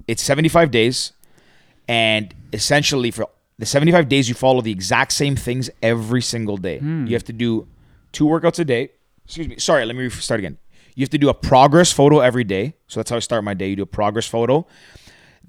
it's 0.07 0.23
75 0.23 0.71
days, 0.71 1.13
and 1.89 2.35
essentially 2.53 3.11
for 3.11 3.27
the 3.59 3.67
75 3.67 4.09
days, 4.09 4.29
you 4.29 4.35
follow 4.35 4.61
the 4.61 4.73
exact 4.73 5.13
same 5.13 5.37
things 5.37 5.71
every 5.83 6.23
single 6.23 6.57
day. 6.57 6.79
You 6.81 7.13
have 7.15 7.25
to 7.25 7.33
do 7.33 7.67
two 8.13 8.27
workouts 8.27 8.59
a 8.59 8.65
day. 8.65 8.91
Excuse 9.25 9.49
me. 9.49 9.57
Sorry, 9.59 9.85
let 9.85 9.95
me 9.97 10.09
start 10.11 10.41
again. 10.41 10.59
You 10.97 11.03
have 11.05 11.11
to 11.11 11.19
do 11.19 11.29
a 11.29 11.35
progress 11.35 11.93
photo 11.93 12.21
every 12.21 12.45
day. 12.45 12.75
So 12.89 13.01
that's 13.01 13.11
how 13.11 13.17
I 13.17 13.21
start 13.21 13.45
my 13.45 13.55
day. 13.55 13.69
You 13.69 13.77
do 13.77 13.83
a 13.83 13.87
progress 13.87 14.27
photo. 14.27 14.67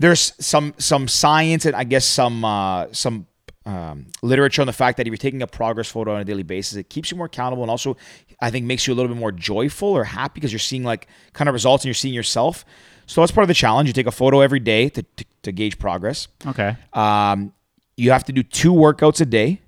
There's 0.01 0.33
some 0.39 0.73
some 0.77 1.07
science 1.07 1.65
and 1.65 1.75
I 1.75 1.83
guess 1.83 2.05
some 2.05 2.43
uh, 2.43 2.87
some 2.91 3.27
um, 3.65 4.07
literature 4.21 4.61
on 4.61 4.67
the 4.67 4.73
fact 4.73 4.97
that 4.97 5.07
if 5.07 5.11
you're 5.11 5.17
taking 5.17 5.41
a 5.41 5.47
progress 5.47 5.89
photo 5.89 6.15
on 6.15 6.21
a 6.21 6.25
daily 6.25 6.43
basis, 6.43 6.77
it 6.77 6.89
keeps 6.89 7.11
you 7.11 7.17
more 7.17 7.27
accountable 7.27 7.63
and 7.63 7.69
also 7.69 7.95
I 8.39 8.49
think 8.49 8.65
makes 8.65 8.87
you 8.87 8.93
a 8.93 8.95
little 8.95 9.09
bit 9.13 9.19
more 9.19 9.31
joyful 9.31 9.89
or 9.89 10.03
happy 10.03 10.33
because 10.35 10.51
you're 10.51 10.59
seeing 10.59 10.83
like 10.83 11.07
kind 11.33 11.47
of 11.47 11.53
results 11.53 11.83
and 11.83 11.89
you're 11.89 11.93
seeing 11.93 12.13
yourself. 12.13 12.65
So 13.05 13.21
that's 13.21 13.31
part 13.31 13.43
of 13.43 13.47
the 13.47 13.53
challenge. 13.53 13.87
You 13.87 13.93
take 13.93 14.07
a 14.07 14.11
photo 14.11 14.41
every 14.41 14.59
day 14.59 14.89
to, 14.89 15.03
to, 15.03 15.25
to 15.43 15.51
gauge 15.51 15.77
progress. 15.77 16.27
Okay. 16.47 16.75
Um, 16.93 17.53
you 17.97 18.11
have 18.11 18.25
to 18.25 18.31
do 18.31 18.41
two 18.41 18.73
workouts 18.73 19.21
a 19.21 19.25
day. 19.25 19.61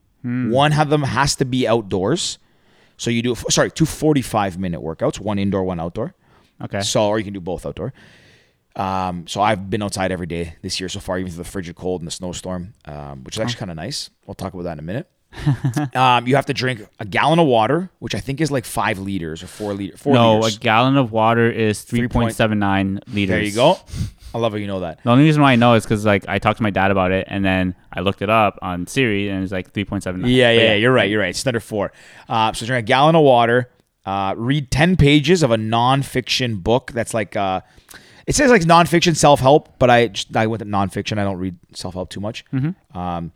One 0.51 0.71
of 0.73 0.89
them 0.89 1.03
has 1.03 1.35
to 1.35 1.45
be 1.45 1.67
outdoors. 1.67 2.39
So 2.97 3.09
you 3.11 3.21
do 3.21 3.35
sorry 3.35 3.69
two 3.69 3.85
45 3.85 4.57
minute 4.57 4.81
workouts, 4.81 5.19
one 5.19 5.37
indoor, 5.37 5.63
one 5.63 5.79
outdoor. 5.79 6.15
Okay. 6.63 6.81
So 6.81 7.07
or 7.07 7.19
you 7.19 7.25
can 7.25 7.33
do 7.33 7.41
both 7.41 7.65
outdoor. 7.65 7.93
Um, 8.75 9.27
so 9.27 9.41
I've 9.41 9.69
been 9.69 9.83
outside 9.83 10.11
every 10.11 10.25
day 10.25 10.55
this 10.61 10.79
year 10.79 10.89
so 10.89 10.99
far, 10.99 11.19
even 11.19 11.31
through 11.31 11.43
the 11.43 11.49
frigid 11.49 11.75
cold 11.75 12.01
and 12.01 12.07
the 12.07 12.11
snowstorm, 12.11 12.73
um, 12.85 13.23
which 13.23 13.35
is 13.35 13.39
actually 13.39 13.59
kind 13.59 13.71
of 13.71 13.77
nice. 13.77 14.09
We'll 14.25 14.33
talk 14.35 14.53
about 14.53 14.63
that 14.63 14.73
in 14.73 14.79
a 14.79 14.81
minute. 14.81 15.09
um, 15.95 16.27
you 16.27 16.35
have 16.35 16.45
to 16.45 16.53
drink 16.53 16.85
a 16.99 17.05
gallon 17.05 17.39
of 17.39 17.47
water, 17.47 17.89
which 17.99 18.13
I 18.15 18.19
think 18.19 18.39
is 18.41 18.51
like 18.51 18.65
five 18.65 18.99
liters 18.99 19.41
or 19.43 19.47
four 19.47 19.73
liter. 19.73 19.97
Four 19.97 20.13
no, 20.13 20.39
liters. 20.39 20.57
a 20.57 20.59
gallon 20.59 20.97
of 20.97 21.11
water 21.11 21.49
is 21.49 21.81
Three 21.81 22.07
point- 22.07 22.33
3.79 22.35 22.99
liters. 23.13 23.29
there 23.29 23.41
you 23.43 23.51
go. 23.51 23.79
I 24.35 24.39
love 24.39 24.53
how 24.53 24.57
you 24.57 24.65
know 24.67 24.79
that. 24.79 25.03
The 25.03 25.11
only 25.11 25.25
reason 25.25 25.41
why 25.43 25.51
I 25.53 25.55
know 25.55 25.75
is 25.75 25.83
because 25.83 26.05
like 26.05 26.27
I 26.27 26.39
talked 26.39 26.57
to 26.57 26.63
my 26.63 26.71
dad 26.71 26.89
about 26.89 27.11
it, 27.11 27.27
and 27.29 27.45
then 27.45 27.75
I 27.91 27.99
looked 28.01 28.23
it 28.23 28.29
up 28.31 28.57
on 28.63 28.87
Siri, 28.87 29.29
and 29.29 29.43
it's 29.43 29.51
like 29.51 29.73
3.79. 29.73 30.21
Yeah, 30.27 30.51
yeah, 30.51 30.61
yeah, 30.61 30.73
you're 30.73 30.91
right. 30.91 31.09
You're 31.09 31.19
right. 31.19 31.29
It's 31.29 31.45
under 31.45 31.59
four. 31.59 31.91
Uh, 32.27 32.51
so 32.53 32.65
drink 32.65 32.83
a 32.83 32.87
gallon 32.87 33.15
of 33.15 33.21
water. 33.23 33.69
Uh, 34.05 34.33
read 34.35 34.69
ten 34.71 34.97
pages 34.97 35.43
of 35.43 35.51
a 35.51 35.55
nonfiction 35.55 36.61
book. 36.63 36.91
That's 36.93 37.13
like 37.13 37.35
uh, 37.35 37.61
it 38.27 38.35
says 38.35 38.49
like 38.51 38.61
nonfiction 38.63 39.15
self 39.15 39.39
help, 39.39 39.77
but 39.79 39.89
I 39.89 40.07
just, 40.07 40.35
I 40.35 40.47
went 40.47 40.59
to 40.61 40.65
nonfiction. 40.65 41.17
I 41.19 41.23
don't 41.23 41.37
read 41.37 41.55
self 41.73 41.93
help 41.93 42.09
too 42.09 42.19
much. 42.19 42.45
Um, 42.93 43.31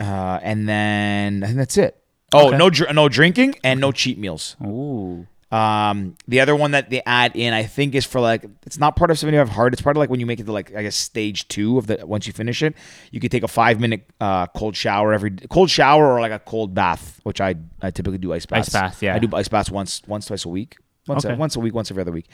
uh, 0.00 0.38
and 0.42 0.68
then 0.68 1.42
I 1.42 1.46
think 1.46 1.58
that's 1.58 1.76
it. 1.76 2.00
Oh, 2.32 2.48
Okay. 2.48 2.56
no, 2.56 2.68
dr- 2.70 2.94
no 2.94 3.08
drinking 3.08 3.54
and 3.62 3.80
no 3.80 3.92
cheat 3.92 4.18
meals. 4.18 4.56
Ooh. 4.64 5.26
Um, 5.52 6.16
the 6.26 6.40
other 6.40 6.56
one 6.56 6.72
that 6.72 6.90
they 6.90 7.00
add 7.06 7.36
in, 7.36 7.52
I 7.54 7.62
think, 7.62 7.94
is 7.94 8.04
for 8.04 8.20
like 8.20 8.44
it's 8.66 8.76
not 8.78 8.96
part 8.96 9.12
of 9.12 9.18
75 9.20 9.50
hard. 9.50 9.72
It's 9.72 9.80
part 9.82 9.96
of 9.96 10.00
like 10.00 10.10
when 10.10 10.18
you 10.18 10.26
make 10.26 10.40
it 10.40 10.46
to 10.46 10.52
like 10.52 10.74
I 10.74 10.82
guess 10.82 10.96
stage 10.96 11.46
two 11.46 11.78
of 11.78 11.86
the 11.86 12.04
once 12.04 12.26
you 12.26 12.32
finish 12.32 12.60
it, 12.60 12.74
you 13.12 13.20
could 13.20 13.30
take 13.30 13.44
a 13.44 13.48
five 13.48 13.78
minute 13.78 14.04
uh, 14.20 14.46
cold 14.48 14.74
shower 14.74 15.12
every 15.12 15.30
cold 15.50 15.70
shower 15.70 16.12
or 16.12 16.20
like 16.20 16.32
a 16.32 16.40
cold 16.40 16.74
bath, 16.74 17.20
which 17.22 17.40
I 17.40 17.54
I 17.80 17.92
typically 17.92 18.18
do 18.18 18.32
ice 18.32 18.46
baths. 18.46 18.70
bath, 18.70 19.00
yeah. 19.00 19.14
I 19.14 19.20
do 19.20 19.28
ice 19.36 19.46
baths 19.46 19.70
once 19.70 20.02
once 20.08 20.26
twice 20.26 20.44
a 20.44 20.48
week, 20.48 20.76
once 21.06 21.24
Okay. 21.24 21.34
a, 21.34 21.36
once 21.36 21.54
a 21.54 21.60
week, 21.60 21.72
once 21.74 21.88
every 21.92 22.00
other 22.00 22.10
week. 22.10 22.26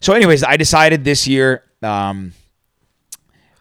So, 0.00 0.12
anyways, 0.12 0.44
I 0.44 0.56
decided 0.56 1.04
this 1.04 1.26
year. 1.26 1.62
Um, 1.82 2.32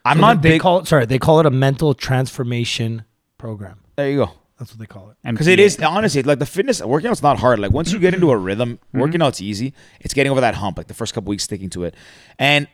I'm 0.05 0.17
So 0.17 0.21
not 0.21 0.41
they 0.41 0.51
big. 0.51 0.61
call 0.61 0.79
it 0.79 0.88
sorry, 0.88 1.05
they 1.05 1.19
call 1.19 1.39
it 1.39 1.45
a 1.45 1.51
mental 1.51 1.93
transformation 1.93 3.03
program. 3.38 3.79
there 3.95 4.09
you 4.09 4.17
go. 4.25 4.31
That's 4.57 4.71
what 4.71 4.79
they 4.79 4.85
call 4.88 5.11
it. 5.11 5.17
Because 5.29 5.45
it 5.47 5.59
is 5.59 5.79
honestly 5.81 6.23
like 6.23 6.39
the 6.39 6.45
fitness 6.45 6.81
working 6.81 7.09
out's 7.11 7.21
not 7.21 7.38
hard. 7.39 7.59
Like 7.59 7.71
once 7.71 7.91
you 7.91 7.99
get 7.99 8.13
into 8.15 8.31
a 8.31 8.38
rhythm, 8.49 8.79
working 8.93 9.21
out's 9.21 9.41
easy. 9.41 9.73
It's 9.99 10.13
getting 10.13 10.31
over 10.31 10.41
that 10.41 10.55
hump, 10.55 10.77
like 10.77 10.88
the 10.88 10.93
first 10.95 11.13
couple 11.13 11.29
weeks 11.29 11.43
sticking 11.43 11.69
to 11.71 11.83
it. 11.83 11.93
And 12.39 12.67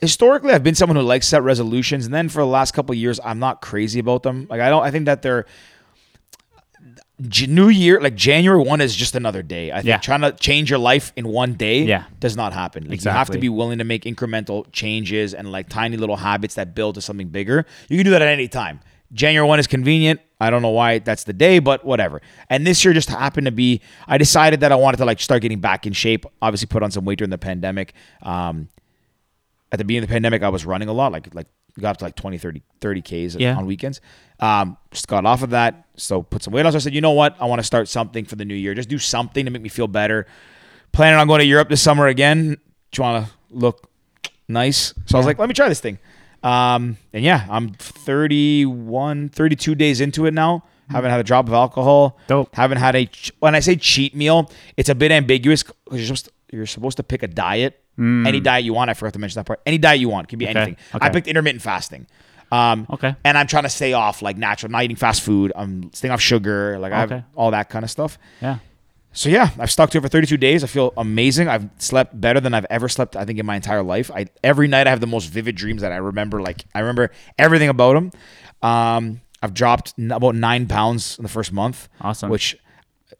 historically, 0.00 0.52
I've 0.52 0.62
been 0.62 0.74
someone 0.76 0.96
who 0.96 1.02
likes 1.02 1.26
set 1.26 1.42
resolutions, 1.42 2.04
and 2.04 2.14
then 2.14 2.28
for 2.28 2.40
the 2.40 2.46
last 2.46 2.72
couple 2.72 2.92
of 2.92 2.98
years, 2.98 3.18
I'm 3.24 3.38
not 3.40 3.62
crazy 3.62 3.98
about 3.98 4.22
them. 4.22 4.46
Like 4.48 4.60
I 4.60 4.68
don't. 4.68 4.82
I 4.84 4.90
think 4.92 5.06
that 5.06 5.22
they're 5.22 5.42
J- 5.42 5.48
New 7.18 7.68
Year, 7.68 8.00
like 8.00 8.16
January 8.16 8.60
one, 8.62 8.80
is 8.80 8.94
just 8.96 9.14
another 9.14 9.42
day. 9.42 9.70
I 9.70 9.76
think 9.76 9.86
Yeah. 9.86 9.98
trying 9.98 10.22
to 10.22 10.32
change 10.32 10.68
your 10.68 10.80
life 10.80 11.12
in 11.14 11.28
one 11.28 11.52
day, 11.54 11.84
Yeah. 11.84 12.04
does 12.18 12.36
not 12.36 12.52
happen. 12.52 12.88
Like, 12.88 13.04
You 13.04 13.10
have 13.10 13.30
to 13.30 13.38
be 13.38 13.48
willing 13.48 13.78
to 13.78 13.84
make 13.84 14.02
incremental 14.04 14.66
changes 14.72 15.32
and 15.32 15.52
like 15.52 15.68
tiny 15.68 15.96
little 15.96 16.16
habits 16.16 16.56
that 16.56 16.74
build 16.74 16.96
to 16.96 17.00
something 17.00 17.28
bigger. 17.28 17.66
You 17.88 17.96
can 17.98 18.04
do 18.04 18.10
that 18.10 18.22
at 18.22 18.28
any 18.28 18.48
time. 18.48 18.80
January 19.12 19.46
one 19.46 19.60
is 19.60 19.68
convenient. 19.68 20.20
I 20.40 20.50
don't 20.50 20.60
know 20.60 20.70
why 20.70 20.98
that's 20.98 21.22
the 21.22 21.32
day, 21.32 21.60
but 21.60 21.84
whatever. 21.84 22.20
And 22.50 22.66
this 22.66 22.84
year 22.84 22.92
just 22.92 23.08
happened 23.08 23.44
to 23.46 23.52
be. 23.52 23.80
I 24.08 24.18
decided 24.18 24.58
that 24.60 24.72
I 24.72 24.74
wanted 24.74 24.96
to 24.96 25.04
like 25.04 25.20
start 25.20 25.40
getting 25.42 25.60
back 25.60 25.86
in 25.86 25.92
shape. 25.92 26.26
Obviously, 26.42 26.66
put 26.66 26.82
on 26.82 26.90
some 26.90 27.04
weight 27.04 27.18
during 27.18 27.30
the 27.30 27.38
pandemic. 27.38 27.92
Um, 28.22 28.68
at 29.70 29.78
the 29.78 29.84
beginning 29.84 30.04
of 30.04 30.08
the 30.08 30.12
pandemic, 30.14 30.42
I 30.42 30.48
was 30.48 30.66
running 30.66 30.88
a 30.88 30.92
lot, 30.92 31.12
like 31.12 31.32
like 31.32 31.46
got 31.80 31.90
up 31.90 31.96
to 31.98 32.04
like 32.04 32.14
20, 32.16 32.38
30, 32.38 32.62
30 32.80 33.02
Ks 33.02 33.34
Yeah. 33.36 33.56
on 33.56 33.66
weekends. 33.66 34.00
Um, 34.40 34.76
just 34.90 35.08
got 35.08 35.24
off 35.26 35.42
of 35.42 35.50
that. 35.50 35.86
So 35.96 36.22
put 36.22 36.42
some 36.42 36.52
weight 36.52 36.64
on. 36.66 36.72
So 36.72 36.76
I 36.76 36.80
said, 36.80 36.94
you 36.94 37.00
know 37.00 37.12
what? 37.12 37.36
I 37.40 37.46
want 37.46 37.60
to 37.60 37.64
start 37.64 37.88
something 37.88 38.24
for 38.24 38.36
the 38.36 38.44
new 38.44 38.54
year. 38.54 38.74
Just 38.74 38.88
do 38.88 38.98
something 38.98 39.44
to 39.44 39.50
make 39.50 39.62
me 39.62 39.68
feel 39.68 39.86
better. 39.88 40.26
Planning 40.92 41.18
on 41.18 41.26
going 41.26 41.40
to 41.40 41.46
Europe 41.46 41.68
this 41.68 41.82
summer 41.82 42.06
again. 42.06 42.56
Just 42.92 43.00
want 43.00 43.26
to 43.26 43.32
look 43.50 43.88
nice. 44.48 44.94
So 45.06 45.16
I 45.16 45.18
was 45.18 45.26
like, 45.26 45.38
let 45.38 45.48
me 45.48 45.54
try 45.54 45.68
this 45.68 45.80
thing. 45.80 45.98
Um, 46.42 46.98
and 47.12 47.24
yeah, 47.24 47.46
I'm 47.48 47.70
31, 47.70 49.28
32 49.30 49.74
days 49.74 50.00
into 50.00 50.26
it 50.26 50.34
now. 50.34 50.64
Haven't 50.90 51.10
had 51.10 51.18
a 51.20 51.24
drop 51.24 51.48
of 51.48 51.54
alcohol. 51.54 52.18
Dope. 52.26 52.54
Haven't 52.54 52.76
had 52.78 52.94
a 52.94 53.08
when 53.40 53.54
I 53.54 53.60
say 53.60 53.74
cheat 53.76 54.14
meal, 54.14 54.50
it's 54.76 54.90
a 54.90 54.94
bit 54.94 55.10
ambiguous 55.10 55.62
because 55.62 55.98
you're 55.98 56.04
supposed 56.04 56.26
to, 56.26 56.30
you're 56.54 56.66
supposed 56.66 56.96
to 56.98 57.02
pick 57.02 57.22
a 57.22 57.28
diet, 57.28 57.80
any 57.98 58.40
diet 58.40 58.64
you 58.64 58.74
want. 58.74 58.90
I 58.90 58.94
forgot 58.94 59.12
to 59.14 59.18
mention 59.18 59.38
that 59.40 59.46
part. 59.46 59.60
Any 59.66 59.78
diet 59.78 60.00
you 60.00 60.08
want, 60.08 60.26
it 60.26 60.30
can 60.30 60.38
be 60.38 60.46
Mm. 60.46 60.50
Okay, 60.50 60.58
anything. 60.60 60.76
I 61.00 61.10
picked 61.10 61.26
intermittent 61.28 61.62
fasting. 61.62 62.06
Um, 62.52 62.86
Okay. 62.90 63.14
And 63.24 63.36
I'm 63.38 63.46
trying 63.46 63.62
to 63.64 63.68
stay 63.70 63.92
off 63.94 64.22
like 64.22 64.36
natural, 64.36 64.70
not 64.70 64.84
eating 64.84 64.96
fast 64.96 65.22
food. 65.22 65.52
I'm 65.56 65.92
staying 65.92 66.12
off 66.12 66.20
sugar, 66.20 66.78
like 66.78 66.92
Okay. 66.92 67.24
all 67.34 67.50
that 67.52 67.68
kind 67.70 67.84
of 67.84 67.90
stuff. 67.90 68.18
Yeah. 68.40 68.58
So 69.12 69.28
yeah, 69.28 69.50
I've 69.60 69.70
stuck 69.70 69.90
to 69.90 69.98
it 69.98 70.00
for 70.00 70.08
32 70.08 70.36
days. 70.36 70.64
I 70.64 70.66
feel 70.66 70.92
amazing. 70.96 71.46
I've 71.48 71.68
slept 71.78 72.20
better 72.20 72.40
than 72.40 72.52
I've 72.52 72.66
ever 72.68 72.88
slept. 72.88 73.14
I 73.16 73.24
think 73.24 73.38
in 73.38 73.46
my 73.46 73.54
entire 73.56 73.82
life. 73.82 74.10
I 74.10 74.26
every 74.42 74.66
night 74.66 74.86
I 74.88 74.90
have 74.90 75.00
the 75.00 75.06
most 75.06 75.26
vivid 75.30 75.54
dreams 75.54 75.82
that 75.82 75.92
I 75.92 75.96
remember. 75.96 76.42
Like 76.42 76.64
I 76.74 76.80
remember 76.80 77.12
everything 77.38 77.68
about 77.68 77.94
them. 77.94 78.10
Um, 78.62 79.20
I've 79.42 79.54
dropped 79.54 79.94
n- 79.98 80.10
about 80.10 80.34
nine 80.34 80.66
pounds 80.66 81.16
in 81.18 81.22
the 81.22 81.28
first 81.28 81.52
month. 81.52 81.88
Awesome. 82.00 82.28
Which 82.30 82.56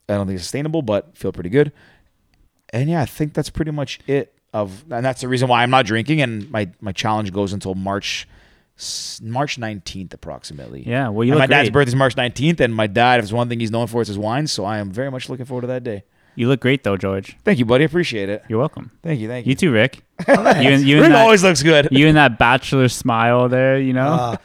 I 0.09 0.14
don't 0.14 0.26
think 0.26 0.37
is 0.37 0.43
sustainable, 0.43 0.82
but 0.82 1.16
feel 1.16 1.32
pretty 1.32 1.51
good. 1.51 1.72
And 2.75 2.91
yeah, 2.91 3.01
I 3.01 3.07
think 3.07 3.33
that's 3.33 3.49
pretty 3.51 3.70
much 3.70 4.01
it. 4.07 4.33
Of 4.53 4.85
and 4.91 5.05
that's 5.05 5.20
the 5.22 5.29
reason 5.29 5.49
why 5.49 5.62
I'm 5.62 5.70
not 5.70 5.87
drinking. 5.87 6.20
And 6.20 6.51
my 6.51 6.68
my 6.81 6.93
challenge 6.93 7.33
goes 7.33 7.53
until 7.55 7.75
March. 7.75 8.29
March 9.22 9.57
19th, 9.57 10.12
approximately. 10.14 10.83
Yeah, 10.85 11.09
well, 11.09 11.22
you 11.25 11.31
And 11.33 11.39
my 11.39 11.45
look 11.45 11.51
dad's 11.51 11.68
great. 11.68 11.75
birthday 11.75 11.91
is 11.91 11.95
March 11.95 12.16
19th, 12.16 12.59
and 12.59 12.75
my 12.75 12.89
dad, 12.89 13.20
if 13.20 13.25
there's 13.27 13.33
one 13.33 13.49
thing 13.49 13.61
he's 13.61 13.70
known 13.70 13.87
for, 13.87 14.01
it's 14.03 14.09
his 14.09 14.18
wine. 14.18 14.49
So 14.49 14.64
I 14.64 14.79
am 14.79 14.91
very 14.91 15.12
much 15.12 15.29
looking 15.29 15.47
forward 15.47 15.61
to 15.61 15.66
that 15.68 15.85
day. 15.85 16.03
You 16.35 16.49
look 16.49 16.59
great 16.59 16.83
though, 16.83 16.97
George. 16.97 17.37
Thank 17.45 17.61
you, 17.61 17.64
buddy. 17.64 17.85
Appreciate 17.85 18.29
it. 18.29 18.43
You're 18.49 18.59
welcome. 18.59 18.91
Thank 19.05 19.20
you. 19.20 19.29
Thank 19.29 19.47
you. 19.47 19.51
You 19.51 19.55
too, 19.57 19.70
Rick. 19.70 20.03
you 20.29 20.35
and 20.35 20.83
you 20.83 20.97
Rick 20.97 21.05
and 21.05 21.14
that, 21.14 21.22
always 21.22 21.45
looks 21.45 21.62
good. 21.62 21.87
you 21.93 22.09
and 22.09 22.16
that 22.16 22.37
bachelor 22.37 22.89
smile 22.89 23.49
there. 23.49 23.79
You 23.79 23.93
know. 23.93 24.09
Uh, 24.09 24.37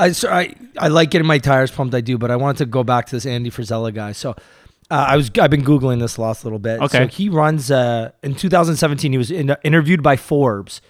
I, 0.00 0.10
so 0.10 0.28
I 0.30 0.52
I 0.76 0.88
like 0.88 1.10
getting 1.12 1.28
my 1.28 1.38
tires 1.38 1.70
pumped. 1.70 1.94
I 1.94 2.00
do, 2.00 2.18
but 2.18 2.32
I 2.32 2.36
wanted 2.36 2.58
to 2.58 2.66
go 2.66 2.82
back 2.82 3.06
to 3.06 3.14
this 3.14 3.24
Andy 3.24 3.50
Frisella 3.50 3.94
guy. 3.94 4.10
So 4.10 4.34
uh, 4.90 5.06
I 5.08 5.16
was 5.16 5.30
I've 5.40 5.50
been 5.50 5.64
googling 5.64 6.00
this 6.00 6.18
last 6.18 6.44
little 6.44 6.58
bit. 6.58 6.80
Okay. 6.80 6.98
So 6.98 7.06
he 7.08 7.28
runs 7.28 7.70
uh, 7.70 8.12
in 8.22 8.34
2017. 8.34 9.12
He 9.12 9.18
was 9.18 9.30
in, 9.30 9.54
interviewed 9.64 10.02
by 10.02 10.16
Forbes, 10.16 10.80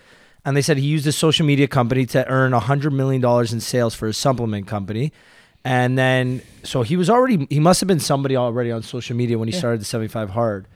and 0.44 0.56
they 0.56 0.62
said 0.62 0.76
he 0.76 0.86
used 0.86 1.04
his 1.04 1.16
social 1.16 1.46
media 1.46 1.66
company 1.66 2.06
to 2.06 2.26
earn 2.28 2.52
hundred 2.52 2.92
million 2.92 3.20
dollars 3.20 3.52
in 3.52 3.60
sales 3.60 3.94
for 3.94 4.06
his 4.06 4.16
supplement 4.16 4.66
company. 4.66 5.12
And 5.64 5.98
then, 5.98 6.42
so 6.62 6.82
he 6.82 6.96
was 6.96 7.10
already, 7.10 7.44
he 7.50 7.58
must 7.58 7.80
have 7.80 7.88
been 7.88 7.98
somebody 7.98 8.36
already 8.36 8.70
on 8.70 8.84
social 8.84 9.16
media 9.16 9.36
when 9.36 9.48
he 9.48 9.52
started 9.52 9.80
the 9.80 9.84
75 9.84 10.30
Hard. 10.30 10.68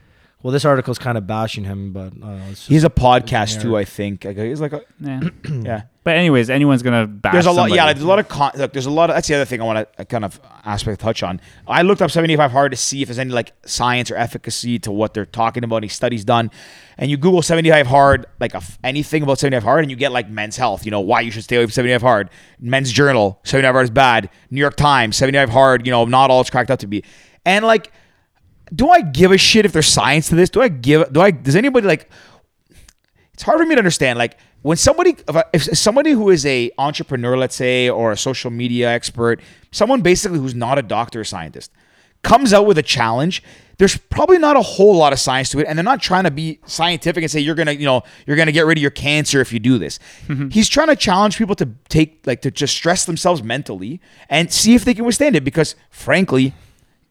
Well, 0.42 0.52
this 0.52 0.64
article's 0.64 0.98
kind 0.98 1.18
of 1.18 1.26
bashing 1.26 1.64
him, 1.64 1.92
but 1.92 2.12
uh, 2.22 2.48
just, 2.48 2.66
He's 2.68 2.84
a 2.84 2.88
podcast 2.90 3.60
too. 3.60 3.76
I 3.76 3.84
think. 3.84 4.24
Like, 4.24 4.38
He's 4.38 4.60
like, 4.60 4.72
a, 4.72 4.82
yeah. 4.98 5.20
yeah. 5.50 5.82
But 6.02 6.16
anyways, 6.16 6.48
anyone's 6.48 6.82
gonna 6.82 7.06
bash. 7.06 7.34
There's 7.34 7.44
a 7.44 7.50
lot. 7.50 7.64
somebody. 7.64 7.74
Yeah, 7.74 7.92
there's 7.92 8.02
a 8.02 8.08
lot 8.08 8.18
of 8.18 8.28
con- 8.28 8.52
look. 8.56 8.72
There's 8.72 8.86
a 8.86 8.90
lot 8.90 9.10
of. 9.10 9.16
That's 9.16 9.28
the 9.28 9.34
other 9.34 9.44
thing 9.44 9.60
I 9.60 9.64
want 9.64 9.96
to 9.98 10.04
kind 10.06 10.24
of 10.24 10.40
aspect 10.64 10.98
touch 11.02 11.22
on. 11.22 11.42
I 11.68 11.82
looked 11.82 12.00
up 12.00 12.10
75 12.10 12.50
hard 12.50 12.72
to 12.72 12.76
see 12.76 13.02
if 13.02 13.08
there's 13.08 13.18
any 13.18 13.32
like 13.32 13.52
science 13.66 14.10
or 14.10 14.16
efficacy 14.16 14.78
to 14.78 14.90
what 14.90 15.12
they're 15.12 15.26
talking 15.26 15.62
about. 15.62 15.76
Any 15.76 15.88
studies 15.88 16.24
done, 16.24 16.50
and 16.96 17.10
you 17.10 17.18
Google 17.18 17.42
75 17.42 17.86
hard, 17.86 18.24
like 18.40 18.54
a 18.54 18.58
f 18.58 18.78
anything 18.82 19.22
about 19.22 19.38
75 19.38 19.62
hard, 19.62 19.84
and 19.84 19.90
you 19.90 19.96
get 19.96 20.10
like 20.10 20.30
Men's 20.30 20.56
Health. 20.56 20.86
You 20.86 20.90
know 20.90 21.00
why 21.00 21.20
you 21.20 21.30
should 21.30 21.44
stay 21.44 21.56
away 21.56 21.66
from 21.66 21.72
75 21.72 22.00
hard. 22.00 22.30
Men's 22.58 22.90
Journal 22.90 23.38
75 23.44 23.74
hard 23.74 23.84
is 23.84 23.90
bad. 23.90 24.30
New 24.50 24.60
York 24.60 24.76
Times 24.76 25.16
75 25.16 25.50
hard. 25.50 25.86
You 25.86 25.92
know 25.92 26.06
not 26.06 26.30
all 26.30 26.40
it's 26.40 26.48
cracked 26.48 26.70
up 26.70 26.78
to 26.78 26.86
be, 26.86 27.04
and 27.44 27.62
like. 27.64 27.92
Do 28.74 28.88
I 28.88 29.00
give 29.02 29.32
a 29.32 29.38
shit 29.38 29.64
if 29.64 29.72
there's 29.72 29.86
science 29.88 30.28
to 30.28 30.34
this? 30.36 30.50
Do 30.50 30.62
I 30.62 30.68
give? 30.68 31.12
Do 31.12 31.20
I? 31.20 31.30
Does 31.30 31.56
anybody 31.56 31.86
like? 31.86 32.08
it's 33.34 33.42
hard 33.42 33.58
for 33.58 33.64
me 33.64 33.74
to 33.74 33.78
understand. 33.78 34.18
Like 34.18 34.36
when 34.62 34.76
somebody, 34.76 35.16
if, 35.26 35.34
I- 35.34 35.44
if 35.54 35.62
somebody 35.78 36.10
who 36.10 36.28
is 36.28 36.44
a 36.44 36.70
entrepreneur, 36.76 37.38
let's 37.38 37.54
say, 37.56 37.88
or 37.88 38.12
a 38.12 38.16
social 38.16 38.50
media 38.50 38.90
expert, 38.90 39.40
someone 39.72 40.02
basically 40.02 40.38
who's 40.38 40.54
not 40.54 40.78
a 40.78 40.82
doctor 40.82 41.20
or 41.20 41.24
scientist, 41.24 41.72
comes 42.22 42.52
out 42.52 42.66
with 42.66 42.76
a 42.76 42.82
challenge. 42.82 43.42
There's 43.78 43.96
probably 43.96 44.36
not 44.36 44.58
a 44.58 44.60
whole 44.60 44.94
lot 44.94 45.14
of 45.14 45.18
science 45.18 45.48
to 45.52 45.60
it, 45.60 45.66
and 45.66 45.78
they're 45.78 45.82
not 45.82 46.02
trying 46.02 46.24
to 46.24 46.30
be 46.30 46.58
scientific 46.66 47.22
and 47.22 47.30
say 47.30 47.40
you're 47.40 47.54
gonna, 47.54 47.72
you 47.72 47.86
know, 47.86 48.02
you're 48.26 48.36
gonna 48.36 48.52
get 48.52 48.66
rid 48.66 48.76
of 48.76 48.82
your 48.82 48.90
cancer 48.90 49.40
if 49.40 49.54
you 49.54 49.58
do 49.58 49.78
this. 49.78 49.98
Mm-hmm. 50.28 50.50
He's 50.50 50.68
trying 50.68 50.88
to 50.88 50.96
challenge 50.96 51.38
people 51.38 51.54
to 51.54 51.70
take, 51.88 52.20
like, 52.26 52.42
to 52.42 52.50
just 52.50 52.74
stress 52.76 53.06
themselves 53.06 53.42
mentally 53.42 54.02
and 54.28 54.52
see 54.52 54.74
if 54.74 54.84
they 54.84 54.92
can 54.92 55.06
withstand 55.06 55.34
it. 55.34 55.44
Because 55.44 55.76
frankly, 55.88 56.52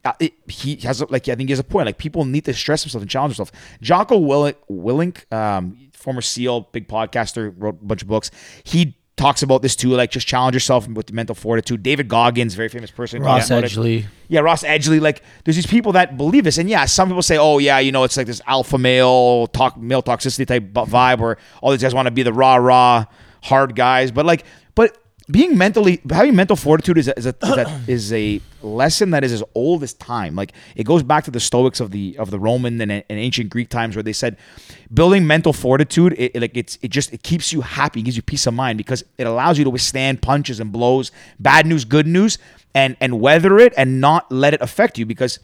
uh, 0.04 0.12
it, 0.18 0.32
he 0.46 0.76
has 0.76 1.00
a, 1.00 1.06
like 1.06 1.28
I 1.28 1.34
think 1.34 1.48
he 1.48 1.52
has 1.52 1.58
a 1.58 1.64
point. 1.64 1.86
Like 1.86 1.98
people 1.98 2.24
need 2.24 2.44
to 2.46 2.54
stress 2.54 2.82
themselves 2.82 3.02
and 3.02 3.10
challenge 3.10 3.36
themselves. 3.36 3.52
Jocko 3.80 4.18
Willink, 4.18 4.54
Willink 4.70 5.32
um, 5.32 5.90
former 5.92 6.22
SEAL, 6.22 6.68
big 6.72 6.88
podcaster, 6.88 7.54
wrote 7.56 7.80
a 7.80 7.84
bunch 7.84 8.02
of 8.02 8.08
books. 8.08 8.30
He 8.64 8.96
talks 9.20 9.42
about 9.42 9.60
this 9.60 9.76
too. 9.76 9.90
Like 9.90 10.10
just 10.10 10.26
challenge 10.26 10.54
yourself 10.54 10.88
with 10.88 11.06
the 11.06 11.12
mental 11.12 11.34
fortitude. 11.34 11.82
David 11.82 12.08
Goggins, 12.08 12.54
very 12.54 12.68
famous 12.68 12.90
person, 12.90 13.22
Ross. 13.22 13.50
Edgley. 13.50 14.06
Yeah, 14.28 14.40
Ross 14.40 14.64
Edgley. 14.64 15.00
Like, 15.00 15.22
there's 15.44 15.56
these 15.56 15.66
people 15.66 15.92
that 15.92 16.16
believe 16.16 16.44
this, 16.44 16.58
and 16.58 16.68
yeah, 16.68 16.86
some 16.86 17.08
people 17.08 17.22
say, 17.22 17.36
"Oh, 17.36 17.58
yeah, 17.58 17.78
you 17.78 17.92
know, 17.92 18.04
it's 18.04 18.16
like 18.16 18.26
this 18.26 18.40
alpha 18.46 18.78
male 18.78 19.46
talk, 19.48 19.76
male 19.76 20.02
toxicity 20.02 20.46
type 20.46 20.72
vibe, 20.72 21.18
where 21.18 21.36
all 21.60 21.70
these 21.70 21.82
guys 21.82 21.94
want 21.94 22.06
to 22.06 22.10
be 22.10 22.22
the 22.22 22.32
rah 22.32 22.56
rah 22.56 23.04
hard 23.42 23.76
guys." 23.76 24.10
But 24.10 24.24
like, 24.24 24.44
but 24.74 24.96
being 25.30 25.56
mentally 25.56 26.00
having 26.10 26.34
mental 26.34 26.56
fortitude 26.56 26.98
is 26.98 27.08
a, 27.08 27.18
is 27.18 27.26
a, 27.26 27.34
is 27.42 27.56
a, 27.56 27.80
is 27.86 28.12
a 28.12 28.40
lesson 28.62 29.10
that 29.10 29.24
is 29.24 29.32
as 29.32 29.42
old 29.54 29.82
as 29.82 29.92
time. 29.94 30.34
Like, 30.34 30.52
it 30.76 30.84
goes 30.84 31.02
back 31.02 31.24
to 31.24 31.30
the 31.30 31.40
Stoics 31.40 31.80
of 31.80 31.90
the 31.90 32.16
of 32.18 32.30
the 32.30 32.38
Roman 32.38 32.80
and, 32.80 32.92
and 32.92 33.04
ancient 33.08 33.50
Greek 33.50 33.68
times, 33.68 33.96
where 33.96 34.02
they 34.02 34.12
said 34.12 34.36
building 34.92 35.26
mental 35.26 35.52
fortitude, 35.52 36.14
it, 36.14 36.32
it, 36.34 36.40
like 36.40 36.56
it's 36.56 36.78
it 36.82 36.88
just 36.88 37.12
it 37.12 37.22
keeps 37.22 37.52
you 37.52 37.60
happy, 37.60 38.00
it 38.00 38.04
gives 38.04 38.16
you 38.16 38.22
peace 38.22 38.46
of 38.46 38.54
mind 38.54 38.78
because 38.78 39.04
it 39.18 39.26
allows 39.26 39.58
you 39.58 39.64
to 39.64 39.70
withstand 39.70 40.22
punches 40.22 40.60
and 40.60 40.72
blows, 40.72 41.12
bad 41.38 41.66
news, 41.66 41.84
good 41.84 42.06
news, 42.06 42.38
and 42.74 42.96
and 43.00 43.20
weather 43.20 43.58
it 43.58 43.72
and 43.76 44.00
not 44.00 44.30
let 44.30 44.54
it 44.54 44.60
affect 44.60 44.98
you 44.98 45.06
because 45.06 45.38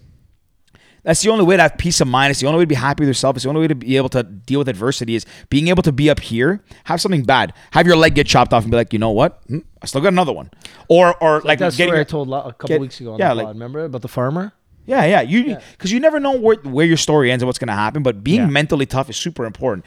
that's 1.06 1.22
the 1.22 1.30
only 1.30 1.44
way 1.44 1.56
to 1.56 1.62
have 1.62 1.78
peace 1.78 2.00
of 2.00 2.08
mind. 2.08 2.32
It's 2.32 2.40
the 2.40 2.46
only 2.46 2.58
way 2.58 2.64
to 2.64 2.68
be 2.68 2.74
happy 2.74 3.02
with 3.02 3.08
yourself. 3.08 3.36
It's 3.36 3.44
the 3.44 3.48
only 3.48 3.62
way 3.62 3.68
to 3.68 3.74
be 3.74 3.96
able 3.96 4.08
to 4.10 4.22
deal 4.24 4.58
with 4.58 4.68
adversity 4.68 5.14
is 5.14 5.24
being 5.48 5.68
able 5.68 5.82
to 5.84 5.92
be 5.92 6.10
up 6.10 6.20
here, 6.20 6.60
have 6.84 7.00
something 7.00 7.22
bad, 7.22 7.52
have 7.70 7.86
your 7.86 7.96
leg 7.96 8.14
get 8.16 8.26
chopped 8.26 8.52
off, 8.52 8.64
and 8.64 8.70
be 8.70 8.76
like, 8.76 8.92
you 8.92 8.98
know 8.98 9.10
what? 9.12 9.40
Hmm, 9.46 9.60
I 9.80 9.86
still 9.86 10.00
got 10.00 10.08
another 10.08 10.32
one. 10.32 10.50
Or 10.88 11.14
or 11.22 11.40
like 11.42 11.58
That's 11.60 11.76
getting 11.76 11.92
story 11.92 12.00
I 12.00 12.04
told 12.04 12.28
a 12.28 12.52
couple 12.52 12.68
get- 12.68 12.80
weeks 12.80 13.00
ago 13.00 13.14
on 13.14 13.18
yeah, 13.18 13.28
the 13.30 13.34
like- 13.36 13.46
pod. 13.46 13.54
Remember 13.54 13.84
about 13.84 14.02
the 14.02 14.08
farmer? 14.08 14.52
yeah, 14.86 15.04
yeah. 15.04 15.20
You 15.22 15.56
because 15.72 15.90
you 15.92 16.00
never 16.00 16.20
know 16.20 16.36
where 16.38 16.56
where 16.64 16.86
your 16.86 16.96
story 16.96 17.30
ends 17.32 17.42
and 17.42 17.46
what's 17.48 17.58
going 17.58 17.68
to 17.68 17.74
happen. 17.74 18.02
But 18.02 18.22
being 18.22 18.40
Yeah. 18.42 18.46
mentally 18.46 18.86
tough 18.86 19.08
is 19.08 19.16
super 19.16 19.44
important. 19.46 19.84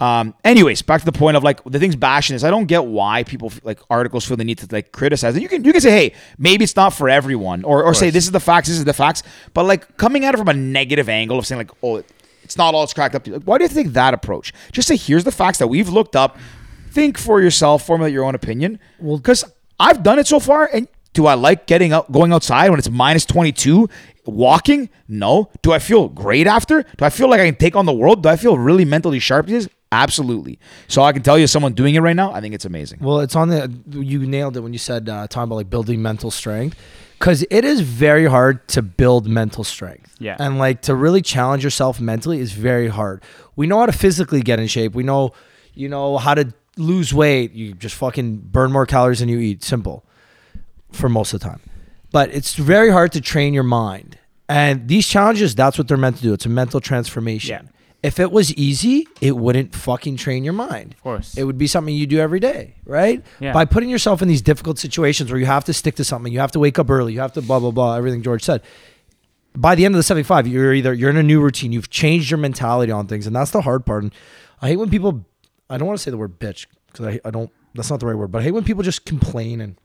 Um, 0.00 0.34
anyways, 0.44 0.82
back 0.82 1.00
to 1.00 1.04
the 1.04 1.12
point 1.12 1.36
of 1.36 1.42
like 1.42 1.62
the 1.64 1.80
things 1.80 1.96
bashing 1.96 2.36
is 2.36 2.44
I 2.44 2.50
don't 2.50 2.66
get 2.66 2.84
why 2.84 3.24
people 3.24 3.52
like 3.64 3.80
articles 3.90 4.24
feel 4.24 4.36
the 4.36 4.44
need 4.44 4.58
to 4.58 4.68
like 4.70 4.92
criticize 4.92 5.36
it. 5.36 5.42
You 5.42 5.48
can 5.48 5.64
you 5.64 5.72
can 5.72 5.80
say, 5.80 5.90
hey, 5.90 6.14
maybe 6.38 6.62
it's 6.64 6.76
not 6.76 6.90
for 6.90 7.08
everyone, 7.08 7.64
or 7.64 7.82
or 7.82 7.94
say 7.94 8.10
this 8.10 8.24
is 8.24 8.30
the 8.30 8.40
facts, 8.40 8.68
this 8.68 8.78
is 8.78 8.84
the 8.84 8.92
facts. 8.92 9.24
But 9.54 9.64
like 9.64 9.96
coming 9.96 10.24
at 10.24 10.34
it 10.34 10.38
from 10.38 10.48
a 10.48 10.54
negative 10.54 11.08
angle 11.08 11.38
of 11.38 11.46
saying 11.46 11.58
like, 11.58 11.72
oh, 11.82 12.04
it's 12.44 12.56
not 12.56 12.74
all 12.74 12.84
it's 12.84 12.94
cracked 12.94 13.16
up 13.16 13.24
to. 13.24 13.32
Like, 13.32 13.42
why 13.42 13.58
do 13.58 13.64
you 13.64 13.68
take 13.68 13.88
that 13.88 14.14
approach? 14.14 14.52
Just 14.70 14.86
say 14.86 14.96
here's 14.96 15.24
the 15.24 15.32
facts 15.32 15.58
that 15.58 15.66
we've 15.66 15.88
looked 15.88 16.14
up. 16.14 16.38
Think 16.90 17.18
for 17.18 17.40
yourself, 17.40 17.84
formulate 17.84 18.12
your 18.12 18.24
own 18.24 18.34
opinion. 18.34 18.78
Well, 19.00 19.18
because 19.18 19.44
I've 19.80 20.02
done 20.02 20.18
it 20.18 20.26
so 20.26 20.40
far, 20.40 20.70
and 20.72 20.88
do 21.12 21.26
I 21.26 21.34
like 21.34 21.66
getting 21.66 21.92
out, 21.92 22.10
going 22.10 22.32
outside 22.32 22.70
when 22.70 22.78
it's 22.78 22.88
minus 22.88 23.24
22, 23.26 23.88
walking? 24.24 24.88
No. 25.08 25.50
Do 25.62 25.72
I 25.72 25.78
feel 25.78 26.08
great 26.08 26.46
after? 26.46 26.82
Do 26.82 27.04
I 27.04 27.10
feel 27.10 27.28
like 27.28 27.40
I 27.40 27.46
can 27.46 27.56
take 27.56 27.76
on 27.76 27.86
the 27.86 27.92
world? 27.92 28.22
Do 28.22 28.28
I 28.28 28.36
feel 28.36 28.56
really 28.56 28.84
mentally 28.84 29.18
sharp? 29.18 29.48
Yes, 29.92 30.02
absolutely. 30.02 30.58
So 30.88 31.02
I 31.02 31.12
can 31.12 31.22
tell 31.22 31.38
you, 31.38 31.46
someone 31.46 31.72
doing 31.74 31.94
it 31.94 32.00
right 32.00 32.16
now, 32.16 32.32
I 32.32 32.40
think 32.40 32.54
it's 32.54 32.64
amazing. 32.64 32.98
Well, 33.00 33.20
it's 33.20 33.36
on 33.36 33.48
the. 33.48 33.72
You 33.90 34.26
nailed 34.26 34.56
it 34.56 34.60
when 34.60 34.72
you 34.72 34.78
said 34.78 35.08
uh, 35.08 35.26
talking 35.26 35.44
about 35.48 35.56
like 35.56 35.70
building 35.70 36.02
mental 36.02 36.30
strength, 36.30 36.76
because 37.18 37.44
it 37.50 37.64
is 37.64 37.80
very 37.80 38.26
hard 38.26 38.66
to 38.68 38.82
build 38.82 39.26
mental 39.28 39.64
strength. 39.64 40.14
Yeah. 40.20 40.36
and 40.40 40.58
like 40.58 40.82
to 40.82 40.94
really 40.94 41.22
challenge 41.22 41.62
yourself 41.64 42.00
mentally 42.00 42.40
is 42.40 42.52
very 42.52 42.88
hard. 42.88 43.22
We 43.56 43.66
know 43.66 43.78
how 43.78 43.86
to 43.86 43.92
physically 43.92 44.40
get 44.42 44.58
in 44.58 44.66
shape. 44.66 44.94
We 44.94 45.04
know, 45.04 45.32
you 45.74 45.88
know 45.88 46.16
how 46.18 46.34
to 46.34 46.52
lose 46.76 47.14
weight. 47.14 47.52
You 47.52 47.74
just 47.74 47.94
fucking 47.94 48.38
burn 48.38 48.72
more 48.72 48.84
calories 48.86 49.20
than 49.20 49.28
you 49.28 49.38
eat. 49.38 49.62
Simple, 49.62 50.04
for 50.92 51.08
most 51.08 51.32
of 51.32 51.40
the 51.40 51.48
time. 51.48 51.60
but 52.10 52.30
it's 52.34 52.54
very 52.54 52.90
hard 52.90 53.12
to 53.12 53.20
train 53.20 53.54
your 53.54 53.62
mind. 53.64 54.18
And 54.48 54.88
these 54.88 55.06
challenges, 55.06 55.54
that's 55.54 55.76
what 55.76 55.88
they're 55.88 55.96
meant 55.98 56.16
to 56.16 56.22
do. 56.22 56.32
It's 56.32 56.46
a 56.46 56.48
mental 56.48 56.80
transformation. 56.80 57.66
Yeah. 57.66 57.70
If 58.00 58.20
it 58.20 58.30
was 58.30 58.54
easy, 58.54 59.08
it 59.20 59.36
wouldn't 59.36 59.74
fucking 59.74 60.16
train 60.16 60.44
your 60.44 60.52
mind. 60.52 60.92
Of 60.92 61.02
course. 61.02 61.36
It 61.36 61.42
would 61.42 61.58
be 61.58 61.66
something 61.66 61.92
you 61.92 62.06
do 62.06 62.20
every 62.20 62.38
day, 62.38 62.76
right? 62.84 63.24
Yeah. 63.40 63.52
By 63.52 63.64
putting 63.64 63.90
yourself 63.90 64.22
in 64.22 64.28
these 64.28 64.40
difficult 64.40 64.78
situations 64.78 65.32
where 65.32 65.40
you 65.40 65.46
have 65.46 65.64
to 65.64 65.72
stick 65.72 65.96
to 65.96 66.04
something, 66.04 66.32
you 66.32 66.38
have 66.38 66.52
to 66.52 66.60
wake 66.60 66.78
up 66.78 66.90
early, 66.90 67.12
you 67.12 67.20
have 67.20 67.32
to 67.32 67.42
blah 67.42 67.58
blah 67.58 67.72
blah, 67.72 67.96
everything 67.96 68.22
George 68.22 68.44
said. 68.44 68.62
By 69.56 69.74
the 69.74 69.84
end 69.84 69.94
of 69.94 69.98
the 69.98 70.04
75, 70.04 70.46
you're 70.46 70.72
either 70.72 70.94
you're 70.94 71.10
in 71.10 71.16
a 71.16 71.22
new 71.24 71.40
routine, 71.40 71.72
you've 71.72 71.90
changed 71.90 72.30
your 72.30 72.38
mentality 72.38 72.92
on 72.92 73.08
things, 73.08 73.26
and 73.26 73.34
that's 73.34 73.50
the 73.50 73.62
hard 73.62 73.84
part. 73.84 74.04
And 74.04 74.14
I 74.62 74.68
hate 74.68 74.76
when 74.76 74.90
people 74.90 75.26
I 75.68 75.76
don't 75.76 75.88
want 75.88 75.98
to 75.98 76.02
say 76.02 76.12
the 76.12 76.18
word 76.18 76.38
bitch 76.38 76.66
because 76.86 77.06
I, 77.06 77.20
I 77.24 77.30
don't 77.32 77.50
that's 77.74 77.90
not 77.90 77.98
the 77.98 78.06
right 78.06 78.16
word, 78.16 78.30
but 78.30 78.40
I 78.40 78.44
hate 78.44 78.52
when 78.52 78.64
people 78.64 78.84
just 78.84 79.06
complain 79.06 79.60
and 79.60 79.76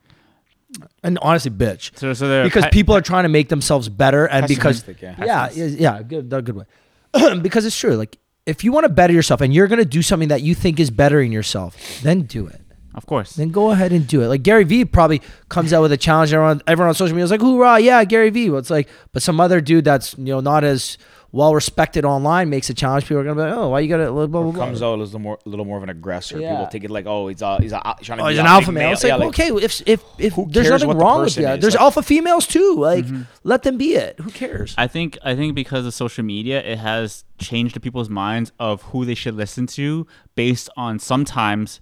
and 1.01 1.17
honestly 1.23 1.49
bitch. 1.49 1.97
So, 1.97 2.13
so 2.13 2.27
they're 2.27 2.43
because 2.43 2.65
pe- 2.65 2.71
people 2.71 2.95
are 2.95 3.01
trying 3.01 3.23
to 3.23 3.29
make 3.29 3.49
themselves 3.49 3.89
better 3.89 4.27
and 4.27 4.47
because 4.47 4.85
yeah. 5.01 5.15
yeah 5.17 5.49
yeah, 5.51 5.65
yeah 5.65 6.03
good 6.03 6.31
a 6.31 6.41
good 6.43 6.55
way 6.55 6.65
because 7.41 7.65
it's 7.65 7.77
true 7.77 7.95
like 7.95 8.17
if 8.45 8.63
you 8.63 8.71
want 8.71 8.83
to 8.85 8.89
better 8.89 9.13
yourself 9.13 9.41
and 9.41 9.53
you're 9.53 9.67
going 9.67 9.79
to 9.79 9.85
do 9.85 10.01
something 10.01 10.29
that 10.29 10.41
you 10.41 10.53
think 10.55 10.79
is 10.79 10.91
bettering 10.91 11.31
yourself 11.31 11.75
then 12.01 12.21
do 12.23 12.47
it. 12.47 12.59
Of 12.95 13.07
course. 13.07 13.33
then 13.33 13.49
go 13.49 13.71
ahead 13.71 13.91
and 13.91 14.05
do 14.05 14.21
it. 14.21 14.27
Like 14.27 14.43
Gary 14.43 14.65
Vee 14.65 14.85
probably 14.85 15.21
comes 15.49 15.73
out 15.73 15.81
with 15.81 15.91
a 15.91 15.97
challenge 15.97 16.31
everyone 16.31 16.61
everyone 16.67 16.89
on 16.89 16.93
social 16.93 17.15
media 17.15 17.23
is 17.23 17.31
like 17.31 17.41
hoorah 17.41 17.79
yeah 17.79 18.03
Gary 18.03 18.29
Vee. 18.29 18.49
Well, 18.51 18.59
it's 18.59 18.69
like 18.69 18.87
but 19.11 19.23
some 19.23 19.39
other 19.39 19.61
dude 19.61 19.85
that's 19.85 20.15
you 20.17 20.25
know 20.25 20.41
not 20.41 20.63
as 20.63 20.97
well 21.33 21.53
respected 21.55 22.05
online 22.05 22.47
makes 22.49 22.69
a 22.69 22.73
challenge 22.73 23.03
people 23.05 23.17
are 23.17 23.23
going 23.25 23.35
to 23.35 23.43
be 23.43 23.49
like 23.49 23.57
oh 23.57 23.67
why 23.69 23.79
you 23.81 23.89
got 23.89 23.97
to 23.97 24.09
blah 24.11 24.27
blah 24.27 24.43
blah 24.43 24.65
comes 24.65 24.81
out 24.81 24.93
a 24.93 25.01
little 25.01 25.19
more, 25.19 25.37
a 25.45 25.49
little 25.49 25.65
more 25.65 25.77
of 25.77 25.83
an 25.83 25.89
aggressor. 25.89 26.39
Yeah. 26.39 26.51
People 26.51 26.67
take 26.67 26.83
it 26.85 26.91
like, 26.91 27.05
oh, 27.07 27.27
he's 27.27 27.41
a, 27.41 27.57
he's 27.61 27.71
a, 27.73 27.81
trying 28.01 28.19
to 28.19 28.23
Oh, 28.23 28.27
be 28.27 28.33
he's 28.33 28.39
an 28.39 28.45
alpha 28.45 28.71
male. 28.71 28.91
It's 28.93 29.03
like, 29.03 29.09
Yeah, 29.09 29.15
like, 29.17 29.27
okay, 29.29 29.47
if 29.49 29.81
if 29.87 30.01
if 30.19 30.33
there's 30.47 30.69
nothing 30.69 30.87
what 30.87 30.97
the 30.97 31.03
wrong 31.03 31.19
with 31.21 31.29
person 31.29 31.43
you, 31.43 31.49
is? 31.49 31.59
there's 31.61 31.73
Like- 31.73 31.81
alpha 31.81 32.03
females 32.03 32.45
too. 32.47 32.75
Like, 32.77 33.05
Mm-hmm. 33.05 33.21
let 33.43 33.63
them 33.63 33.77
be 33.77 33.95
it. 33.95 34.19
Who 34.19 34.29
cares? 34.29 34.75
I 34.77 34.87
think 34.87 35.17
I 35.23 35.35
think 35.35 35.55
because 35.55 35.85
of 35.85 35.93
social 35.93 36.23
media, 36.23 36.61
it 36.63 36.77
has 36.77 37.25
changed 37.39 37.75
the 37.75 37.79
people's 37.81 38.09
minds 38.09 38.51
of 38.59 38.83
who 38.83 39.03
they 39.03 39.15
should 39.15 39.35
listen 39.35 39.65
to 39.67 40.05
based 40.35 40.69
on 40.77 40.99
sometimes 40.99 41.81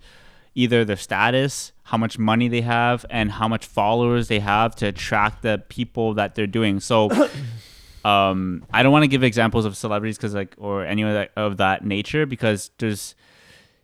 either 0.56 0.84
their 0.86 0.98
status, 0.98 1.72
how 1.84 1.98
much 1.98 2.18
money 2.18 2.48
they 2.48 2.62
have, 2.62 3.06
and 3.10 3.32
how 3.34 3.48
much 3.48 3.66
followers 3.66 4.28
they 4.30 4.40
have 4.40 4.76
to 4.76 4.88
attract 4.88 5.42
the 5.44 5.62
people 5.70 6.14
that 6.14 6.36
they're 6.36 6.48
doing. 6.48 6.80
So, 6.80 7.10
um, 8.04 8.66
I 8.74 8.84
don't 8.84 8.92
want 8.92 9.04
to 9.04 9.08
give 9.08 9.24
examples 9.24 9.66
of 9.66 9.78
celebrities 9.78 10.18
because 10.18 10.34
like 10.34 10.56
or 10.58 10.86
any 10.86 11.04
of 11.04 11.14
that, 11.14 11.32
of 11.36 11.58
that 11.58 11.86
nature 11.86 12.26
because 12.26 12.72
there's, 12.78 13.16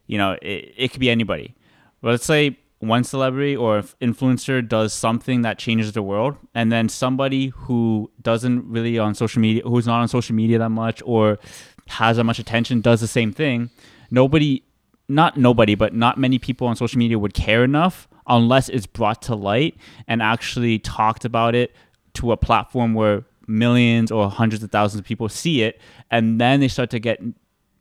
you 0.07 0.17
know, 0.17 0.37
it, 0.41 0.73
it 0.77 0.91
could 0.91 0.99
be 0.99 1.09
anybody. 1.09 1.55
But 2.01 2.11
let's 2.11 2.25
say 2.25 2.57
one 2.79 3.03
celebrity 3.03 3.55
or 3.55 3.81
influencer 4.01 4.67
does 4.67 4.93
something 4.93 5.41
that 5.41 5.57
changes 5.57 5.91
the 5.93 6.03
world, 6.03 6.37
and 6.53 6.71
then 6.71 6.89
somebody 6.89 7.47
who 7.47 8.11
doesn't 8.21 8.69
really 8.69 8.99
on 8.99 9.15
social 9.15 9.41
media, 9.41 9.63
who's 9.63 9.87
not 9.87 10.01
on 10.01 10.07
social 10.07 10.35
media 10.35 10.59
that 10.59 10.69
much 10.69 11.01
or 11.05 11.39
has 11.87 12.17
that 12.17 12.23
much 12.23 12.39
attention, 12.39 12.81
does 12.81 13.01
the 13.01 13.07
same 13.07 13.31
thing. 13.31 13.69
Nobody, 14.11 14.63
not 15.07 15.37
nobody, 15.37 15.75
but 15.75 15.93
not 15.93 16.17
many 16.17 16.37
people 16.37 16.67
on 16.67 16.75
social 16.75 16.99
media 16.99 17.17
would 17.17 17.33
care 17.33 17.63
enough 17.63 18.07
unless 18.27 18.69
it's 18.69 18.85
brought 18.85 19.21
to 19.23 19.35
light 19.35 19.75
and 20.07 20.21
actually 20.21 20.79
talked 20.79 21.25
about 21.25 21.55
it 21.55 21.75
to 22.13 22.31
a 22.31 22.37
platform 22.37 22.93
where 22.93 23.23
millions 23.47 24.11
or 24.11 24.29
hundreds 24.29 24.61
of 24.63 24.71
thousands 24.71 24.99
of 24.99 25.05
people 25.05 25.29
see 25.29 25.63
it, 25.63 25.79
and 26.11 26.39
then 26.39 26.59
they 26.59 26.67
start 26.67 26.89
to 26.91 26.99
get, 26.99 27.21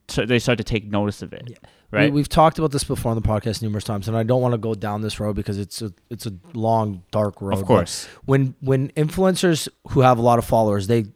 so 0.09 0.25
they 0.25 0.39
start 0.39 0.59
to 0.59 0.65
take 0.65 0.85
notice 0.91 1.23
of 1.23 1.33
it. 1.33 1.59
Right. 1.93 2.13
We, 2.13 2.21
have 2.21 2.29
talked 2.29 2.59
about 2.59 2.73
this 2.73 2.83
before 2.85 3.11
on 3.11 3.17
the 3.17 3.27
podcast 3.27 3.63
numerous 3.63 3.85
times, 3.85 4.09
and 4.09 4.17
I 4.17 4.25
don't 4.25 4.43
want 4.43 4.53
to 4.53 4.59
go 4.59 4.75
down 4.75 5.03
this 5.03 5.21
road 5.21 5.37
because 5.37 5.57
it's 5.57 5.81
a 5.83 5.93
it's 6.11 6.27
a 6.27 6.33
long, 6.53 7.05
dark 7.13 7.41
road. 7.41 7.55
Of 7.55 7.61
But 7.61 7.67
course. 7.67 8.09
when 8.25 8.55
when 8.61 8.89
influencers 8.91 9.69
who 9.91 10.01
have 10.01 10.19
a 10.19 10.23
lot 10.23 10.39
of 10.41 10.45
followers, 10.45 10.89
they 10.89 11.07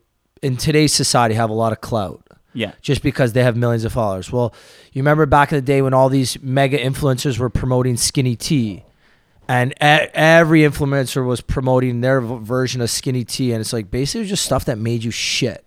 in 0.43 0.57
today's 0.57 0.93
society 0.93 1.35
have 1.35 1.51
a 1.51 1.55
lot 1.55 1.73
of 1.73 1.81
clout. 1.81 2.25
yeah. 2.55 2.73
just 2.83 3.03
because 3.03 3.33
they 3.33 3.43
have 3.43 3.57
millions 3.57 3.85
of 3.85 3.93
followers. 3.93 4.31
Well, 4.33 4.55
you 4.93 5.03
remember 5.03 5.27
back 5.27 5.51
in 5.53 5.57
the 5.57 5.63
day 5.63 5.83
when 5.83 5.93
all 5.93 6.09
these 6.09 6.41
mega 6.41 6.79
influencers 6.79 7.39
were 7.39 7.51
promoting 7.51 7.97
skinny 7.97 8.37
tea, 8.37 8.85
and 9.51 9.75
every 9.81 10.61
influencer 10.61 11.27
was 11.27 11.41
promoting 11.41 12.03
their 12.03 12.21
version 12.21 12.81
of 12.81 12.89
skinny 12.89 13.25
tea, 13.25 13.51
and 13.51 13.61
it's 13.61 13.73
like 13.73 13.91
basically 13.91 14.29
just 14.29 14.45
stuff 14.45 14.67
that 14.67 14.79
made 14.79 15.03
you 15.03 15.11
shit, 15.11 15.65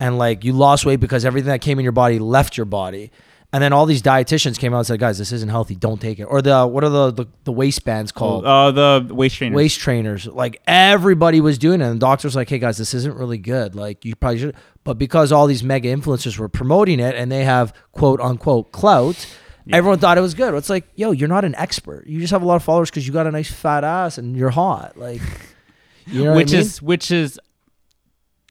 and 0.00 0.16
like 0.16 0.44
you 0.44 0.54
lost 0.54 0.86
weight 0.86 0.98
because 0.98 1.26
everything 1.26 1.50
that 1.50 1.60
came 1.60 1.78
in 1.78 1.82
your 1.82 1.92
body 1.92 2.18
left 2.18 2.56
your 2.56 2.64
body. 2.64 3.10
And 3.54 3.62
then 3.62 3.74
all 3.74 3.84
these 3.84 4.00
dietitians 4.00 4.58
came 4.58 4.72
out 4.72 4.78
and 4.78 4.86
said, 4.86 4.98
"Guys, 4.98 5.18
this 5.18 5.30
isn't 5.30 5.50
healthy. 5.50 5.74
Don't 5.74 6.00
take 6.00 6.18
it." 6.18 6.24
Or 6.24 6.40
the 6.40 6.66
what 6.66 6.84
are 6.84 6.88
the 6.88 7.10
the, 7.10 7.26
the 7.44 7.52
waistbands 7.52 8.10
called? 8.10 8.46
Uh, 8.46 8.70
the 8.70 9.14
waist 9.14 9.36
trainers. 9.36 9.56
waist 9.56 9.78
trainers. 9.78 10.26
Like 10.26 10.62
everybody 10.66 11.42
was 11.42 11.58
doing 11.58 11.82
it, 11.82 11.84
and 11.84 11.96
the 11.96 12.00
doctor's 12.00 12.34
were 12.34 12.40
like, 12.40 12.48
"Hey 12.48 12.58
guys, 12.58 12.78
this 12.78 12.94
isn't 12.94 13.14
really 13.14 13.36
good. 13.36 13.74
Like 13.74 14.06
you 14.06 14.16
probably 14.16 14.38
should." 14.38 14.56
But 14.84 14.94
because 14.94 15.32
all 15.32 15.46
these 15.46 15.62
mega 15.62 15.94
influencers 15.94 16.38
were 16.38 16.48
promoting 16.48 16.98
it, 16.98 17.14
and 17.14 17.30
they 17.30 17.44
have 17.44 17.74
quote 17.92 18.22
unquote 18.22 18.72
clout, 18.72 19.26
everyone 19.70 19.98
thought 19.98 20.18
it 20.18 20.22
was 20.22 20.34
good. 20.34 20.54
It's 20.54 20.70
like, 20.70 20.88
yo, 20.94 21.12
you're 21.12 21.28
not 21.28 21.44
an 21.44 21.54
expert. 21.56 22.06
You 22.06 22.20
just 22.20 22.32
have 22.32 22.42
a 22.42 22.46
lot 22.46 22.56
of 22.56 22.64
followers 22.64 22.90
because 22.90 23.06
you 23.06 23.12
got 23.12 23.26
a 23.26 23.30
nice 23.30 23.50
fat 23.50 23.84
ass 23.84 24.18
and 24.18 24.36
you're 24.36 24.50
hot. 24.50 24.96
Like, 24.96 25.20
you 26.06 26.24
know 26.24 26.34
which 26.34 26.50
I 26.50 26.52
mean? 26.52 26.60
is 26.60 26.82
which 26.82 27.10
is 27.10 27.38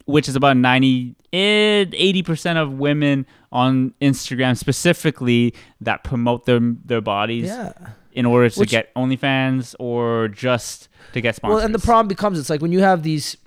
which 0.06 0.28
is 0.28 0.36
about 0.36 0.58
90 0.58 1.16
eh, 1.34 1.86
80 1.92 2.24
percent 2.24 2.60
of 2.60 2.74
women 2.74 3.26
on 3.52 3.94
Instagram 4.02 4.58
specifically 4.58 5.54
that 5.82 6.04
promote 6.04 6.46
their 6.46 6.60
their 6.60 7.02
bodies 7.02 7.48
yeah. 7.48 7.74
in 8.14 8.26
order 8.26 8.50
to 8.50 8.60
Which- 8.60 8.70
get 8.70 8.94
OnlyFans 8.96 9.76
or 9.80 10.28
just 10.30 10.90
to 11.14 11.22
get 11.22 11.36
sponsors. 11.36 11.56
Well, 11.58 11.66
and 11.66 11.76
the 11.76 11.80
problem 11.80 12.08
becomes 12.08 12.40
it's 12.40 12.50
like 12.50 12.62
when 12.62 12.72
you 12.72 12.80
have 12.80 13.04
these. 13.04 13.38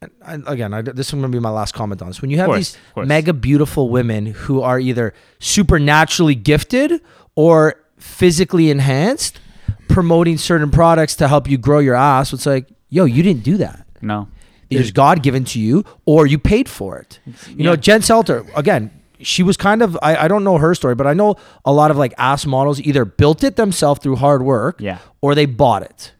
And 0.00 0.10
I, 0.24 0.52
again, 0.52 0.72
I, 0.74 0.82
this 0.82 1.08
is 1.08 1.12
going 1.12 1.22
to 1.22 1.28
be 1.28 1.40
my 1.40 1.50
last 1.50 1.74
comment 1.74 2.00
on 2.02 2.08
this. 2.08 2.22
When 2.22 2.30
you 2.30 2.38
have 2.38 2.46
course, 2.46 2.76
these 2.94 3.06
mega 3.06 3.32
beautiful 3.32 3.88
women 3.90 4.26
who 4.26 4.62
are 4.62 4.78
either 4.78 5.12
supernaturally 5.40 6.34
gifted 6.36 7.00
or 7.34 7.74
physically 7.98 8.70
enhanced, 8.70 9.40
promoting 9.88 10.38
certain 10.38 10.70
products 10.70 11.16
to 11.16 11.26
help 11.28 11.48
you 11.48 11.58
grow 11.58 11.78
your 11.80 11.94
ass, 11.96 12.32
it's 12.32 12.46
like, 12.46 12.68
yo, 12.90 13.04
you 13.04 13.22
didn't 13.22 13.42
do 13.42 13.56
that. 13.56 13.86
no. 14.00 14.28
Either 14.70 14.92
God 14.92 15.22
given 15.22 15.44
to 15.46 15.58
you 15.58 15.82
or 16.04 16.26
you 16.26 16.38
paid 16.38 16.68
for 16.68 16.98
it. 16.98 17.20
You 17.48 17.64
know. 17.64 17.74
Jen 17.74 18.02
Selter, 18.02 18.46
again, 18.54 18.90
she 19.18 19.42
was 19.42 19.56
kind 19.56 19.80
of, 19.80 19.96
I, 20.02 20.14
I 20.24 20.28
don't 20.28 20.44
know 20.44 20.58
her 20.58 20.74
story, 20.74 20.94
but 20.94 21.06
I 21.06 21.14
know 21.14 21.36
a 21.64 21.72
lot 21.72 21.90
of 21.90 21.96
like 21.96 22.12
ass 22.18 22.44
models 22.44 22.78
either 22.82 23.06
built 23.06 23.42
it 23.42 23.56
themselves 23.56 24.00
through 24.02 24.16
hard 24.16 24.42
work 24.42 24.78
Yeah. 24.78 24.98
or 25.22 25.34
they 25.34 25.46
bought 25.46 25.84
it. 25.84 26.12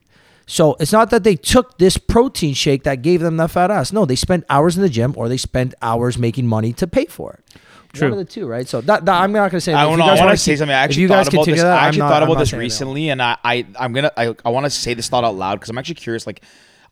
So 0.48 0.76
it's 0.80 0.92
not 0.92 1.10
that 1.10 1.24
they 1.24 1.36
took 1.36 1.76
this 1.76 1.98
protein 1.98 2.54
shake 2.54 2.84
that 2.84 3.02
gave 3.02 3.20
them 3.20 3.46
fat 3.48 3.70
ass. 3.70 3.92
No, 3.92 4.06
they 4.06 4.16
spent 4.16 4.44
hours 4.48 4.76
in 4.76 4.82
the 4.82 4.88
gym 4.88 5.12
or 5.16 5.28
they 5.28 5.36
spent 5.36 5.74
hours 5.82 6.16
making 6.16 6.46
money 6.46 6.72
to 6.72 6.86
pay 6.86 7.04
for 7.04 7.34
it. 7.34 7.60
True. 7.92 8.10
One 8.10 8.18
of 8.18 8.26
the 8.26 8.32
two, 8.32 8.46
right? 8.46 8.66
So 8.66 8.80
that, 8.80 9.04
that 9.04 9.22
I'm 9.22 9.30
not 9.32 9.50
going 9.50 9.58
to 9.58 9.60
say. 9.60 9.74
I 9.74 9.84
don't 9.84 9.98
know. 9.98 10.04
I 10.06 10.08
want 10.08 10.20
wanna 10.20 10.36
say 10.38 10.56
something. 10.56 10.74
I 10.74 10.78
actually 10.80 11.06
thought 11.08 11.32
about 11.32 11.46
this. 11.46 11.60
that, 11.60 11.78
I 11.78 11.86
actually 11.88 12.00
not- 12.00 12.08
thought 12.10 12.22
I'm 12.22 12.30
about 12.30 12.40
this 12.40 12.52
recently, 12.54 13.10
and 13.10 13.22
I, 13.22 13.36
I 13.44 13.66
I'm 13.78 13.92
gonna 13.92 14.10
I, 14.16 14.34
I 14.44 14.50
want 14.50 14.64
to 14.64 14.70
say 14.70 14.94
this 14.94 15.08
thought 15.08 15.24
out 15.24 15.34
loud 15.36 15.56
because 15.56 15.68
I'm 15.70 15.78
actually 15.78 15.94
curious. 15.96 16.26
Like, 16.26 16.42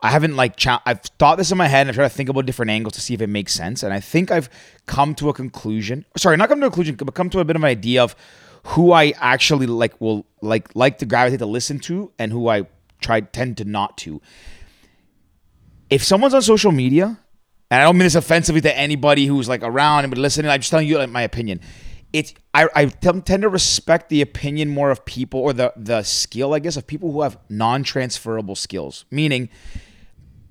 I 0.00 0.10
haven't 0.10 0.36
like 0.36 0.56
cha- 0.56 0.82
I've 0.86 1.00
thought 1.18 1.36
this 1.36 1.50
in 1.50 1.58
my 1.58 1.66
head 1.68 1.82
and 1.82 1.90
I've 1.90 1.94
tried 1.96 2.08
to 2.08 2.14
think 2.14 2.28
about 2.30 2.46
different 2.46 2.70
angles 2.70 2.94
to 2.94 3.00
see 3.00 3.12
if 3.14 3.20
it 3.20 3.28
makes 3.28 3.52
sense, 3.52 3.82
and 3.82 3.92
I 3.92 4.00
think 4.00 4.30
I've 4.30 4.48
come 4.86 5.14
to 5.16 5.28
a 5.28 5.34
conclusion. 5.34 6.04
Sorry, 6.16 6.36
not 6.38 6.48
come 6.48 6.60
to 6.60 6.66
a 6.66 6.70
conclusion, 6.70 6.96
but 6.96 7.14
come 7.14 7.28
to 7.30 7.40
a 7.40 7.44
bit 7.44 7.56
of 7.56 7.62
an 7.62 7.68
idea 7.68 8.02
of 8.02 8.16
who 8.64 8.92
I 8.92 9.12
actually 9.18 9.66
like 9.66 10.00
will 10.00 10.26
like 10.40 10.74
like 10.74 10.98
to 10.98 11.06
gravitate 11.06 11.40
to 11.40 11.46
listen 11.46 11.78
to, 11.80 12.10
and 12.18 12.32
who 12.32 12.48
I 12.48 12.66
try 13.00 13.20
tend 13.20 13.56
to 13.58 13.64
not 13.64 13.98
to. 13.98 14.20
If 15.88 16.02
someone's 16.02 16.34
on 16.34 16.42
social 16.42 16.72
media 16.72 17.18
and 17.70 17.80
I 17.80 17.84
don't 17.84 17.96
mean 17.96 18.04
this 18.04 18.14
offensively 18.14 18.60
to 18.62 18.76
anybody 18.76 19.26
who's 19.26 19.48
like 19.48 19.62
around 19.62 20.04
and 20.04 20.16
listening. 20.16 20.50
I'm 20.50 20.60
just 20.60 20.70
telling 20.70 20.86
you 20.86 20.98
like, 20.98 21.10
my 21.10 21.22
opinion. 21.22 21.60
It's 22.12 22.32
I, 22.54 22.68
I 22.74 22.86
tend 22.86 23.26
to 23.26 23.48
respect 23.48 24.08
the 24.08 24.22
opinion 24.22 24.68
more 24.68 24.90
of 24.90 25.04
people 25.04 25.40
or 25.40 25.52
the 25.52 25.72
the 25.76 26.02
skill 26.02 26.54
I 26.54 26.60
guess 26.60 26.76
of 26.76 26.86
people 26.86 27.10
who 27.12 27.22
have 27.22 27.36
non-transferable 27.48 28.54
skills. 28.54 29.04
Meaning, 29.10 29.48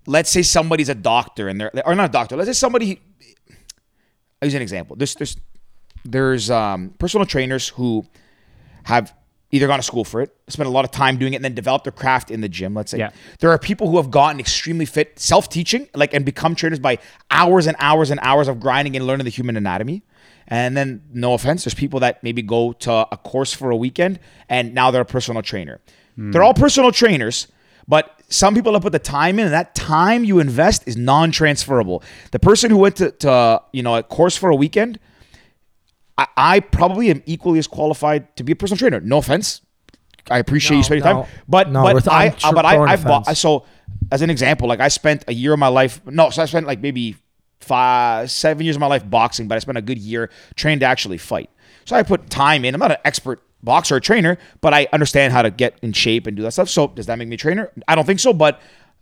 let's 0.06 0.30
say 0.30 0.42
somebody's 0.42 0.90
a 0.90 0.96
doctor 0.96 1.48
and 1.48 1.60
they're 1.60 1.72
or 1.86 1.96
not 1.96 2.10
a 2.10 2.12
doctor. 2.12 2.36
Let's 2.36 2.50
say 2.50 2.54
somebody. 2.54 3.02
I'll 4.42 4.48
use 4.48 4.54
an 4.54 4.62
example. 4.62 4.98
There's 4.98 5.16
there's 5.16 5.38
there's 6.04 6.52
um, 6.52 6.94
personal 7.00 7.26
trainers 7.26 7.70
who 7.70 8.06
have 8.84 9.16
either 9.56 9.68
gone 9.68 9.80
to 9.80 9.84
school 9.84 10.04
for 10.04 10.22
it, 10.22 10.36
spent 10.48 10.68
a 10.68 10.72
lot 10.72 10.86
of 10.86 10.92
time 10.92 11.18
doing 11.18 11.34
it, 11.34 11.38
and 11.38 11.46
then 11.46 11.56
developed 11.56 11.86
their 11.86 11.92
craft 11.92 12.30
in 12.30 12.42
the 12.42 12.50
gym. 12.50 12.74
Let's 12.74 12.92
say 12.92 13.00
Yeah. 13.00 13.10
there 13.40 13.50
are 13.50 13.58
people 13.58 13.90
who 13.90 13.98
have 13.98 14.12
gotten 14.12 14.40
extremely 14.40 14.86
fit, 14.86 15.18
self-teaching, 15.20 15.88
like 15.96 16.14
and 16.14 16.26
become 16.26 16.56
trainers 16.56 16.80
by 16.80 16.98
hours 17.32 17.66
and 17.68 17.76
hours 17.80 18.12
and 18.12 18.20
hours 18.22 18.48
of 18.48 18.60
grinding 18.60 18.96
and 18.96 19.08
learning 19.08 19.26
the 19.26 19.32
human 19.32 19.56
anatomy. 19.58 20.04
And 20.48 20.78
then, 20.78 21.02
no 21.12 21.34
offense, 21.34 21.64
there's 21.64 21.74
people 21.74 22.00
that 22.02 22.22
maybe 22.22 22.42
go 22.44 22.74
to 22.74 23.08
a 23.12 23.18
course 23.18 23.52
for 23.54 23.72
a 23.72 23.76
weekend 23.76 24.20
and 24.48 24.74
now 24.76 24.92
they're 24.92 25.02
a 25.02 25.06
personal 25.06 25.42
trainer. 25.42 25.80
Hmm. 26.16 26.32
They're 26.32 26.44
all 26.44 26.54
personal 26.54 26.92
trainers, 26.92 27.48
but 27.88 28.12
some 28.30 28.54
people 28.56 28.74
have 28.74 28.82
put 28.82 28.92
the 28.92 29.00
time 29.00 29.40
in, 29.40 29.46
and 29.46 29.54
that 29.54 29.74
time 29.76 30.24
you 30.24 30.40
invest 30.40 30.84
is 30.88 30.98
non-transferable. 30.98 32.04
The 32.32 32.40
person 32.40 32.72
who 32.72 32.78
went 32.78 32.96
to, 32.98 33.12
to 33.12 33.62
you 33.72 33.84
know 33.84 33.96
a 33.96 34.04
course 34.04 34.36
for 34.38 34.50
a 34.50 34.56
weekend, 34.56 35.00
I, 36.18 36.28
I 36.38 36.60
probably 36.60 37.10
am 37.10 37.22
equally 37.26 37.60
as 37.60 37.68
qualified 37.68 38.36
to 38.38 38.44
be 38.44 38.54
a 38.54 38.56
personal 38.56 38.78
trainer. 38.78 39.00
No 39.00 39.18
offense. 39.18 39.62
I 40.30 40.40
appreciate 40.40 40.72
No, 40.72 40.78
you 40.78 40.84
spending 40.84 41.06
no, 41.06 41.24
time, 41.24 41.32
but 41.48 41.70
no, 41.70 41.84
but 41.84 42.08
I 42.08 42.30
tr- 42.30 42.48
uh, 42.48 42.52
but 42.54 42.66
I, 42.66 42.80
I've 42.80 43.04
bought 43.04 43.38
so 43.38 43.66
as 44.12 44.22
an 44.24 44.30
example, 44.32 44.68
like 44.68 44.80
I 44.80 44.88
spent 44.88 45.24
a 45.28 45.34
year 45.34 45.54
of 45.54 45.60
my 45.60 45.68
life. 45.68 46.02
No, 46.06 46.30
so 46.32 46.42
I 46.42 46.46
spent 46.46 46.66
like 46.66 46.80
maybe 46.80 47.16
five, 47.60 48.32
seven 48.32 48.64
years 48.64 48.76
of 48.76 48.80
my 48.80 48.88
life 48.88 49.08
boxing, 49.08 49.48
but 49.48 49.56
I 49.56 49.60
spent 49.60 49.78
a 49.78 49.82
good 49.82 49.98
year 50.00 50.32
trained 50.56 50.82
to 50.82 50.88
actually 50.88 51.18
fight. 51.20 51.50
So 51.86 51.96
I 51.96 52.04
put 52.04 52.30
time 52.30 52.66
in. 52.66 52.74
I'm 52.74 52.80
not 52.80 52.92
an 52.92 52.98
expert 53.06 53.42
boxer 53.64 53.96
or 53.98 54.00
trainer, 54.00 54.38
but 54.62 54.74
I 54.74 54.88
understand 54.94 55.34
how 55.34 55.42
to 55.42 55.52
get 55.52 55.78
in 55.82 55.94
shape 55.94 56.28
and 56.28 56.36
do 56.36 56.44
that 56.44 56.52
stuff. 56.52 56.70
So 56.70 56.88
does 56.88 57.06
that 57.08 57.18
make 57.18 57.28
me 57.28 57.36
a 57.36 57.38
trainer? 57.38 57.72
I 57.88 57.96
don't 57.96 58.06
think 58.06 58.20
so, 58.20 58.34
but 58.34 58.60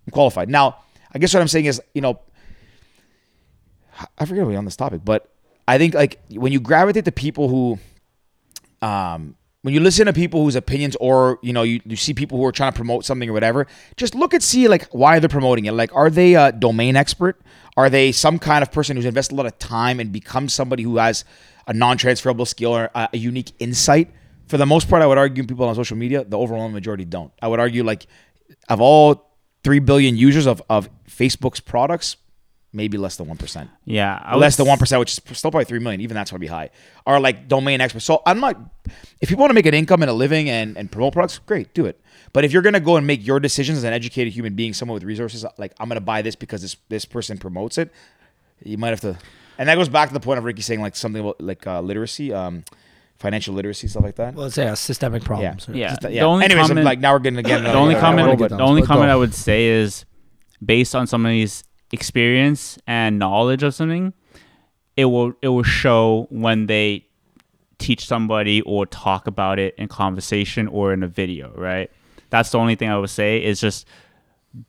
I'm 0.07 0.11
qualified. 0.11 0.49
Now, 0.49 0.77
I 1.13 1.19
guess 1.19 1.33
what 1.33 1.41
I'm 1.41 1.47
saying 1.47 1.65
is, 1.65 1.81
you 1.93 2.01
know, 2.01 2.19
I 4.17 4.25
forget 4.25 4.43
what 4.43 4.51
we're 4.51 4.57
on 4.57 4.65
this 4.65 4.75
topic, 4.75 5.01
but 5.03 5.29
I 5.67 5.77
think 5.77 5.93
like 5.93 6.19
when 6.29 6.51
you 6.51 6.59
gravitate 6.59 7.05
to 7.05 7.11
people 7.11 7.47
who, 7.47 7.79
um, 8.81 9.35
when 9.61 9.73
you 9.73 9.79
listen 9.79 10.07
to 10.07 10.13
people 10.13 10.43
whose 10.43 10.57
opinions 10.57 10.97
or 10.99 11.39
you 11.41 11.53
know 11.53 11.63
you, 11.63 11.79
you 11.85 11.95
see 11.95 12.13
people 12.13 12.37
who 12.37 12.45
are 12.45 12.51
trying 12.51 12.73
to 12.73 12.75
promote 12.75 13.05
something 13.05 13.29
or 13.29 13.33
whatever, 13.33 13.67
just 13.95 14.13
look 14.13 14.33
and 14.33 14.43
see 14.43 14.67
like 14.67 14.87
why 14.91 15.19
they're 15.19 15.29
promoting 15.29 15.65
it. 15.65 15.73
Like, 15.73 15.95
are 15.95 16.09
they 16.09 16.35
a 16.35 16.51
domain 16.51 16.95
expert? 16.95 17.41
Are 17.77 17.89
they 17.89 18.11
some 18.11 18.39
kind 18.39 18.61
of 18.61 18.71
person 18.71 18.97
who's 18.97 19.05
invested 19.05 19.35
a 19.35 19.37
lot 19.37 19.45
of 19.45 19.57
time 19.57 19.99
and 19.99 20.11
become 20.11 20.49
somebody 20.49 20.83
who 20.83 20.97
has 20.97 21.23
a 21.65 21.73
non-transferable 21.73 22.45
skill 22.45 22.75
or 22.75 22.89
a, 22.93 23.09
a 23.13 23.17
unique 23.17 23.53
insight? 23.59 24.11
For 24.47 24.57
the 24.57 24.65
most 24.65 24.89
part, 24.89 25.01
I 25.01 25.07
would 25.07 25.17
argue 25.17 25.45
people 25.45 25.65
on 25.65 25.73
social 25.75 25.97
media, 25.97 26.25
the 26.25 26.37
overwhelming 26.37 26.73
majority 26.73 27.05
don't. 27.05 27.31
I 27.41 27.47
would 27.47 27.59
argue 27.61 27.83
like 27.83 28.05
of 28.67 28.81
all 28.81 29.31
three 29.63 29.79
billion 29.79 30.17
users 30.17 30.45
of, 30.45 30.61
of 30.69 30.89
Facebook's 31.07 31.61
products, 31.61 32.17
maybe 32.73 32.97
less 32.97 33.15
than 33.17 33.27
one 33.27 33.37
percent 33.37 33.69
Yeah, 33.85 34.19
I 34.21 34.35
less 34.35 34.57
than 34.57 34.67
one 34.67 34.77
percent, 34.79 34.99
which 34.99 35.11
is 35.13 35.37
still 35.37 35.51
probably 35.51 35.65
three 35.65 35.79
million. 35.79 36.01
Even 36.01 36.15
that's 36.15 36.31
going 36.31 36.39
to 36.39 36.43
be 36.43 36.47
high. 36.47 36.71
Are 37.05 37.19
like 37.19 37.47
domain 37.47 37.79
experts. 37.79 38.05
So 38.05 38.21
I'm 38.25 38.39
not. 38.39 38.57
If 39.21 39.31
you 39.31 39.37
want 39.37 39.51
to 39.51 39.53
make 39.53 39.65
an 39.65 39.73
income 39.73 40.01
and 40.01 40.09
a 40.09 40.13
living 40.13 40.49
and, 40.49 40.77
and 40.77 40.91
promote 40.91 41.13
products, 41.13 41.39
great, 41.39 41.73
do 41.73 41.85
it. 41.85 41.99
But 42.33 42.43
if 42.43 42.51
you're 42.51 42.63
going 42.63 42.73
to 42.73 42.79
go 42.79 42.97
and 42.97 43.05
make 43.05 43.25
your 43.25 43.39
decisions 43.39 43.77
as 43.77 43.83
an 43.83 43.93
educated 43.93 44.33
human 44.33 44.55
being, 44.55 44.73
someone 44.73 44.95
with 44.95 45.03
resources, 45.03 45.45
like 45.57 45.73
I'm 45.79 45.87
going 45.87 45.95
to 45.99 46.01
buy 46.05 46.21
this 46.23 46.35
because 46.35 46.61
this 46.61 46.75
this 46.89 47.05
person 47.05 47.37
promotes 47.37 47.77
it, 47.77 47.91
you 48.63 48.77
might 48.77 48.89
have 48.89 49.01
to. 49.01 49.17
And 49.57 49.69
that 49.69 49.75
goes 49.75 49.87
back 49.89 50.09
to 50.09 50.13
the 50.13 50.19
point 50.19 50.39
of 50.39 50.43
Ricky 50.43 50.63
saying 50.63 50.81
like 50.81 50.95
something 50.95 51.21
about 51.21 51.39
like 51.39 51.67
uh, 51.67 51.79
literacy, 51.79 52.33
um, 52.33 52.63
financial 53.19 53.53
literacy, 53.53 53.87
stuff 53.87 54.03
like 54.03 54.15
that. 54.15 54.33
Well, 54.33 54.45
let's 54.45 54.55
say 54.55 54.67
uh, 54.67 54.73
systemic 54.73 55.23
problems. 55.23 55.69
Yeah. 55.71 55.89
Just, 55.89 56.05
uh, 56.05 56.09
The 56.09 56.21
only 56.21 56.45
Anyways, 56.45 56.63
I'm, 56.63 56.67
comment- 56.69 56.85
like 56.85 56.99
now 56.99 57.13
we're 57.13 57.19
getting 57.19 57.37
again. 57.39 57.63
the 57.63 57.73
only 57.73 57.93
yeah, 57.93 57.99
comment 58.01 58.39
the 58.39 58.57
only 58.59 58.81
comment 58.81 59.11
I 59.11 59.15
would 59.15 59.33
say 59.35 59.67
is 59.67 60.05
based 60.63 60.95
on 60.95 61.05
somebody's 61.05 61.63
experience 61.93 62.77
and 62.87 63.19
knowledge 63.19 63.63
of 63.63 63.73
something, 63.73 64.13
it 64.97 65.05
will 65.05 65.33
it 65.41 65.47
will 65.47 65.63
show 65.63 66.27
when 66.29 66.65
they 66.65 67.05
teach 67.77 68.05
somebody 68.05 68.61
or 68.61 68.85
talk 68.85 69.27
about 69.27 69.59
it 69.59 69.75
in 69.77 69.87
conversation 69.87 70.67
or 70.67 70.91
in 70.91 71.03
a 71.03 71.07
video, 71.07 71.53
right? 71.55 71.89
That's 72.29 72.49
the 72.49 72.57
only 72.57 72.75
thing 72.75 72.89
I 72.89 72.97
would 72.97 73.09
say 73.09 73.43
is 73.43 73.61
just 73.61 73.87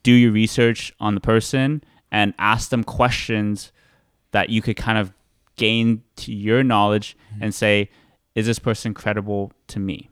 do 0.02 0.12
your 0.12 0.32
research 0.32 0.92
on 1.00 1.14
the 1.14 1.20
person 1.20 1.82
and 2.12 2.34
ask 2.38 2.70
them 2.70 2.84
questions 2.84 3.72
that 4.32 4.50
you 4.50 4.62
could 4.62 4.76
kind 4.76 4.98
of 4.98 5.12
gain 5.56 6.02
to 6.16 6.32
your 6.32 6.62
knowledge 6.62 7.16
mm-hmm. 7.32 7.44
and 7.44 7.54
say, 7.54 7.90
is 8.34 8.46
this 8.46 8.58
person 8.58 8.92
credible 8.92 9.52
to 9.68 9.78
me? 9.78 10.10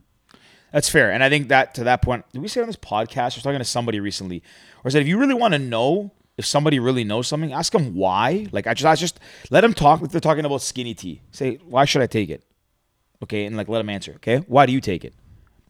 That's 0.72 0.88
fair. 0.88 1.10
And 1.12 1.22
I 1.22 1.28
think 1.28 1.48
that 1.48 1.74
to 1.74 1.84
that 1.84 2.00
point, 2.00 2.24
did 2.32 2.40
we 2.40 2.48
say 2.48 2.60
on 2.60 2.66
this 2.66 2.76
podcast? 2.76 3.18
I 3.18 3.24
was 3.24 3.42
talking 3.42 3.58
to 3.58 3.64
somebody 3.64 4.00
recently, 4.00 4.42
or 4.84 4.90
said 4.90 5.02
if 5.02 5.08
you 5.08 5.18
really 5.18 5.34
want 5.34 5.52
to 5.52 5.58
know 5.58 6.12
if 6.42 6.46
somebody 6.46 6.80
really 6.80 7.04
knows 7.04 7.28
something, 7.28 7.52
ask 7.52 7.72
them 7.72 7.94
why. 7.94 8.48
Like 8.50 8.66
I 8.66 8.74
just, 8.74 8.86
I 8.86 8.96
just 8.96 9.20
let 9.50 9.60
them 9.60 9.72
talk. 9.72 10.02
If 10.02 10.10
they're 10.10 10.20
talking 10.20 10.44
about 10.44 10.60
skinny 10.60 10.92
tea, 10.92 11.22
say 11.30 11.60
why 11.64 11.84
should 11.84 12.02
I 12.02 12.08
take 12.08 12.30
it? 12.30 12.42
Okay, 13.22 13.46
and 13.46 13.56
like 13.56 13.68
let 13.68 13.78
them 13.78 13.88
answer. 13.88 14.14
Okay, 14.16 14.38
why 14.48 14.66
do 14.66 14.72
you 14.72 14.80
take 14.80 15.04
it? 15.04 15.14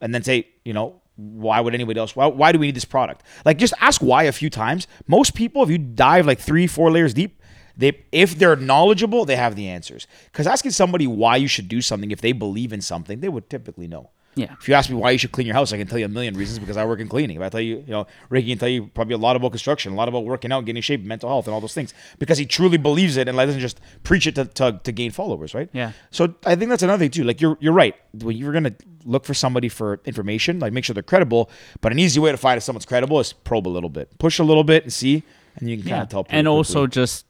And 0.01 0.14
then 0.14 0.23
say, 0.23 0.49
you 0.64 0.73
know, 0.73 1.03
why 1.16 1.61
would 1.61 1.75
anybody 1.75 2.01
else? 2.01 2.16
Why, 2.16 2.27
why 2.27 2.53
do 2.53 2.59
we 2.59 2.66
need 2.68 2.75
this 2.75 2.87
product? 2.87 3.23
Like 3.45 3.59
just 3.59 3.75
ask 3.81 4.01
why 4.01 4.23
a 4.23 4.33
few 4.33 4.49
times. 4.49 4.87
Most 5.07 5.35
people, 5.35 5.62
if 5.62 5.68
you 5.68 5.77
dive 5.77 6.27
like 6.27 6.39
three, 6.39 6.66
four 6.66 6.91
layers 6.91 7.12
deep, 7.12 7.43
they 7.77 8.05
if 8.11 8.39
they're 8.39 8.57
knowledgeable, 8.57 9.27
they 9.27 9.37
have 9.37 9.55
the 9.55 9.68
answers. 9.68 10.07
Because 10.31 10.47
asking 10.47 10.70
somebody 10.70 11.07
why 11.07 11.37
you 11.37 11.49
should 11.49 11.68
do 11.68 11.83
something, 11.83 12.11
if 12.11 12.23
they 12.23 12.33
believe 12.33 12.73
in 12.73 12.81
something, 12.81 13.20
they 13.20 13.29
would 13.29 13.51
typically 13.51 13.87
know. 13.87 14.11
Yeah. 14.35 14.55
If 14.59 14.68
you 14.68 14.74
ask 14.74 14.89
me 14.89 14.97
why 14.97 15.11
you 15.11 15.18
should 15.18 15.33
clean 15.33 15.47
your 15.47 15.55
house, 15.55 15.72
I 15.72 15.78
can 15.78 15.87
tell 15.87 15.99
you 15.99 16.07
a 16.07 16.09
million 16.09 16.35
reasons 16.35 16.59
because 16.59 16.76
I 16.76 16.85
work 16.87 17.01
in 17.01 17.09
cleaning. 17.09 17.37
If 17.37 17.43
I 17.43 17.49
tell 17.51 17.61
you, 17.61 17.85
you 17.87 17.93
know, 17.93 18.07
Ricky 18.30 18.49
can 18.49 18.59
tell 18.59 18.68
you 18.68 18.87
probably 18.87 19.14
a 19.14 19.18
lot 19.18 19.37
about 19.37 19.51
construction, 19.53 19.93
a 19.93 19.95
lot 19.95 20.09
about 20.09 20.24
working 20.24 20.51
out, 20.53 20.64
getting 20.64 20.76
in 20.76 20.83
shape, 20.83 21.03
mental 21.05 21.28
health, 21.28 21.47
and 21.47 21.55
all 21.55 21.61
those 21.61 21.74
things 21.74 21.93
because 22.18 22.39
he 22.39 22.47
truly 22.47 22.78
believes 22.78 23.16
it 23.16 23.28
and 23.28 23.37
doesn't 23.37 23.61
just 23.61 23.80
preach 24.05 24.26
it 24.26 24.35
to, 24.37 24.47
to, 24.47 24.80
to 24.85 24.93
gain 24.93 25.11
followers, 25.11 25.55
right? 25.55 25.68
Yeah. 25.72 25.93
So 26.11 26.35
I 26.47 26.57
think 26.57 26.70
that's 26.70 26.83
another 26.83 27.01
thing 27.01 27.11
too. 27.11 27.24
Like 27.24 27.41
you're 27.41 27.59
you're 27.61 27.74
right. 27.74 27.95
When 28.14 28.37
you're 28.37 28.53
gonna 28.53 28.74
look 29.05 29.24
for 29.24 29.35
somebody 29.35 29.68
for 29.68 30.01
information, 30.07 30.61
like 30.61 30.72
make 30.72 30.85
sure 30.85 30.95
they're 30.95 31.03
credible. 31.03 31.51
But 31.80 31.93
an 31.93 31.99
easy 31.99 32.18
way 32.18 32.30
to 32.30 32.39
find 32.39 32.57
if 32.57 32.62
someone's 32.62 32.87
credible 32.87 33.20
is 33.20 33.33
probe 33.33 33.66
a 33.66 33.70
little 33.70 33.91
bit, 33.91 34.18
push 34.18 34.39
a 34.39 34.45
little 34.45 34.64
bit, 34.64 34.85
and 34.85 34.93
see, 34.93 35.24
and 35.57 35.68
you 35.68 35.76
can 35.76 35.89
kind 35.89 36.03
of 36.03 36.09
tell. 36.09 36.26
and 36.30 36.49
also 36.49 36.87
just 36.87 37.26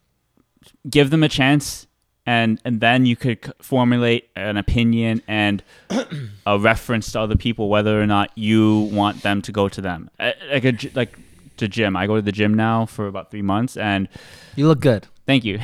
give 0.89 1.11
them 1.11 1.23
a 1.23 1.29
chance 1.29 1.87
and 2.27 2.61
and 2.65 2.81
then 2.81 3.05
you 3.07 3.17
could 3.17 3.53
formulate 3.61 4.29
an 4.37 4.57
opinion 4.57 5.23
and 5.27 5.63
a 6.47 6.59
reference 6.59 7.11
to 7.13 7.21
other 7.21 7.37
people 7.37 7.69
whether 7.69 8.01
or 8.01 8.07
not 8.07 8.31
you 8.37 8.89
want 8.93 9.23
them 9.23 9.43
to 9.43 9.53
go 9.53 9.69
to 9.69 9.81
them 9.81 10.09
like 10.19 10.65
a 10.65 10.73
like 10.95 11.19
to 11.57 11.67
gym 11.69 11.97
i 11.97 12.07
go 12.07 12.17
to 12.17 12.23
the 12.23 12.33
gym 12.33 12.55
now 12.55 12.87
for 12.87 13.07
about 13.07 13.31
three 13.31 13.43
months 13.43 13.77
and 13.77 14.09
You 14.57 14.69
look 14.69 14.81
good. 14.81 15.07
thank 15.27 15.45
you 15.45 15.59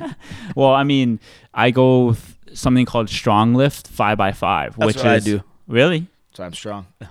well 0.56 0.72
i 0.72 0.82
mean 0.84 1.20
i 1.54 1.70
go 1.70 2.06
with 2.06 2.36
something 2.54 2.86
called 2.86 3.08
strong 3.10 3.54
lift 3.54 3.86
5 3.88 4.16
by 4.18 4.32
5 4.32 4.76
That's 4.76 4.86
which 4.86 4.96
what 4.96 5.06
I 5.06 5.18
do. 5.18 5.42
really 5.66 6.06
so 6.32 6.44
I'm 6.44 6.54
strong. 6.54 6.86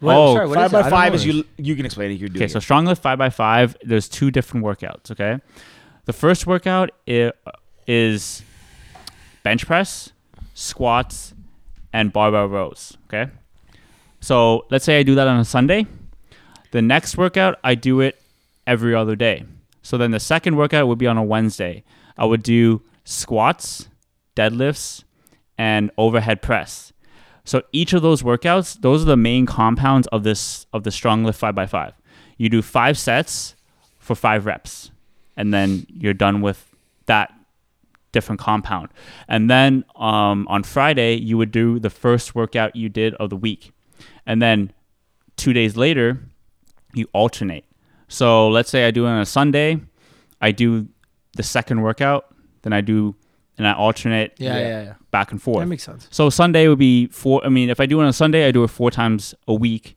What- 0.00 0.14
Oh, 0.16 0.34
sorry, 0.34 0.54
five 0.54 0.72
by 0.72 0.88
five 0.88 1.14
is 1.14 1.26
you. 1.26 1.44
You 1.58 1.76
can 1.76 1.84
explain 1.84 2.10
it. 2.12 2.14
You're 2.14 2.30
doing 2.30 2.44
Okay, 2.44 2.48
so 2.52 2.58
strong 2.60 2.86
lift 2.86 3.02
five 3.02 3.18
by 3.18 3.28
five. 3.28 3.76
There's 3.82 4.08
two 4.08 4.30
different 4.30 4.64
workouts. 4.64 5.10
Okay, 5.10 5.40
the 6.06 6.14
first 6.14 6.46
workout 6.46 6.90
i- 7.06 7.32
is 7.90 8.42
bench 9.42 9.66
press, 9.66 10.12
squats, 10.54 11.34
and 11.92 12.12
barbell 12.12 12.46
rows. 12.46 12.96
Okay, 13.06 13.28
so 14.20 14.64
let's 14.70 14.84
say 14.84 15.00
I 15.00 15.02
do 15.02 15.16
that 15.16 15.26
on 15.26 15.40
a 15.40 15.44
Sunday. 15.44 15.86
The 16.70 16.82
next 16.82 17.18
workout 17.18 17.58
I 17.64 17.74
do 17.74 18.00
it 18.00 18.22
every 18.64 18.94
other 18.94 19.16
day. 19.16 19.44
So 19.82 19.98
then 19.98 20.12
the 20.12 20.20
second 20.20 20.56
workout 20.56 20.86
would 20.86 20.98
be 20.98 21.08
on 21.08 21.18
a 21.18 21.24
Wednesday. 21.24 21.82
I 22.16 22.26
would 22.26 22.44
do 22.44 22.80
squats, 23.04 23.88
deadlifts, 24.36 25.02
and 25.58 25.90
overhead 25.98 26.42
press. 26.42 26.92
So 27.44 27.62
each 27.72 27.92
of 27.92 28.02
those 28.02 28.22
workouts, 28.22 28.80
those 28.80 29.02
are 29.02 29.06
the 29.06 29.16
main 29.16 29.46
compounds 29.46 30.06
of 30.08 30.22
this 30.22 30.66
of 30.72 30.84
the 30.84 30.92
strong 30.92 31.24
lift 31.24 31.40
five 31.40 31.56
by 31.56 31.66
five. 31.66 31.94
You 32.36 32.48
do 32.48 32.62
five 32.62 32.96
sets 32.96 33.56
for 33.98 34.14
five 34.14 34.46
reps, 34.46 34.92
and 35.36 35.52
then 35.52 35.86
you're 35.88 36.14
done 36.14 36.40
with 36.40 36.72
that 37.06 37.34
different 38.12 38.40
compound. 38.40 38.88
And 39.28 39.48
then 39.50 39.84
um, 39.96 40.46
on 40.48 40.62
Friday, 40.62 41.14
you 41.16 41.36
would 41.38 41.50
do 41.50 41.78
the 41.78 41.90
first 41.90 42.34
workout 42.34 42.74
you 42.76 42.88
did 42.88 43.14
of 43.14 43.30
the 43.30 43.36
week, 43.36 43.72
and 44.26 44.40
then 44.40 44.72
two 45.36 45.52
days 45.52 45.76
later, 45.76 46.20
you 46.94 47.06
alternate. 47.12 47.64
So 48.08 48.48
let's 48.48 48.70
say 48.70 48.86
I 48.86 48.90
do 48.90 49.06
it 49.06 49.10
on 49.10 49.20
a 49.20 49.26
Sunday, 49.26 49.80
I 50.40 50.50
do 50.52 50.88
the 51.36 51.42
second 51.42 51.82
workout, 51.82 52.34
then 52.62 52.72
I 52.72 52.80
do 52.80 53.14
and 53.58 53.68
I 53.68 53.74
alternate 53.74 54.32
Yeah, 54.38 54.58
yeah, 54.58 54.82
yeah. 54.82 54.94
back 55.10 55.32
and 55.32 55.40
forth. 55.42 55.60
That 55.60 55.66
makes 55.66 55.82
sense. 55.82 56.08
So 56.10 56.30
Sunday 56.30 56.66
would 56.66 56.78
be 56.78 57.08
four. 57.08 57.44
I 57.44 57.50
mean, 57.50 57.68
if 57.68 57.78
I 57.78 57.84
do 57.86 58.00
it 58.00 58.04
on 58.04 58.08
a 58.08 58.12
Sunday, 58.12 58.46
I 58.48 58.52
do 58.52 58.64
it 58.64 58.68
four 58.68 58.90
times 58.90 59.34
a 59.46 59.52
week, 59.54 59.96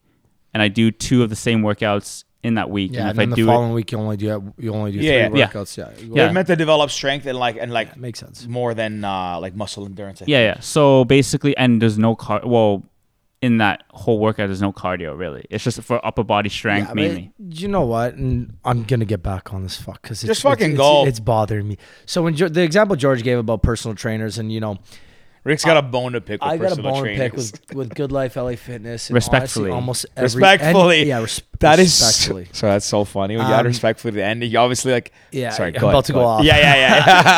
and 0.52 0.62
I 0.62 0.68
do 0.68 0.90
two 0.90 1.22
of 1.22 1.30
the 1.30 1.36
same 1.36 1.62
workouts 1.62 2.24
in 2.44 2.54
that 2.54 2.70
week. 2.70 2.92
Yeah, 2.92 3.00
and 3.00 3.08
and 3.10 3.16
if 3.16 3.18
I 3.18 3.22
then 3.22 3.30
the 3.30 3.36
do 3.36 3.46
following 3.46 3.72
week 3.72 3.90
you 3.90 3.98
only 3.98 4.16
do 4.16 4.26
you 4.58 4.72
only 4.72 4.92
do 4.92 4.98
Yeah, 4.98 5.28
three 5.30 5.40
yeah. 5.40 5.48
workouts. 5.48 5.76
Yeah, 5.76 5.90
You- 5.98 6.08
Yeah. 6.14 6.24
They're 6.24 6.32
meant 6.32 6.46
to 6.46 6.56
develop 6.56 6.90
strength 6.90 7.26
and 7.26 7.36
like 7.38 7.56
and 7.60 7.72
like 7.72 7.88
That 7.90 7.98
makes 8.00 8.20
sense. 8.20 8.46
more 8.46 8.72
than 8.74 9.02
uh, 9.04 9.40
like 9.40 9.56
muscle 9.56 9.84
endurance. 9.86 10.22
I 10.22 10.24
it, 10.24 10.28
yeah, 10.28 10.40
yeah. 10.40 10.60
So 10.60 11.04
basically, 11.06 11.56
and 11.56 11.82
there's 11.82 11.98
no 11.98 12.14
car. 12.14 12.42
Well, 12.44 12.84
in 13.42 13.58
that 13.58 13.82
whole 13.90 14.18
workout, 14.18 14.46
there's 14.48 14.62
no 14.62 14.72
cardio 14.72 15.18
really. 15.18 15.44
It's 15.50 15.62
just 15.64 15.82
for 15.82 16.04
upper 16.06 16.24
body 16.24 16.48
strength 16.48 16.84
Yeah, 16.88 16.94
but 16.94 16.96
mainly. 16.96 17.32
You 17.38 17.68
know 17.68 17.84
what? 17.84 18.14
And 18.14 18.56
I'm 18.64 18.84
gonna 18.84 19.04
get 19.04 19.22
back 19.22 19.52
on 19.52 19.62
this 19.64 19.76
fuck 19.76 20.00
because 20.02 20.22
Just 20.22 20.42
fucking 20.42 20.76
go. 20.76 21.04
It's, 21.06 21.20
bothering 21.20 21.66
me. 21.68 21.76
So 22.06 22.22
when 22.22 22.34
Jo- 22.36 22.48
the 22.48 22.62
example 22.62 22.96
George 22.96 23.22
gave 23.22 23.38
about 23.38 23.62
personal 23.62 23.94
trainers, 23.94 24.38
and 24.38 24.50
you 24.52 24.60
know, 24.60 24.78
Rick's 25.44 25.64
got 25.64 25.76
a 25.76 25.82
bone 25.82 26.12
to 26.12 26.20
pick 26.22 26.42
with 26.42 26.50
I 26.50 26.56
got 26.56 26.64
a 26.64 26.68
personal 26.76 26.92
bone 26.92 27.04
to 27.04 27.16
pick 27.16 27.32
with 27.34 27.60
with 27.74 27.94
Good 27.94 28.10
Life 28.10 28.36
LA 28.36 28.56
Fitness. 28.56 29.08
And 29.10 29.14
Respectfully. 29.14 29.70
honestly, 29.70 29.74
almost 29.74 30.06
every, 30.16 30.24
Respectfully. 30.24 30.98
and- 31.00 31.08
yeah, 31.08 31.20
res- 31.20 31.42
That 31.60 31.78
is 31.78 31.86
respectfully. 32.00 32.48
so. 32.52 32.66
That's 32.66 32.86
so 32.86 33.04
funny. 33.04 33.36
When 33.36 33.46
you 33.46 33.52
add 33.52 33.60
Um, 33.60 33.66
respectfully 33.66 34.12
to 34.12 34.16
the 34.16 34.24
end, 34.24 34.42
you 34.42 34.58
obviously 34.58 34.92
like. 34.92 35.12
Yeah, 35.32 35.50
sorry. 35.50 35.74
I'm 35.74 35.80
go 35.80 35.88
about 35.90 35.92
ahead, 35.96 36.04
to 36.06 36.12
go 36.14 36.18
go 36.20 36.24
ahead. 36.28 36.38
off. 36.40 36.44
Yeah, 36.44 36.56
yeah, 36.58 36.76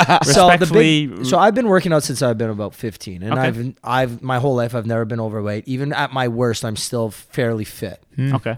yeah. 0.08 0.18
so 0.22 0.32
the 0.46 0.52
Respectfully- 0.52 1.06
big, 1.08 1.26
so 1.26 1.38
I've 1.38 1.54
been 1.54 1.66
working 1.68 1.92
out 1.92 2.04
since 2.04 2.22
I've 2.22 2.38
been 2.38 2.50
about 2.50 2.74
15, 2.74 3.22
and 3.24 3.32
Okay. 3.32 3.42
I've 3.42 3.74
I've 3.82 4.22
my 4.22 4.38
whole 4.38 4.54
life 4.54 4.74
I've 4.74 4.86
never 4.86 5.04
been 5.04 5.20
overweight. 5.20 5.66
Even 5.66 5.92
at 5.92 6.12
my 6.12 6.28
worst, 6.28 6.64
I'm 6.64 6.76
still 6.76 7.10
fairly 7.10 7.64
fit. 7.64 8.00
Okay. 8.18 8.56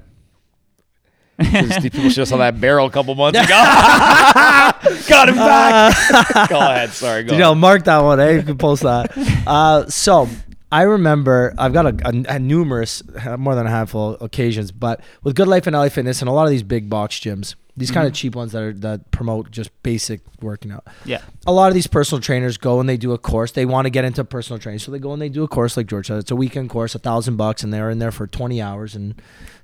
These 1.39 1.79
people 1.83 2.09
should 2.11 2.19
have 2.19 2.29
saw 2.29 2.37
that 2.39 2.61
barrel 2.61 2.87
a 2.87 2.91
couple 2.91 3.15
months 3.15 3.39
ago. 3.39 3.49
got 5.09 5.29
him 5.29 5.37
back. 5.37 6.49
go 6.49 6.59
ahead. 6.59 6.91
Sorry. 6.91 7.23
Go 7.25 7.33
You 7.35 7.39
know, 7.39 7.55
mark 7.55 7.85
that 7.85 7.99
one. 8.01 8.19
Eh? 8.21 8.31
You 8.33 8.43
can 8.43 8.59
post 8.59 8.83
that. 8.83 9.13
Uh, 9.47 9.87
so 9.89 10.29
I 10.73 10.83
remember 10.83 11.55
I've 11.57 11.73
got 11.73 11.87
a, 11.87 12.09
a, 12.09 12.35
a 12.35 12.39
numerous, 12.39 13.03
more 13.39 13.55
than 13.55 13.67
a 13.67 13.71
handful 13.71 14.15
of 14.15 14.23
occasions, 14.23 14.73
but 14.73 15.01
with 15.23 15.37
Good 15.37 15.49
Life 15.49 15.67
and 15.67 15.75
LA 15.77 15.89
Fitness 15.89 16.21
and 16.21 16.29
a 16.29 16.33
lot 16.33 16.45
of 16.45 16.51
these 16.51 16.63
big 16.65 16.91
box 16.91 17.19
gyms, 17.21 17.55
these 17.79 17.91
kind 17.91 18.07
of 18.07 18.13
cheap 18.13 18.35
ones 18.35 18.53
that 18.53 18.63
are 18.63 18.73
that 18.75 19.11
promote 19.11 19.51
just 19.51 19.71
basic 19.83 20.21
working 20.43 20.71
out. 20.73 20.87
Yeah. 21.05 21.23
A 21.47 21.53
lot 21.53 21.69
of 21.69 21.75
these 21.75 21.87
personal 21.87 22.21
trainers 22.21 22.57
go 22.59 22.81
and 22.81 22.89
they 22.89 22.97
do 22.97 23.13
a 23.13 23.19
course. 23.19 23.53
They 23.53 23.65
want 23.65 23.87
to 23.87 23.91
get 23.91 24.05
into 24.05 24.25
personal 24.25 24.59
training, 24.59 24.81
so 24.81 24.91
they 24.93 24.99
go 24.99 25.13
and 25.13 25.23
they 25.23 25.29
do 25.29 25.43
a 25.45 25.49
course 25.49 25.77
like 25.77 25.87
George 25.87 26.09
said. 26.09 26.19
It's 26.19 26.31
a 26.31 26.37
weekend 26.37 26.71
course, 26.71 26.95
a 26.95 26.99
thousand 26.99 27.37
bucks, 27.37 27.63
and 27.63 27.73
they're 27.73 27.91
in 27.91 27.99
there 27.99 28.11
for 28.13 28.27
twenty 28.27 28.61
hours, 28.61 28.95
and 28.95 29.15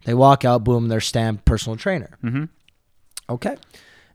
they 0.04 0.14
walk 0.14 0.44
out, 0.44 0.64
boom, 0.64 0.88
they're 0.88 1.00
stamped 1.00 1.44
personal 1.44 1.76
trainer. 1.76 2.16
Mhm. 2.22 2.48
Okay. 3.28 3.56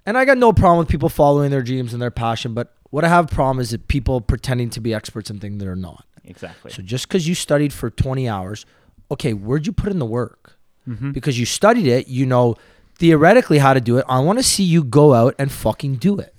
And 0.05 0.17
I 0.17 0.25
got 0.25 0.37
no 0.37 0.53
problem 0.53 0.79
with 0.79 0.87
people 0.87 1.09
following 1.09 1.51
their 1.51 1.61
dreams 1.61 1.93
and 1.93 2.01
their 2.01 2.11
passion, 2.11 2.53
but 2.53 2.73
what 2.89 3.03
I 3.03 3.09
have 3.09 3.25
a 3.25 3.35
problem 3.35 3.59
is 3.59 3.69
that 3.71 3.87
people 3.87 4.21
pretending 4.21 4.69
to 4.71 4.79
be 4.81 4.93
experts 4.93 5.29
in 5.29 5.39
things 5.39 5.61
they're 5.61 5.75
not. 5.75 6.05
Exactly. 6.23 6.71
So 6.71 6.81
just 6.81 7.07
because 7.07 7.27
you 7.27 7.35
studied 7.35 7.73
for 7.73 7.89
20 7.89 8.27
hours, 8.27 8.65
okay, 9.11 9.33
where'd 9.33 9.67
you 9.67 9.73
put 9.73 9.91
in 9.91 9.99
the 9.99 10.05
work? 10.05 10.57
Mhm. 10.87 11.13
Because 11.13 11.39
you 11.39 11.45
studied 11.45 11.85
it, 11.87 12.07
you 12.07 12.25
know 12.25 12.55
theoretically 12.99 13.57
how 13.57 13.73
to 13.73 13.81
do 13.81 13.97
it. 13.97 14.05
I 14.07 14.19
want 14.19 14.37
to 14.39 14.43
see 14.43 14.63
you 14.63 14.83
go 14.83 15.13
out 15.13 15.33
and 15.39 15.51
fucking 15.51 15.95
do 15.95 16.19
it. 16.19 16.35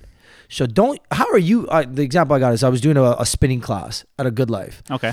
So 0.48 0.66
don't. 0.66 1.00
How 1.10 1.26
are 1.32 1.38
you? 1.38 1.66
Uh, 1.68 1.84
the 1.88 2.02
example 2.02 2.36
I 2.36 2.38
got 2.38 2.52
is 2.52 2.62
I 2.62 2.68
was 2.68 2.80
doing 2.80 2.96
a, 2.96 3.02
a 3.18 3.26
spinning 3.26 3.60
class 3.60 4.04
at 4.18 4.26
a 4.26 4.30
Good 4.30 4.50
Life, 4.50 4.82
Okay. 4.90 5.12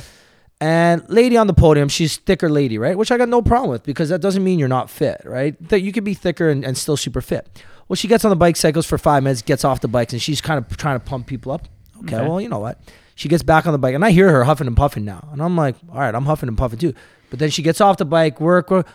and 0.60 1.08
lady 1.10 1.38
on 1.38 1.46
the 1.48 1.54
podium, 1.54 1.90
she's 1.90 2.18
thicker 2.18 2.50
lady, 2.50 2.78
right? 2.80 2.98
Which 2.98 3.12
I 3.12 3.18
got 3.18 3.30
no 3.30 3.42
problem 3.44 3.70
with 3.70 3.84
because 3.84 4.10
that 4.10 4.20
doesn't 4.22 4.44
mean 4.44 4.58
you're 4.60 4.68
not 4.68 4.90
fit, 4.90 5.22
right? 5.26 5.56
That 5.70 5.82
you 5.82 5.92
could 5.92 6.04
be 6.04 6.16
thicker 6.16 6.50
and, 6.50 6.66
and 6.66 6.76
still 6.78 6.98
super 6.98 7.22
fit. 7.22 7.48
Well, 7.88 7.96
she 7.96 8.08
gets 8.08 8.26
on 8.26 8.30
the 8.32 8.36
bike, 8.36 8.56
cycles 8.58 8.86
for 8.88 8.98
five 8.98 9.24
minutes, 9.24 9.42
gets 9.44 9.64
off 9.64 9.80
the 9.82 9.88
bikes, 9.88 10.12
and 10.14 10.22
she's 10.22 10.42
kind 10.42 10.58
of 10.58 10.76
trying 10.76 11.00
to 11.00 11.06
pump 11.06 11.28
people 11.28 11.52
up. 11.52 11.68
Okay, 12.04 12.16
Okay. 12.18 12.28
well, 12.28 12.42
you 12.42 12.50
know 12.50 12.60
what? 12.60 12.80
She 13.16 13.30
gets 13.30 13.44
back 13.44 13.66
on 13.68 13.72
the 13.74 13.80
bike, 13.80 13.94
and 13.96 14.04
I 14.04 14.12
hear 14.12 14.30
her 14.32 14.44
huffing 14.44 14.68
and 14.68 14.76
puffing 14.76 15.06
now, 15.06 15.30
and 15.32 15.42
I'm 15.42 15.56
like, 15.56 15.76
all 15.92 16.00
right, 16.00 16.14
I'm 16.14 16.26
huffing 16.26 16.50
and 16.50 16.58
puffing 16.58 16.80
too. 16.80 16.94
But 17.30 17.40
then 17.40 17.50
she 17.52 17.62
gets 17.62 17.80
off 17.80 17.98
the 17.98 18.06
bike, 18.06 18.42
work, 18.42 18.70
work, 18.72 18.88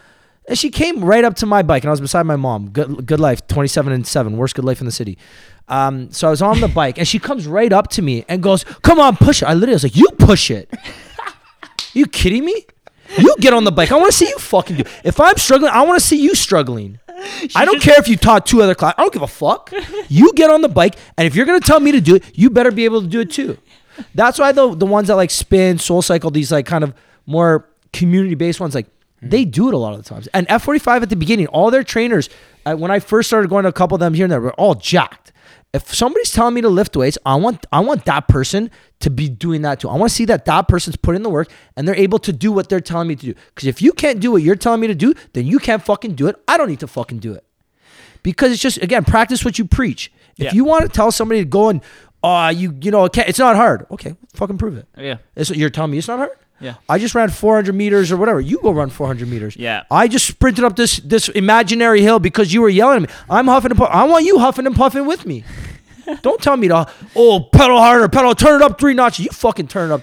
and 0.48 0.59
she 0.59 0.70
came 0.70 1.05
right 1.05 1.24
up 1.24 1.35
to 1.36 1.47
my 1.47 1.62
bike, 1.62 1.85
and 1.85 1.89
I 1.89 1.93
was 1.93 2.01
beside 2.01 2.24
my 2.27 2.36
mom. 2.36 2.70
Good, 2.70 3.06
good 3.06 3.20
life, 3.20 3.47
27 3.47 3.93
and 3.93 4.06
seven, 4.06 4.36
worst 4.36 4.55
good 4.55 4.64
life 4.64 4.81
in 4.81 4.86
the 4.86 4.93
city. 4.93 5.19
Um, 5.69 6.10
so 6.10 6.27
I 6.27 6.31
was 6.31 6.43
on 6.43 6.60
the 6.60 6.69
bike, 6.82 6.98
and 6.98 7.06
she 7.06 7.19
comes 7.19 7.47
right 7.47 7.73
up 7.73 7.89
to 7.90 8.02
me 8.02 8.24
and 8.28 8.43
goes, 8.43 8.64
"Come 8.82 8.98
on, 8.98 9.16
push 9.16 9.43
it." 9.43 9.47
I 9.47 9.55
literally 9.55 9.74
was 9.74 9.85
like, 9.85 9.97
"You 9.97 10.09
push 10.19 10.51
it." 10.51 10.70
you 11.93 12.06
kidding 12.06 12.44
me? 12.44 12.66
You 13.19 13.35
get 13.40 13.52
on 13.52 13.64
the 13.64 13.73
bike. 13.73 13.93
I 13.93 13.97
want 13.97 14.10
to 14.10 14.16
see 14.16 14.28
you 14.28 14.39
fucking 14.39 14.77
do. 14.77 14.85
If 15.05 15.20
I'm 15.20 15.36
struggling, 15.36 15.70
I 15.70 15.82
want 15.82 16.01
to 16.01 16.06
see 16.06 16.20
you 16.20 16.35
struggling. 16.35 16.98
I 17.55 17.64
don't 17.64 17.81
care 17.81 17.98
if 17.98 18.09
you 18.09 18.16
taught 18.16 18.47
two 18.47 18.62
other 18.62 18.74
classes. 18.74 18.94
I 18.98 19.02
don't 19.02 19.12
give 19.12 19.23
a 19.23 19.27
fuck. 19.27 19.73
You 20.09 20.32
get 20.35 20.51
on 20.51 20.60
the 20.60 20.69
bike, 20.69 20.97
and 21.16 21.27
if 21.27 21.35
you're 21.35 21.47
gonna 21.47 21.60
tell 21.60 21.81
me 21.81 21.93
to 21.93 22.01
do 22.01 22.16
it, 22.16 22.24
you 22.35 22.51
better 22.51 22.70
be 22.70 22.85
able 22.85 23.01
to 23.01 23.06
do 23.06 23.20
it 23.20 23.31
too. 23.31 23.56
That's 24.14 24.39
why 24.39 24.52
the 24.52 24.74
the 24.74 24.85
ones 24.85 25.09
that 25.09 25.14
like 25.14 25.31
spin, 25.31 25.77
SoulCycle, 25.78 26.32
these 26.32 26.52
like 26.52 26.66
kind 26.66 26.85
of 26.85 26.93
more 27.24 27.70
community 27.93 28.35
based 28.35 28.60
ones, 28.60 28.74
like 28.74 28.89
they 29.23 29.44
do 29.44 29.69
it 29.69 29.74
a 29.74 29.78
lot 29.78 29.94
of 29.94 30.03
the 30.03 30.09
times. 30.09 30.27
And 30.35 30.47
F45 30.49 31.03
at 31.03 31.11
the 31.11 31.16
beginning, 31.16 31.47
all 31.49 31.70
their 31.70 31.85
trainers, 31.85 32.28
uh, 32.66 32.74
when 32.74 32.90
I 32.90 32.99
first 32.99 33.28
started 33.28 33.49
going 33.49 33.62
to 33.62 33.69
a 33.69 33.73
couple 33.73 33.94
of 33.94 34.01
them 34.01 34.15
here 34.15 34.24
and 34.24 34.32
there, 34.32 34.40
were 34.40 34.53
all 34.55 34.74
jacked. 34.74 35.32
If 35.73 35.94
somebody's 35.94 36.31
telling 36.32 36.53
me 36.55 36.61
to 36.61 36.69
lift 36.69 36.94
weights, 36.97 37.16
I 37.24 37.36
want 37.36 37.65
I 37.73 37.81
want 37.81 38.05
that 38.05 38.28
person 38.28 38.70
to 39.01 39.09
be 39.09 39.31
doing 39.31 39.62
that 39.62 39.81
too. 39.81 39.89
I 39.89 39.97
want 39.97 40.11
to 40.11 40.15
see 40.15 40.27
that 40.27 40.44
that 40.44 40.69
person's 40.69 40.97
put 40.97 41.16
in 41.16 41.23
the 41.23 41.31
work 41.31 41.51
and 41.77 41.89
they're 41.89 41.97
able 41.97 42.19
to 42.19 42.32
do 42.32 42.53
what 42.53 42.69
they're 42.69 42.78
telling 42.81 43.09
me 43.09 43.16
to 43.16 43.27
do. 43.27 43.35
Because 43.55 43.66
if 43.69 43.81
you 43.81 43.93
can't 43.93 44.20
do 44.20 44.32
what 44.32 44.43
you're 44.43 44.55
telling 44.57 44.81
me 44.81 44.86
to 44.89 44.94
do, 44.94 45.15
then 45.32 45.47
you 45.47 45.59
can't 45.59 45.82
fucking 45.82 46.15
do 46.15 46.27
it. 46.27 46.36
I 46.47 46.59
don't 46.59 46.69
need 46.69 46.81
to 46.81 46.86
fucking 46.86 47.20
do 47.20 47.32
it 47.32 47.43
because 48.23 48.53
it's 48.53 48.61
just 48.61 48.82
again 48.82 49.05
practice 49.05 49.44
what 49.47 49.59
you 49.59 49.65
preach. 49.65 50.12
If 50.36 50.44
Yeah. 50.47 50.53
you 50.53 50.65
want 50.65 50.82
to 50.82 50.89
tell 50.90 51.11
somebody 51.11 51.40
to 51.40 51.47
go 51.47 51.70
and 51.70 51.81
uh 52.23 52.53
you 52.55 52.77
you 52.82 52.90
know 52.90 53.07
it's 53.07 53.39
not 53.39 53.57
hard. 53.57 53.86
Okay, 53.90 54.15
fucking 54.35 54.59
prove 54.59 54.77
it. 54.77 54.86
Yeah. 54.99 55.19
It's, 55.36 55.49
you're 55.51 55.70
telling 55.70 55.90
me 55.93 55.99
it's 55.99 56.09
not 56.09 56.19
hard. 56.19 56.32
Yeah. 56.62 56.74
I 56.89 56.98
just 56.98 57.14
ran 57.14 57.28
400 57.28 57.74
meters 57.74 58.12
or 58.12 58.16
whatever. 58.16 58.40
You 58.40 58.59
go 58.62 58.70
run 58.70 58.89
400 58.90 59.28
meters. 59.28 59.56
Yeah. 59.56 59.82
I 59.90 60.09
just 60.09 60.26
sprinted 60.26 60.64
up 60.64 60.76
this 60.76 60.98
this 60.98 61.28
imaginary 61.30 62.02
hill 62.02 62.18
because 62.18 62.52
you 62.52 62.62
were 62.62 62.68
yelling 62.68 63.02
at 63.05 63.09
me. 63.09 63.14
I'm 63.28 63.47
huffing 63.48 63.72
and 63.72 63.78
puffing. 63.78 63.94
I 63.94 64.05
want 64.05 64.24
you 64.24 64.39
huffing 64.39 64.66
and 64.66 64.74
puffing 64.76 65.06
with 65.06 65.26
me. 65.26 65.44
Don't 66.22 66.40
tell 66.40 66.56
me 66.56 66.68
to 66.68 66.86
oh 67.16 67.40
pedal 67.52 67.78
harder, 67.78 68.09
pedal, 68.09 68.34
turn 68.34 68.60
it 68.60 68.64
up 68.64 68.78
three 68.78 68.94
notches. 68.94 69.24
You 69.24 69.30
fucking 69.32 69.68
turn 69.68 69.90
it 69.90 69.94
up. 69.94 70.02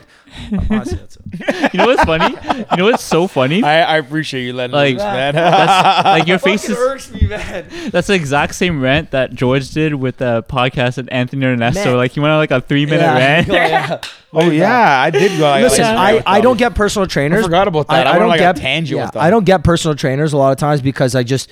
Honestly, 0.70 0.98
that's 0.98 1.18
it. 1.18 1.74
You 1.74 1.78
know 1.80 1.86
what's 1.88 2.04
funny? 2.04 2.36
You 2.72 2.78
know 2.78 2.86
what's 2.86 3.04
so 3.04 3.28
funny? 3.28 3.64
I, 3.64 3.82
I 3.82 3.98
appreciate 3.98 4.44
you 4.46 4.54
letting 4.54 4.74
Like, 4.74 4.94
loose, 4.94 5.04
man. 5.04 5.36
That's 5.36 6.06
like 6.06 6.28
your 6.28 6.40
face 6.50 6.68
is. 6.68 6.78
irks 6.78 7.12
me, 7.12 7.28
man. 7.28 7.68
That's 7.92 8.08
the 8.08 8.14
exact 8.16 8.56
same 8.56 8.82
rant 8.82 9.12
that 9.12 9.34
George 9.34 9.70
did 9.72 9.94
with 9.96 10.18
the 10.18 10.44
podcast 10.50 10.98
and 10.98 11.12
Anthony 11.12 11.46
Ernesto. 11.46 11.86
Man. 11.86 11.98
Like 11.98 12.12
he 12.12 12.20
went 12.20 12.32
on 12.32 12.38
like 12.40 12.52
a 12.52 12.62
three 12.62 12.86
minute 12.86 13.02
Yeah, 13.02 13.18
rant. 13.18 13.48
go, 13.48 13.54
oh, 13.54 13.60
yeah. 13.60 14.00
oh 14.34 14.50
yeah, 14.50 15.02
I 15.02 15.10
did 15.10 15.38
go. 15.38 15.46
I, 15.46 15.62
Listen, 15.62 15.86
I, 15.86 16.18
I, 16.18 16.24
I 16.26 16.42
don't 16.42 16.58
get 16.58 16.74
personal 16.76 17.08
trainers. 17.08 17.40
I 17.42 17.44
forgot 17.44 17.68
about 17.68 17.88
that. 17.90 18.08
I, 18.08 18.18
went 18.18 18.30
like 18.30 18.42
a 18.42 18.54
tangent 18.60 18.98
yeah, 18.98 19.06
with 19.06 19.14
them. 19.14 19.22
I 19.22 19.30
don't 19.30 19.46
get 19.46 19.64
personal 19.64 19.96
trainers 19.96 20.34
a 20.34 20.38
lot 20.38 20.52
of 20.52 20.58
times 20.58 20.82
because 20.82 21.16
I 21.16 21.24
just 21.24 21.50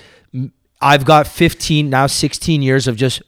I've 0.82 1.06
got 1.06 1.28
15 1.28 1.90
now 1.90 2.08
16 2.08 2.62
years 2.62 2.88
of 2.88 2.96
just 2.96 3.22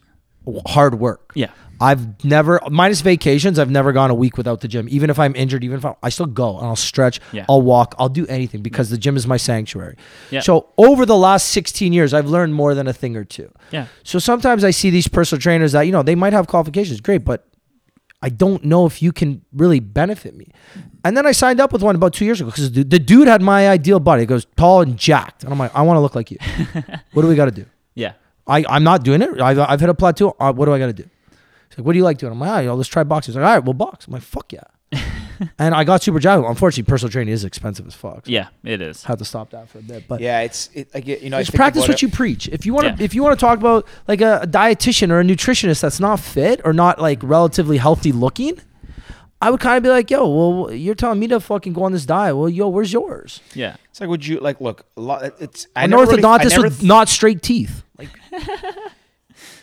hard 0.65 0.99
work. 0.99 1.31
Yeah. 1.35 1.51
I've 1.81 2.23
never 2.25 2.59
minus 2.69 3.01
vacations. 3.01 3.57
I've 3.57 3.69
never 3.69 3.91
gone 3.93 4.09
a 4.09 4.15
week 4.15 4.37
without 4.37 4.61
the 4.61 4.67
gym. 4.67 4.87
Even 4.89 5.09
if 5.09 5.17
I'm 5.19 5.35
injured, 5.35 5.63
even 5.63 5.77
if 5.77 5.85
I'm, 5.85 5.95
I 6.03 6.09
still 6.09 6.25
go 6.25 6.57
and 6.57 6.65
I'll 6.67 6.75
stretch, 6.75 7.19
Yeah. 7.31 7.45
I'll 7.47 7.61
walk, 7.61 7.95
I'll 7.97 8.09
do 8.09 8.25
anything 8.27 8.61
because 8.61 8.89
the 8.89 8.97
gym 8.97 9.15
is 9.15 9.25
my 9.25 9.37
sanctuary. 9.37 9.95
Yeah. 10.29 10.41
So 10.41 10.69
over 10.77 11.05
the 11.05 11.15
last 11.17 11.49
16 11.49 11.93
years, 11.93 12.13
I've 12.13 12.27
learned 12.27 12.53
more 12.53 12.75
than 12.75 12.87
a 12.87 12.93
thing 12.93 13.15
or 13.15 13.23
two. 13.23 13.51
Yeah. 13.71 13.85
So 14.03 14.19
sometimes 14.19 14.63
I 14.63 14.71
see 14.71 14.89
these 14.89 15.07
personal 15.07 15.41
trainers 15.41 15.71
that 15.71 15.83
you 15.83 15.91
know 15.91 16.03
they 16.03 16.15
might 16.15 16.33
have 16.33 16.47
qualifications, 16.47 16.99
great, 17.01 17.23
but 17.23 17.45
I 18.21 18.27
don't 18.29 18.65
know 18.65 18.85
if 18.85 19.01
you 19.01 19.13
can 19.13 19.43
really 19.53 19.79
benefit 19.79 20.35
me. 20.35 20.47
And 21.05 21.15
then 21.15 21.25
I 21.25 21.31
signed 21.31 21.61
up 21.61 21.71
with 21.71 21.81
one 21.81 21.95
about 21.95 22.13
two 22.13 22.25
years 22.25 22.41
ago 22.41 22.49
because 22.49 22.71
the, 22.73 22.83
the 22.83 22.99
dude 22.99 23.29
had 23.29 23.41
my 23.41 23.69
ideal 23.69 24.01
body. 24.01 24.23
He 24.23 24.25
goes 24.25 24.45
tall 24.57 24.81
and 24.81 24.97
jacked, 24.97 25.43
and 25.45 25.53
I'm 25.53 25.57
like, 25.59 25.73
I 25.73 25.81
want 25.83 25.95
to 25.95 26.01
look 26.01 26.15
like 26.15 26.29
you. 26.29 26.37
what 27.13 27.21
do 27.21 27.29
we 27.29 27.35
got 27.35 27.45
to 27.45 27.51
do? 27.51 27.65
Yeah. 27.95 28.13
I 28.45 28.65
I'm 28.67 28.83
not 28.83 29.03
doing 29.03 29.21
it. 29.21 29.39
I've, 29.39 29.59
I've 29.59 29.79
hit 29.79 29.87
a 29.87 29.93
plateau. 29.93 30.35
Uh, 30.39 30.51
what 30.51 30.65
do 30.65 30.73
I 30.73 30.79
got 30.79 30.87
to 30.87 30.93
do? 30.93 31.05
He's 31.69 31.77
like, 31.77 31.85
what 31.85 31.93
do 31.93 31.97
you 31.97 32.03
like 32.03 32.17
doing? 32.17 32.33
I'm 32.33 32.39
like, 32.39 32.49
ah, 32.49 32.59
you 32.59 32.67
know, 32.67 32.75
let's 32.75 32.89
try 32.89 33.03
boxing. 33.03 33.31
He's 33.31 33.37
like, 33.37 33.45
all 33.47 33.55
right, 33.55 33.63
we'll 33.63 33.73
box. 33.73 34.07
I'm 34.07 34.13
like, 34.13 34.23
fuck 34.23 34.51
yeah. 34.51 34.63
and 35.59 35.75
I 35.75 35.83
got 35.83 36.01
super 36.01 36.19
jacked. 36.19 36.43
Unfortunately, 36.45 36.89
personal 36.89 37.11
training 37.11 37.31
is 37.33 37.43
expensive 37.45 37.85
as 37.85 37.93
fuck. 37.93 38.25
So 38.25 38.31
Yeah. 38.31 38.47
It 38.63 38.81
is. 38.81 39.03
Had 39.03 39.19
to 39.19 39.25
stop 39.25 39.51
that 39.51 39.69
for 39.69 39.77
a 39.77 39.81
bit, 39.83 40.07
but 40.07 40.19
Yeah, 40.19 40.41
it's 40.41 40.69
it, 40.73 40.89
I 40.95 40.99
get 40.99 41.21
you 41.21 41.29
know. 41.29 41.37
Just 41.39 41.53
practice 41.55 41.81
what 41.83 41.91
it- 41.91 42.01
you 42.01 42.09
preach. 42.09 42.47
If 42.47 42.65
you 42.65 42.73
want 42.73 42.87
to, 42.87 42.93
Yeah. 42.99 43.05
if 43.05 43.13
you 43.13 43.21
want 43.21 43.39
to 43.39 43.45
talk 43.45 43.59
about 43.59 43.85
like 44.07 44.21
a, 44.21 44.39
a 44.41 44.47
dietitian 44.47 45.11
or 45.11 45.19
a 45.19 45.23
nutritionist 45.23 45.79
that's 45.81 45.99
not 45.99 46.19
fit 46.19 46.59
or 46.65 46.73
not 46.73 46.99
like 46.99 47.19
relatively 47.21 47.77
healthy 47.77 48.11
looking, 48.11 48.59
I 49.41 49.51
would 49.51 49.59
kind 49.61 49.77
of 49.77 49.83
be 49.83 49.89
like, 49.89 50.09
yo, 50.09 50.27
well, 50.27 50.73
you're 50.73 50.95
telling 50.95 51.19
me 51.19 51.27
to 51.27 51.39
fucking 51.39 51.71
go 51.73 51.83
on 51.83 51.91
this 51.93 52.05
diet. 52.05 52.35
Well, 52.35 52.49
yo, 52.49 52.67
where's 52.67 52.91
yours? 52.91 53.41
Yeah. 53.53 53.75
It's 53.91 54.01
like 54.01 54.09
would 54.09 54.25
you 54.25 54.39
like 54.39 54.59
look 54.59 54.85
a 54.97 55.01
lot? 55.01 55.23
It's 55.39 55.67
I 55.75 55.83
An 55.83 55.91
never 55.91 56.01
really- 56.05 56.23
I 56.23 56.39
orthodontist 56.39 56.49
never 56.49 56.63
with 56.63 56.81
not 56.83 57.07
straight 57.09 57.43
teeth. 57.43 57.83
Like, 57.97 58.09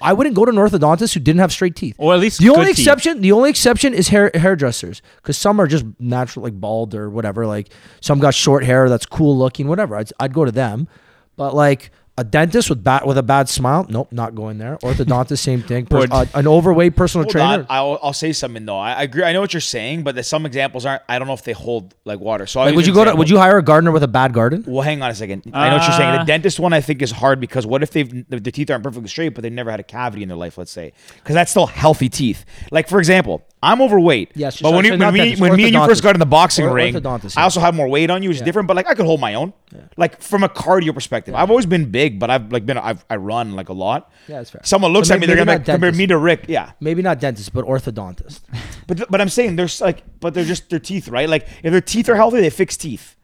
I 0.00 0.12
wouldn't 0.12 0.36
go 0.36 0.44
to 0.44 0.50
an 0.50 0.56
orthodontist 0.56 1.14
who 1.14 1.20
didn't 1.20 1.40
have 1.40 1.52
straight 1.52 1.76
teeth. 1.76 1.94
Or 1.98 2.14
at 2.14 2.20
least 2.20 2.38
The 2.40 2.50
only 2.50 2.66
teeth. 2.66 2.78
exception, 2.78 3.20
the 3.20 3.32
only 3.32 3.50
exception 3.50 3.94
is 3.94 4.08
hair 4.08 4.30
hairdressers, 4.34 5.02
because 5.16 5.36
some 5.38 5.60
are 5.60 5.66
just 5.66 5.84
natural, 5.98 6.42
like 6.44 6.58
bald 6.60 6.94
or 6.94 7.08
whatever. 7.10 7.46
Like 7.46 7.68
some 8.00 8.18
got 8.18 8.34
short 8.34 8.64
hair 8.64 8.88
that's 8.88 9.06
cool 9.06 9.36
looking, 9.36 9.68
whatever. 9.68 9.96
I'd, 9.96 10.10
I'd 10.20 10.32
go 10.32 10.44
to 10.44 10.52
them, 10.52 10.88
but 11.36 11.54
like 11.54 11.90
a 12.18 12.24
dentist 12.24 12.70
with 12.70 12.82
bad 12.82 13.04
with 13.04 13.18
a 13.18 13.22
bad 13.22 13.48
smile, 13.48 13.84
nope, 13.90 14.08
not 14.10 14.34
going 14.34 14.56
there. 14.58 14.78
Orthodontist, 14.78 15.38
same 15.38 15.62
thing. 15.62 15.84
Pers- 15.86 16.10
uh, 16.10 16.24
an 16.34 16.46
overweight 16.46 16.96
personal 16.96 17.24
Hold 17.24 17.32
trainer. 17.32 17.46
on, 17.46 17.66
I'll, 17.68 17.98
I'll 18.02 18.12
say 18.14 18.32
something 18.32 18.64
though. 18.64 18.78
I, 18.78 18.92
I 18.94 19.02
agree. 19.02 19.22
I 19.22 19.32
know 19.32 19.40
what 19.42 19.52
you're 19.52 19.60
saying, 19.60 20.02
but 20.02 20.14
there's 20.14 20.26
some 20.26 20.46
examples 20.46 20.86
aren't. 20.86 21.02
I 21.08 21.18
don't 21.18 21.28
know 21.28 21.34
if 21.34 21.44
they 21.44 21.52
hold 21.52 21.94
like 22.06 22.18
water. 22.18 22.46
So 22.46 22.60
Like, 22.60 22.74
would 22.74 22.84
an 22.84 22.88
you 22.88 22.94
go 22.94 23.04
to? 23.04 23.14
Would 23.14 23.28
you 23.28 23.36
hire 23.38 23.58
a 23.58 23.62
gardener 23.62 23.90
with 23.92 24.02
a 24.02 24.08
bad 24.08 24.32
garden? 24.32 24.64
Well, 24.66 24.82
hang 24.82 25.02
on 25.02 25.10
a 25.10 25.14
second. 25.14 25.42
I 25.52 25.68
know 25.68 25.76
what 25.76 25.86
you're 25.86 25.96
saying. 25.96 26.14
The 26.14 26.20
Uh, 26.20 26.24
dentist 26.24 26.58
one 26.58 26.72
I 26.72 26.80
think 26.80 27.02
is 27.02 27.10
hard 27.10 27.38
because 27.38 27.66
what 27.66 27.82
if 27.82 27.90
they've 27.90 28.28
the, 28.30 28.40
the 28.40 28.50
teeth 28.50 28.70
aren't 28.70 28.84
perfectly 28.84 29.08
straight, 29.08 29.34
but 29.34 29.42
they've 29.42 29.52
never 29.52 29.70
had 29.70 29.80
a 29.80 29.84
cavity 29.84 30.22
in 30.22 30.28
their 30.30 30.38
life? 30.38 30.56
Let's 30.56 30.70
say 30.70 30.92
because 31.16 31.34
that's 31.34 31.50
still 31.50 31.66
healthy 31.66 32.08
teeth. 32.08 32.44
Like 32.70 32.88
for 32.88 32.98
example, 32.98 33.46
I'm 33.62 33.80
overweight. 33.80 34.32
Yes, 34.34 34.60
but 34.60 34.72
when, 34.74 34.84
you, 34.84 34.96
when, 34.98 35.14
me, 35.14 35.34
when 35.36 35.56
me 35.56 35.64
and 35.64 35.72
you 35.74 35.84
first 35.86 36.02
got 36.02 36.14
in 36.14 36.20
the 36.20 36.26
boxing 36.26 36.66
Or- 36.66 36.74
ring, 36.74 36.94
orthodontist, 36.94 37.38
I 37.38 37.42
also 37.42 37.58
had 37.58 37.74
more 37.74 37.88
weight 37.88 38.10
on 38.10 38.22
you, 38.22 38.28
which 38.28 38.36
is 38.36 38.42
different. 38.42 38.68
But 38.68 38.76
like 38.76 38.86
I 38.86 38.94
could 38.94 39.06
hold 39.06 39.18
my 39.20 39.34
own. 39.34 39.54
Like 39.96 40.20
from 40.20 40.44
a 40.44 40.48
cardio 40.48 40.92
perspective, 40.94 41.34
I've 41.34 41.50
always 41.50 41.66
been 41.66 41.90
big, 41.90 42.20
but 42.20 42.30
I've 42.30 42.52
like 42.52 42.66
been 42.66 42.76
I've, 42.78 43.04
I 43.08 43.16
run 43.16 43.52
like 43.56 43.68
a 43.70 43.72
lot. 43.72 44.12
Yeah, 44.28 44.36
that's 44.38 44.50
fair. 44.50 44.60
Someone 44.62 44.92
looks 44.92 45.08
So 45.08 45.14
at 45.14 45.20
me, 45.20 45.26
they're 45.26 45.36
gonna 45.36 45.52
maybe 45.52 45.58
like, 45.58 45.66
compare 45.66 45.92
me 45.92 46.06
to 46.08 46.18
Rick. 46.18 46.44
Yeah, 46.48 46.72
Maybe 46.80 47.00
not 47.02 47.18
dentist, 47.18 47.52
but 47.54 47.64
orthodontist. 47.64 48.40
but 48.86 48.98
th- 48.98 49.08
but 49.08 49.20
I'm 49.20 49.30
saying 49.30 49.56
there's 49.56 49.80
like, 49.80 50.02
but 50.20 50.34
they're 50.34 50.44
just 50.44 50.68
their 50.68 50.78
teeth, 50.78 51.08
right? 51.08 51.28
Like 51.28 51.48
if 51.62 51.72
their 51.72 51.80
teeth 51.80 52.08
are 52.10 52.16
healthy, 52.16 52.40
they 52.42 52.50
fix 52.50 52.76
teeth. 52.76 53.16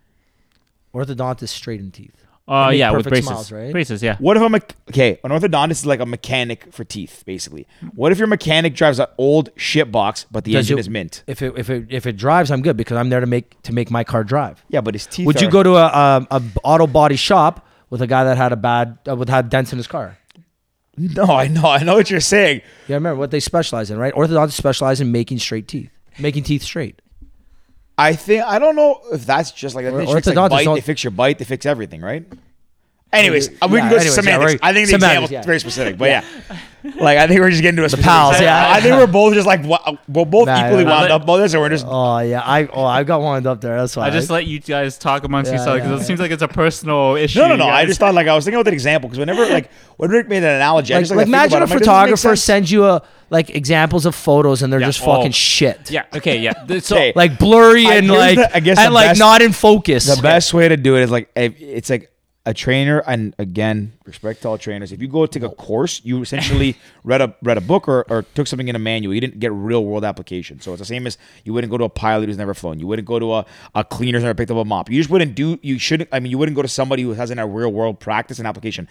orthodontist 0.94 1.48
straighten 1.50 1.90
teeth. 1.90 2.21
Uh, 2.48 2.70
yeah, 2.74 2.90
with 2.90 3.04
perfect 3.06 3.10
braces. 3.10 3.26
smiles, 3.28 3.52
right? 3.52 3.72
Braces, 3.72 4.02
yeah. 4.02 4.16
What 4.18 4.36
if 4.36 4.42
I'm 4.42 4.54
a 4.54 4.60
okay? 4.90 5.18
An 5.22 5.30
orthodontist 5.30 5.70
is 5.70 5.86
like 5.86 6.00
a 6.00 6.06
mechanic 6.06 6.72
for 6.72 6.82
teeth, 6.84 7.22
basically. 7.24 7.66
What 7.94 8.10
if 8.10 8.18
your 8.18 8.26
mechanic 8.26 8.74
drives 8.74 8.98
an 8.98 9.06
old 9.16 9.50
shit 9.56 9.92
box, 9.92 10.26
but 10.30 10.44
the 10.44 10.52
Does 10.54 10.66
engine 10.66 10.78
it- 10.78 10.80
is 10.80 10.90
mint? 10.90 11.22
If 11.28 11.40
it 11.40 11.54
if 11.56 11.70
it 11.70 11.86
if 11.88 12.04
it 12.06 12.16
drives, 12.16 12.50
I'm 12.50 12.60
good 12.60 12.76
because 12.76 12.96
I'm 12.96 13.10
there 13.10 13.20
to 13.20 13.26
make 13.26 13.62
to 13.62 13.72
make 13.72 13.90
my 13.92 14.02
car 14.04 14.24
drive. 14.24 14.64
Yeah, 14.68 14.80
but 14.80 14.94
his 14.94 15.06
teeth. 15.06 15.26
Would 15.26 15.40
you 15.40 15.48
go 15.50 15.62
to 15.62 15.76
a, 15.76 15.86
a, 15.86 16.26
a 16.32 16.42
auto 16.64 16.86
body 16.88 17.16
shop 17.16 17.64
with 17.90 18.02
a 18.02 18.06
guy 18.08 18.24
that 18.24 18.36
had 18.36 18.52
a 18.52 18.56
bad 18.56 18.98
uh, 19.08 19.14
with 19.14 19.28
had 19.28 19.48
dents 19.48 19.72
in 19.72 19.78
his 19.78 19.86
car? 19.86 20.18
No, 20.98 21.24
I 21.24 21.48
know, 21.48 21.64
I 21.68 21.82
know 21.84 21.94
what 21.94 22.10
you're 22.10 22.20
saying. 22.20 22.60
Yeah, 22.86 22.96
remember 22.96 23.18
what 23.18 23.30
they 23.30 23.40
specialize 23.40 23.90
in, 23.90 23.96
right? 23.98 24.12
Orthodontists 24.14 24.52
specialize 24.52 25.00
in 25.00 25.10
making 25.10 25.38
straight 25.38 25.66
teeth, 25.68 25.90
making 26.18 26.42
teeth 26.42 26.62
straight. 26.62 27.00
I 27.98 28.14
think 28.14 28.42
I 28.44 28.58
don't 28.58 28.76
know 28.76 29.00
if 29.12 29.26
that's 29.26 29.52
just 29.52 29.74
like 29.74 29.84
Or- 29.84 29.90
think 30.06 30.16
it's 30.18 30.26
like 30.26 30.50
bite. 30.50 30.64
They 30.74 30.80
fix 30.80 31.04
your 31.04 31.10
bite. 31.10 31.38
They 31.38 31.44
fix 31.44 31.66
everything, 31.66 32.00
right? 32.00 32.24
Anyways, 33.12 33.50
we 33.50 33.54
Yeah, 33.54 33.58
can 33.60 33.70
go 33.70 33.78
to 33.78 33.84
anyways, 33.84 34.04
yeah, 34.06 34.10
semantics. 34.12 34.52
we're- 34.52 34.58
I 34.62 34.72
think 34.72 34.86
the 34.86 34.92
semantics, 34.92 35.04
example's 35.12 35.30
yeah. 35.32 35.42
very 35.42 35.60
specific, 35.60 35.98
but 35.98 36.08
yeah. 36.08 36.24
like 36.98 37.18
I 37.18 37.26
think 37.26 37.40
we're 37.40 37.50
just 37.50 37.60
getting 37.62 37.76
to 37.76 37.84
a 37.84 37.88
specific 37.90 38.06
pals, 38.08 38.32
example. 38.36 38.46
yeah. 38.46 38.72
I 38.76 38.80
think 38.80 38.94
we're 38.96 39.06
both 39.06 39.34
just 39.34 39.46
like 39.46 39.62
we're 40.08 40.24
both 40.24 40.46
Nah, 40.46 40.64
equally 40.66 40.84
yeah. 40.84 40.90
wound 40.90 41.08
Nah, 41.10 41.16
up 41.16 41.22
about 41.24 41.36
this, 41.36 41.52
and 41.52 41.60
we're 41.62 41.68
just 41.68 41.84
Oh 41.86 42.18
yeah, 42.20 42.40
I 42.40 42.66
oh 42.72 42.84
I 42.84 43.04
got 43.04 43.20
wound 43.20 43.46
up 43.46 43.60
there. 43.60 43.76
That's 43.78 43.94
why 43.96 44.06
I 44.06 44.10
just 44.10 44.30
let 44.30 44.46
you 44.46 44.58
guys 44.60 44.96
talk 44.98 45.24
amongst 45.24 45.50
Yeah, 45.52 45.58
yourself 45.58 45.76
because 45.76 45.90
yeah, 45.90 45.96
it 45.98 46.04
seems 46.06 46.20
like 46.20 46.30
it's 46.30 46.42
a 46.42 46.48
personal 46.48 47.16
issue. 47.16 47.38
no, 47.40 47.48
no, 47.48 47.56
no. 47.56 47.66
I 47.66 47.84
just 47.84 48.00
thought 48.00 48.14
like 48.14 48.26
I 48.28 48.34
was 48.34 48.44
thinking 48.44 48.56
about 48.56 48.64
that 48.64 48.74
example 48.74 49.08
because 49.10 49.18
whenever 49.18 49.44
like 49.46 49.70
when 49.98 50.10
Rick 50.10 50.28
made 50.28 50.38
an 50.38 50.44
analogy, 50.44 50.94
I 50.94 50.96
like, 50.96 51.02
just 51.02 51.10
like, 51.10 51.16
like 51.18 51.26
to 51.26 51.30
imagine 51.30 51.56
about 51.58 51.62
a 51.62 51.62
it. 51.62 51.62
I'm 51.62 51.68
like, 51.68 51.68
does 51.68 51.80
this 51.80 51.80
make 51.80 51.84
photographer 51.86 52.36
sense? 52.36 52.42
sends 52.42 52.72
you 52.72 52.84
a 52.86 53.02
like 53.30 53.50
examples 53.50 54.06
of 54.06 54.14
photos 54.14 54.62
and 54.62 54.72
they're 54.72 54.80
Yeah, 54.80 54.86
just 54.86 55.02
oh. 55.02 55.14
fucking 55.16 55.32
shit. 55.32 55.90
Yeah. 55.90 56.04
Okay. 56.16 56.38
Yeah. 56.38 56.52
So 56.80 57.12
Like 57.14 57.38
blurry 57.38 57.86
and 57.86 58.08
like 58.08 58.38
I 58.54 58.60
guess 58.60 58.78
and 58.78 58.92
like 58.94 59.18
not 59.18 59.40
in 59.42 59.52
focus. 59.52 60.06
The 60.06 60.20
best 60.22 60.52
way 60.54 60.68
to 60.68 60.76
do 60.78 60.96
it 60.96 61.02
is 61.02 61.10
like 61.10 61.30
it's 61.36 61.90
like 61.90 62.08
a 62.44 62.52
trainer, 62.52 62.98
and 63.06 63.34
again, 63.38 63.92
respect 64.04 64.42
to 64.42 64.48
all 64.48 64.58
trainers. 64.58 64.90
If 64.90 65.00
you 65.00 65.06
go 65.06 65.24
take 65.26 65.44
a 65.44 65.48
course, 65.48 66.00
you 66.04 66.20
essentially 66.22 66.76
read 67.04 67.20
a 67.20 67.34
read 67.42 67.56
a 67.56 67.60
book 67.60 67.86
or, 67.86 68.04
or 68.10 68.22
took 68.34 68.48
something 68.48 68.66
in 68.66 68.74
a 68.74 68.80
manual. 68.80 69.14
You 69.14 69.20
didn't 69.20 69.38
get 69.38 69.52
real 69.52 69.84
world 69.84 70.04
application. 70.04 70.60
So 70.60 70.72
it's 70.72 70.80
the 70.80 70.84
same 70.84 71.06
as 71.06 71.18
you 71.44 71.52
wouldn't 71.52 71.70
go 71.70 71.78
to 71.78 71.84
a 71.84 71.88
pilot 71.88 72.26
who's 72.26 72.36
never 72.38 72.52
flown. 72.52 72.80
You 72.80 72.88
wouldn't 72.88 73.06
go 73.06 73.20
to 73.20 73.34
a, 73.34 73.46
a 73.76 73.84
cleaner 73.84 74.18
who's 74.18 74.24
never 74.24 74.34
picked 74.34 74.50
up 74.50 74.56
a 74.56 74.64
mop. 74.64 74.90
You 74.90 74.98
just 74.98 75.08
wouldn't 75.08 75.36
do. 75.36 75.56
You 75.62 75.78
shouldn't. 75.78 76.08
I 76.12 76.18
mean, 76.18 76.30
you 76.32 76.38
wouldn't 76.38 76.56
go 76.56 76.62
to 76.62 76.68
somebody 76.68 77.04
who 77.04 77.12
hasn't 77.12 77.38
a 77.38 77.46
real 77.46 77.72
world 77.72 78.00
practice 78.00 78.38
and 78.40 78.48
application. 78.48 78.88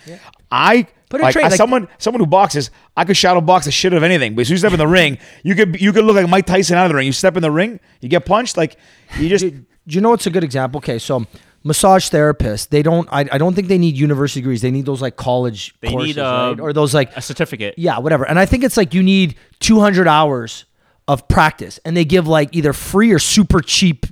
I 0.49 0.88
Put 1.10 1.19
like, 1.19 1.34
train- 1.34 1.45
as 1.45 1.52
like- 1.52 1.57
someone 1.57 1.90
someone 1.98 2.22
who 2.22 2.28
boxes, 2.28 2.72
I 2.95 3.03
could 3.03 3.18
shadow 3.18 3.41
box 3.41 3.65
the 3.65 3.72
shit 3.72 3.91
out 3.91 3.98
of 3.98 4.03
anything. 4.03 4.34
But 4.34 4.41
as 4.44 4.48
soon 4.48 4.56
as 4.56 4.64
you 4.64 4.69
step 4.69 4.73
in 4.73 4.80
the 4.80 4.88
ring, 4.88 5.18
you 5.44 5.56
could 5.56 5.82
you 5.82 5.91
could 5.91 6.06
look 6.06 6.15
like 6.15 6.30
Mike 6.30 6.45
Tyson 6.45 6.78
out 6.78 6.86
of 6.86 6.90
the 6.91 6.95
ring. 6.95 7.06
You 7.06 7.11
step 7.11 7.36
in 7.36 7.41
the 7.41 7.52
ring, 7.52 7.82
you 7.99 8.07
get 8.07 8.26
punched. 8.26 8.56
Like 8.56 8.78
you 9.19 9.28
just 9.28 9.44
Do 9.44 9.56
you 9.88 9.99
know 9.99 10.11
what's 10.11 10.26
a 10.26 10.30
good 10.30 10.45
example? 10.45 10.78
Okay, 10.78 10.99
so 10.99 11.26
massage 11.64 12.10
therapists, 12.10 12.70
they 12.70 12.82
don't. 12.82 13.08
I, 13.12 13.22
I 13.32 13.38
don't 13.38 13.54
think 13.54 13.68
they 13.68 13.78
need 13.78 13.96
university 13.98 14.42
degrees. 14.42 14.62
They 14.62 14.72
need 14.72 14.86
those 14.86 15.02
like 15.02 15.16
college 15.16 15.74
They 15.82 15.90
courses, 15.90 16.16
need, 16.16 16.22
uh, 16.22 16.50
right? 16.52 16.60
or 16.60 16.74
those 16.74 16.94
like 16.94 17.16
a 17.16 17.22
certificate. 17.22 17.76
yeah, 17.78 18.00
whatever. 18.00 18.28
And 18.28 18.40
I 18.40 18.46
think 18.46 18.64
it's 18.64 18.78
like 18.78 18.94
you 18.94 19.04
need 19.04 19.36
200 19.60 20.08
hours 20.08 20.66
of 21.08 21.28
practice, 21.28 21.80
and 21.86 21.96
they 21.98 22.06
give 22.06 22.28
like 22.28 22.56
either 22.56 22.74
free 22.74 23.12
or 23.12 23.20
super 23.20 23.62
cheap 23.62 24.06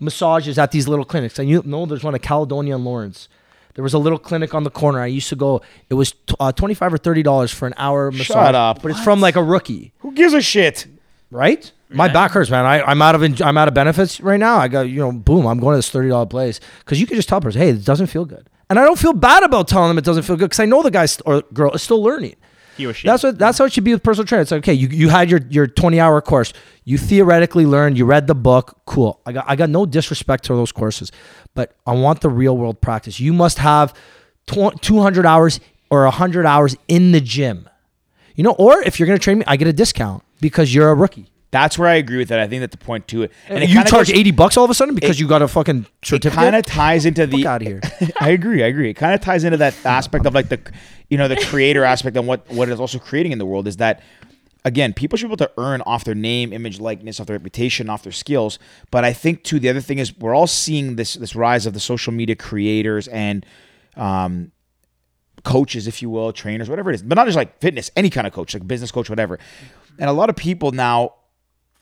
massages 0.00 0.58
at 0.58 0.70
these 0.72 0.88
little 0.88 1.04
clinics. 1.04 1.38
And 1.38 1.48
you 1.48 1.62
know, 1.64 1.86
there's 1.86 2.04
one 2.04 2.14
at 2.14 2.22
Caledonia 2.22 2.74
and 2.74 2.84
Lawrence. 2.84 3.28
There 3.74 3.82
was 3.82 3.92
a 3.92 3.98
little 3.98 4.18
clinic 4.18 4.54
on 4.54 4.64
the 4.64 4.70
corner. 4.70 5.00
I 5.00 5.06
used 5.06 5.28
to 5.28 5.36
go. 5.36 5.60
It 5.90 5.94
was 5.94 6.12
t- 6.12 6.34
uh, 6.40 6.50
25 6.52 6.94
or 6.94 6.98
30 6.98 7.22
dollars 7.22 7.52
for 7.52 7.66
an 7.66 7.74
hour 7.76 8.10
massage. 8.10 8.26
Shut 8.28 8.54
up. 8.54 8.80
But 8.82 8.92
it's 8.92 9.04
from 9.04 9.20
like 9.20 9.36
a 9.36 9.42
rookie 9.42 9.92
who 9.98 10.12
gives 10.12 10.32
a 10.34 10.40
shit? 10.40 10.86
right? 11.30 11.70
My 11.88 12.08
back 12.12 12.32
hurts, 12.32 12.50
man. 12.50 12.64
I, 12.64 12.82
I'm 12.82 13.00
out 13.00 13.14
of 13.14 13.22
en- 13.22 13.42
I'm 13.42 13.56
out 13.56 13.68
of 13.68 13.74
benefits 13.74 14.20
right 14.20 14.40
now. 14.40 14.56
I 14.56 14.68
got 14.68 14.82
you 14.88 15.00
know, 15.00 15.12
boom. 15.12 15.46
I'm 15.46 15.58
going 15.60 15.74
to 15.74 15.78
this 15.78 15.90
thirty 15.90 16.08
dollar 16.08 16.26
place 16.26 16.60
because 16.80 17.00
you 17.00 17.06
can 17.06 17.16
just 17.16 17.28
tell 17.28 17.40
person, 17.40 17.60
hey, 17.60 17.70
it 17.70 17.84
doesn't 17.84 18.08
feel 18.08 18.24
good, 18.24 18.48
and 18.68 18.78
I 18.78 18.84
don't 18.84 18.98
feel 18.98 19.12
bad 19.12 19.42
about 19.44 19.68
telling 19.68 19.88
them 19.88 19.98
it 19.98 20.04
doesn't 20.04 20.24
feel 20.24 20.36
good 20.36 20.46
because 20.46 20.60
I 20.60 20.64
know 20.66 20.82
the 20.82 20.90
guy 20.90 21.06
st- 21.06 21.22
or 21.26 21.42
girl 21.52 21.70
is 21.72 21.82
still 21.82 22.02
learning. 22.02 22.34
He 22.76 22.86
or 22.86 22.92
she. 22.92 23.06
That's 23.06 23.22
what 23.22 23.38
that's 23.38 23.58
how 23.58 23.64
it 23.66 23.72
should 23.72 23.84
be 23.84 23.92
with 23.92 24.02
personal 24.02 24.26
trainer. 24.26 24.42
It's 24.42 24.50
like, 24.50 24.58
okay, 24.58 24.74
you, 24.74 24.88
you 24.88 25.08
had 25.08 25.30
your 25.30 25.40
your 25.48 25.66
20 25.66 25.98
hour 26.00 26.20
course. 26.20 26.52
You 26.84 26.98
theoretically 26.98 27.66
learned, 27.66 27.96
you 27.96 28.04
read 28.04 28.26
the 28.26 28.34
book. 28.34 28.78
Cool. 28.86 29.20
I 29.24 29.32
got 29.32 29.44
I 29.48 29.56
got 29.56 29.70
no 29.70 29.86
disrespect 29.86 30.44
to 30.44 30.54
those 30.54 30.72
courses, 30.72 31.10
but 31.54 31.76
I 31.86 31.92
want 31.92 32.20
the 32.20 32.28
real 32.28 32.56
world 32.56 32.80
practice. 32.80 33.18
You 33.20 33.32
must 33.32 33.58
have 33.58 33.94
tw- 34.46 34.80
200 34.82 35.24
hours 35.24 35.60
or 35.88 36.02
100 36.02 36.44
hours 36.44 36.76
in 36.88 37.12
the 37.12 37.20
gym. 37.20 37.68
You 38.34 38.42
know, 38.44 38.52
or 38.58 38.82
if 38.82 38.98
you're 38.98 39.06
going 39.06 39.18
to 39.18 39.22
train 39.22 39.38
me, 39.38 39.44
I 39.46 39.56
get 39.56 39.68
a 39.68 39.72
discount 39.72 40.22
because 40.40 40.74
you're 40.74 40.90
a 40.90 40.94
rookie. 40.94 41.30
That's 41.56 41.78
where 41.78 41.88
I 41.88 41.94
agree 41.94 42.18
with 42.18 42.28
that. 42.28 42.38
I 42.38 42.46
think 42.46 42.60
that 42.60 42.70
the 42.70 42.76
point 42.76 43.08
to 43.08 43.22
it, 43.22 43.32
and 43.48 43.64
it 43.64 43.70
you 43.70 43.82
charge 43.84 44.08
goes- 44.08 44.18
80 44.18 44.30
bucks 44.32 44.56
all 44.58 44.64
of 44.64 44.70
a 44.70 44.74
sudden 44.74 44.94
because 44.94 45.16
It- 45.16 45.20
you 45.20 45.26
got 45.26 45.40
a 45.40 45.48
fucking 45.48 45.86
It 46.12 46.22
kind 46.32 46.54
of 46.54 46.66
ties 46.66 47.06
into 47.06 47.26
the. 47.26 47.38
Fuck 47.38 47.46
outta 47.46 47.64
here. 47.64 47.80
I 48.20 48.28
agree. 48.30 48.62
I 48.62 48.66
agree. 48.66 48.90
It 48.90 48.94
kind 48.94 49.14
of 49.14 49.22
ties 49.22 49.42
into 49.42 49.56
that 49.56 49.74
aspect 49.86 50.26
of 50.26 50.34
like 50.34 50.50
the, 50.50 50.60
you 51.08 51.16
know, 51.16 51.28
the 51.28 51.36
creator 51.36 51.82
aspect 51.82 52.14
and 52.14 52.26
what 52.26 52.46
what 52.50 52.68
is 52.68 52.78
also 52.78 52.98
creating 52.98 53.32
in 53.32 53.38
the 53.38 53.46
world 53.46 53.66
is 53.66 53.78
that. 53.78 54.02
Again, 54.64 54.92
people 54.94 55.16
should 55.16 55.28
be 55.28 55.34
able 55.34 55.46
to 55.46 55.52
earn 55.58 55.80
off 55.82 56.02
their 56.02 56.16
name, 56.16 56.52
image, 56.52 56.80
likeness, 56.80 57.20
off 57.20 57.28
their 57.28 57.36
reputation, 57.36 57.88
off 57.88 58.02
their 58.02 58.10
skills. 58.10 58.58
But 58.90 59.04
I 59.04 59.12
think 59.12 59.44
too, 59.44 59.60
the 59.60 59.68
other 59.68 59.80
thing 59.80 60.00
is 60.00 60.12
we're 60.18 60.34
all 60.34 60.48
seeing 60.48 60.96
this 60.96 61.14
this 61.14 61.36
rise 61.36 61.66
of 61.66 61.72
the 61.72 61.78
social 61.78 62.12
media 62.12 62.34
creators 62.34 63.06
and 63.06 63.46
um, 63.96 64.50
coaches, 65.44 65.86
if 65.86 66.02
you 66.02 66.10
will, 66.10 66.32
trainers, 66.32 66.68
whatever 66.68 66.90
it 66.90 66.96
is, 66.96 67.02
but 67.02 67.14
not 67.14 67.26
just 67.26 67.36
like 67.36 67.60
fitness, 67.60 67.90
any 67.96 68.10
kind 68.10 68.26
of 68.26 68.32
coach, 68.32 68.54
like 68.54 68.66
business 68.66 68.90
coach, 68.90 69.08
whatever. 69.08 69.38
And 69.98 70.10
a 70.10 70.12
lot 70.12 70.30
of 70.30 70.36
people 70.36 70.72
now, 70.72 71.14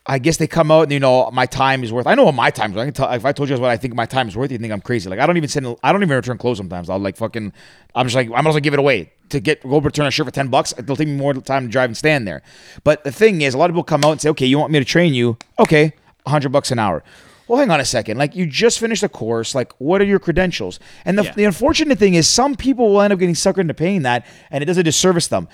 I 0.07 0.19
guess 0.19 0.37
they 0.37 0.45
come 0.47 0.69
out 0.69 0.83
and 0.83 0.91
you 0.91 0.99
know 0.99 1.31
my 1.31 1.47
time 1.47 1.83
is 1.83 1.91
worth. 1.91 2.05
I 2.05 2.13
know 2.13 2.25
what 2.25 2.35
my 2.35 2.51
time 2.51 2.71
is. 2.71 2.75
worth. 2.75 2.83
I 2.83 2.85
can 2.85 2.93
tell 2.93 3.11
if 3.11 3.25
I 3.25 3.31
told 3.31 3.49
you 3.49 3.57
what 3.57 3.71
I 3.71 3.77
think 3.77 3.95
my 3.95 4.05
time 4.05 4.27
is 4.27 4.35
worth. 4.37 4.51
You 4.51 4.57
think 4.59 4.71
I'm 4.71 4.81
crazy? 4.81 5.09
Like 5.09 5.19
I 5.19 5.25
don't 5.25 5.37
even 5.37 5.49
send. 5.49 5.75
I 5.83 5.91
don't 5.91 6.03
even 6.03 6.15
return 6.15 6.37
clothes 6.37 6.57
sometimes. 6.57 6.89
I'll 6.89 6.99
like 6.99 7.17
fucking. 7.17 7.51
I'm 7.95 8.05
just 8.05 8.15
like 8.15 8.29
I'm 8.35 8.45
also 8.45 8.59
give 8.59 8.73
it 8.73 8.79
away 8.79 9.11
to 9.29 9.39
get 9.39 9.63
go 9.63 9.79
return 9.79 10.05
a 10.05 10.11
shirt 10.11 10.27
for 10.27 10.31
ten 10.31 10.49
bucks. 10.49 10.73
It'll 10.77 10.95
take 10.95 11.07
me 11.07 11.15
more 11.15 11.33
time 11.33 11.63
to 11.63 11.69
drive 11.71 11.89
and 11.89 11.97
stand 11.97 12.27
there. 12.27 12.43
But 12.83 13.03
the 13.03 13.11
thing 13.11 13.41
is, 13.41 13.55
a 13.55 13.57
lot 13.57 13.69
of 13.69 13.73
people 13.73 13.83
come 13.83 14.03
out 14.05 14.11
and 14.11 14.21
say, 14.21 14.29
okay, 14.29 14.45
you 14.45 14.59
want 14.59 14.71
me 14.71 14.77
to 14.79 14.85
train 14.85 15.15
you? 15.15 15.37
Okay, 15.57 15.93
hundred 16.27 16.49
bucks 16.51 16.69
an 16.71 16.77
hour. 16.77 17.03
Well, 17.47 17.59
hang 17.59 17.69
on 17.69 17.79
a 17.79 17.85
second. 17.85 18.17
Like 18.17 18.35
you 18.35 18.47
just 18.47 18.79
finished 18.79 19.03
a 19.03 19.09
course. 19.09 19.53
Like 19.53 19.71
what 19.79 20.01
are 20.01 20.05
your 20.05 20.17
credentials? 20.19 20.79
And 21.05 21.17
the, 21.17 21.23
Yeah. 21.25 21.33
the 21.33 21.43
unfortunate 21.45 21.99
thing 21.99 22.15
is, 22.15 22.27
some 22.27 22.55
people 22.55 22.89
will 22.91 23.01
end 23.01 23.13
up 23.13 23.19
getting 23.19 23.35
suckered 23.35 23.59
into 23.59 23.75
paying 23.75 24.01
that, 24.03 24.25
and 24.51 24.61
it 24.63 24.65
does 24.65 24.77
a 24.77 24.83
disservice 24.83 25.27
them. 25.27 25.47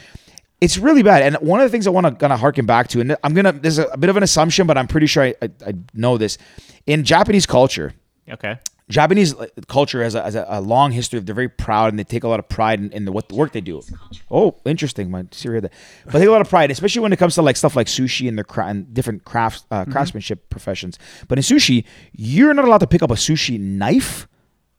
It's 0.61 0.77
really 0.77 1.01
bad. 1.01 1.23
And 1.23 1.35
one 1.37 1.59
of 1.59 1.65
the 1.65 1.69
things 1.69 1.87
I 1.87 1.89
want 1.89 2.05
to 2.05 2.13
kind 2.13 2.31
of 2.31 2.39
harken 2.39 2.65
back 2.65 2.87
to, 2.89 3.01
and 3.01 3.17
I'm 3.23 3.33
gonna 3.33 3.51
this 3.51 3.77
is 3.77 3.85
a 3.91 3.97
bit 3.97 4.09
of 4.09 4.17
an 4.17 4.23
assumption, 4.23 4.67
but 4.67 4.77
I'm 4.77 4.87
pretty 4.87 5.07
sure 5.07 5.23
I, 5.23 5.33
I, 5.41 5.49
I 5.65 5.73
know 5.93 6.17
this. 6.17 6.37
In 6.85 7.03
Japanese 7.03 7.45
culture, 7.45 7.93
okay. 8.29 8.59
Japanese 8.91 9.33
culture 9.67 10.03
has 10.03 10.13
a, 10.15 10.21
has 10.21 10.35
a, 10.35 10.45
a 10.47 10.61
long 10.61 10.91
history 10.91 11.17
of 11.17 11.25
they're 11.25 11.33
very 11.33 11.49
proud 11.49 11.89
and 11.89 11.97
they 11.97 12.03
take 12.03 12.23
a 12.23 12.27
lot 12.27 12.39
of 12.39 12.47
pride 12.47 12.79
in, 12.79 12.91
in 12.91 13.05
the, 13.05 13.11
what 13.11 13.29
the 13.29 13.35
work 13.35 13.53
they 13.53 13.61
do. 13.61 13.81
Oh, 14.29 14.57
interesting, 14.65 15.09
my 15.09 15.25
Siri 15.31 15.57
had 15.57 15.63
that. 15.63 15.73
But 16.05 16.13
they 16.13 16.19
take 16.19 16.27
a 16.27 16.31
lot 16.31 16.41
of 16.41 16.49
pride, 16.49 16.69
especially 16.71 17.01
when 17.01 17.13
it 17.13 17.17
comes 17.17 17.35
to 17.35 17.41
like 17.41 17.57
stuff 17.57 17.75
like 17.75 17.87
sushi 17.87 18.27
and 18.27 18.37
their 18.37 18.43
cra- 18.43 18.67
and 18.67 18.93
different 18.93 19.23
crafts, 19.25 19.65
uh, 19.71 19.85
craftsmanship 19.85 20.49
professions. 20.49 20.99
But 21.27 21.39
in 21.39 21.43
sushi, 21.43 21.85
you're 22.11 22.53
not 22.53 22.65
allowed 22.65 22.79
to 22.79 22.87
pick 22.87 23.01
up 23.01 23.11
a 23.11 23.15
sushi 23.15 23.59
knife 23.59 24.27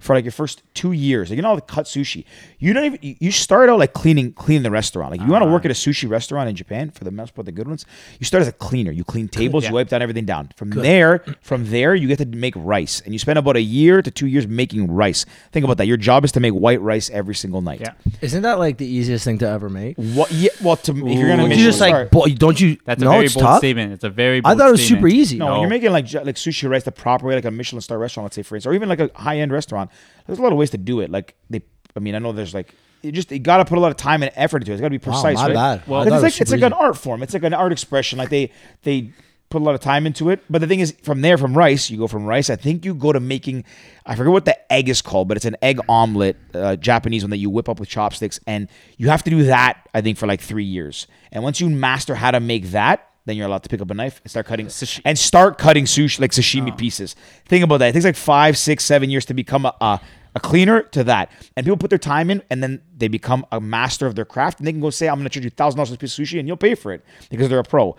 for 0.02 0.14
like 0.14 0.24
your 0.24 0.32
first 0.32 0.62
two 0.74 0.92
years. 0.92 1.30
Like, 1.30 1.36
you're 1.36 1.42
not 1.42 1.50
allowed 1.52 1.66
to 1.68 1.74
cut 1.74 1.86
sushi. 1.86 2.24
You 2.58 2.72
don't 2.72 2.84
even. 2.84 2.98
you- 3.02 3.16
You 3.20 3.30
start 3.30 3.70
out 3.70 3.78
like 3.78 3.92
cleaning 3.92 4.32
cleaning 4.32 4.64
the 4.64 4.70
restaurant. 4.70 5.12
Like 5.12 5.20
if 5.20 5.26
you 5.26 5.32
want 5.32 5.42
to 5.42 5.46
uh-huh. 5.46 5.54
work 5.54 5.64
at 5.64 5.70
a 5.70 5.74
sushi 5.74 6.08
restaurant 6.08 6.48
in 6.48 6.56
Japan 6.56 6.90
for 6.90 7.04
the 7.04 7.10
most 7.10 7.34
part, 7.34 7.46
the 7.46 7.52
good 7.52 7.68
ones. 7.68 7.86
You 8.18 8.26
start 8.26 8.42
as 8.42 8.48
a 8.48 8.52
cleaner. 8.52 8.90
You 8.90 9.04
clean 9.04 9.28
tables. 9.28 9.64
You 9.64 9.72
wipe 9.72 9.88
down 9.88 10.02
everything 10.02 10.24
down. 10.24 10.50
From 10.56 10.70
there, 10.70 11.24
from 11.40 11.70
there, 11.70 11.94
you 11.94 12.08
get 12.08 12.18
to 12.18 12.26
make 12.26 12.54
rice, 12.56 13.00
and 13.04 13.12
you 13.14 13.18
spend 13.18 13.38
about 13.38 13.56
a 13.56 13.62
year 13.62 14.02
to 14.02 14.10
two 14.10 14.26
years 14.26 14.46
making 14.48 14.90
rice. 14.90 15.24
Think 15.52 15.64
about 15.64 15.76
that. 15.78 15.86
Your 15.86 15.96
job 15.96 16.24
is 16.24 16.32
to 16.32 16.40
make 16.40 16.52
white 16.52 16.80
rice 16.80 17.10
every 17.10 17.34
single 17.34 17.60
night. 17.60 17.80
Yeah. 17.80 17.94
Isn't 18.20 18.42
that 18.42 18.58
like 18.58 18.78
the 18.78 18.86
easiest 18.86 19.24
thing 19.24 19.38
to 19.38 19.48
ever 19.48 19.68
make? 19.70 19.96
What? 19.96 20.32
Yeah. 20.32 20.50
Well, 20.62 20.76
to, 20.78 20.92
if 20.92 21.18
you're 21.18 21.28
gonna 21.28 21.46
make 21.46 21.58
you 21.58 21.64
just 21.64 21.80
like, 21.80 22.10
bo- 22.10 22.26
don't 22.26 22.60
you? 22.60 22.76
That's 22.84 23.00
a 23.00 23.04
no, 23.04 23.12
very 23.12 23.26
it's 23.26 23.34
bold 23.34 23.44
tough. 23.44 23.58
statement. 23.58 23.92
It's 23.92 24.04
a 24.04 24.10
very. 24.10 24.40
I 24.44 24.54
thought 24.56 24.68
it 24.68 24.72
was 24.72 24.86
super 24.86 25.06
easy. 25.08 25.38
No, 25.38 25.52
when 25.52 25.60
you're 25.60 25.70
making 25.70 25.92
like 25.92 26.12
like 26.12 26.36
sushi 26.36 26.68
rice 26.68 26.82
the 26.82 26.92
proper 26.92 27.26
way, 27.26 27.34
like 27.36 27.44
a 27.44 27.50
Michelin 27.50 27.82
star 27.82 27.98
restaurant, 27.98 28.24
let's 28.24 28.36
say 28.36 28.42
for 28.42 28.56
instance, 28.56 28.70
or 28.70 28.74
even 28.74 28.88
like 28.88 29.00
a 29.00 29.10
high 29.14 29.38
end 29.38 29.52
restaurant. 29.52 29.90
There's 30.26 30.38
a 30.38 30.42
lot 30.42 30.52
of 30.52 30.58
ways 30.58 30.70
to 30.70 30.78
do 30.78 31.00
it. 31.00 31.10
Like 31.10 31.34
they, 31.50 31.62
I 31.96 32.00
mean, 32.00 32.14
I 32.14 32.18
know 32.18 32.32
there's 32.32 32.54
like 32.54 32.74
you 33.02 33.10
just 33.12 33.30
you 33.32 33.38
got 33.40 33.56
to 33.58 33.64
put 33.64 33.78
a 33.78 33.80
lot 33.80 33.90
of 33.90 33.96
time 33.96 34.22
and 34.22 34.30
effort 34.36 34.58
into 34.62 34.70
it. 34.70 34.74
It's 34.74 34.80
got 34.80 34.88
to 34.88 34.98
be 34.98 35.04
Wow, 35.04 35.12
precise, 35.12 35.36
my 35.36 35.46
right? 35.48 35.54
bad. 35.54 35.88
Well, 35.88 36.00
I 36.00 36.04
'Cause 36.04 36.10
thought 36.10 36.26
it's 36.26 36.34
like 36.36 36.40
it's 36.42 36.50
like 36.52 36.60
super 36.60 36.66
an 36.66 36.72
art 36.74 36.96
form. 36.96 37.22
It's 37.22 37.34
like 37.34 37.42
an 37.42 37.54
art 37.54 37.72
expression. 37.72 38.18
Like 38.18 38.30
they 38.30 38.50
they 38.84 39.10
put 39.50 39.60
a 39.60 39.64
lot 39.64 39.74
of 39.74 39.80
time 39.82 40.06
into 40.06 40.30
it. 40.30 40.40
But 40.48 40.60
the 40.62 40.66
thing 40.66 40.80
is, 40.80 40.94
from 41.02 41.20
there, 41.20 41.36
from 41.36 41.52
rice, 41.52 41.90
you 41.90 41.98
go 41.98 42.06
from 42.06 42.24
rice. 42.24 42.48
I 42.48 42.56
think 42.56 42.84
you 42.86 42.94
go 42.94 43.12
to 43.12 43.20
making. 43.20 43.64
I 44.06 44.14
forget 44.14 44.32
what 44.32 44.44
the 44.46 44.72
egg 44.72 44.88
is 44.88 45.02
called, 45.02 45.28
but 45.28 45.36
it's 45.36 45.44
an 45.46 45.56
egg 45.60 45.78
omelet, 45.88 46.36
uh, 46.54 46.76
Japanese 46.76 47.22
one 47.24 47.30
that 47.30 47.36
you 47.38 47.50
whip 47.50 47.68
up 47.68 47.78
with 47.80 47.88
chopsticks, 47.88 48.40
and 48.46 48.68
you 48.96 49.08
have 49.08 49.22
to 49.24 49.30
do 49.30 49.42
that. 49.44 49.88
I 49.92 50.00
think 50.00 50.16
for 50.16 50.26
like 50.26 50.40
three 50.40 50.64
years, 50.64 51.06
and 51.32 51.42
once 51.42 51.60
you 51.60 51.68
master 51.68 52.14
how 52.14 52.30
to 52.30 52.40
make 52.40 52.70
that. 52.70 53.08
Then 53.24 53.36
you're 53.36 53.46
allowed 53.46 53.62
to 53.62 53.68
pick 53.68 53.80
up 53.80 53.90
a 53.90 53.94
knife 53.94 54.20
and 54.24 54.30
start 54.30 54.46
cutting 54.46 54.68
and 55.04 55.18
start 55.18 55.58
cutting 55.58 55.84
sushi 55.84 56.20
like 56.20 56.32
sashimi 56.32 56.72
oh. 56.72 56.76
pieces. 56.76 57.14
Think 57.46 57.62
about 57.64 57.78
that. 57.78 57.88
It 57.88 57.92
takes 57.92 58.04
like 58.04 58.16
five, 58.16 58.58
six, 58.58 58.84
seven 58.84 59.10
years 59.10 59.24
to 59.26 59.34
become 59.34 59.64
a, 59.66 59.74
a 59.80 60.00
a 60.34 60.40
cleaner 60.40 60.82
to 60.82 61.04
that. 61.04 61.30
And 61.56 61.64
people 61.64 61.76
put 61.76 61.90
their 61.90 61.98
time 61.98 62.30
in 62.30 62.42
and 62.50 62.62
then 62.62 62.80
they 62.96 63.08
become 63.08 63.44
a 63.52 63.60
master 63.60 64.06
of 64.06 64.14
their 64.14 64.24
craft 64.24 64.58
and 64.58 64.66
they 64.66 64.72
can 64.72 64.80
go 64.80 64.90
say, 64.90 65.08
I'm 65.08 65.18
gonna 65.18 65.28
charge 65.28 65.44
you 65.44 65.50
thousand 65.50 65.76
dollars 65.76 65.90
for 65.90 65.94
a 65.94 65.98
piece 65.98 66.18
of 66.18 66.24
sushi 66.24 66.38
and 66.38 66.48
you'll 66.48 66.56
pay 66.56 66.74
for 66.74 66.92
it 66.92 67.04
because 67.30 67.48
they're 67.48 67.58
a 67.58 67.64
pro. 67.64 67.96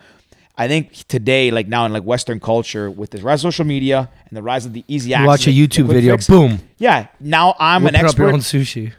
I 0.56 0.68
think 0.68 0.92
today, 1.08 1.50
like 1.50 1.66
now 1.66 1.84
in 1.84 1.92
like 1.92 2.04
Western 2.04 2.38
culture, 2.38 2.88
with 2.90 3.10
this 3.10 3.22
rise 3.22 3.44
of 3.44 3.52
social 3.52 3.64
media 3.64 4.08
and 4.28 4.36
the 4.36 4.42
rise 4.42 4.64
of 4.66 4.72
the 4.72 4.84
easy 4.86 5.10
You 5.10 5.16
access, 5.16 5.26
watch 5.26 5.46
a 5.48 5.50
the- 5.50 5.66
the 5.66 5.68
YouTube 5.68 5.86
video, 5.88 6.14
fix- 6.14 6.28
boom. 6.28 6.60
Yeah, 6.78 7.08
now 7.18 7.56
I'm 7.58 7.82
Whip 7.82 7.94
an 7.94 8.00
it 8.00 8.06
up 8.06 8.16
your 8.16 8.28
expert. 8.28 8.56
own 8.58 8.62
sushi. 8.62 8.92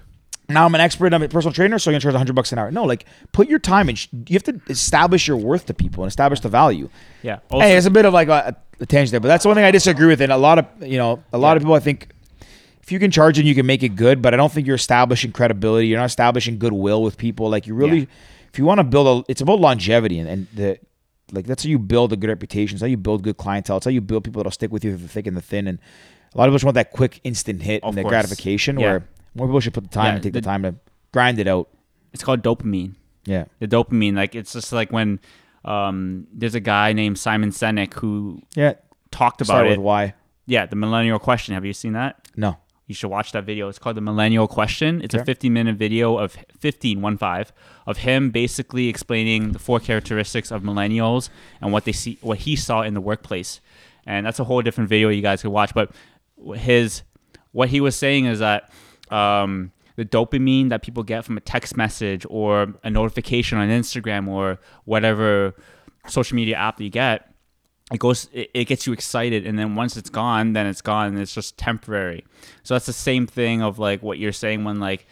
Now 0.47 0.65
I'm 0.65 0.75
an 0.75 0.81
expert. 0.81 1.13
I'm 1.13 1.23
a 1.23 1.27
personal 1.29 1.53
trainer, 1.53 1.79
so 1.79 1.89
you're 1.89 1.95
gonna 1.95 2.01
charge 2.01 2.13
100 2.13 2.33
bucks 2.35 2.51
an 2.51 2.59
hour. 2.59 2.69
No, 2.71 2.83
like 2.83 3.05
put 3.31 3.49
your 3.49 3.59
time 3.59 3.89
in. 3.89 3.95
You 4.11 4.33
have 4.33 4.43
to 4.43 4.61
establish 4.69 5.27
your 5.27 5.37
worth 5.37 5.65
to 5.67 5.73
people 5.73 6.03
and 6.03 6.09
establish 6.09 6.39
the 6.39 6.49
value. 6.49 6.89
Yeah. 7.23 7.39
Also, 7.49 7.65
Hey, 7.65 7.75
it's 7.77 7.87
a 7.87 7.91
bit 7.91 8.05
of 8.05 8.13
like 8.13 8.27
a, 8.27 8.55
a 8.79 8.85
tangent 8.85 9.11
there, 9.11 9.19
but 9.19 9.27
that's 9.27 9.43
the 9.43 9.49
one 9.49 9.55
thing 9.55 9.65
I 9.65 9.71
disagree 9.71 10.07
with. 10.07 10.21
And 10.21 10.31
a 10.31 10.37
lot 10.37 10.59
of 10.59 10.65
you 10.81 10.97
know, 10.97 11.23
a 11.33 11.37
lot 11.37 11.57
of 11.57 11.63
people 11.63 11.73
I 11.75 11.79
think 11.79 12.09
if 12.83 12.91
you 12.91 12.99
can 12.99 13.09
charge 13.09 13.39
it, 13.39 13.45
you 13.45 13.55
can 13.55 13.65
make 13.65 13.81
it 13.81 13.95
good. 13.95 14.21
But 14.21 14.33
I 14.33 14.37
don't 14.37 14.51
think 14.51 14.67
you're 14.67 14.75
establishing 14.75 15.31
credibility. 15.31 15.87
You're 15.87 15.97
not 15.99 16.05
establishing 16.05 16.59
goodwill 16.59 17.01
with 17.01 17.17
people. 17.17 17.49
Like 17.49 17.65
you 17.65 17.73
really, 17.73 17.99
Yeah. 18.01 18.05
if 18.53 18.59
you 18.59 18.65
want 18.65 18.77
to 18.79 18.83
build 18.83 19.25
a, 19.27 19.31
it's 19.31 19.41
about 19.41 19.59
longevity 19.59 20.19
and, 20.19 20.29
and 20.29 20.47
the 20.53 20.77
like 21.31 21.47
that's 21.47 21.63
how 21.63 21.69
you 21.69 21.79
build 21.79 22.13
a 22.13 22.15
good 22.17 22.29
reputation. 22.29 22.75
It's 22.75 22.81
how 22.81 22.87
you 22.87 22.97
build 22.97 23.23
good 23.23 23.37
clientele. 23.37 23.77
It's 23.77 23.85
how 23.85 23.91
you 23.91 24.01
build 24.01 24.23
people 24.23 24.41
that'll 24.41 24.51
stick 24.51 24.71
with 24.71 24.85
you 24.85 24.91
through 24.91 25.07
the 25.07 25.11
thick 25.11 25.25
and 25.25 25.35
the 25.35 25.41
thin. 25.41 25.67
And 25.67 25.79
a 26.35 26.37
lot 26.37 26.47
of 26.49 26.53
us 26.53 26.63
want 26.63 26.75
that 26.75 26.91
quick, 26.91 27.19
instant 27.23 27.63
hit 27.63 27.81
Of 27.83 27.89
and 27.89 27.97
the 27.97 28.01
course. 28.03 28.11
gratification. 28.11 28.79
Yeah. 28.79 28.85
Where 28.91 29.07
more 29.35 29.47
people 29.47 29.59
should 29.59 29.73
put 29.73 29.83
the 29.83 29.89
time 29.89 30.05
Yeah, 30.05 30.13
and 30.15 30.23
take 30.23 30.33
the, 30.33 30.41
the- 30.41 30.45
time 30.45 30.63
to 30.63 30.75
grind 31.11 31.39
it 31.39 31.47
out. 31.47 31.69
It's 32.13 32.23
called 32.23 32.41
dopamine. 32.43 32.95
Yeah, 33.25 33.45
The 33.59 33.67
dopamine, 33.67 34.15
like 34.15 34.35
it's 34.35 34.53
just 34.53 34.71
like 34.71 34.91
when 34.91 35.19
um, 35.65 36.27
there's 36.31 36.53
a 36.55 36.59
guy 36.59 36.93
named 36.93 37.17
Simon 37.17 37.49
Sinek 37.49 37.93
who 37.95 38.41
yeah. 38.55 38.73
talked 39.11 39.41
about 39.41 39.47
Start 39.55 39.67
it. 39.67 39.69
with 39.71 39.79
why? 39.79 40.13
Yeah, 40.45 40.65
the 40.67 40.75
millennial 40.75 41.17
question. 41.19 41.55
Have 41.55 41.65
you 41.65 41.73
seen 41.73 41.93
that? 41.93 42.27
No. 42.35 42.57
You 42.87 42.93
should 42.93 43.09
watch 43.09 43.31
that 43.31 43.45
video. 43.45 43.67
It's 43.67 43.79
called 43.79 43.97
the 43.97 44.01
Millennial 44.01 44.47
Question. 44.47 45.01
It's 45.01 45.15
a 45.15 45.17
Okay. 45.17 45.25
15 45.25 45.51
minute 45.51 45.75
video 45.75 46.19
of 46.19 46.37
15, 46.59 47.01
one 47.01 47.17
five, 47.17 47.51
of 47.87 47.97
him 47.97 48.29
basically 48.29 48.89
explaining 48.89 49.53
the 49.53 49.59
four 49.59 49.79
characteristics 49.79 50.51
of 50.51 50.61
millennials 50.61 51.29
and 51.61 51.73
what 51.73 51.85
they 51.85 51.91
see, 51.91 52.19
what 52.21 52.37
he 52.37 52.55
saw 52.55 52.83
in 52.83 52.93
the 52.93 53.01
workplace. 53.01 53.59
And 54.05 54.23
that's 54.27 54.39
a 54.39 54.43
whole 54.43 54.61
different 54.61 54.87
video 54.87 55.09
you 55.09 55.23
guys 55.23 55.41
could 55.41 55.49
watch. 55.49 55.73
But 55.73 55.93
his, 56.57 57.01
what 57.53 57.69
he 57.69 57.81
was 57.81 57.95
saying 57.95 58.25
is 58.25 58.37
that 58.37 58.69
um, 59.09 59.71
the 59.95 60.05
dopamine 60.05 60.69
that 60.69 60.81
people 60.81 61.03
get 61.03 61.23
from 61.23 61.37
a 61.37 61.41
text 61.41 61.77
message 61.77 62.25
or 62.29 62.73
a 62.83 62.89
notification 62.89 63.57
on 63.57 63.69
Instagram 63.69 64.27
or 64.27 64.59
whatever 64.83 65.55
social 66.07 66.35
media 66.35 66.55
app 66.55 66.77
that 66.77 66.83
you 66.83 66.89
get, 66.89 67.31
it 67.91 67.99
goes 67.99 68.29
it, 68.33 68.49
it 68.53 68.65
gets 68.65 68.87
you 68.87 68.93
excited. 68.93 69.45
And 69.45 69.57
then 69.57 69.75
once 69.75 69.95
it's 69.95 70.09
gone 70.09 70.53
then 70.53 70.67
it's 70.67 70.81
gone 70.81 71.07
and 71.07 71.19
it's 71.19 71.33
just 71.33 71.57
temporary. 71.57 72.25
So 72.63 72.73
that's 72.73 72.85
the 72.85 72.93
same 72.93 73.27
thing 73.27 73.61
of 73.61 73.79
like 73.79 74.01
what 74.01 74.17
you're 74.17 74.31
saying 74.31 74.63
when 74.63 74.79
like 74.79 75.05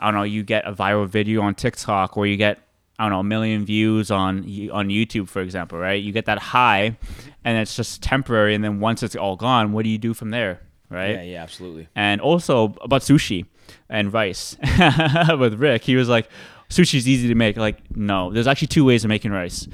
i 0.00 0.06
don't 0.06 0.14
know 0.14 0.24
you 0.24 0.42
get 0.42 0.66
a 0.66 0.72
viral 0.72 1.06
video 1.06 1.42
on 1.42 1.54
tiktok 1.54 2.16
or 2.16 2.26
you 2.26 2.36
get 2.36 2.58
i 2.98 3.04
don't 3.04 3.12
know 3.12 3.20
a 3.20 3.24
million 3.24 3.64
views 3.64 4.10
on 4.10 4.38
on 4.72 4.88
youtube 4.88 5.28
for 5.28 5.40
example 5.40 5.78
right? 5.78 6.02
You 6.02 6.10
get 6.10 6.26
that 6.26 6.38
high 6.38 6.96
and 7.44 7.58
it's 7.58 7.76
just 7.76 8.02
temporary. 8.02 8.54
And 8.54 8.64
then 8.64 8.80
once 8.80 9.02
it's 9.02 9.14
all 9.14 9.36
gone 9.36 9.72
what 9.72 9.84
do 9.84 9.90
you 9.90 9.98
do 9.98 10.12
from 10.12 10.30
there 10.30 10.60
right 10.92 11.10
Yeah, 11.16 11.22
yeah, 11.22 11.42
absolutely. 11.42 11.88
and 11.94 12.20
also 12.20 12.74
about 12.82 13.02
sushi 13.02 13.46
and 13.88 14.12
rice 14.12 14.56
with 15.38 15.54
Rick. 15.54 15.82
He 15.84 15.96
was 15.96 16.08
like, 16.08 16.28
sushi's 16.68 17.06
easy 17.08 17.28
to 17.28 17.34
make. 17.34 17.56
Like, 17.56 17.78
no, 17.96 18.30
there's 18.32 18.46
actually 18.46 18.68
two 18.68 18.84
ways 18.84 19.04
of 19.04 19.08
making 19.08 19.30
rice 19.32 19.66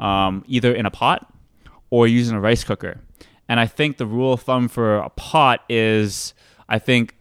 um, 0.00 0.44
either 0.46 0.72
in 0.74 0.86
a 0.86 0.90
pot 0.90 1.32
or 1.90 2.06
using 2.06 2.36
a 2.36 2.40
rice 2.40 2.64
cooker. 2.64 3.00
And 3.48 3.58
I 3.58 3.66
think 3.66 3.96
the 3.96 4.06
rule 4.06 4.32
of 4.34 4.42
thumb 4.42 4.68
for 4.68 4.96
a 4.98 5.08
pot 5.10 5.64
is, 5.68 6.34
I 6.68 6.78
think, 6.78 7.14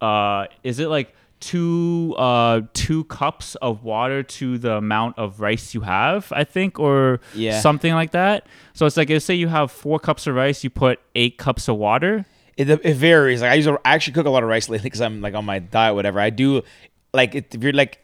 uh, 0.00 0.46
is 0.62 0.78
it 0.78 0.88
like 0.88 1.14
two 1.40 2.14
uh, 2.16 2.62
two 2.72 3.04
cups 3.04 3.54
of 3.56 3.82
water 3.84 4.22
to 4.22 4.56
the 4.58 4.72
amount 4.76 5.18
of 5.18 5.40
rice 5.40 5.74
you 5.74 5.80
have? 5.82 6.32
I 6.34 6.44
think, 6.44 6.78
or 6.78 7.20
Yeah. 7.34 7.60
something 7.60 7.92
like 7.94 8.12
that. 8.12 8.46
So 8.72 8.86
it's 8.86 8.96
like, 8.96 9.10
let's 9.10 9.24
say 9.24 9.34
you 9.34 9.48
have 9.48 9.70
four 9.72 9.98
cups 9.98 10.26
of 10.26 10.34
rice, 10.34 10.62
you 10.64 10.70
put 10.70 11.00
eight 11.14 11.38
cups 11.38 11.68
of 11.68 11.76
water. 11.76 12.24
It, 12.56 12.68
it 12.70 12.94
varies. 12.94 13.42
Like 13.42 13.50
I 13.50 13.54
use, 13.54 13.66
I 13.66 13.76
actually 13.84 14.12
cook 14.14 14.26
a 14.26 14.30
lot 14.30 14.42
of 14.42 14.48
rice 14.48 14.68
lately 14.68 14.84
because 14.84 15.00
I'm 15.00 15.20
like 15.20 15.34
on 15.34 15.44
my 15.44 15.58
diet, 15.58 15.94
whatever. 15.94 16.20
I 16.20 16.30
do, 16.30 16.62
like 17.12 17.34
it, 17.34 17.54
if 17.54 17.62
you're 17.62 17.72
like, 17.72 17.98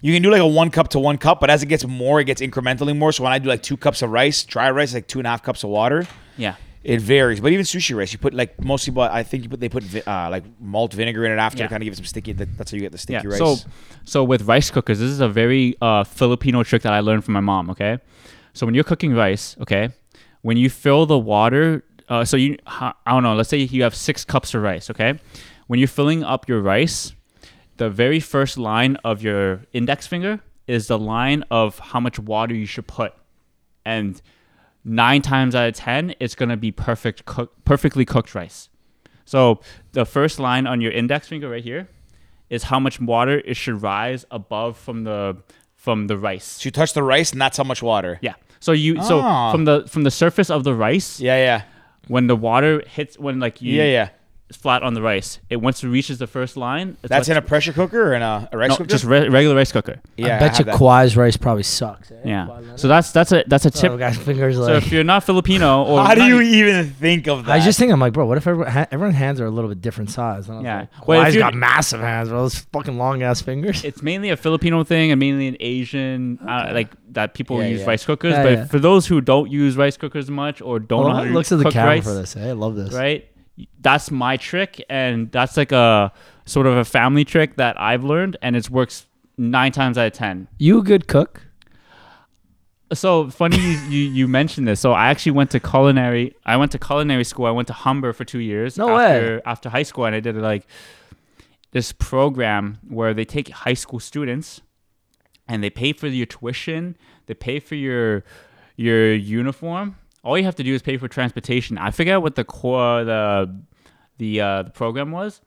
you 0.00 0.12
can 0.12 0.22
do 0.22 0.30
like 0.30 0.40
a 0.40 0.46
one 0.46 0.70
cup 0.70 0.88
to 0.88 0.98
one 0.98 1.16
cup, 1.18 1.38
but 1.38 1.48
as 1.50 1.62
it 1.62 1.66
gets 1.66 1.86
more, 1.86 2.20
it 2.20 2.24
gets 2.24 2.40
incrementally 2.42 2.96
more. 2.96 3.12
So 3.12 3.22
when 3.22 3.32
I 3.32 3.38
do 3.38 3.48
like 3.48 3.62
two 3.62 3.76
cups 3.76 4.02
of 4.02 4.10
rice, 4.10 4.42
dry 4.44 4.70
rice, 4.70 4.92
like 4.94 5.06
two 5.06 5.20
and 5.20 5.26
a 5.26 5.30
half 5.30 5.42
cups 5.42 5.62
of 5.62 5.70
water. 5.70 6.06
Yeah. 6.36 6.56
It 6.84 7.00
varies, 7.00 7.38
but 7.38 7.52
even 7.52 7.64
sushi 7.64 7.96
rice, 7.96 8.12
you 8.12 8.18
put 8.18 8.34
like 8.34 8.60
most 8.60 8.84
people. 8.84 9.02
I 9.02 9.22
think 9.22 9.44
you 9.44 9.48
put 9.48 9.60
they 9.60 9.68
put 9.68 9.84
uh, 10.04 10.26
like 10.28 10.42
malt 10.58 10.92
vinegar 10.92 11.24
in 11.24 11.30
it 11.30 11.36
after 11.36 11.58
Yeah. 11.60 11.66
to 11.66 11.70
kind 11.70 11.80
of 11.80 11.84
give 11.84 11.92
it 11.92 11.96
some 11.96 12.04
sticky. 12.04 12.32
That's 12.32 12.72
how 12.72 12.74
you 12.74 12.80
get 12.80 12.90
the 12.90 12.98
sticky 12.98 13.28
Yeah. 13.28 13.30
rice. 13.30 13.38
So, 13.38 13.56
so 14.04 14.24
with 14.24 14.42
rice 14.42 14.68
cookers, 14.68 14.98
this 14.98 15.08
is 15.08 15.20
a 15.20 15.28
very 15.28 15.76
uh, 15.80 16.02
Filipino 16.02 16.64
trick 16.64 16.82
that 16.82 16.92
I 16.92 16.98
learned 16.98 17.24
from 17.24 17.34
my 17.34 17.40
mom. 17.40 17.70
Okay, 17.70 18.00
so 18.52 18.66
when 18.66 18.74
you're 18.74 18.82
cooking 18.82 19.14
rice, 19.14 19.56
okay, 19.60 19.90
when 20.40 20.56
you 20.56 20.68
fill 20.68 21.06
the 21.06 21.16
water, 21.16 21.84
uh, 22.12 22.24
so 22.24 22.36
you 22.36 22.56
I 22.66 22.92
don't 23.06 23.22
know, 23.22 23.34
let's 23.34 23.48
say 23.48 23.58
you 23.58 23.82
have 23.86 23.94
six 23.94 24.24
cups 24.24 24.54
of 24.54 24.62
rice. 24.62 24.90
Okay, 24.90 25.18
when 25.68 25.78
you're 25.80 25.88
filling 26.00 26.22
up 26.22 26.48
your 26.50 26.60
rice, 26.60 26.98
the 27.78 27.88
very 27.90 28.20
first 28.20 28.58
line 28.58 28.96
of 29.04 29.22
your 29.22 29.62
index 29.72 30.06
finger 30.06 30.40
is 30.66 30.86
the 30.86 30.98
line 30.98 31.40
of 31.50 31.78
how 31.90 32.00
much 32.00 32.18
water 32.18 32.54
you 32.54 32.66
should 32.66 32.86
put, 32.86 33.12
and 33.84 34.20
nine 34.84 35.22
times 35.22 35.54
out 35.54 35.68
of 35.68 35.74
ten, 35.74 36.14
it's 36.20 36.34
gonna 36.34 36.56
be 36.56 36.70
perfect 36.72 37.24
cook, 37.24 37.52
perfectly 37.64 38.04
cooked 38.04 38.34
rice. 38.34 38.68
So 39.24 39.60
the 39.92 40.04
first 40.04 40.38
line 40.38 40.66
on 40.66 40.80
your 40.80 40.92
index 40.92 41.28
finger 41.28 41.48
right 41.48 41.64
here 41.64 41.88
is 42.50 42.64
how 42.64 42.78
much 42.78 43.00
water 43.00 43.40
it 43.46 43.56
should 43.56 43.80
rise 43.82 44.26
above 44.30 44.76
from 44.76 45.04
the 45.04 45.36
from 45.76 46.06
the 46.06 46.16
rice. 46.16 46.44
So 46.44 46.66
you 46.66 46.70
touch 46.70 46.92
the 46.92 47.02
rice, 47.02 47.32
and 47.32 47.40
that's 47.40 47.56
how 47.56 47.64
much 47.64 47.82
water. 47.82 48.18
Yeah. 48.20 48.34
So 48.60 48.72
you 48.72 49.02
so 49.02 49.20
Ah. 49.20 49.50
from 49.52 49.64
the 49.64 49.84
from 49.88 50.02
the 50.04 50.10
surface 50.10 50.50
of 50.50 50.62
the 50.64 50.74
rice, 50.74 51.18
Yeah, 51.20 51.36
yeah, 51.48 51.62
when 52.12 52.26
the 52.26 52.36
water 52.36 52.82
hits 52.86 53.18
when 53.18 53.40
like 53.40 53.62
you 53.62 53.72
yeah, 53.72 53.84
yeah. 53.84 54.08
It's 54.52 54.60
flat 54.60 54.82
on 54.82 54.92
the 54.94 55.02
rice, 55.02 55.40
it 55.48 55.56
once 55.56 55.82
it 55.82 55.88
reaches 55.88 56.18
the 56.18 56.26
first 56.26 56.56
line, 56.56 56.96
it's 57.02 57.08
That's 57.08 57.28
in 57.28 57.36
a 57.36 57.42
pressure 57.42 57.72
cooker 57.72 58.10
or 58.10 58.14
in 58.14 58.22
a, 58.22 58.48
a 58.52 58.58
rice 58.58 58.68
no, 58.70 58.76
cooker. 58.76 58.88
just 58.90 59.04
re- 59.04 59.28
regular 59.28 59.56
rice 59.56 59.72
cooker. 59.72 60.00
yeah, 60.16 60.36
I 60.36 60.38
bet 60.40 60.52
you 60.58 60.64
have 60.64 60.66
that. 60.66 60.74
Kawhi's 60.76 61.16
rice 61.16 61.36
probably 61.36 61.62
sucks. 61.62 62.10
eh? 62.10 62.16
Yeah. 62.24 62.46
Kawhi 62.48 62.78
So 62.78 62.88
that's 62.88 63.12
that's 63.12 63.32
a 63.32 63.44
that's 63.46 63.64
a 63.64 63.68
Leonard? 63.70 63.84
Oh, 63.92 63.96
tip. 63.96 63.98
guys' 63.98 64.18
fingers 64.18 64.56
So 64.56 64.62
like. 64.62 64.82
if 64.84 64.92
you're 64.92 65.04
not 65.04 65.24
Filipino 65.24 65.84
or 65.86 66.04
How 66.04 66.14
do 66.14 66.24
you 66.26 66.40
even 66.40 66.90
think 66.90 67.26
of 67.28 67.46
that? 67.46 67.52
I 67.52 67.60
just 67.60 67.78
think 67.78 67.90
I'm 67.92 68.00
like, 68.00 68.12
bro. 68.12 68.26
What 68.26 68.36
if 68.38 68.46
everyone, 68.46 68.70
ha- 68.70 68.86
everyone's 68.90 69.16
hands 69.16 69.40
are 69.40 69.46
a 69.46 69.50
little 69.50 69.70
bit 69.70 69.80
different 69.80 70.10
size? 70.10 70.48
And 70.48 70.54
I 70.54 70.58
was 70.58 70.64
Yeah. 70.64 70.78
like, 70.80 71.08
Well, 71.08 71.20
if 71.22 71.26
Kawhi's 71.28 71.34
you're- 71.34 71.42
got 71.50 71.54
massive 71.54 72.00
hands, 72.00 72.28
bro. 72.28 72.42
Those 72.42 72.58
fucking 72.72 72.98
long 72.98 73.22
ass 73.22 73.40
fingers. 73.40 73.82
it's 73.84 74.02
mainly 74.02 74.28
a 74.30 74.36
Filipino 74.36 74.84
thing 74.84 75.10
and 75.10 75.18
mainly 75.18 75.46
an 75.48 75.56
Asian 75.60 76.38
uh, 76.46 76.70
like 76.72 76.88
that 77.12 77.34
people 77.34 77.60
Yeah, 77.62 77.68
use 77.68 77.80
yeah. 77.80 77.86
rice 77.86 78.04
cookers. 78.04 78.32
Yeah, 78.32 78.42
but 78.42 78.52
yeah. 78.52 78.64
for 78.66 78.78
those 78.78 79.06
who 79.06 79.20
don't 79.20 79.50
use 79.50 79.76
rice 79.76 79.96
cookers 79.96 80.30
much 80.30 80.60
or 80.62 80.78
don't 80.78 81.04
know 81.04 81.10
how 81.10 81.16
Well, 81.20 81.24
to 81.26 81.32
looks 81.32 81.52
at 81.52 81.58
the 81.58 81.64
cook 81.64 81.72
camera 81.74 81.88
rice, 81.96 82.04
for 82.04 82.14
this. 82.14 82.36
eh? 82.36 82.48
I 82.48 82.52
love 82.52 82.74
this. 82.76 82.92
right? 82.92 83.26
That's 83.80 84.10
my 84.10 84.36
trick, 84.36 84.84
and 84.88 85.30
that's 85.30 85.56
like 85.56 85.72
a 85.72 86.12
sort 86.46 86.66
of 86.66 86.76
a 86.76 86.84
family 86.84 87.24
trick 87.24 87.56
that 87.56 87.80
I've 87.80 88.02
learned, 88.04 88.36
and 88.42 88.56
it 88.56 88.70
works 88.70 89.06
nine 89.36 89.72
times 89.72 89.98
out 89.98 90.06
of 90.06 90.12
ten. 90.12 90.48
You 90.58 90.78
a 90.78 90.82
good 90.82 91.06
cook? 91.06 91.42
So 92.92 93.30
funny 93.30 93.56
you, 93.58 93.78
you 93.88 94.10
you 94.10 94.28
mentioned 94.28 94.68
this. 94.68 94.80
So 94.80 94.92
I 94.92 95.08
actually 95.08 95.32
went 95.32 95.50
to 95.52 95.60
culinary. 95.60 96.34
I 96.44 96.56
went 96.56 96.72
to 96.72 96.78
culinary 96.78 97.24
school. 97.24 97.46
I 97.46 97.50
went 97.50 97.68
to 97.68 97.74
Humber 97.74 98.12
for 98.12 98.24
two 98.24 98.40
years. 98.40 98.76
No 98.76 98.94
way. 98.94 99.16
after, 99.16 99.42
After 99.46 99.68
high 99.70 99.82
school, 99.82 100.04
and 100.04 100.14
I 100.14 100.20
did 100.20 100.36
like 100.36 100.66
this 101.70 101.92
program 101.92 102.78
where 102.88 103.14
they 103.14 103.24
take 103.24 103.48
high 103.48 103.74
school 103.74 103.98
students, 103.98 104.60
and 105.48 105.62
they 105.64 105.70
pay 105.70 105.92
for 105.92 106.06
your 106.06 106.26
tuition. 106.26 106.96
They 107.26 107.34
pay 107.34 107.60
for 107.60 107.76
your 107.76 108.24
your 108.76 109.14
uniform. 109.14 109.96
All 110.24 110.38
you 110.38 110.44
have 110.44 110.54
to 110.56 110.62
do 110.62 110.74
is 110.74 110.82
pay 110.82 110.96
for 110.96 111.08
transportation. 111.08 111.78
I 111.78 111.90
forget 111.90 112.22
what 112.22 112.36
the 112.36 112.44
core 112.44 113.04
the 113.04 113.54
the 114.18 114.40
uh, 114.40 114.62
the 114.62 114.70
program 114.70 115.10
was, 115.10 115.40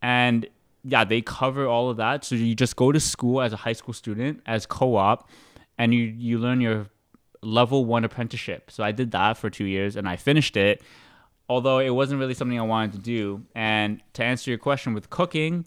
and 0.00 0.46
yeah, 0.84 1.04
they 1.04 1.20
cover 1.20 1.66
all 1.66 1.90
of 1.90 1.96
that. 1.96 2.24
So 2.24 2.36
you 2.36 2.54
just 2.54 2.76
go 2.76 2.92
to 2.92 3.00
school 3.00 3.40
as 3.40 3.52
a 3.52 3.56
high 3.56 3.72
school 3.72 3.94
student 3.94 4.42
as 4.46 4.66
co-op, 4.66 5.28
and 5.76 5.92
you 5.92 6.02
you 6.02 6.38
learn 6.38 6.60
your 6.60 6.86
level 7.42 7.84
one 7.84 8.04
apprenticeship. 8.04 8.70
So 8.70 8.84
I 8.84 8.92
did 8.92 9.10
that 9.10 9.36
for 9.36 9.50
two 9.50 9.64
years, 9.64 9.96
and 9.96 10.08
I 10.08 10.16
finished 10.16 10.56
it. 10.56 10.82
Although 11.48 11.78
it 11.78 11.90
wasn't 11.90 12.18
really 12.18 12.34
something 12.34 12.58
I 12.58 12.62
wanted 12.62 12.92
to 12.92 12.98
do. 12.98 13.42
And 13.54 14.02
to 14.14 14.24
answer 14.24 14.50
your 14.50 14.58
question 14.58 14.94
with 14.94 15.10
cooking, 15.10 15.64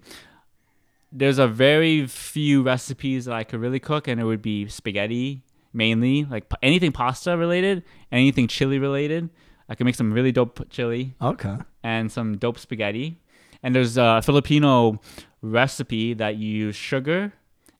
there's 1.10 1.40
a 1.40 1.48
very 1.48 2.06
few 2.06 2.62
recipes 2.64 3.26
that 3.26 3.34
I 3.34 3.44
could 3.46 3.62
really 3.62 3.80
cook, 3.80 4.08
and 4.08 4.20
it 4.20 4.26
would 4.26 4.42
be 4.42 4.68
spaghetti 4.68 5.42
mainly, 5.74 6.26
like 6.26 6.50
p- 6.50 6.56
anything 6.62 6.92
pasta 6.92 7.38
related, 7.38 7.84
anything 8.12 8.48
chili 8.48 8.80
related. 8.80 9.30
I 9.68 9.76
can 9.76 9.86
make 9.86 9.96
some 9.96 10.12
really 10.12 10.32
dope 10.32 10.70
chili 10.70 11.14
Okay. 11.22 11.58
and 11.84 12.12
some 12.12 12.38
dope 12.38 12.58
spaghetti. 12.58 13.20
And 13.62 13.76
there's 13.76 13.98
a 13.98 14.22
Filipino 14.24 15.00
recipe 15.42 16.14
that 16.16 16.38
you 16.38 16.50
use 16.50 16.76
sugar 16.76 17.34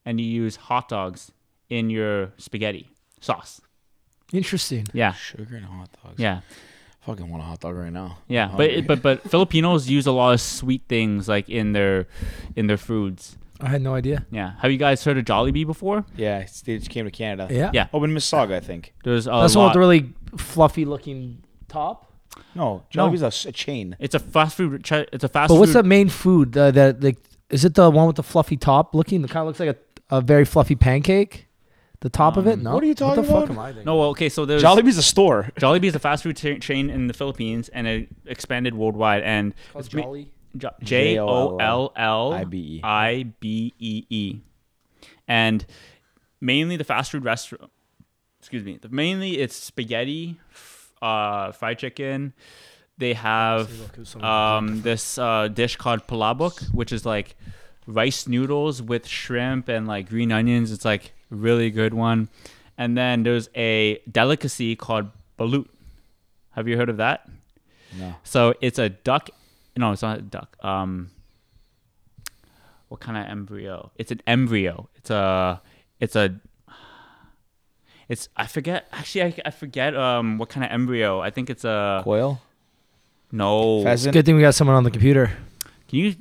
and 0.06 0.20
you 0.20 0.28
use 0.28 0.56
hot 0.56 0.90
dogs 0.90 1.32
in 1.70 1.90
your 1.90 2.32
spaghetti 2.38 2.90
sauce. 3.22 3.62
Interesting. 4.32 4.86
Yeah, 4.94 5.14
sugar 5.14 5.56
and 5.56 5.66
hot 5.66 5.90
dogs. 6.04 6.20
yeah, 6.20 6.42
fucking 7.02 7.30
want 7.30 7.42
a 7.42 7.46
hot 7.46 7.60
dog 7.62 7.76
right 7.76 7.92
now. 7.92 8.20
yeah. 8.28 8.52
But 8.56 8.86
but 8.86 9.02
but 9.02 9.24
Filipinos 9.30 9.90
use 9.90 10.06
a 10.06 10.12
lot 10.12 10.34
of 10.34 10.42
sweet 10.42 10.84
things 10.88 11.28
like 11.28 11.50
in 11.50 11.74
their 11.74 12.08
in 12.56 12.68
their 12.68 12.78
foods. 12.78 13.38
I 13.62 13.68
had 13.70 13.82
no 13.82 13.94
idea. 13.94 14.26
Yeah. 14.32 14.54
Have 14.60 14.72
you 14.72 14.78
guys 14.78 15.04
heard 15.04 15.18
of 15.18 15.26
Jollibee 15.26 15.66
before? 15.66 16.06
yeah, 16.16 16.38
it's- 16.38 16.62
they 16.62 16.78
just 16.78 16.90
came 16.90 17.06
to 17.06 17.12
Canada. 17.12 17.54
Yeah. 17.54 17.72
Yeah. 17.74 17.88
Open 17.94 18.12
Mississauga, 18.12 18.54
I 18.54 18.60
think. 18.60 18.94
There's 19.04 19.28
a 19.28 19.32
That's 19.32 19.54
the 19.54 19.60
one 19.60 19.68
lot. 19.68 19.70
with 19.70 19.74
the 19.74 19.80
really 19.80 20.14
fluffy 20.38 20.86
looking 20.86 21.44
top. 21.68 22.06
No, 22.56 22.84
Jollibee's 22.94 23.22
a 23.22 23.28
s- 23.28 23.46
a, 23.46 23.52
chain. 23.52 23.96
it's 24.00 24.16
a 24.16 24.20
fast 24.20 24.56
food. 24.58 24.84
ch- 24.84 24.92
It's 25.12 25.24
a 25.24 25.28
fast 25.30 25.50
But 25.50 25.56
what's 25.56 25.74
the 25.74 25.84
main 25.84 26.10
food 26.10 26.56
uh, 26.58 26.72
that 26.72 27.04
like 27.04 27.18
is 27.50 27.66
it 27.66 27.74
the 27.76 27.90
one 27.90 28.08
with 28.08 28.16
the 28.16 28.24
fluffy 28.24 28.56
top 28.58 28.94
looking? 28.96 29.22
The 29.24 29.28
kind 29.28 29.42
of 29.42 29.48
looks 29.48 29.60
like 29.60 29.76
a, 30.10 30.16
a 30.18 30.22
very 30.22 30.46
fluffy 30.46 30.76
pancake. 30.76 31.48
The 32.02 32.10
top 32.10 32.38
of 32.38 32.48
it? 32.48 32.54
Um, 32.54 32.64
No. 32.64 32.74
what 32.76 32.84
are 32.84 32.88
you 32.88 32.96
talking 32.96 33.18
What 33.24 33.28
the 33.28 33.34
fuck 33.34 33.44
about? 33.46 33.50
am 33.56 33.60
I 33.60 33.68
thinking? 33.70 33.86
No, 33.86 33.98
well, 33.98 34.10
okay. 34.12 34.30
So 34.30 34.46
there's 34.46 34.64
Jollibee's 34.64 34.98
a 34.98 35.04
store. 35.04 35.50
Jollibee 35.60 35.86
is 35.86 35.96
a 35.96 36.00
fast 36.00 36.24
food 36.24 36.38
cha- 36.38 36.58
chain 36.60 36.90
in 36.90 37.08
the 37.08 37.14
Philippines, 37.14 37.68
and 37.70 37.88
it 37.88 38.08
expanded 38.26 38.74
worldwide. 38.74 39.22
And 39.24 39.54
Called 39.74 39.86
it's 39.86 39.94
ma- 39.94 40.02
Jolly. 40.04 40.32
Jo- 40.58 40.72
J 40.82 41.20
O 41.20 41.58
L 41.58 41.92
L 41.96 42.34
I 42.34 42.44
B 42.44 42.58
E. 42.58 42.82
I 42.84 43.24
B 43.40 43.74
E 43.80 44.06
E. 44.10 44.40
And 45.28 45.66
mainly 46.42 46.76
the 46.76 46.84
fast 46.84 47.12
food 47.12 47.24
restaurant 47.24 47.72
excuse 48.40 48.64
me. 48.64 48.80
Mainly 48.90 49.38
it's 49.40 49.56
spaghetti, 49.56 50.40
uh, 51.02 51.52
fried 51.52 51.78
chicken. 51.78 52.34
They 52.98 53.14
have 53.14 53.70
um, 54.24 54.82
this 54.82 55.18
uh, 55.18 55.48
dish 55.50 55.76
called 55.76 56.08
palabok, 56.08 56.64
which 56.74 56.92
is 56.92 57.06
like 57.06 57.36
rice 57.86 58.28
noodles 58.28 58.82
with 58.82 59.06
shrimp 59.08 59.70
and 59.70 59.88
like 59.88 60.10
green 60.10 60.32
onions. 60.32 60.72
It's 60.72 60.86
like 60.86 61.14
really 61.30 61.70
good 61.70 61.94
one. 61.94 62.30
And 62.78 62.98
then 62.98 63.24
there's 63.24 63.50
a 63.56 64.00
delicacy 64.10 64.76
called 64.76 65.10
balut. 65.38 65.68
Have 66.52 66.68
you 66.68 66.78
heard 66.78 66.90
of 66.90 66.98
that? 66.98 67.30
No. 67.98 68.16
So 68.24 68.54
it's 68.62 68.80
a 68.80 68.90
duck. 68.90 69.30
No, 69.78 69.92
it's 69.92 70.02
not 70.02 70.20
a 70.20 70.22
duck. 70.22 70.58
Um, 70.62 71.12
what 72.90 73.00
kind 73.00 73.18
of 73.18 73.26
embryo? 73.30 73.92
It's 73.96 74.12
an 74.12 74.22
embryo. 74.28 74.90
It's 74.96 75.10
a. 75.10 75.62
It's 76.00 76.16
a. 76.16 76.36
It's 78.08 78.28
I 78.36 78.48
forget. 78.48 78.88
Actually, 78.92 79.24
I, 79.24 79.36
I 79.46 79.52
forget. 79.52 79.96
Um, 79.96 80.38
what 80.38 80.50
kind 80.50 80.66
of 80.66 80.72
embryo? 80.72 81.22
I 81.22 81.30
think 81.30 81.50
it's 81.50 81.64
a 81.64 82.02
Quail, 82.04 82.42
no. 83.32 83.84
pheasant. 83.84 84.14
Good 84.14 84.26
thing 84.26 84.36
we 84.36 84.42
got 84.42 84.56
someone 84.56 84.76
on 84.76 84.84
the 84.84 84.92
computer. 84.92 85.32
Can 85.88 86.00
you? 86.00 86.16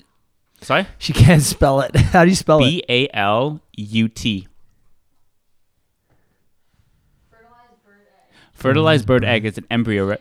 Sorry. 0.61 0.87
She 0.99 1.13
can't 1.13 1.43
spell 1.43 1.81
it. 1.81 1.97
How 1.97 2.25
do 2.25 2.31
you 2.31 2.37
spell 2.37 2.59
it? 2.59 2.65
B 2.65 2.85
A 2.89 3.09
L 3.15 3.61
U 3.77 4.09
T. 4.09 4.47
Fertilized 7.31 7.85
bird 7.85 8.01
egg. 8.03 8.37
Fertilized 8.53 9.07
bird 9.07 9.25
egg 9.25 9.45
is 9.47 9.57
an 9.59 9.67
embryo, 9.71 10.05
right? 10.07 10.21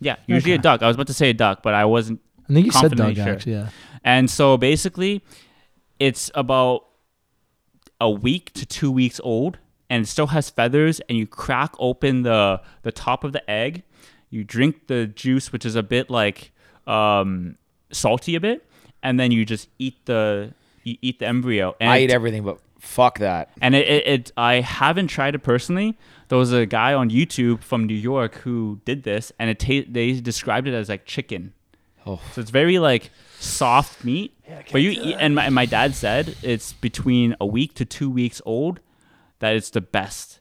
Yeah, 0.00 0.16
usually 0.26 0.54
a 0.54 0.58
duck. 0.58 0.82
I 0.82 0.86
was 0.86 0.96
about 0.96 1.08
to 1.08 1.14
say 1.14 1.30
a 1.30 1.34
duck, 1.34 1.62
but 1.62 1.74
I 1.74 1.84
wasn't 1.84 2.20
I 2.50 2.54
think 2.54 2.66
you 2.66 2.72
said 2.72 2.80
confidently 2.80 3.14
dog 3.14 3.24
sure. 3.24 3.34
actually. 3.34 3.52
Yeah. 3.52 3.68
And 4.04 4.30
so 4.30 4.56
basically, 4.56 5.22
it's 5.98 6.30
about 6.34 6.86
a 8.00 8.10
week 8.10 8.52
to 8.54 8.66
two 8.66 8.90
weeks 8.90 9.20
old, 9.22 9.58
and 9.88 10.02
it 10.02 10.06
still 10.06 10.28
has 10.28 10.50
feathers. 10.50 11.00
And 11.08 11.16
you 11.18 11.26
crack 11.26 11.74
open 11.78 12.22
the 12.22 12.60
the 12.82 12.92
top 12.92 13.24
of 13.24 13.32
the 13.32 13.48
egg. 13.48 13.84
You 14.30 14.44
drink 14.44 14.86
the 14.86 15.06
juice, 15.06 15.52
which 15.52 15.64
is 15.64 15.74
a 15.74 15.82
bit 15.82 16.10
like 16.10 16.52
um, 16.86 17.56
salty 17.92 18.34
a 18.34 18.40
bit, 18.40 18.66
and 19.02 19.18
then 19.18 19.32
you 19.32 19.44
just 19.44 19.68
eat 19.78 20.06
the 20.06 20.54
you 20.82 20.96
eat 21.02 21.18
the 21.18 21.26
embryo. 21.26 21.76
And 21.80 21.90
I 21.90 22.00
eat 22.00 22.10
everything, 22.10 22.42
but 22.42 22.58
fuck 22.78 23.18
that. 23.18 23.50
and 23.60 23.74
it, 23.74 23.86
it, 23.86 24.06
it 24.06 24.32
I 24.36 24.60
haven't 24.60 25.08
tried 25.08 25.34
it 25.34 25.40
personally. 25.40 25.98
There 26.28 26.38
was 26.38 26.52
a 26.52 26.64
guy 26.64 26.94
on 26.94 27.10
YouTube 27.10 27.62
from 27.62 27.86
New 27.86 27.94
York 27.94 28.36
who 28.36 28.80
did 28.84 29.02
this, 29.02 29.32
and 29.38 29.50
it 29.50 29.58
ta- 29.58 29.88
they 29.90 30.12
described 30.20 30.68
it 30.68 30.74
as 30.74 30.88
like 30.88 31.04
chicken. 31.04 31.52
Oh. 32.06 32.20
So 32.32 32.40
it's 32.40 32.50
very 32.50 32.78
like 32.78 33.10
soft 33.38 34.04
meat. 34.04 34.34
but 34.72 34.80
you 34.82 34.90
eat, 34.90 35.16
and 35.18 35.34
my, 35.34 35.44
and 35.46 35.54
my 35.54 35.66
dad 35.66 35.94
said 35.94 36.36
it's 36.42 36.72
between 36.72 37.36
a 37.40 37.46
week 37.46 37.74
to 37.74 37.84
two 37.84 38.10
weeks 38.10 38.40
old 38.44 38.80
that 39.38 39.54
it's 39.54 39.70
the 39.70 39.80
best, 39.80 40.40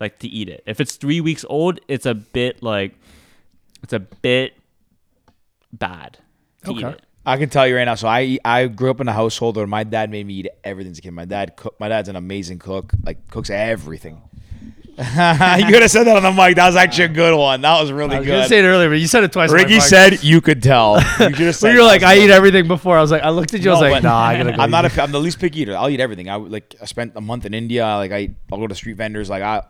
like 0.00 0.18
to 0.20 0.28
eat 0.28 0.48
it. 0.48 0.62
If 0.66 0.80
it's 0.80 0.96
three 0.96 1.20
weeks 1.20 1.44
old, 1.48 1.80
it's 1.88 2.06
a 2.06 2.14
bit 2.14 2.62
like 2.62 2.94
it's 3.82 3.92
a 3.92 4.00
bit 4.00 4.54
bad 5.72 6.18
to 6.64 6.72
eat 6.72 6.84
Okay. 6.84 6.96
it. 6.96 7.02
I 7.24 7.36
can 7.36 7.48
tell 7.48 7.68
you 7.68 7.76
right 7.76 7.84
now. 7.84 7.94
So 7.94 8.08
I 8.08 8.38
I 8.44 8.66
grew 8.66 8.90
up 8.90 9.00
in 9.00 9.06
a 9.08 9.12
household 9.12 9.56
where 9.56 9.66
my 9.66 9.84
dad 9.84 10.10
made 10.10 10.26
me 10.26 10.34
eat 10.34 10.48
everything 10.64 10.90
as 10.90 10.98
a 10.98 11.02
kid. 11.02 11.12
My 11.12 11.24
dad 11.24 11.54
cook. 11.56 11.78
My 11.78 11.88
dad's 11.88 12.08
an 12.08 12.16
amazing 12.16 12.58
cook. 12.58 12.92
Like 13.04 13.28
cooks 13.30 13.48
everything. 13.48 14.22
you 14.98 15.04
could 15.04 15.80
have 15.82 15.90
said 15.90 16.04
that 16.04 16.16
on 16.16 16.22
the 16.22 16.30
mic. 16.32 16.56
That 16.56 16.66
was 16.66 16.76
actually 16.76 17.04
a 17.04 17.08
good 17.08 17.36
one. 17.36 17.62
That 17.62 17.80
was 17.80 17.90
really 17.90 18.16
I 18.16 18.18
was 18.18 18.26
good. 18.28 18.48
say 18.48 18.58
it 18.60 18.64
earlier, 18.64 18.90
but 18.90 19.00
you 19.00 19.06
said 19.06 19.24
it 19.24 19.32
twice. 19.32 19.50
Ricky 19.50 19.80
said 19.80 20.22
you 20.22 20.40
could 20.42 20.62
tell. 20.62 21.00
You 21.18 21.30
just 21.34 21.60
said 21.60 21.72
you're 21.72 21.82
like. 21.82 22.02
I 22.02 22.18
eat 22.18 22.30
everything 22.30 22.68
before. 22.68 22.98
I 22.98 23.00
was 23.00 23.10
like, 23.10 23.22
I 23.22 23.30
looked 23.30 23.54
at 23.54 23.60
you. 23.62 23.70
I 23.70 23.72
was 23.72 23.80
like, 23.80 24.02
Nah, 24.02 24.14
I 24.16 24.36
gotta 24.36 24.52
go. 24.56 24.62
I'm 24.62 24.70
not 24.70 24.84
eat. 24.84 24.96
a. 24.98 25.02
I'm 25.02 25.10
the 25.12 25.18
least 25.20 25.38
picky 25.40 25.60
eater. 25.62 25.74
I'll 25.76 25.88
eat 25.88 26.00
everything. 26.00 26.28
I 26.28 26.34
like. 26.36 26.74
I 26.80 26.84
spent 26.84 27.12
a 27.16 27.20
month 27.22 27.46
in 27.46 27.54
India. 27.54 27.84
Like 27.86 28.12
I, 28.12 28.30
I'll 28.52 28.58
go 28.58 28.66
to 28.66 28.74
street 28.74 28.96
vendors. 28.98 29.30
Like 29.30 29.42
I. 29.42 29.62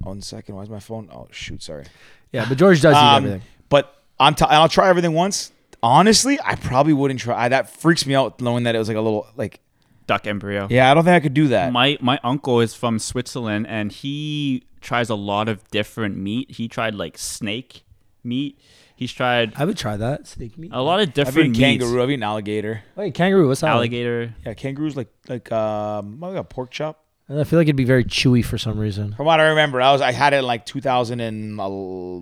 One 0.00 0.20
second. 0.20 0.56
Why 0.56 0.62
is 0.62 0.68
my 0.70 0.80
phone? 0.80 1.08
Oh 1.12 1.28
shoot. 1.30 1.62
Sorry. 1.62 1.84
Yeah, 2.32 2.46
but 2.48 2.58
George 2.58 2.80
does 2.82 2.94
eat 2.94 2.98
Um, 2.98 3.24
everything. 3.24 3.42
But 3.68 3.94
I'm 4.18 4.34
t- 4.34 4.44
and 4.44 4.54
I'll 4.54 4.68
try 4.68 4.88
everything 4.88 5.12
once. 5.12 5.52
Honestly, 5.82 6.38
I 6.44 6.56
probably 6.56 6.92
wouldn't 6.92 7.20
try. 7.20 7.48
That 7.48 7.70
freaks 7.70 8.04
me 8.04 8.14
out 8.16 8.40
knowing 8.40 8.64
that 8.64 8.74
it 8.74 8.78
was 8.78 8.88
like 8.88 8.96
a 8.96 9.00
little 9.00 9.28
like. 9.36 9.60
Duck 10.06 10.26
embryo. 10.26 10.66
Yeah, 10.70 10.90
I 10.90 10.94
don't 10.94 11.04
think 11.04 11.14
I 11.16 11.20
could 11.20 11.34
do 11.34 11.48
that. 11.48 11.72
My 11.72 11.96
my 12.00 12.18
uncle 12.22 12.60
is 12.60 12.74
from 12.74 12.98
Switzerland 12.98 13.66
and 13.68 13.90
he 13.90 14.64
tries 14.80 15.08
a 15.08 15.14
lot 15.14 15.48
of 15.48 15.66
different 15.70 16.16
meat. 16.16 16.50
He 16.52 16.68
tried 16.68 16.94
like 16.94 17.16
snake 17.16 17.84
meat. 18.22 18.58
He's 18.96 19.12
tried 19.12 19.54
I 19.56 19.64
would 19.64 19.76
try 19.78 19.96
that 19.96 20.26
snake 20.26 20.56
meat. 20.58 20.70
a 20.74 20.82
lot 20.82 21.00
of 21.00 21.08
I've 21.08 21.14
different 21.14 21.56
eaten 21.56 21.78
kangaroo. 21.80 22.02
I've 22.02 22.10
eaten 22.10 22.22
alligator. 22.22 22.82
Wait, 22.96 23.14
kangaroo. 23.14 23.48
What's 23.48 23.62
that? 23.62 23.68
like? 23.68 23.76
Alligator. 23.76 24.34
Yeah, 24.44 24.54
kangaroos 24.54 24.96
like 24.96 25.08
like 25.28 25.50
um 25.50 26.20
like 26.20 26.36
a 26.36 26.44
pork 26.44 26.70
chop. 26.70 27.00
I 27.26 27.44
feel 27.44 27.58
like 27.58 27.64
it'd 27.66 27.76
be 27.76 27.84
very 27.84 28.04
chewy 28.04 28.44
for 28.44 28.58
some 28.58 28.78
reason. 28.78 29.14
From 29.14 29.24
what 29.24 29.40
I 29.40 29.44
remember, 29.48 29.80
I 29.80 29.92
was 29.92 30.02
I 30.02 30.12
had 30.12 30.34
it 30.34 30.40
in 30.40 30.44
like 30.44 30.66
2000 30.66 31.20
and, 31.20 31.58
uh, 31.58 31.64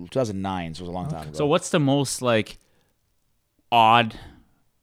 2009, 0.09 0.75
so 0.75 0.79
it 0.79 0.83
was 0.83 0.89
a 0.89 0.91
long 0.93 1.09
time 1.09 1.23
ago. 1.27 1.37
So 1.37 1.45
what's 1.45 1.69
the 1.71 1.79
most 1.79 2.21
like 2.21 2.57
odd 3.71 4.17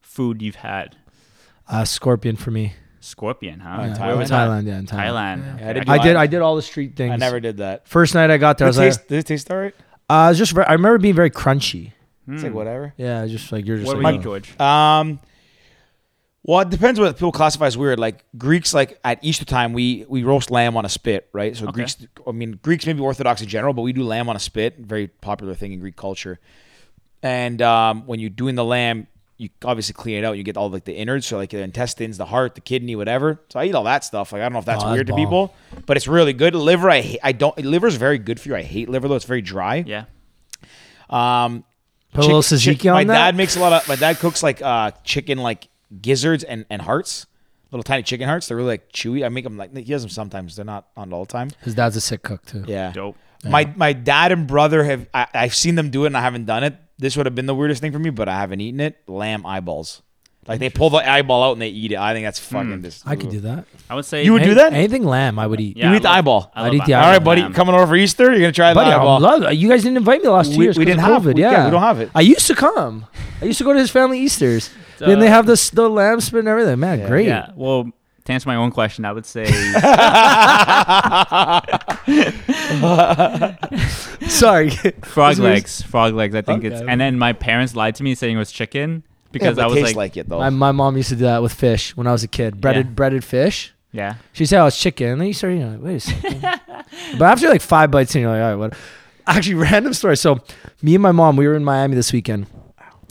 food 0.01 0.41
you've 0.43 0.55
had? 0.55 0.95
Uh, 1.67 1.85
scorpion 1.85 2.35
for 2.35 2.51
me. 2.51 2.73
Scorpion, 3.01 3.59
huh? 3.59 3.81
In 3.81 3.89
Yeah, 3.91 3.97
Thailand? 3.97 4.17
was? 4.17 4.31
Thailand, 4.31 4.65
yeah, 4.67 4.79
in 4.79 4.85
Thailand. 4.85 5.43
Thailand. 5.43 5.59
Yeah, 5.59 5.69
I 5.69 5.73
did 5.73 5.89
I 5.89 5.97
did. 6.03 6.15
I- 6.15 6.21
I 6.23 6.27
did 6.27 6.41
all 6.41 6.55
the 6.55 6.61
street 6.61 6.95
things. 6.95 7.11
I 7.11 7.15
never 7.17 7.39
did 7.39 7.57
that. 7.57 7.87
First 7.87 8.13
night 8.15 8.29
I 8.31 8.37
got 8.37 8.57
there, 8.57 8.67
I 8.67 8.69
was 8.69 8.77
it, 8.77 8.81
like, 8.81 8.89
taste, 8.93 9.07
did 9.07 9.17
it 9.19 9.25
taste 9.25 9.51
all 9.51 9.57
right? 9.57 9.73
uh, 10.09 10.13
I 10.13 10.29
was 10.29 10.37
just. 10.37 10.55
I 10.57 10.71
remember 10.73 10.97
being 10.99 11.15
very 11.15 11.31
crunchy. 11.31 11.91
It's 12.27 12.43
like 12.43 12.53
whatever. 12.53 12.93
Yeah, 12.97 13.25
just 13.27 13.51
like 13.51 13.65
you're 13.65 13.77
just 13.77 13.87
What 13.87 13.97
like. 13.97 14.01
about 14.01 14.13
you, 14.15 14.23
George? 14.23 14.59
Um, 14.59 15.19
well, 16.43 16.61
it 16.61 16.69
depends 16.69 16.99
what 16.99 17.13
people 17.15 17.31
classify 17.31 17.65
as 17.67 17.77
weird. 17.77 17.99
Like 17.99 18.23
Greeks, 18.37 18.73
like 18.73 18.99
at 19.03 19.19
Easter 19.23 19.45
time, 19.45 19.73
we 19.73 20.05
we 20.07 20.23
roast 20.23 20.49
lamb 20.49 20.77
on 20.77 20.85
a 20.85 20.89
spit, 20.89 21.27
right? 21.33 21.55
So 21.57 21.65
Okay. 21.65 21.73
Greeks, 21.73 21.97
I 22.25 22.31
mean 22.31 22.59
Greeks 22.63 22.85
maybe 22.85 22.99
Orthodox 23.01 23.41
in 23.41 23.47
general, 23.47 23.73
but 23.73 23.81
we 23.81 23.93
do 23.93 24.03
lamb 24.03 24.29
on 24.29 24.35
a 24.35 24.39
spit, 24.39 24.77
very 24.79 25.07
popular 25.07 25.53
thing 25.55 25.73
in 25.73 25.79
Greek 25.79 25.95
culture. 25.95 26.39
And 27.21 27.61
um, 27.61 28.07
when 28.07 28.19
you're 28.19 28.29
doing 28.31 28.55
the 28.55 28.65
lamb, 28.65 29.07
you 29.41 29.49
obviously 29.65 29.93
clean 29.93 30.17
it 30.17 30.23
out. 30.23 30.37
You 30.37 30.43
get 30.43 30.55
all 30.55 30.69
like 30.69 30.83
the 30.85 30.93
innards, 30.93 31.25
so 31.25 31.35
like 31.37 31.49
the 31.49 31.61
intestines, 31.63 32.17
the 32.17 32.25
heart, 32.27 32.53
the 32.53 32.61
kidney, 32.61 32.95
whatever. 32.95 33.39
So 33.49 33.59
I 33.59 33.65
eat 33.65 33.73
all 33.73 33.85
that 33.85 34.03
stuff. 34.03 34.31
Like 34.31 34.41
I 34.41 34.45
don't 34.45 34.53
know 34.53 34.59
if 34.59 34.65
that's 34.65 34.83
Oh, 34.83 34.87
that's 34.87 34.93
weird 34.95 35.07
to 35.07 35.13
bomb. 35.13 35.19
people, 35.25 35.53
but 35.87 35.97
it's 35.97 36.07
really 36.07 36.33
good. 36.33 36.53
Liver, 36.53 36.89
I 36.89 37.01
hate, 37.01 37.19
I 37.23 37.31
don't. 37.31 37.57
Liver 37.57 37.87
is 37.87 37.95
very 37.95 38.19
good 38.19 38.39
for 38.39 38.49
you. 38.49 38.55
I 38.55 38.61
hate 38.61 38.87
liver 38.89 39.07
though; 39.07 39.15
it's 39.15 39.25
very 39.25 39.41
dry. 39.41 39.83
Yeah. 39.87 40.05
Um, 41.09 41.63
Put 42.13 42.25
a 42.25 42.27
little 42.27 42.43
chick- 42.43 42.59
tzatziki 42.59 42.79
chick- 42.81 42.85
on 42.87 42.93
my 42.93 43.03
that? 43.05 43.13
dad 43.13 43.35
makes 43.35 43.55
a 43.55 43.59
lot 43.59 43.73
of. 43.73 43.87
My 43.87 43.95
dad 43.95 44.19
cooks 44.19 44.43
like 44.43 44.61
uh, 44.61 44.91
chicken, 45.03 45.37
like 45.39 45.69
gizzards 46.01 46.43
and, 46.43 46.65
and 46.69 46.81
hearts, 46.81 47.25
little 47.71 47.83
tiny 47.83 48.03
chicken 48.03 48.27
hearts. 48.27 48.47
They're 48.47 48.57
really 48.57 48.69
like 48.69 48.91
chewy. 48.91 49.25
I 49.25 49.29
make 49.29 49.43
them 49.45 49.57
like 49.57 49.75
he 49.75 49.83
does 49.83 50.01
them 50.03 50.09
sometimes. 50.09 50.55
They're 50.55 50.65
not 50.65 50.87
on 50.97 51.13
all 51.13 51.25
the 51.25 51.31
time. 51.31 51.49
His 51.61 51.73
dad's 51.75 51.95
a 51.95 52.01
sick 52.01 52.21
cook 52.21 52.45
too. 52.45 52.65
Yeah. 52.67 52.91
Dope. 52.91 53.17
My 53.43 53.71
my 53.75 53.93
dad 53.93 54.31
and 54.31 54.45
brother 54.45 54.83
have. 54.83 55.07
I, 55.13 55.27
I've 55.33 55.55
seen 55.55 55.75
them 55.75 55.89
do 55.89 56.03
it 56.03 56.07
and 56.07 56.17
I 56.17 56.21
haven't 56.21 56.45
done 56.45 56.63
it. 56.63 56.75
This 57.01 57.17
would 57.17 57.25
have 57.25 57.35
been 57.35 57.47
the 57.47 57.55
weirdest 57.55 57.81
thing 57.81 57.91
for 57.91 57.99
me, 57.99 58.11
but 58.11 58.29
I 58.29 58.39
haven't 58.39 58.61
eaten 58.61 58.79
it. 58.79 58.97
Lamb 59.07 59.45
eyeballs. 59.45 60.01
Like 60.47 60.59
they 60.59 60.69
pull 60.69 60.89
the 60.89 60.97
eyeball 60.97 61.43
out 61.43 61.51
and 61.53 61.61
they 61.61 61.67
eat 61.69 61.91
it. 61.91 61.97
I 61.97 62.13
think 62.13 62.25
that's 62.25 62.39
fucking. 62.39 62.77
Hmm. 62.77 62.83
Just, 62.83 63.07
I 63.07 63.15
could 63.15 63.29
do 63.29 63.41
that. 63.41 63.65
I 63.89 63.95
would 63.95 64.05
say 64.05 64.23
You 64.23 64.33
would 64.33 64.43
do 64.43 64.55
that? 64.55 64.73
Anything 64.73 65.03
lamb, 65.03 65.37
I 65.39 65.45
would 65.47 65.59
eat. 65.59 65.77
Yeah, 65.77 65.87
you 65.89 65.93
I 65.93 65.97
eat 65.97 66.01
the 66.03 66.09
love- 66.09 66.17
eyeball. 66.17 66.51
I 66.55 66.61
I'd 66.61 66.65
love 66.65 66.73
eat 66.75 66.85
the 66.85 66.93
eye- 66.95 66.99
All 66.99 67.05
right, 67.09 67.15
eyeball. 67.15 67.25
buddy. 67.25 67.41
lamb. 67.41 67.53
Coming 67.53 67.75
over 67.75 67.87
for 67.87 67.95
Easter. 67.95 68.25
You're 68.31 68.39
gonna 68.39 68.51
try 68.51 68.69
the 68.71 68.75
Buddy, 68.75 68.91
I 68.91 68.95
eyeball. 68.97 69.19
love. 69.19 69.53
You 69.53 69.69
guys 69.69 69.83
didn't 69.83 69.97
invite 69.97 70.21
me 70.21 70.25
the 70.25 70.31
last 70.31 70.51
two 70.53 70.57
We- 70.59 70.65
years. 70.65 70.77
we 70.77 70.85
'cause 70.85 70.91
didn't 70.95 71.05
of 71.05 71.11
have- 71.13 71.23
COVID. 71.23 71.35
we- 71.35 71.41
Yeah, 71.41 71.51
yeah, 71.51 71.65
we 71.65 71.71
don't 71.71 71.81
have 71.81 71.99
it. 72.01 72.09
I 72.15 72.21
used 72.21 72.47
to 72.47 72.55
come. 72.55 73.05
I 73.41 73.45
used 73.45 73.57
to 73.59 73.63
go 73.63 73.73
to 73.73 73.79
his 73.79 73.91
family 73.91 74.19
Easter's. 74.19 74.69
then 74.99 75.19
they 75.19 75.29
have 75.29 75.45
this 75.47 75.69
the 75.71 75.89
lamb 75.89 76.21
spit 76.21 76.39
and 76.39 76.47
everything. 76.47 76.79
Man, 76.79 76.99
Yeah. 76.99 77.07
great. 77.07 77.27
Yeah. 77.27 77.49
Well, 77.55 77.91
to 78.25 78.33
answer 78.33 78.47
my 78.49 78.55
own 78.55 78.71
question, 78.71 79.05
I 79.05 79.11
would 79.11 79.25
say 79.27 79.45
Sorry. 84.27 84.69
frog 84.69 84.91
This 85.01 85.03
was- 85.03 85.39
legs. 85.39 85.81
Frog 85.83 86.13
legs. 86.13 86.35
I 86.35 86.41
think 86.41 86.63
it's. 86.63 86.81
Okay. 86.81 86.91
And 86.91 86.99
then 86.99 87.17
my 87.17 87.33
parents 87.33 87.75
lied 87.75 87.95
to 87.95 88.03
me 88.03 88.15
saying 88.15 88.35
it 88.35 88.39
was 88.39 88.51
chicken 88.51 89.03
because 89.31 89.57
yeah, 89.57 89.63
I 89.63 89.67
was 89.67 89.75
tastes 89.75 89.89
like, 89.89 89.95
like, 89.95 90.17
it 90.17 90.29
though. 90.29 90.39
my, 90.39 90.49
my 90.49 90.71
mom 90.71 90.97
used 90.97 91.09
to 91.09 91.15
do 91.15 91.23
that 91.25 91.41
with 91.41 91.53
fish 91.53 91.95
when 91.95 92.07
I 92.07 92.11
was 92.11 92.23
a 92.23 92.27
kid. 92.27 92.59
Breaded 92.61 92.87
Yeah. 92.87 92.91
breaded 92.93 93.23
fish. 93.23 93.73
yeah. 93.91 94.15
She 94.33 94.45
said, 94.45 94.61
"Oh, 94.61 94.67
it's 94.67 94.79
chicken." 94.79 95.07
And 95.09 95.21
then 95.21 95.27
you 95.27 95.33
start, 95.33 95.53
you 95.53 95.59
know, 95.59 95.69
like, 95.71 95.81
wait 95.81 95.95
a 95.95 95.99
second. 95.99 96.41
but 97.17 97.21
after 97.21 97.49
like 97.49 97.61
five 97.61 97.91
bites 97.91 98.15
in, 98.15 98.21
you're 98.21 98.31
like, 98.31 98.41
all 98.41 98.49
right, 98.49 98.55
what? 98.55 98.73
Actually, 99.27 99.55
random 99.55 99.93
story. 99.93 100.17
So, 100.17 100.39
me 100.81 100.95
and 100.95 101.01
my 101.03 101.11
mom, 101.11 101.35
we 101.37 101.47
were 101.47 101.55
in 101.55 101.63
Miami 101.63 101.95
this 101.95 102.11
weekend, 102.11 102.47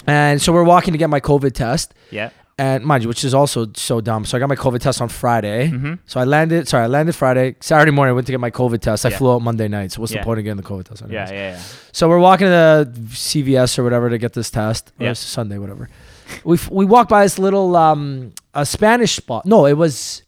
and 0.07 0.43
so 0.43 0.53
we're 0.53 0.65
walking 0.65 0.93
to 0.93 0.99
get 0.99 1.09
my 1.09 1.20
COVID 1.20 1.53
test. 1.55 1.95
Yeah. 2.11 2.31
And 2.61 2.85
mind 2.85 3.03
you, 3.03 3.09
which 3.09 3.24
is 3.24 3.32
also 3.32 3.69
so 3.74 4.01
dumb. 4.03 4.24
So 4.27 4.37
I 4.37 4.39
got 4.41 4.49
my 4.51 4.57
COVID 4.66 4.81
test 4.81 5.01
on 5.01 5.09
Friday. 5.09 5.69
Mm-hmm. 5.70 5.95
So 6.07 6.20
I 6.20 6.24
landed. 6.24 6.69
Sorry, 6.69 6.85
I 6.85 6.89
landed 6.89 7.15
Friday. 7.15 7.57
Saturday 7.61 7.91
morning, 7.91 8.11
I 8.11 8.15
went 8.15 8.27
to 8.27 8.32
get 8.32 8.41
my 8.41 8.51
COVID 8.51 8.81
test. 8.81 9.07
I 9.07 9.09
Yeah. 9.09 9.16
flew 9.19 9.32
out 9.32 9.41
Monday 9.43 9.66
night. 9.69 9.93
So 9.93 10.01
what's 10.01 10.12
Yeah. 10.12 10.20
the 10.20 10.24
point 10.27 10.39
of 10.41 10.45
getting 10.45 10.59
the 10.59 10.69
COVID 10.73 10.85
test? 10.85 11.01
Yeah. 11.09 11.23
anyways? 11.23 11.31
Yeah. 11.31 11.51
Yeah. 11.53 11.62
So 11.93 12.09
we're 12.11 12.19
walking 12.19 12.49
to 12.49 12.87
the 12.87 13.09
CVS 13.16 13.78
or 13.78 13.82
whatever 13.85 14.11
to 14.11 14.19
get 14.19 14.35
this 14.35 14.51
test. 14.51 14.93
Or 15.01 15.05
Yeah. 15.05 15.11
it's 15.12 15.20
Sunday, 15.20 15.57
whatever. 15.59 15.89
we 16.45 16.57
f- 16.57 16.70
we 16.70 16.85
walked 16.85 17.09
by 17.11 17.23
this 17.24 17.39
little 17.39 17.74
um 17.77 18.32
a 18.53 18.66
Spanish 18.66 19.16
spot. 19.16 19.47
No, 19.47 19.65
it 19.66 19.77
was. 19.78 20.23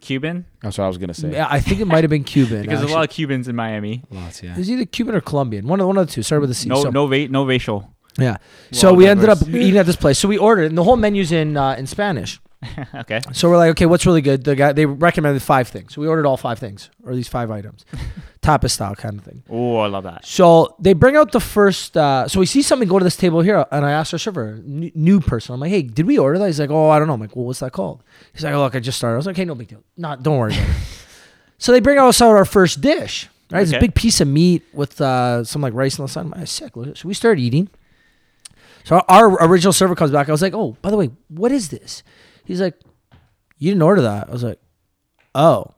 Cuban 0.00 0.44
That's 0.62 0.78
what 0.78 0.84
I 0.84 0.88
was 0.88 0.96
gonna 0.98 1.12
say. 1.14 1.32
Yeah, 1.32 1.46
I 1.50 1.60
think 1.60 1.80
it 1.80 1.86
might 1.86 2.02
have 2.04 2.10
been 2.10 2.22
Cuban. 2.24 2.62
because 2.62 2.80
there's 2.80 2.90
a 2.92 2.94
lot 2.94 3.04
of 3.04 3.10
Cubans 3.10 3.46
in 3.48 3.56
Miami. 3.56 4.04
Lots, 4.10 4.42
yeah. 4.42 4.52
It 4.52 4.58
was 4.58 4.70
either 4.70 4.84
Cuban 4.84 5.14
or 5.14 5.20
Colombian. 5.20 5.66
One 5.66 5.80
of 5.80 5.86
one 5.88 5.96
of 5.98 6.06
the 6.06 6.12
two. 6.12 6.22
Started 6.22 6.42
with 6.42 6.50
a 6.50 6.54
C. 6.54 6.68
No, 6.68 6.82
so, 6.82 6.90
no, 6.90 7.08
ra- 7.08 7.26
no 7.28 7.44
racial. 7.44 7.92
Yeah. 8.18 8.36
So 8.72 8.92
we 8.92 9.06
ended 9.06 9.28
up 9.28 9.46
eating 9.48 9.76
at 9.78 9.86
this 9.86 9.96
place. 9.96 10.18
So 10.18 10.28
we 10.28 10.36
ordered, 10.38 10.64
and 10.66 10.76
the 10.76 10.84
whole 10.84 10.96
menu's 10.96 11.32
in 11.32 11.56
uh, 11.56 11.76
in 11.78 11.86
Spanish. 11.86 12.40
okay. 12.94 13.20
So 13.32 13.48
we're 13.48 13.56
like, 13.56 13.70
okay, 13.70 13.86
what's 13.86 14.04
really 14.04 14.20
good? 14.20 14.42
The 14.42 14.56
guy 14.56 14.72
they 14.72 14.84
recommended 14.84 15.40
five 15.42 15.68
things. 15.68 15.94
So 15.94 16.00
we 16.00 16.08
ordered 16.08 16.26
all 16.26 16.36
five 16.36 16.58
things 16.58 16.90
or 17.04 17.14
these 17.14 17.28
five 17.28 17.50
items. 17.52 17.84
tapas 18.42 18.70
style 18.70 18.94
kind 18.96 19.18
of 19.18 19.24
thing. 19.24 19.42
Oh, 19.48 19.76
I 19.76 19.86
love 19.86 20.04
that. 20.04 20.24
So 20.26 20.74
they 20.80 20.92
bring 20.92 21.16
out 21.16 21.30
the 21.32 21.40
first. 21.40 21.96
Uh, 21.96 22.26
so 22.26 22.40
we 22.40 22.46
see 22.46 22.62
something 22.62 22.88
go 22.88 22.98
to 22.98 23.04
this 23.04 23.16
table 23.16 23.40
here, 23.42 23.64
and 23.70 23.84
I 23.86 23.92
asked 23.92 24.12
our 24.12 24.18
server, 24.18 24.58
new, 24.64 24.90
new 24.94 25.20
person. 25.20 25.54
I'm 25.54 25.60
like, 25.60 25.70
"Hey, 25.70 25.82
did 25.82 26.06
we 26.06 26.18
order 26.18 26.38
that?" 26.40 26.46
He's 26.46 26.58
like, 26.58 26.70
"Oh, 26.70 26.90
I 26.90 26.98
don't 26.98 27.06
know." 27.06 27.14
I'm 27.14 27.20
like, 27.20 27.36
"Well, 27.36 27.44
what's 27.44 27.60
that 27.60 27.72
called?" 27.72 28.02
He's 28.32 28.42
like, 28.42 28.54
"Oh, 28.54 28.60
look, 28.60 28.74
I 28.74 28.80
just 28.80 28.98
started." 28.98 29.14
I 29.14 29.16
was 29.18 29.26
like, 29.26 29.36
okay, 29.36 29.44
no 29.44 29.54
big 29.54 29.68
deal. 29.68 29.82
Not, 29.96 30.22
don't 30.24 30.36
worry 30.38 30.54
about 30.54 30.68
it." 30.68 30.76
So 31.60 31.72
they 31.72 31.80
bring 31.80 31.98
us 31.98 32.22
out 32.22 32.36
our 32.36 32.44
first 32.44 32.80
dish. 32.80 33.28
Right, 33.50 33.62
it's 33.62 33.72
a 33.72 33.76
Okay. 33.78 33.86
big 33.86 33.94
piece 33.96 34.20
of 34.20 34.28
meat 34.28 34.62
with 34.72 35.00
uh, 35.00 35.42
some 35.42 35.60
like 35.60 35.74
rice 35.74 35.98
on 35.98 36.06
the 36.06 36.12
side. 36.12 36.20
I'm 36.26 36.30
like, 36.30 36.46
sick. 36.46 36.76
Look 36.76 36.86
at 36.86 36.90
it. 36.92 36.98
So 36.98 37.08
we 37.08 37.14
started 37.14 37.40
eating. 37.40 37.68
So 38.88 39.04
our 39.06 39.46
original 39.46 39.74
server 39.74 39.94
comes 39.94 40.12
back. 40.12 40.30
I 40.30 40.32
was 40.32 40.40
like, 40.40 40.54
"Oh, 40.54 40.74
by 40.80 40.90
the 40.90 40.96
way, 40.96 41.10
what 41.28 41.52
is 41.52 41.68
this?" 41.68 42.02
He's 42.46 42.58
like, 42.58 42.74
"You 43.58 43.70
didn't 43.72 43.82
order 43.82 44.00
that." 44.00 44.30
I 44.30 44.32
was 44.32 44.42
like, 44.42 44.58
"Oh, 45.34 45.74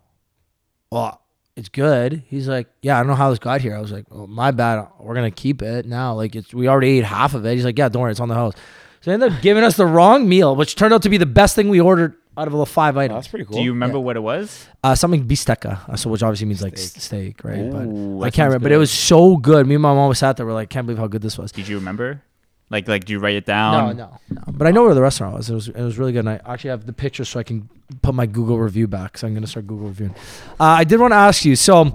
well, 0.93 1.21
it's 1.57 1.69
good." 1.69 2.23
He's 2.29 2.47
like, 2.47 2.69
"Yeah, 2.83 2.95
I 2.95 3.01
don't 3.01 3.09
know 3.09 3.17
how 3.17 3.31
this 3.31 3.41
got 3.41 3.63
here." 3.63 3.75
I 3.75 3.81
was 3.81 3.91
like, 3.91 4.05
"Oh, 4.13 4.29
my 4.29 4.53
bad. 4.53 4.87
We're 5.01 5.17
gonna 5.17 5.33
keep 5.33 5.61
it 5.61 5.87
now. 5.87 6.15
Like, 6.15 6.37
it's 6.37 6.55
we 6.55 6.69
already 6.69 6.99
ate 6.99 7.05
half 7.05 7.35
of 7.35 7.45
it." 7.45 7.57
He's 7.57 7.65
like, 7.65 7.77
"Yeah, 7.77 7.89
don't 7.89 8.01
worry, 8.01 8.13
it's 8.13 8.21
on 8.21 8.29
the 8.29 8.37
house." 8.37 8.55
So 9.01 9.11
they 9.11 9.15
ended 9.15 9.33
up 9.33 9.43
giving 9.43 9.65
us 9.65 9.77
the 9.77 9.87
wrong 9.87 10.29
meal, 10.29 10.55
which 10.55 10.77
turned 10.77 10.95
out 10.95 11.03
to 11.03 11.09
be 11.09 11.17
the 11.17 11.27
best 11.27 11.57
thing 11.57 11.69
we 11.69 11.81
ordered 11.81 12.15
out 12.37 12.47
of 12.47 12.53
the 12.53 12.65
five 12.65 12.97
items. 12.97 13.17
that's 13.17 13.29
pretty 13.29 13.45
cool. 13.45 13.57
Do 13.57 13.65
you 13.65 13.73
remember 13.73 13.99
what 13.99 14.15
it 14.15 14.21
was? 14.21 14.69
Uh, 14.85 14.95
something 14.95 15.27
bistecca, 15.27 15.81
uh, 15.89 15.97
so 15.97 16.11
which 16.11 16.23
obviously 16.23 16.47
means 16.47 16.63
like 16.63 16.79
steak, 16.79 17.03
steak 17.03 17.45
right? 17.45 17.59
Ooh, 17.59 18.19
but 18.21 18.27
I 18.27 18.31
can't 18.31 18.35
sounds 18.37 18.39
remember. 18.51 18.67
But 18.67 18.73
it 18.73 18.77
was 18.79 18.93
so 18.93 19.37
good. 19.37 19.67
Me 19.67 19.75
and 19.75 19.83
my 19.83 19.93
mom 19.95 20.11
was 20.11 20.21
sat 20.21 20.37
there. 20.37 20.47
We're 20.47 20.53
like, 20.53 20.71
can't 20.71 20.87
believe 20.87 20.99
how 20.99 21.09
good 21.09 21.23
this 21.23 21.37
was. 21.37 21.51
Did 21.51 21.67
you 21.67 21.75
remember? 21.75 22.23
Like, 22.71 22.87
like, 22.87 23.05
do 23.05 23.13
you 23.13 23.19
write 23.19 23.35
it 23.35 23.47
No, 23.49 23.53
down? 23.53 23.97
no, 23.97 24.19
no. 24.31 24.43
But 24.47 24.67
I 24.69 24.71
know 24.71 24.85
where 24.85 24.95
the 24.95 25.03
restaurant 25.03 25.35
was. 25.37 25.51
It 25.51 25.55
was 25.55 25.69
it 25.69 25.83
was 25.83 25.99
really 25.99 26.13
good. 26.13 26.21
And 26.21 26.29
I 26.31 26.41
actually 26.47 26.71
have 26.71 26.87
the 26.87 26.93
picture 26.93 27.25
so 27.25 27.41
I 27.41 27.43
can 27.43 27.69
put 28.01 28.15
my 28.15 28.27
Google 28.27 28.59
review 28.59 28.87
back. 28.87 29.19
So 29.19 29.27
I'm 29.27 29.35
gonna 29.35 29.47
start 29.49 29.67
Google 29.67 29.89
reviewing. 29.89 30.15
Uh, 30.61 30.65
I 30.65 30.85
did 30.85 31.01
want 31.01 31.13
to 31.13 31.17
ask 31.17 31.45
you. 31.45 31.57
So 31.57 31.87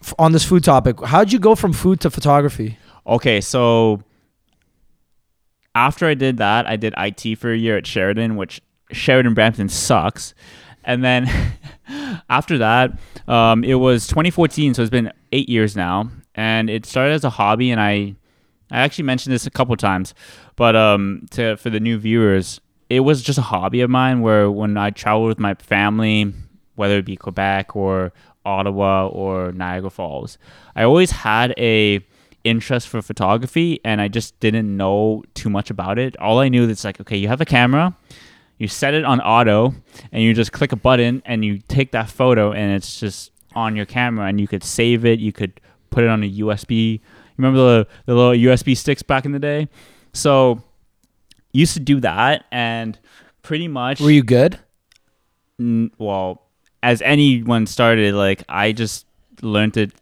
f- 0.00 0.14
on 0.18 0.30
this 0.32 0.44
food 0.44 0.62
topic, 0.62 1.00
how'd 1.04 1.32
you 1.32 1.38
go 1.40 1.54
from 1.56 1.72
food 1.72 2.00
to 2.02 2.10
photography? 2.10 2.78
Okay, 3.06 3.40
so 3.40 4.02
after 5.74 6.06
I 6.06 6.14
did 6.14 6.38
that, 6.38 6.66
I 6.66 6.76
did 6.76 6.94
IT 6.96 7.36
for 7.38 7.52
a 7.52 7.56
year 7.56 7.76
at 7.76 7.86
Sheridan, 7.86 8.36
which 8.36 8.60
Sheridan 8.92 9.34
Brampton 9.34 9.68
sucks. 9.68 10.34
And 10.84 11.04
then 11.04 11.28
after 12.30 12.58
that, 12.58 12.98
um, 13.28 13.64
it 13.64 13.74
was 13.74 14.06
2014, 14.08 14.74
so 14.74 14.82
it's 14.82 14.90
been 14.90 15.12
eight 15.32 15.48
years 15.48 15.76
now, 15.76 16.10
and 16.34 16.68
it 16.70 16.86
started 16.86 17.12
as 17.14 17.24
a 17.24 17.30
hobby. 17.30 17.70
And 17.70 17.80
I, 17.80 18.14
I 18.70 18.80
actually 18.80 19.04
mentioned 19.04 19.34
this 19.34 19.46
a 19.46 19.50
couple 19.50 19.76
times, 19.76 20.14
but 20.56 20.76
um, 20.76 21.26
to 21.32 21.56
for 21.56 21.70
the 21.70 21.80
new 21.80 21.98
viewers, 21.98 22.60
it 22.88 23.00
was 23.00 23.22
just 23.22 23.38
a 23.38 23.42
hobby 23.42 23.80
of 23.80 23.90
mine. 23.90 24.20
Where 24.20 24.50
when 24.50 24.76
I 24.76 24.90
traveled 24.90 25.28
with 25.28 25.38
my 25.38 25.54
family, 25.54 26.32
whether 26.76 26.98
it 26.98 27.04
be 27.04 27.16
Quebec 27.16 27.74
or 27.74 28.12
Ottawa 28.44 29.08
or 29.08 29.52
Niagara 29.52 29.90
Falls, 29.90 30.38
I 30.76 30.84
always 30.84 31.10
had 31.10 31.54
a 31.58 32.04
interest 32.44 32.88
for 32.88 33.02
photography, 33.02 33.80
and 33.84 34.00
I 34.00 34.08
just 34.08 34.38
didn't 34.40 34.76
know 34.76 35.24
too 35.34 35.50
much 35.50 35.70
about 35.70 35.98
it. 35.98 36.16
All 36.18 36.38
I 36.38 36.48
knew 36.48 36.68
is 36.68 36.84
like, 36.84 37.00
okay, 37.00 37.16
you 37.16 37.28
have 37.28 37.40
a 37.40 37.44
camera, 37.44 37.94
you 38.58 38.68
set 38.68 38.94
it 38.94 39.04
on 39.04 39.20
auto, 39.20 39.74
and 40.12 40.22
you 40.22 40.32
just 40.34 40.52
click 40.52 40.72
a 40.72 40.76
button, 40.76 41.22
and 41.26 41.44
you 41.44 41.58
take 41.68 41.92
that 41.92 42.08
photo, 42.08 42.52
and 42.52 42.72
it's 42.72 42.98
just 43.00 43.32
on 43.54 43.76
your 43.76 43.86
camera, 43.86 44.26
and 44.26 44.40
you 44.40 44.46
could 44.46 44.64
save 44.64 45.04
it. 45.04 45.18
You 45.18 45.32
could 45.32 45.60
put 45.90 46.04
it 46.04 46.08
on 46.08 46.22
a 46.22 46.30
USB. 46.30 47.00
Remember 47.40 47.58
the 47.58 47.86
the 48.06 48.14
little 48.14 48.32
USB 48.32 48.76
sticks 48.76 49.02
back 49.02 49.24
in 49.24 49.32
the 49.32 49.38
day? 49.38 49.68
So 50.12 50.62
used 51.52 51.74
to 51.74 51.80
do 51.80 52.00
that, 52.00 52.44
and 52.52 52.98
pretty 53.42 53.68
much 53.68 54.00
Were 54.00 54.10
you 54.10 54.22
good? 54.22 54.58
N- 55.58 55.90
well, 55.98 56.42
as 56.82 57.02
anyone 57.02 57.66
started, 57.66 58.14
like 58.14 58.44
I 58.48 58.72
just 58.72 59.06
learned 59.42 59.76
it. 59.76 59.92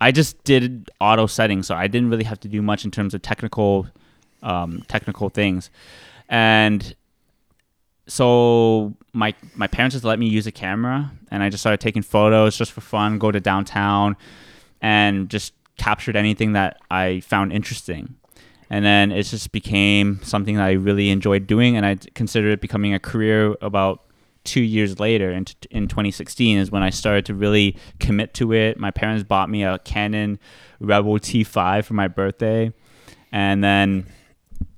I 0.00 0.10
just 0.10 0.42
did 0.42 0.90
auto 1.00 1.26
settings, 1.26 1.68
so 1.68 1.76
I 1.76 1.86
didn't 1.86 2.10
really 2.10 2.24
have 2.24 2.40
to 2.40 2.48
do 2.48 2.60
much 2.60 2.84
in 2.84 2.90
terms 2.90 3.14
of 3.14 3.22
technical, 3.22 3.86
um, 4.42 4.82
technical 4.88 5.28
things, 5.28 5.70
and 6.28 6.94
so 8.08 8.94
my 9.12 9.34
my 9.54 9.68
parents 9.68 9.94
just 9.94 10.04
let 10.04 10.18
me 10.18 10.26
use 10.26 10.48
a 10.48 10.52
camera, 10.52 11.12
and 11.30 11.42
I 11.42 11.48
just 11.50 11.62
started 11.62 11.78
taking 11.80 12.02
photos 12.02 12.56
just 12.56 12.72
for 12.72 12.80
fun. 12.80 13.18
Go 13.18 13.30
to 13.30 13.38
downtown, 13.38 14.16
and 14.80 15.28
just 15.28 15.52
captured 15.78 16.16
anything 16.16 16.52
that 16.52 16.78
I 16.90 17.20
found 17.20 17.52
interesting. 17.52 18.16
And 18.70 18.84
then 18.84 19.12
it 19.12 19.24
just 19.24 19.52
became 19.52 20.20
something 20.22 20.56
that 20.56 20.64
I 20.64 20.72
really 20.72 21.10
enjoyed 21.10 21.46
doing, 21.46 21.76
and 21.76 21.84
I 21.84 21.96
considered 22.14 22.52
it 22.52 22.60
becoming 22.60 22.94
a 22.94 22.98
career 22.98 23.54
about 23.60 24.02
two 24.44 24.60
years 24.60 24.98
later 24.98 25.30
in, 25.30 25.44
in 25.70 25.88
2016 25.88 26.58
is 26.58 26.70
when 26.70 26.82
I 26.82 26.90
started 26.90 27.26
to 27.26 27.34
really 27.34 27.76
commit 28.00 28.34
to 28.34 28.52
it. 28.52 28.78
My 28.78 28.90
parents 28.90 29.22
bought 29.22 29.48
me 29.48 29.62
a 29.62 29.78
Canon 29.78 30.38
Rebel 30.80 31.14
T5 31.14 31.84
for 31.84 31.94
my 31.94 32.08
birthday. 32.08 32.72
And 33.30 33.62
then 33.62 34.06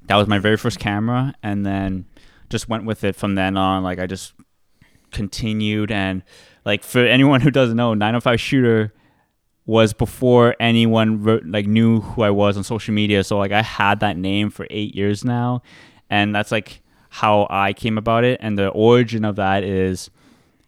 that 0.07 0.17
was 0.17 0.29
my 0.29 0.39
very 0.39 0.57
first 0.57 0.79
camera. 0.79 1.35
And 1.43 1.65
then 1.65 2.07
just 2.51 2.69
went 2.69 2.85
with 2.85 3.05
it 3.05 3.17
from 3.17 3.35
then 3.35 3.57
on. 3.57 3.83
Like 3.83 3.99
I 3.99 4.07
just 4.07 4.35
continued. 5.13 5.91
And 5.91 6.23
like 6.65 6.85
for 6.85 7.05
anyone 7.05 7.41
who 7.41 7.51
doesn't 7.51 7.77
know, 7.77 7.95
905 7.95 8.41
Shooter 8.41 8.93
was 9.67 9.93
before 9.93 10.55
anyone 10.61 11.23
wrote, 11.23 11.45
like 11.47 11.67
knew 11.67 12.01
who 12.01 12.23
I 12.23 12.31
was 12.31 12.57
on 12.57 12.65
social 12.65 12.93
media. 12.95 13.25
So 13.25 13.39
like 13.39 13.53
I 13.53 13.63
had 13.63 14.01
that 14.01 14.17
name 14.17 14.51
for 14.51 14.67
eight 14.71 14.95
years 14.95 15.25
now. 15.25 15.63
And 16.11 16.35
that's 16.35 16.53
like 16.53 16.83
how 17.15 17.47
I 17.49 17.73
came 17.73 17.97
about 17.97 18.25
it, 18.25 18.41
and 18.43 18.59
the 18.59 18.69
origin 18.69 19.25
of 19.25 19.37
that 19.37 19.63
is 19.63 20.11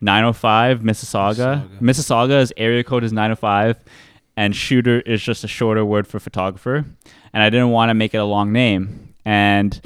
905 0.00 0.80
Mississauga. 0.80 1.68
Mississauga. 1.68 1.80
Mississauga's 1.80 2.52
area 2.56 2.84
code 2.84 3.02
is 3.02 3.12
905, 3.12 3.82
and 4.36 4.54
shooter 4.54 5.00
is 5.00 5.20
just 5.20 5.42
a 5.42 5.48
shorter 5.48 5.84
word 5.84 6.06
for 6.06 6.20
photographer. 6.20 6.84
And 7.32 7.42
I 7.42 7.50
didn't 7.50 7.70
want 7.70 7.90
to 7.90 7.94
make 7.94 8.14
it 8.14 8.18
a 8.18 8.24
long 8.24 8.52
name, 8.52 9.12
and 9.24 9.80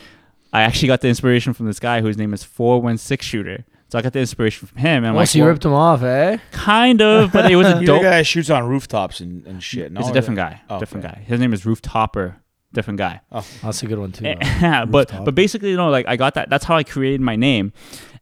I 0.53 0.61
actually 0.63 0.89
got 0.89 1.01
the 1.01 1.09
inspiration 1.09 1.55
from 1.55 1.65
this 1.65 1.81
guy 1.81 2.03
whose 2.03 2.19
name 2.19 2.35
is 2.35 2.45
416 2.45 3.25
Shooter. 3.25 3.65
So 3.91 3.99
I 3.99 4.03
got 4.03 4.13
the 4.13 4.21
inspiration 4.21 4.69
from 4.69 4.79
him, 4.79 4.99
and 4.99 5.09
I'm 5.09 5.15
Oh, 5.15 5.19
like, 5.19 5.29
so 5.29 5.39
you 5.39 5.45
well, 5.45 5.53
ripped 5.53 5.65
him 5.65 5.73
off, 5.73 6.03
eh? 6.03 6.39
kind 6.53 7.03
of, 7.03 7.33
but 7.33 7.51
it 7.51 7.57
was 7.57 7.67
a 7.67 7.71
You're 7.75 7.83
dope. 7.87 8.03
guy 8.03 8.23
shoots 8.23 8.49
on 8.49 8.65
rooftops 8.69 9.19
and, 9.21 9.45
and 9.47 9.61
shit. 9.63 9.91
No, 9.91 10.01
It's 10.01 10.09
a 10.11 10.13
different 10.13 10.37
guy. 10.37 10.61
Oh, 10.71 10.79
different 10.79 11.05
okay. 11.05 11.15
guy. 11.17 11.21
His 11.23 11.41
name 11.41 11.53
is 11.53 11.65
Rooftopper. 11.65 12.37
Different 12.73 12.99
guy. 12.99 13.21
Oh, 13.33 13.45
that's 13.63 13.83
a 13.83 13.87
good 13.87 13.99
one 13.99 14.13
too. 14.13 14.27
Yeah, 14.27 14.85
but 14.89 15.11
Rooftop. 15.11 15.25
but 15.25 15.35
basically, 15.35 15.71
you 15.71 15.77
know, 15.77 15.91
like 15.91 16.07
I 16.07 16.17
got 16.17 16.35
that. 16.35 16.49
That's 16.51 16.65
how 16.65 16.77
I 16.77 16.85
created 16.85 17.21
my 17.21 17.35
name, 17.35 17.73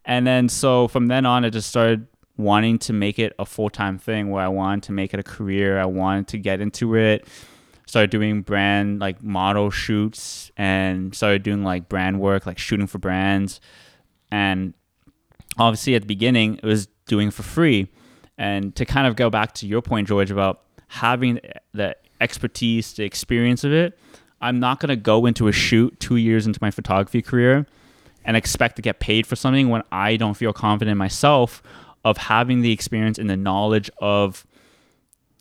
and 0.05 0.25
then 0.25 0.49
so 0.49 0.87
from 0.87 1.05
then 1.07 1.27
on, 1.27 1.45
I 1.45 1.51
just 1.51 1.69
started 1.69 2.07
wanting 2.35 2.79
to 2.79 2.93
make 2.93 3.19
it 3.19 3.33
a 3.37 3.45
full 3.45 3.69
time 3.69 3.99
thing 3.99 4.31
where 4.31 4.43
I 4.43 4.47
wanted 4.47 4.83
to 4.85 4.91
make 4.91 5.13
it 5.13 5.19
a 5.19 5.23
career. 5.23 5.79
I 5.79 5.85
wanted 5.85 6.29
to 6.29 6.39
get 6.39 6.61
into 6.61 6.95
it. 6.95 7.27
Started 7.85 8.09
doing 8.09 8.41
brand 8.41 8.99
like 8.99 9.21
model 9.21 9.69
shoots 9.69 10.49
and 10.57 11.13
started 11.13 11.43
doing 11.43 11.63
like 11.63 11.87
brand 11.87 12.19
work, 12.19 12.47
like 12.47 12.57
shooting 12.57 12.87
for 12.87 12.97
brands, 12.97 13.61
and 14.31 14.73
obviously 15.59 15.95
at 15.95 16.01
the 16.01 16.07
beginning 16.07 16.55
it 16.55 16.63
was 16.63 16.87
doing 17.07 17.31
for 17.31 17.43
free. 17.43 17.89
And 18.37 18.73
to 18.75 18.85
kind 18.85 19.05
of 19.05 19.15
go 19.15 19.29
back 19.29 19.53
to 19.55 19.67
your 19.67 19.81
point, 19.81 20.07
George, 20.07 20.31
about 20.31 20.61
having 20.87 21.39
the 21.73 21.95
expertise, 22.21 22.93
the 22.93 23.03
experience 23.03 23.63
of 23.63 23.73
it, 23.73 23.99
I'm 24.41 24.59
not 24.59 24.79
going 24.79 24.89
to 24.89 24.95
go 24.95 25.25
into 25.25 25.47
a 25.47 25.51
shoot 25.51 25.99
two 25.99 26.15
years 26.15 26.47
into 26.47 26.59
my 26.61 26.71
photography 26.71 27.21
career 27.21 27.67
and 28.23 28.37
expect 28.37 28.77
to 28.77 28.81
get 28.81 28.99
paid 28.99 29.27
for 29.27 29.35
something 29.35 29.69
when 29.69 29.83
I 29.91 30.15
don't 30.15 30.35
feel 30.35 30.53
confident 30.53 30.97
myself 30.97 31.61
of 32.05 32.17
having 32.17 32.61
the 32.61 32.71
experience 32.71 33.17
and 33.17 33.29
the 33.29 33.35
knowledge 33.35 33.89
of 33.99 34.45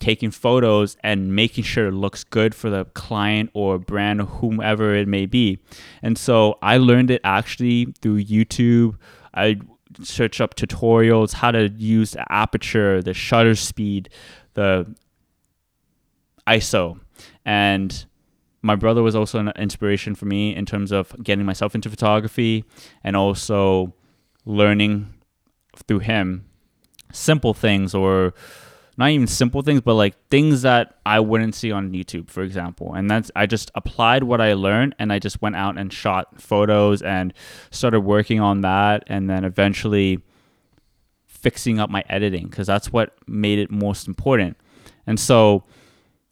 taking 0.00 0.30
photos 0.30 0.96
and 1.02 1.34
making 1.34 1.64
sure 1.64 1.88
it 1.88 1.92
looks 1.92 2.24
good 2.24 2.54
for 2.54 2.70
the 2.70 2.84
client 2.86 3.50
or 3.52 3.78
brand 3.78 4.20
or 4.20 4.24
whomever 4.24 4.94
it 4.94 5.08
may 5.08 5.26
be. 5.26 5.58
And 6.02 6.16
so 6.16 6.58
I 6.62 6.76
learned 6.76 7.10
it 7.10 7.20
actually 7.24 7.94
through 8.00 8.24
YouTube. 8.24 8.96
I 9.34 9.60
search 10.02 10.40
up 10.40 10.54
tutorials, 10.54 11.32
how 11.34 11.50
to 11.50 11.68
use 11.68 12.12
the 12.12 12.32
aperture, 12.32 13.02
the 13.02 13.14
shutter 13.14 13.54
speed, 13.54 14.08
the 14.54 14.94
ISO. 16.46 17.00
And 17.44 18.04
my 18.62 18.74
brother 18.74 19.02
was 19.02 19.14
also 19.14 19.38
an 19.38 19.52
inspiration 19.56 20.14
for 20.14 20.26
me 20.26 20.54
in 20.54 20.66
terms 20.66 20.92
of 20.92 21.14
getting 21.22 21.44
myself 21.44 21.74
into 21.74 21.88
photography 21.90 22.64
and 23.04 23.16
also 23.16 23.94
learning 24.44 25.14
through 25.86 26.00
him 26.00 26.44
simple 27.12 27.54
things 27.54 27.94
or 27.94 28.34
not 28.98 29.10
even 29.10 29.26
simple 29.26 29.62
things 29.62 29.80
but 29.80 29.94
like 29.94 30.14
things 30.28 30.62
that 30.62 30.98
I 31.06 31.20
wouldn't 31.20 31.54
see 31.54 31.72
on 31.72 31.92
YouTube 31.92 32.28
for 32.30 32.42
example. 32.42 32.92
And 32.94 33.10
that's 33.10 33.30
I 33.34 33.46
just 33.46 33.70
applied 33.74 34.24
what 34.24 34.40
I 34.40 34.52
learned 34.52 34.94
and 34.98 35.12
I 35.12 35.18
just 35.18 35.40
went 35.40 35.56
out 35.56 35.78
and 35.78 35.92
shot 35.92 36.40
photos 36.40 37.00
and 37.00 37.32
started 37.70 38.00
working 38.00 38.40
on 38.40 38.60
that 38.62 39.04
and 39.06 39.30
then 39.30 39.44
eventually 39.44 40.22
fixing 41.26 41.78
up 41.78 41.88
my 41.88 42.04
editing 42.08 42.48
because 42.48 42.66
that's 42.66 42.92
what 42.92 43.16
made 43.26 43.58
it 43.58 43.70
most 43.70 44.08
important. 44.08 44.56
And 45.06 45.18
so 45.18 45.64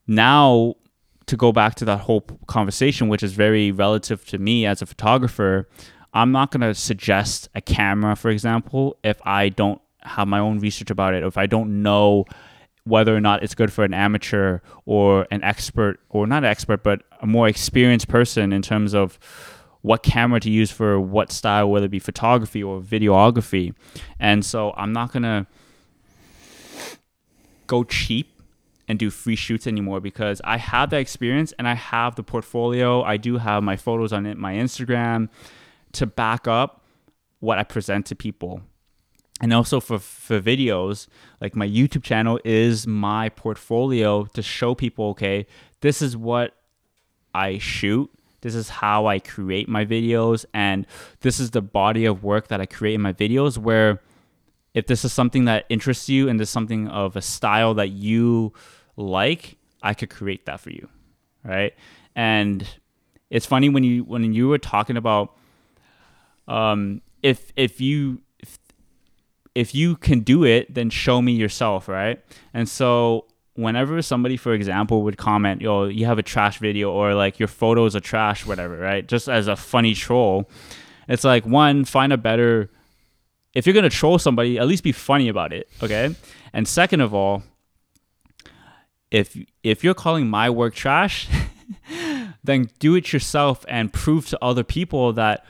now 0.07 0.75
to 1.27 1.37
go 1.37 1.53
back 1.53 1.77
to 1.77 1.85
that 1.85 1.99
whole 1.99 2.23
conversation, 2.47 3.09
which 3.09 3.23
is 3.23 3.33
very 3.33 3.71
relative 3.71 4.25
to 4.27 4.39
me 4.39 4.67
as 4.67 4.83
a 4.83 4.87
photographer, 4.87 5.69
I'm 6.13 6.33
not 6.33 6.51
going 6.51 6.63
to 6.63 6.75
suggest 6.75 7.49
a 7.55 7.61
camera, 7.61 8.17
for 8.17 8.31
example, 8.31 8.97
if 9.05 9.21
I 9.25 9.49
don't 9.49 9.81
have 10.03 10.29
my 10.29 10.39
own 10.39 10.61
research 10.61 10.91
about 10.91 11.15
it, 11.15 11.23
if 11.25 11.37
I 11.37 11.47
don't 11.47 11.83
know 11.83 12.25
whether 12.87 13.15
or 13.15 13.21
not 13.21 13.43
it's 13.43 13.55
good 13.55 13.73
for 13.73 13.85
an 13.85 13.93
amateur 13.93 14.61
or 14.85 15.27
an 15.31 15.43
expert 15.43 16.01
or 16.09 16.27
not 16.27 16.39
an 16.39 16.51
expert 16.51 16.83
but 16.83 17.03
a 17.21 17.27
more 17.27 17.49
experienced 17.49 18.09
person 18.09 18.53
in 18.53 18.63
terms 18.63 18.95
of 18.95 19.19
what 19.83 20.03
camera 20.03 20.41
to 20.41 20.51
use 20.51 20.71
for 20.71 21.01
what 21.01 21.31
style 21.31 21.71
whether 21.71 21.87
it 21.87 21.91
be 21.91 21.99
photography 21.99 22.63
or 22.63 22.81
videography 22.81 23.75
and 24.19 24.45
so 24.45 24.73
i'm 24.77 24.93
not 24.93 25.13
going 25.13 25.23
to 25.23 25.47
go 27.67 27.85
cheap 27.85 28.37
and 28.89 28.99
do 28.99 29.11
free 29.11 29.37
shoots 29.37 29.67
anymore 29.67 30.01
because 30.01 30.41
I 30.45 30.59
have 30.59 30.91
that 30.91 31.01
experience 31.01 31.53
and 31.59 31.67
I 31.67 31.75
have 31.75 32.15
the 32.15 32.23
portfolio. 32.23 33.03
I 33.03 33.17
do 33.17 33.39
have 33.39 33.63
my 33.63 33.77
photos 33.77 34.13
on 34.13 34.39
my 34.39 34.55
Instagram 34.55 35.29
to 35.93 36.07
back 36.07 36.47
up 36.47 36.83
what 37.41 37.59
I 37.59 37.65
present 37.65 38.07
to 38.07 38.15
people. 38.15 38.63
And 39.41 39.53
also 39.53 39.81
for, 39.81 39.99
for 39.99 40.41
videos, 40.41 41.09
like 41.41 41.55
my 41.55 41.69
YouTube 41.69 42.03
channel 42.03 42.41
is 42.45 42.87
my 42.87 43.29
portfolio 43.29 44.25
to 44.25 44.43
show 44.43 44.75
people, 44.75 45.09
okay, 45.09 45.47
this 45.81 46.01
is 46.01 46.17
what 46.17 46.55
I 47.35 47.59
shoot. 47.59 48.11
This 48.41 48.55
is 48.55 48.69
how 48.69 49.07
I 49.07 49.19
create 49.19 49.69
my 49.69 49.85
videos. 49.85 50.47
And 50.55 50.87
this 51.21 51.39
is 51.39 51.51
the 51.51 51.61
body 51.61 52.07
of 52.07 52.25
work 52.25 52.49
that 52.49 52.61
I 52.61 52.67
create 52.67 52.95
in 52.95 53.03
my 53.03 53.13
videos 53.13 53.59
where 53.59 54.01
if 54.73 54.87
this 54.87 55.05
is 55.05 55.13
something 55.13 55.47
that 55.47 55.67
interests 55.69 56.09
you 56.09 56.29
and 56.29 56.39
there's 56.39 56.51
something 56.51 56.89
of 56.89 57.17
a 57.17 57.23
style 57.23 57.75
that 57.75 57.89
you 57.89 58.53
like, 58.97 59.57
I 59.83 59.95
could 59.95 60.11
create 60.11 60.47
that 60.47 60.61
for 60.61 60.71
you, 60.71 60.89
right? 61.45 61.75
And 62.15 62.67
it's 63.31 63.47
funny 63.47 63.69
when 63.69 63.85
you 63.85 64.05
when 64.05 64.33
you 64.33 64.49
were 64.49 64.59
talking 64.59 64.97
about 64.97 65.37
um, 66.47 67.03
if 67.23 67.53
if 67.57 67.81
you 67.81 68.21
if, 69.57 69.75
you 69.75 69.97
can 69.97 70.21
do 70.21 70.45
it, 70.45 70.73
then 70.75 70.91
show 70.91 71.21
me 71.23 71.33
yourself, 71.33 71.89
right? 71.89 72.23
And 72.55 72.69
so 72.69 73.27
whenever 73.55 74.01
somebody, 74.03 74.37
for 74.37 74.53
example, 74.53 75.03
would 75.03 75.17
comment, 75.17 75.63
"Yo, 75.63 75.85
you 75.85 76.07
have 76.07 76.19
a 76.19 76.23
trash 76.23 76.59
video," 76.59 76.91
or 76.91 77.15
like 77.15 77.39
your 77.39 77.49
photos 77.49 77.97
are 77.97 78.01
trash, 78.01 78.45
whatever, 78.47 78.77
right? 78.77 79.07
Just 79.07 79.29
as 79.29 79.49
a 79.49 79.57
funny 79.57 79.95
troll, 79.95 80.49
it's 81.09 81.25
like 81.25 81.47
one, 81.47 81.85
find 81.85 82.13
a 82.13 82.17
better 82.17 82.71
if 83.57 83.67
you're 83.67 83.73
gonna 83.73 83.89
troll 83.89 84.19
somebody, 84.19 84.59
at 84.59 84.67
least 84.69 84.85
be 84.85 84.93
funny 84.93 85.29
about 85.29 85.51
it, 85.51 85.67
okay? 85.83 86.15
And 86.53 86.69
second 86.69 87.01
of 87.01 87.15
all, 87.15 87.43
if 89.11 89.35
if 89.63 89.83
you're 89.83 89.95
calling 89.95 90.29
my 90.29 90.51
work 90.51 90.75
trash, 90.75 91.27
then 92.45 92.69
do 92.79 92.95
it 92.95 93.15
yourself 93.15 93.65
and 93.67 93.91
prove 93.91 94.29
to 94.29 94.39
other 94.45 94.63
people 94.63 95.15
that 95.15 95.47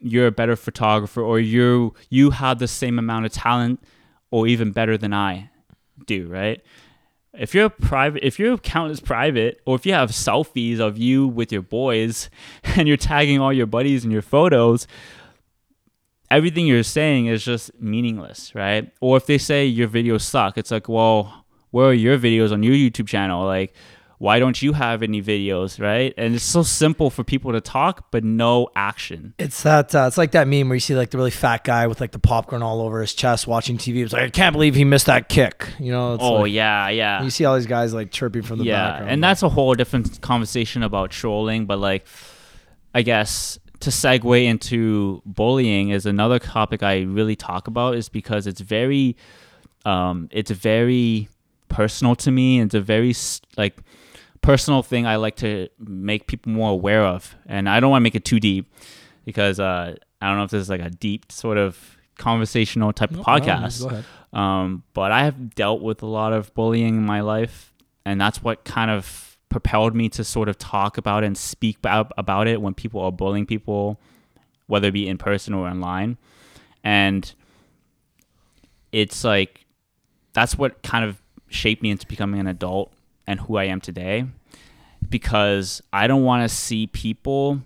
you're 0.00 0.26
a 0.26 0.32
better 0.32 0.56
photographer 0.56 1.22
or 1.22 1.40
you 1.40 1.94
you 2.08 2.30
have 2.30 2.58
the 2.58 2.68
same 2.68 2.98
amount 2.98 3.26
of 3.26 3.32
talent 3.32 3.82
or 4.30 4.46
even 4.46 4.72
better 4.72 4.96
than 4.96 5.12
I 5.12 5.50
do, 6.06 6.28
right? 6.28 6.60
If 7.34 7.54
you're 7.54 7.68
private, 7.68 8.26
if 8.26 8.38
your 8.38 8.54
account 8.54 8.90
is 8.90 9.00
private, 9.00 9.60
or 9.64 9.76
if 9.76 9.86
you 9.86 9.92
have 9.92 10.10
selfies 10.10 10.80
of 10.80 10.98
you 10.98 11.28
with 11.28 11.52
your 11.52 11.62
boys 11.62 12.30
and 12.64 12.88
you're 12.88 12.96
tagging 12.96 13.40
all 13.40 13.52
your 13.52 13.66
buddies 13.66 14.04
in 14.04 14.10
your 14.10 14.22
photos, 14.22 14.86
everything 16.30 16.66
you're 16.66 16.82
saying 16.82 17.26
is 17.26 17.44
just 17.44 17.70
meaningless, 17.80 18.54
right? 18.54 18.92
Or 19.00 19.16
if 19.16 19.26
they 19.26 19.38
say 19.38 19.66
your 19.66 19.88
videos 19.88 20.22
suck, 20.22 20.58
it's 20.58 20.70
like, 20.70 20.88
well, 20.88 21.44
where 21.70 21.88
are 21.88 21.94
your 21.94 22.18
videos 22.18 22.52
on 22.52 22.62
your 22.62 22.74
YouTube 22.74 23.06
channel? 23.06 23.44
Like, 23.44 23.74
why 24.18 24.40
don't 24.40 24.60
you 24.60 24.72
have 24.72 25.04
any 25.04 25.22
videos, 25.22 25.80
right? 25.80 26.12
And 26.18 26.34
it's 26.34 26.44
so 26.44 26.64
simple 26.64 27.08
for 27.08 27.22
people 27.22 27.52
to 27.52 27.60
talk, 27.60 28.10
but 28.10 28.24
no 28.24 28.68
action. 28.74 29.32
It's 29.38 29.62
that. 29.62 29.94
Uh, 29.94 30.06
it's 30.08 30.18
like 30.18 30.32
that 30.32 30.48
meme 30.48 30.68
where 30.68 30.74
you 30.74 30.80
see 30.80 30.96
like 30.96 31.10
the 31.10 31.18
really 31.18 31.30
fat 31.30 31.62
guy 31.62 31.86
with 31.86 32.00
like 32.00 32.10
the 32.10 32.18
popcorn 32.18 32.60
all 32.60 32.80
over 32.80 33.00
his 33.00 33.14
chest 33.14 33.46
watching 33.46 33.78
TV. 33.78 34.02
It's 34.02 34.12
like 34.12 34.22
I 34.22 34.30
can't 34.30 34.52
believe 34.52 34.74
he 34.74 34.82
missed 34.84 35.06
that 35.06 35.28
kick. 35.28 35.68
You 35.78 35.92
know? 35.92 36.14
It's 36.14 36.22
oh 36.24 36.40
like- 36.40 36.52
yeah, 36.52 36.88
yeah. 36.88 37.22
You 37.22 37.30
see 37.30 37.44
all 37.44 37.54
these 37.54 37.66
guys 37.66 37.94
like 37.94 38.10
chirping 38.10 38.42
from 38.42 38.58
the 38.58 38.64
yeah, 38.64 38.88
background. 38.90 39.10
and 39.12 39.24
that's 39.24 39.44
a 39.44 39.48
whole 39.48 39.74
different 39.74 40.20
conversation 40.20 40.82
about 40.82 41.10
trolling. 41.10 41.66
But 41.66 41.78
like, 41.78 42.04
I 42.92 43.02
guess 43.02 43.56
to 43.80 43.90
segue 43.90 44.44
into 44.44 45.22
bullying 45.26 45.90
is 45.90 46.06
another 46.06 46.40
topic 46.40 46.82
I 46.82 47.02
really 47.02 47.36
talk 47.36 47.68
about, 47.68 47.94
is 47.94 48.08
because 48.08 48.48
it's 48.48 48.60
very, 48.60 49.16
um, 49.84 50.28
it's 50.32 50.50
very 50.50 51.28
personal 51.78 52.16
to 52.16 52.32
me. 52.32 52.60
It's 52.60 52.74
a 52.74 52.80
very 52.80 53.14
like 53.56 53.76
personal 54.42 54.82
thing 54.82 55.06
I 55.06 55.14
like 55.14 55.36
to 55.36 55.68
make 55.78 56.26
people 56.26 56.50
more 56.50 56.72
aware 56.72 57.04
of, 57.04 57.36
and 57.46 57.68
I 57.68 57.78
don't 57.78 57.90
want 57.90 58.00
to 58.00 58.04
make 58.04 58.16
it 58.16 58.24
too 58.24 58.40
deep 58.40 58.66
because 59.24 59.60
uh, 59.60 59.94
I 60.20 60.26
don't 60.26 60.38
know 60.38 60.42
if 60.42 60.50
this 60.50 60.62
is 60.62 60.68
like 60.68 60.80
a 60.80 60.90
deep 60.90 61.30
sort 61.30 61.56
of 61.56 61.96
conversational 62.16 62.92
type 62.92 63.12
of 63.12 63.18
No, 63.18 63.22
no, 63.22 63.28
podcast. 63.28 63.88
Go. 63.88 64.36
Um, 64.36 64.82
but 64.92 65.12
I 65.12 65.22
have 65.22 65.54
dealt 65.54 65.80
with 65.80 66.02
a 66.02 66.06
lot 66.06 66.32
of 66.32 66.52
bullying 66.54 66.96
in 66.96 67.06
my 67.06 67.20
life, 67.20 67.72
and 68.04 68.20
that's 68.20 68.42
what 68.42 68.64
kind 68.64 68.90
of 68.90 69.38
propelled 69.48 69.94
me 69.94 70.08
to 70.08 70.24
sort 70.24 70.48
of 70.48 70.58
talk 70.58 70.98
about 70.98 71.22
and 71.22 71.38
speak 71.38 71.78
about, 71.78 72.10
about 72.18 72.48
it 72.48 72.60
when 72.60 72.74
people 72.74 73.00
are 73.02 73.12
bullying 73.12 73.46
people, 73.46 74.00
whether 74.66 74.88
it 74.88 74.92
be 74.92 75.06
in 75.06 75.16
person 75.16 75.54
or 75.54 75.68
online. 75.68 76.18
And 76.82 77.32
it's 78.90 79.22
like 79.22 79.64
that's 80.32 80.58
what 80.58 80.82
kind 80.82 81.04
of 81.04 81.22
shaped 81.48 81.82
me 81.82 81.90
into 81.90 82.06
becoming 82.06 82.40
an 82.40 82.46
adult 82.46 82.92
and 83.26 83.40
who 83.40 83.56
I 83.56 83.64
am 83.64 83.80
today 83.80 84.26
because 85.08 85.82
I 85.92 86.06
don't 86.06 86.24
want 86.24 86.48
to 86.48 86.54
see 86.54 86.86
people 86.86 87.62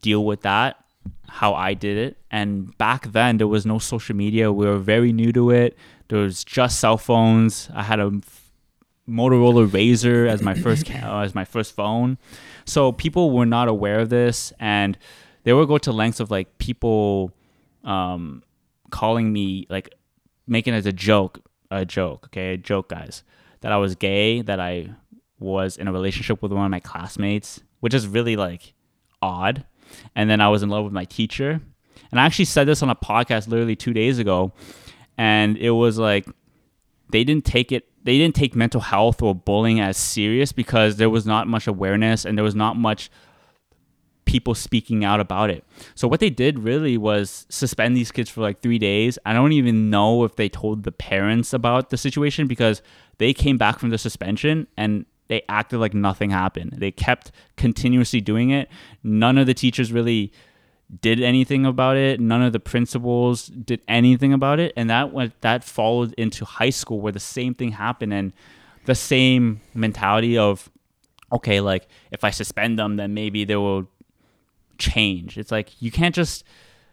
deal 0.00 0.24
with 0.24 0.42
that 0.42 0.82
how 1.28 1.54
I 1.54 1.74
did 1.74 1.96
it. 1.96 2.16
And 2.30 2.76
back 2.78 3.12
then, 3.12 3.38
there 3.38 3.48
was 3.48 3.66
no 3.66 3.78
social 3.78 4.16
media. 4.16 4.52
We 4.52 4.66
were 4.66 4.78
very 4.78 5.12
new 5.12 5.32
to 5.32 5.50
it. 5.50 5.76
There 6.08 6.18
was 6.18 6.44
just 6.44 6.80
cell 6.80 6.98
phones. 6.98 7.68
I 7.74 7.82
had 7.82 8.00
a 8.00 8.12
Motorola 9.08 9.68
Razr 9.68 10.28
as 10.28 10.42
my 10.42 10.54
first 10.54 10.90
uh, 10.90 11.20
as 11.20 11.34
my 11.34 11.44
first 11.44 11.74
phone. 11.74 12.18
So 12.64 12.92
people 12.92 13.30
were 13.30 13.46
not 13.46 13.68
aware 13.68 14.00
of 14.00 14.08
this, 14.08 14.52
and 14.58 14.98
they 15.44 15.52
would 15.52 15.68
go 15.68 15.78
to 15.78 15.92
lengths 15.92 16.20
of 16.20 16.30
like 16.30 16.58
people 16.58 17.32
um, 17.84 18.42
calling 18.90 19.32
me 19.32 19.66
like 19.68 19.94
making 20.46 20.74
it 20.74 20.78
as 20.78 20.86
a 20.86 20.92
joke, 20.92 21.40
a 21.70 21.84
joke. 21.84 22.26
Okay, 22.26 22.54
a 22.54 22.56
joke, 22.56 22.88
guys, 22.88 23.22
that 23.60 23.72
I 23.72 23.76
was 23.76 23.94
gay, 23.94 24.42
that 24.42 24.60
I 24.60 24.94
was 25.38 25.76
in 25.76 25.88
a 25.88 25.92
relationship 25.92 26.42
with 26.42 26.52
one 26.52 26.64
of 26.64 26.70
my 26.70 26.80
classmates, 26.80 27.60
which 27.80 27.94
is 27.94 28.06
really 28.06 28.36
like 28.36 28.74
odd. 29.20 29.64
And 30.14 30.28
then 30.28 30.40
I 30.40 30.48
was 30.48 30.62
in 30.62 30.68
love 30.68 30.84
with 30.84 30.92
my 30.92 31.04
teacher. 31.04 31.60
And 32.10 32.20
I 32.20 32.24
actually 32.24 32.46
said 32.46 32.66
this 32.66 32.82
on 32.82 32.90
a 32.90 32.94
podcast 32.94 33.48
literally 33.48 33.76
two 33.76 33.92
days 33.92 34.18
ago. 34.18 34.52
And 35.18 35.56
it 35.56 35.70
was 35.70 35.98
like 35.98 36.26
they 37.10 37.24
didn't 37.24 37.44
take 37.44 37.72
it 37.72 37.88
they 38.02 38.18
didn't 38.18 38.36
take 38.36 38.54
mental 38.54 38.80
health 38.80 39.20
or 39.20 39.34
bullying 39.34 39.80
as 39.80 39.96
serious 39.96 40.52
because 40.52 40.96
there 40.96 41.10
was 41.10 41.26
not 41.26 41.48
much 41.48 41.66
awareness 41.66 42.24
and 42.24 42.38
there 42.38 42.44
was 42.44 42.54
not 42.54 42.76
much 42.76 43.10
people 44.26 44.54
speaking 44.54 45.04
out 45.04 45.20
about 45.20 45.48
it. 45.48 45.64
So 45.94 46.06
what 46.06 46.20
they 46.20 46.30
did 46.30 46.58
really 46.58 46.98
was 46.98 47.46
suspend 47.48 47.96
these 47.96 48.12
kids 48.12 48.28
for 48.28 48.42
like 48.42 48.60
3 48.60 48.78
days. 48.78 49.18
I 49.24 49.32
don't 49.32 49.52
even 49.52 49.88
know 49.88 50.24
if 50.24 50.36
they 50.36 50.48
told 50.48 50.82
the 50.82 50.92
parents 50.92 51.52
about 51.52 51.88
the 51.90 51.96
situation 51.96 52.46
because 52.46 52.82
they 53.18 53.32
came 53.32 53.56
back 53.56 53.78
from 53.78 53.90
the 53.90 53.98
suspension 53.98 54.66
and 54.76 55.06
they 55.28 55.42
acted 55.48 55.78
like 55.78 55.94
nothing 55.94 56.30
happened. 56.30 56.74
They 56.76 56.90
kept 56.90 57.32
continuously 57.56 58.20
doing 58.20 58.50
it. 58.50 58.68
None 59.02 59.38
of 59.38 59.46
the 59.46 59.54
teachers 59.54 59.90
really 59.92 60.32
did 61.00 61.20
anything 61.20 61.66
about 61.66 61.96
it. 61.96 62.20
None 62.20 62.42
of 62.42 62.52
the 62.52 62.60
principals 62.60 63.46
did 63.46 63.80
anything 63.88 64.32
about 64.32 64.60
it, 64.60 64.72
and 64.76 64.88
that 64.88 65.12
went 65.12 65.40
that 65.40 65.64
followed 65.64 66.14
into 66.16 66.44
high 66.44 66.70
school 66.70 67.00
where 67.00 67.10
the 67.10 67.18
same 67.18 67.54
thing 67.54 67.72
happened 67.72 68.12
and 68.12 68.32
the 68.84 68.94
same 68.94 69.60
mentality 69.74 70.38
of 70.38 70.70
okay, 71.32 71.60
like 71.60 71.88
if 72.12 72.22
I 72.22 72.30
suspend 72.30 72.78
them, 72.78 72.96
then 72.96 73.14
maybe 73.14 73.44
they 73.44 73.56
will 73.56 73.88
change. 74.78 75.38
It's 75.38 75.50
like 75.50 75.80
you 75.80 75.90
can't 75.90 76.14
just 76.14 76.44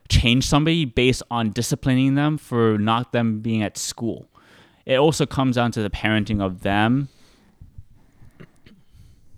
change 0.09 0.45
somebody 0.45 0.85
based 0.85 1.23
on 1.31 1.51
disciplining 1.51 2.15
them 2.15 2.37
for 2.37 2.77
not 2.77 3.11
them 3.11 3.39
being 3.39 3.63
at 3.63 3.77
school. 3.77 4.27
It 4.85 4.97
also 4.97 5.25
comes 5.25 5.55
down 5.55 5.71
to 5.71 5.81
the 5.81 5.89
parenting 5.89 6.41
of 6.41 6.61
them 6.61 7.09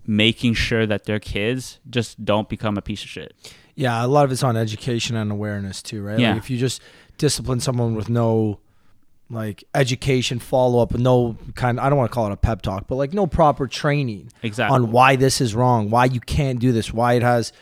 making 0.06 0.54
sure 0.54 0.86
that 0.86 1.04
their 1.04 1.18
kids 1.18 1.80
just 1.88 2.24
don't 2.24 2.48
become 2.48 2.76
a 2.76 2.82
piece 2.82 3.02
of 3.02 3.08
shit. 3.08 3.34
Yeah, 3.74 4.04
a 4.04 4.06
lot 4.06 4.24
of 4.24 4.32
it's 4.32 4.42
on 4.42 4.56
education 4.56 5.16
and 5.16 5.30
awareness 5.30 5.82
too, 5.82 6.02
right? 6.02 6.18
Yeah. 6.18 6.30
Like 6.30 6.38
if 6.38 6.50
you 6.50 6.56
just 6.58 6.80
discipline 7.18 7.60
someone 7.60 7.94
with 7.94 8.08
no 8.08 8.60
like 9.28 9.64
education 9.74 10.38
follow 10.38 10.80
up, 10.80 10.92
no 10.94 11.36
kind 11.56 11.80
I 11.80 11.88
don't 11.88 11.98
want 11.98 12.10
to 12.10 12.14
call 12.14 12.26
it 12.28 12.32
a 12.32 12.36
pep 12.36 12.62
talk, 12.62 12.86
but 12.86 12.94
like 12.94 13.12
no 13.12 13.26
proper 13.26 13.66
training 13.66 14.30
Exactly. 14.42 14.74
on 14.74 14.92
why 14.92 15.16
this 15.16 15.40
is 15.40 15.54
wrong, 15.54 15.90
why 15.90 16.04
you 16.04 16.20
can't 16.20 16.60
do 16.60 16.72
this, 16.72 16.92
why 16.92 17.14
it 17.14 17.22
has 17.22 17.52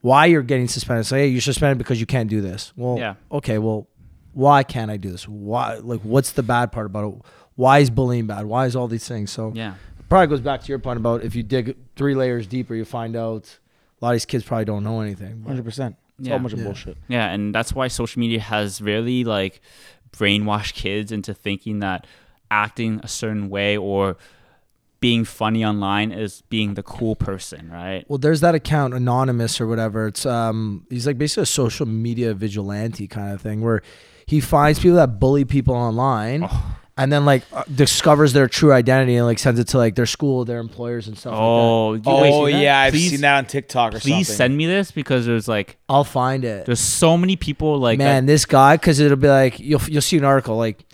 why 0.00 0.26
you're 0.26 0.42
getting 0.42 0.68
suspended. 0.68 1.06
Say, 1.06 1.20
hey, 1.20 1.26
you're 1.28 1.40
suspended 1.40 1.78
because 1.78 2.00
you 2.00 2.06
can't 2.06 2.28
do 2.30 2.40
this. 2.40 2.72
Well, 2.76 2.98
Yeah. 2.98 3.14
okay, 3.30 3.58
well, 3.58 3.86
why 4.32 4.62
can't 4.62 4.90
I 4.90 4.96
do 4.96 5.10
this? 5.10 5.26
Why 5.28 5.74
like 5.76 6.00
what's 6.02 6.32
the 6.32 6.42
bad 6.42 6.72
part 6.72 6.86
about 6.86 7.12
it? 7.12 7.20
Why 7.56 7.80
is 7.80 7.90
bullying 7.90 8.26
bad? 8.26 8.46
Why 8.46 8.66
is 8.66 8.76
all 8.76 8.88
these 8.88 9.06
things? 9.06 9.30
So 9.30 9.52
yeah. 9.54 9.74
probably 10.08 10.28
goes 10.28 10.40
back 10.40 10.62
to 10.62 10.68
your 10.68 10.78
point 10.78 10.98
about 10.98 11.22
if 11.24 11.34
you 11.34 11.42
dig 11.42 11.76
three 11.96 12.14
layers 12.14 12.46
deeper, 12.46 12.74
you 12.74 12.84
find 12.84 13.16
out 13.16 13.58
a 14.00 14.04
lot 14.04 14.10
of 14.10 14.14
these 14.14 14.26
kids 14.26 14.44
probably 14.44 14.64
don't 14.64 14.84
know 14.84 15.00
anything. 15.00 15.42
Hundred 15.46 15.64
percent. 15.64 15.96
It's 16.18 16.28
Yeah. 16.28 16.34
all 16.34 16.38
a 16.38 16.42
bunch 16.42 16.52
of 16.52 16.58
Yeah. 16.60 16.64
bullshit. 16.64 16.96
Yeah, 17.08 17.30
and 17.30 17.54
that's 17.54 17.74
why 17.74 17.88
social 17.88 18.20
media 18.20 18.40
has 18.40 18.80
really 18.80 19.24
like 19.24 19.60
brainwashed 20.12 20.74
kids 20.74 21.12
into 21.12 21.34
thinking 21.34 21.80
that 21.80 22.06
acting 22.50 23.00
a 23.02 23.08
certain 23.08 23.48
way 23.50 23.76
or 23.76 24.16
being 25.00 25.24
funny 25.24 25.64
online 25.64 26.12
is 26.12 26.42
being 26.50 26.74
the 26.74 26.82
cool 26.82 27.16
person, 27.16 27.70
right? 27.70 28.04
Well, 28.08 28.18
there's 28.18 28.40
that 28.42 28.54
account 28.54 28.92
anonymous 28.94 29.60
or 29.60 29.66
whatever. 29.66 30.08
It's 30.08 30.26
um, 30.26 30.86
he's 30.90 31.06
like 31.06 31.16
basically 31.18 31.44
a 31.44 31.46
social 31.46 31.86
media 31.86 32.34
vigilante 32.34 33.06
kind 33.06 33.32
of 33.32 33.40
thing 33.40 33.62
where 33.62 33.82
he 34.26 34.40
finds 34.40 34.78
people 34.78 34.96
that 34.96 35.18
bully 35.18 35.44
people 35.44 35.74
online. 35.74 36.44
Oh. 36.44 36.76
And 36.96 37.10
then 37.10 37.24
like 37.24 37.44
uh, 37.50 37.62
discovers 37.74 38.34
their 38.34 38.46
true 38.46 38.74
identity 38.74 39.16
and 39.16 39.24
like 39.24 39.38
sends 39.38 39.58
it 39.58 39.68
to 39.68 39.78
like 39.78 39.94
their 39.94 40.04
school, 40.04 40.44
their 40.44 40.58
employers 40.58 41.08
and 41.08 41.16
stuff. 41.16 41.32
like 41.32 41.40
Oh, 41.40 41.94
you- 41.94 42.02
Oh 42.04 42.42
wait, 42.44 42.60
yeah, 42.60 42.78
I've 42.80 42.92
Please- 42.92 43.10
seen 43.12 43.22
that 43.22 43.38
on 43.38 43.46
TikTok 43.46 43.94
or 43.94 44.00
Please 44.00 44.26
something. 44.26 44.36
send 44.36 44.56
me 44.58 44.66
this 44.66 44.90
because 44.90 45.24
there's 45.24 45.48
like. 45.48 45.78
I'll 45.88 46.04
find 46.04 46.44
it. 46.44 46.66
there's 46.66 46.78
so 46.80 47.16
many 47.16 47.36
people 47.36 47.78
like 47.78 47.96
Man, 47.96 48.26
this 48.26 48.44
guy, 48.44 48.76
because 48.76 49.00
it'll 49.00 49.16
be 49.16 49.28
like 49.28 49.58
you'll 49.58 49.80
you'll 49.88 50.02
see 50.02 50.18
an 50.18 50.24
article 50.24 50.58
like 50.58 50.84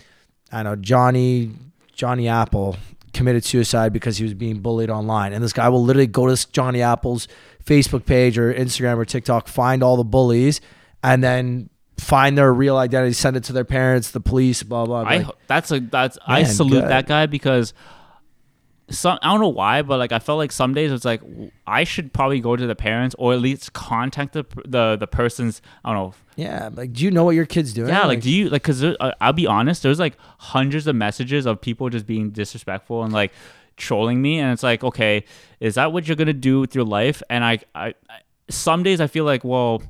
I 0.49 0.63
don't 0.63 0.71
know 0.77 0.81
Johnny 0.81 1.51
Johnny 1.93 2.29
Apple 2.29 2.77
committed 3.17 3.43
suicide 3.43 3.91
because 3.91 4.17
he 4.17 4.23
was 4.23 4.33
being 4.33 4.59
bullied 4.59 4.89
online, 4.89 5.33
and 5.33 5.43
this 5.43 5.53
guy 5.53 5.67
will 5.67 5.83
literally 5.83 6.07
go 6.07 6.33
to 6.33 6.51
Johnny 6.51 6.81
Apple's 6.81 7.27
Facebook 7.65 8.05
page 8.05 8.37
or 8.37 8.53
Instagram 8.53 8.97
or 8.97 9.05
TikTok, 9.05 9.47
find 9.47 9.83
all 9.83 9.97
the 9.97 10.03
bullies, 10.05 10.61
and 11.03 11.23
then 11.23 11.69
find 11.97 12.37
their 12.37 12.53
real 12.53 12.77
identity, 12.77 13.13
send 13.13 13.35
it 13.35 13.43
to 13.45 13.53
their 13.53 13.65
parents, 13.65 14.11
the 14.11 14.19
police, 14.19 14.63
blah 14.63 14.85
blah. 14.85 15.03
blah. 15.03 15.11
I 15.11 15.25
that's 15.47 15.71
a 15.71 15.79
that's 15.79 16.17
I 16.25 16.43
salute 16.43 16.81
good. 16.81 16.89
that 16.89 17.07
guy 17.07 17.25
because 17.25 17.73
some 18.89 19.19
I 19.21 19.31
don't 19.31 19.41
know 19.41 19.49
why, 19.49 19.81
but 19.81 19.97
like 19.97 20.11
I 20.11 20.19
felt 20.19 20.37
like 20.37 20.51
some 20.51 20.73
days 20.73 20.91
it's 20.91 21.03
like 21.03 21.21
I 21.65 21.83
should 21.83 22.13
probably 22.13 22.39
go 22.39 22.55
to 22.55 22.65
the 22.65 22.75
parents 22.75 23.15
or 23.19 23.33
at 23.33 23.41
least 23.41 23.73
contact 23.73 24.33
the 24.33 24.45
the 24.65 24.95
the 24.95 25.07
person's 25.07 25.61
I 25.83 25.93
don't 25.93 26.09
know. 26.09 26.13
yeah, 26.35 26.69
like 26.73 26.93
do 26.93 27.03
you 27.03 27.11
know 27.11 27.23
what 27.25 27.35
your 27.35 27.45
kid's 27.45 27.73
doing? 27.73 27.89
Yeah, 27.89 28.05
like 28.05 28.21
do 28.21 28.31
you 28.31 28.49
like 28.49 28.63
because 28.63 28.83
uh, 28.83 29.11
I'll 29.19 29.33
be 29.33 29.47
honest, 29.47 29.83
there's 29.83 29.99
like 29.99 30.17
hundreds 30.39 30.87
of 30.87 30.95
messages 30.95 31.45
of 31.45 31.59
people 31.59 31.89
just 31.89 32.05
being 32.05 32.29
disrespectful 32.29 33.03
and 33.03 33.11
like 33.11 33.33
trolling 33.75 34.21
me, 34.21 34.39
and 34.39 34.53
it's 34.53 34.63
like 34.63 34.83
okay, 34.83 35.25
is 35.59 35.75
that 35.75 35.91
what 35.91 36.07
you're 36.07 36.15
gonna 36.15 36.33
do 36.33 36.61
with 36.61 36.73
your 36.73 36.85
life? 36.85 37.21
And 37.29 37.43
I 37.43 37.59
I, 37.75 37.87
I 38.09 38.19
some 38.49 38.83
days 38.83 39.01
I 39.01 39.07
feel 39.07 39.25
like 39.25 39.43
well 39.43 39.83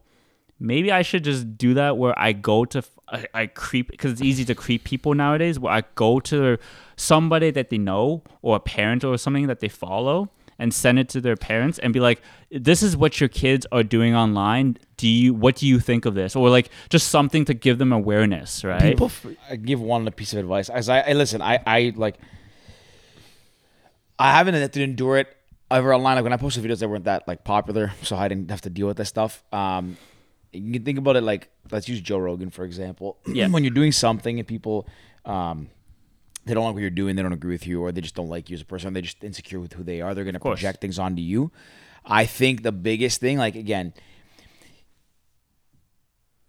maybe 0.59 0.91
I 0.91 1.03
should 1.03 1.23
just 1.23 1.57
do 1.57 1.75
that 1.75 1.97
where 1.97 2.17
I 2.17 2.33
go 2.33 2.65
to 2.65 2.83
I, 3.09 3.25
I 3.33 3.47
creep 3.47 3.91
because 3.91 4.11
it's 4.11 4.21
easy 4.21 4.45
to 4.45 4.55
creep 4.55 4.83
people 4.83 5.13
nowadays. 5.13 5.59
Where 5.59 5.73
I 5.73 5.83
go 5.95 6.19
to 6.21 6.57
somebody 6.95 7.51
that 7.51 7.69
they 7.69 7.77
know 7.77 8.23
or 8.41 8.55
a 8.55 8.59
parent 8.59 9.03
or 9.03 9.17
something 9.17 9.47
that 9.47 9.59
they 9.59 9.69
follow 9.69 10.29
and 10.59 10.73
send 10.73 10.97
it 10.97 11.07
to 11.09 11.21
their 11.21 11.35
parents 11.35 11.79
and 11.79 11.93
be 11.93 11.99
like, 11.99 12.21
"This 12.51 12.81
is 12.81 12.97
what 12.97 13.19
your 13.19 13.29
kids 13.29 13.65
are 13.71 13.83
doing 13.83 14.15
online. 14.15 14.77
Do 14.97 15.07
you 15.07 15.33
what 15.33 15.55
do 15.57 15.67
you 15.67 15.79
think 15.79 16.05
of 16.05 16.15
this?" 16.15 16.35
Or 16.35 16.49
like 16.49 16.69
just 16.89 17.09
something 17.09 17.45
to 17.45 17.53
give 17.53 17.77
them 17.77 17.93
awareness, 17.93 18.63
right? 18.63 18.81
people. 18.81 19.07
f- 19.07 19.25
I 19.49 19.55
give 19.55 19.79
one 19.79 20.07
a 20.07 20.11
piece 20.11 20.33
of 20.33 20.39
advice. 20.39 20.69
As 20.69 20.89
I, 20.89 21.01
I 21.01 21.13
listen, 21.13 21.41
I, 21.41 21.59
I 21.65 21.93
like, 21.95 22.17
I 24.19 24.31
haven't 24.33 24.55
had 24.55 24.73
to 24.73 24.83
endure 24.83 25.17
it 25.17 25.35
ever 25.69 25.93
online. 25.93 26.15
Like 26.15 26.23
when 26.23 26.33
I 26.33 26.37
posted 26.37 26.63
videos 26.63 26.79
that 26.79 26.89
weren't 26.89 27.05
that 27.05 27.27
like 27.27 27.43
popular, 27.43 27.93
so 28.01 28.15
I 28.15 28.27
didn't 28.27 28.49
have 28.49 28.61
to 28.61 28.69
deal 28.69 28.87
with 28.87 28.97
this 28.97 29.09
stuff. 29.09 29.43
Um, 29.53 29.97
you 30.53 30.73
can 30.73 30.83
think 30.83 30.97
about 30.97 31.15
it 31.15 31.21
like 31.21 31.49
let's 31.71 31.87
use 31.89 32.01
Joe 32.01 32.17
Rogan 32.17 32.49
for 32.49 32.63
example. 32.65 33.17
Yeah. 33.27 33.47
when 33.47 33.63
you're 33.63 33.73
doing 33.73 33.91
something 33.91 34.39
and 34.39 34.47
people, 34.47 34.87
um, 35.25 35.69
they 36.45 36.53
don't 36.53 36.63
like 36.63 36.73
what 36.73 36.81
you're 36.81 36.89
doing, 36.89 37.15
they 37.15 37.21
don't 37.21 37.33
agree 37.33 37.53
with 37.53 37.67
you, 37.67 37.81
or 37.81 37.91
they 37.91 38.01
just 38.01 38.15
don't 38.15 38.29
like 38.29 38.49
you 38.49 38.55
as 38.55 38.61
a 38.61 38.65
person, 38.65 38.93
they're 38.93 39.01
just 39.01 39.23
insecure 39.23 39.59
with 39.59 39.73
who 39.73 39.83
they 39.83 40.01
are. 40.01 40.15
They're 40.15 40.23
going 40.23 40.33
to 40.33 40.39
project 40.39 40.81
things 40.81 40.97
onto 40.97 41.21
you. 41.21 41.51
I 42.05 42.25
think 42.25 42.63
the 42.63 42.71
biggest 42.71 43.19
thing, 43.19 43.37
like 43.37 43.55
again, 43.55 43.93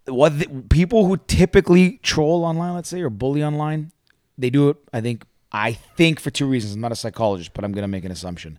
what 0.07 0.39
the, 0.39 0.47
people 0.71 1.07
who 1.07 1.17
typically 1.17 1.99
troll 2.03 2.45
online, 2.45 2.75
let's 2.75 2.89
say, 2.89 3.01
or 3.01 3.11
bully 3.11 3.43
online, 3.43 3.93
they 4.37 4.51
do 4.51 4.71
it. 4.71 4.77
I 4.93 5.01
think. 5.01 5.25
I 5.51 5.73
think 5.73 6.21
for 6.21 6.31
two 6.31 6.47
reasons. 6.47 6.75
I'm 6.75 6.83
not 6.83 6.93
a 6.93 6.97
psychologist, 6.97 7.55
but 7.55 7.65
I'm 7.65 7.73
going 7.73 7.83
to 7.83 7.89
make 7.89 8.05
an 8.05 8.13
assumption. 8.13 8.59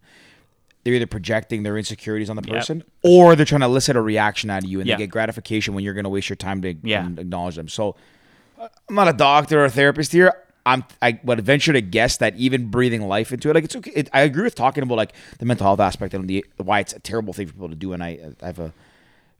They're 0.89 0.95
either 0.95 1.05
projecting 1.07 1.61
their 1.63 1.77
insecurities 1.77 2.29
on 2.31 2.35
the 2.35 2.41
Yep. 2.47 2.55
person, 2.55 2.83
or 3.03 3.35
they're 3.35 3.45
trying 3.45 3.61
to 3.61 3.67
elicit 3.67 3.95
a 3.95 4.01
reaction 4.01 4.49
out 4.49 4.63
of 4.63 4.69
you, 4.69 4.79
and 4.79 4.87
Yeah. 4.87 4.95
they 4.95 5.03
get 5.03 5.11
gratification 5.11 5.73
when 5.75 5.83
you're 5.83 5.93
going 5.93 6.03
to 6.05 6.09
waste 6.09 6.29
your 6.29 6.35
time 6.35 6.61
to 6.63 6.73
Yeah. 6.83 7.05
acknowledge 7.05 7.55
them. 7.55 7.67
So, 7.67 7.95
I'm 8.59 8.95
not 8.95 9.07
a 9.07 9.13
doctor 9.13 9.61
or 9.61 9.65
a 9.65 9.69
therapist 9.69 10.11
here. 10.11 10.33
I'm 10.65 10.83
I 11.01 11.19
would 11.23 11.39
venture 11.41 11.73
to 11.73 11.81
guess 11.81 12.17
that 12.17 12.35
even 12.37 12.65
breathing 12.65 13.07
life 13.07 13.31
into 13.31 13.49
it, 13.49 13.53
like 13.53 13.63
it's 13.63 13.75
okay. 13.75 13.91
It, 13.95 14.09
I 14.13 14.21
agree 14.21 14.43
with 14.43 14.55
talking 14.55 14.83
about 14.83 14.95
like 14.95 15.13
the 15.37 15.45
mental 15.45 15.65
health 15.65 15.79
aspect 15.79 16.13
and 16.13 16.27
the 16.27 16.43
why 16.57 16.79
it's 16.79 16.93
a 16.93 16.99
terrible 16.99 17.33
thing 17.33 17.47
for 17.47 17.53
people 17.53 17.69
to 17.69 17.75
do. 17.75 17.93
And 17.93 18.03
I, 18.03 18.19
I 18.41 18.45
have 18.47 18.59
a 18.59 18.73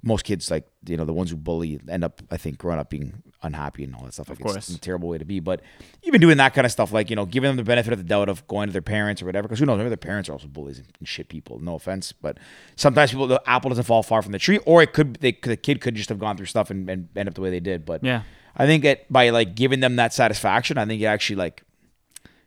most 0.01 0.23
kids 0.23 0.49
like 0.49 0.65
you 0.87 0.95
know 0.95 1.05
the 1.05 1.13
ones 1.13 1.29
who 1.29 1.35
bully 1.35 1.79
end 1.89 2.03
up 2.03 2.21
I 2.31 2.37
think 2.37 2.57
growing 2.57 2.79
up 2.79 2.89
being 2.89 3.21
unhappy 3.41 3.83
and 3.83 3.95
all 3.95 4.03
that 4.03 4.13
stuff. 4.13 4.29
Like 4.29 4.39
course. 4.39 4.55
it's 4.55 4.69
a 4.69 4.79
terrible 4.79 5.09
way 5.09 5.17
to 5.17 5.25
be. 5.25 5.39
But 5.39 5.61
even 6.03 6.21
doing 6.21 6.37
that 6.37 6.53
kind 6.53 6.65
of 6.65 6.71
stuff, 6.71 6.91
like 6.91 7.09
you 7.09 7.15
know, 7.15 7.25
giving 7.25 7.49
them 7.49 7.57
the 7.57 7.63
benefit 7.63 7.91
of 7.93 7.99
the 7.99 8.05
doubt 8.05 8.29
of 8.29 8.47
going 8.47 8.67
to 8.67 8.73
their 8.73 8.81
parents 8.81 9.21
or 9.21 9.25
whatever, 9.25 9.47
because 9.47 9.59
who 9.59 9.65
knows, 9.65 9.77
maybe 9.77 9.89
their 9.89 9.97
parents 9.97 10.29
are 10.29 10.33
also 10.33 10.47
bullies 10.47 10.79
and, 10.79 11.07
shit 11.07 11.29
people. 11.29 11.59
No 11.59 11.75
offense, 11.75 12.11
but 12.11 12.37
sometimes 12.75 13.11
people 13.11 13.27
the 13.27 13.41
apple 13.45 13.69
doesn't 13.69 13.85
fall 13.85 14.03
far 14.03 14.21
from 14.21 14.31
the 14.31 14.39
tree, 14.39 14.59
or 14.59 14.81
it 14.81 14.93
could 14.93 15.15
they 15.15 15.31
the 15.31 15.57
kid 15.57 15.81
could 15.81 15.95
just 15.95 16.09
have 16.09 16.19
gone 16.19 16.37
through 16.37 16.45
stuff 16.47 16.69
and, 16.69 16.89
and 16.89 17.09
end 17.15 17.27
up 17.27 17.35
the 17.35 17.41
way 17.41 17.49
they 17.49 17.59
did. 17.59 17.85
But 17.85 18.03
Yeah. 18.03 18.23
I 18.55 18.65
think 18.65 18.83
it 18.83 19.05
by 19.11 19.29
like 19.29 19.55
giving 19.55 19.79
them 19.79 19.95
that 19.97 20.13
satisfaction, 20.13 20.77
I 20.77 20.85
think 20.85 21.01
it 21.01 21.05
actually 21.05 21.37
like 21.37 21.63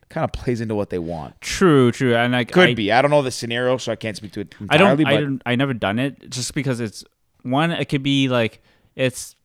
kind 0.09 0.23
of 0.23 0.31
plays 0.31 0.61
into 0.61 0.75
what 0.75 0.91
they 0.91 0.99
want. 0.99 1.41
True, 1.41 1.91
true, 1.91 2.15
and 2.15 2.33
like 2.33 2.51
Could 2.51 2.69
I, 2.69 2.73
be. 2.75 2.91
I 2.91 3.01
don't 3.01 3.09
know 3.09 3.23
the 3.23 3.31
scenario, 3.31 3.77
so 3.77 3.91
I 3.91 3.95
can't 3.95 4.15
speak 4.15 4.31
to 4.33 4.41
it 4.41 4.53
I 4.69 4.77
don't. 4.77 4.99
entirely. 4.99 5.17
I 5.17 5.21
don't. 5.21 5.41
I 5.47 5.55
never 5.55 5.73
done 5.73 5.97
it 5.97 6.29
just 6.29 6.53
because 6.53 6.79
it's 6.79 7.03
one. 7.43 7.71
It 7.71 7.85
could 7.85 8.03
be 8.03 8.27
like 8.27 8.61
it's 8.95 9.35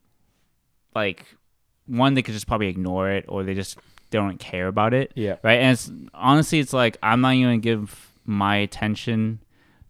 like 0.95 1.27
one 1.87 2.15
they 2.15 2.23
could 2.23 2.35
just 2.35 2.47
probably 2.47 2.69
ignore 2.69 3.11
it 3.11 3.25
or 3.29 3.45
they 3.45 3.55
just 3.55 3.79
they 4.11 4.19
don't 4.19 4.39
care 4.39 4.69
about 4.69 4.95
it. 4.95 5.12
Yeah. 5.15 5.37
Right. 5.43 5.61
And 5.61 5.73
it's 5.73 5.91
honestly, 6.15 6.59
it's 6.59 6.73
like 6.73 6.97
I'm 7.03 7.20
not 7.20 7.35
even 7.35 7.47
gonna 7.49 7.59
give 7.59 8.12
my 8.25 8.57
attention 8.57 9.41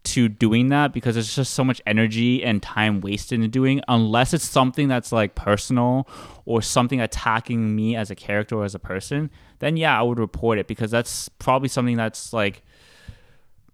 to 0.04 0.28
doing 0.28 0.68
that 0.68 0.92
because 0.92 1.16
there's 1.16 1.34
just 1.34 1.52
so 1.52 1.62
much 1.62 1.82
energy 1.86 2.42
and 2.42 2.62
time 2.62 3.00
wasted 3.00 3.42
in 3.42 3.50
doing 3.50 3.82
unless 3.88 4.32
it's 4.32 4.48
something 4.48 4.88
that's 4.88 5.12
like 5.12 5.34
personal 5.34 6.08
or 6.46 6.62
something 6.62 7.00
attacking 7.00 7.74
me 7.74 7.94
as 7.94 8.10
a 8.10 8.14
character 8.14 8.56
or 8.56 8.64
as 8.64 8.74
a 8.74 8.78
person 8.78 9.28
then 9.58 9.76
yeah 9.76 9.98
i 9.98 10.02
would 10.02 10.18
report 10.18 10.56
it 10.58 10.66
because 10.66 10.90
that's 10.90 11.28
probably 11.40 11.68
something 11.68 11.96
that's 11.96 12.32
like 12.32 12.62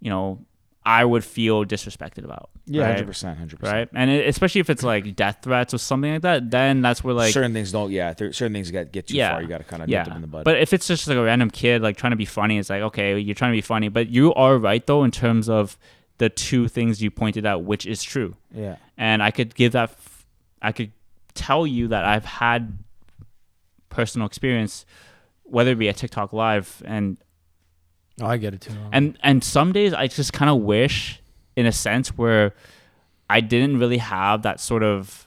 you 0.01 0.11
know 0.11 0.45
i 0.87 1.05
would 1.05 1.25
feel 1.25 1.65
disrespected 1.65 2.25
about 2.25 2.51
yeah, 2.67 2.87
hundred 2.87 3.07
percent, 3.07 3.39
hundred 3.39 3.59
percent. 3.61 3.77
right 3.77 3.89
and 3.95 4.11
it, 4.11 4.29
especially 4.29 4.61
if 4.61 4.71
it's 4.71 4.83
like 4.83 5.15
death 5.17 5.39
threats 5.43 5.75
or 5.75 5.79
something 5.79 6.13
like 6.13 6.23
that 6.23 6.51
then 6.51 6.83
that's 6.83 7.03
where 7.05 7.15
like 7.15 7.33
certain 7.33 7.53
things 7.53 7.73
don't. 7.73 7.91
Yeah, 7.91 8.13
there, 8.15 8.33
certain 8.33 8.53
things 8.53 8.71
get 8.71 8.93
get 8.93 9.09
too 9.09 9.17
yeah, 9.17 9.33
far. 9.33 9.43
You 9.43 9.49
got 9.49 9.59
to 9.59 9.65
kind 9.65 9.83
of 9.83 9.89
yeah. 9.89 9.99
nip 9.99 10.07
them 10.09 10.17
in 10.17 10.21
the 10.23 10.29
bud. 10.29 10.45
But 10.45 10.59
if 10.59 10.73
it's 10.73 10.87
just 10.87 11.07
like 11.09 11.17
a 11.17 11.23
random 11.23 11.51
kid 11.51 11.83
like 11.83 11.97
trying 11.97 12.13
to 12.13 12.17
be 12.17 12.25
funny, 12.25 12.59
it's 12.59 12.71
like 12.71 12.83
okay, 12.83 13.19
you're 13.19 13.35
trying 13.35 13.53
to 13.53 13.57
be 13.57 13.63
funny, 13.63 13.89
but 13.89 14.09
you 14.09 14.33
are 14.35 14.57
right 14.57 14.87
though 14.87 15.05
in 15.05 15.11
terms 15.11 15.49
of 15.49 15.77
the 16.19 16.29
two 16.29 16.69
things 16.69 17.03
you 17.03 17.11
pointed 17.11 17.45
out, 17.45 17.65
which 17.65 17.87
is 17.87 18.03
true. 18.03 18.37
yeah, 18.55 18.77
And 18.97 19.23
I 19.23 19.31
could 19.31 19.55
give 19.55 19.73
that, 19.73 19.91
f- 19.91 20.27
I 20.63 20.73
could 20.73 20.93
tell 21.35 21.67
you 21.67 21.89
that 21.89 22.05
I've 22.05 22.25
had 22.25 22.79
personal 23.89 24.27
experience, 24.27 24.87
whether 25.43 25.73
it 25.73 25.79
be 25.79 25.89
a 25.89 25.93
TikTok 25.93 26.33
live 26.33 26.83
and 26.87 27.19
Oh, 28.21 28.27
I 28.27 28.37
get 28.37 28.55
it 28.55 28.61
too. 28.61 28.73
and 28.93 29.19
and 29.23 29.43
some 29.43 29.73
days 29.73 29.93
I 29.93 30.07
just 30.07 30.33
kind 30.33 30.51
of 30.51 30.59
wish, 30.59 31.21
in 31.57 31.67
a 31.67 31.73
sense, 31.73 32.09
where 32.17 32.55
I 33.29 33.41
didn't 33.41 33.79
really 33.79 33.99
have 33.99 34.43
that 34.43 34.61
sort 34.61 34.83
of 34.83 35.27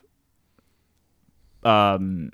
um 1.63 2.31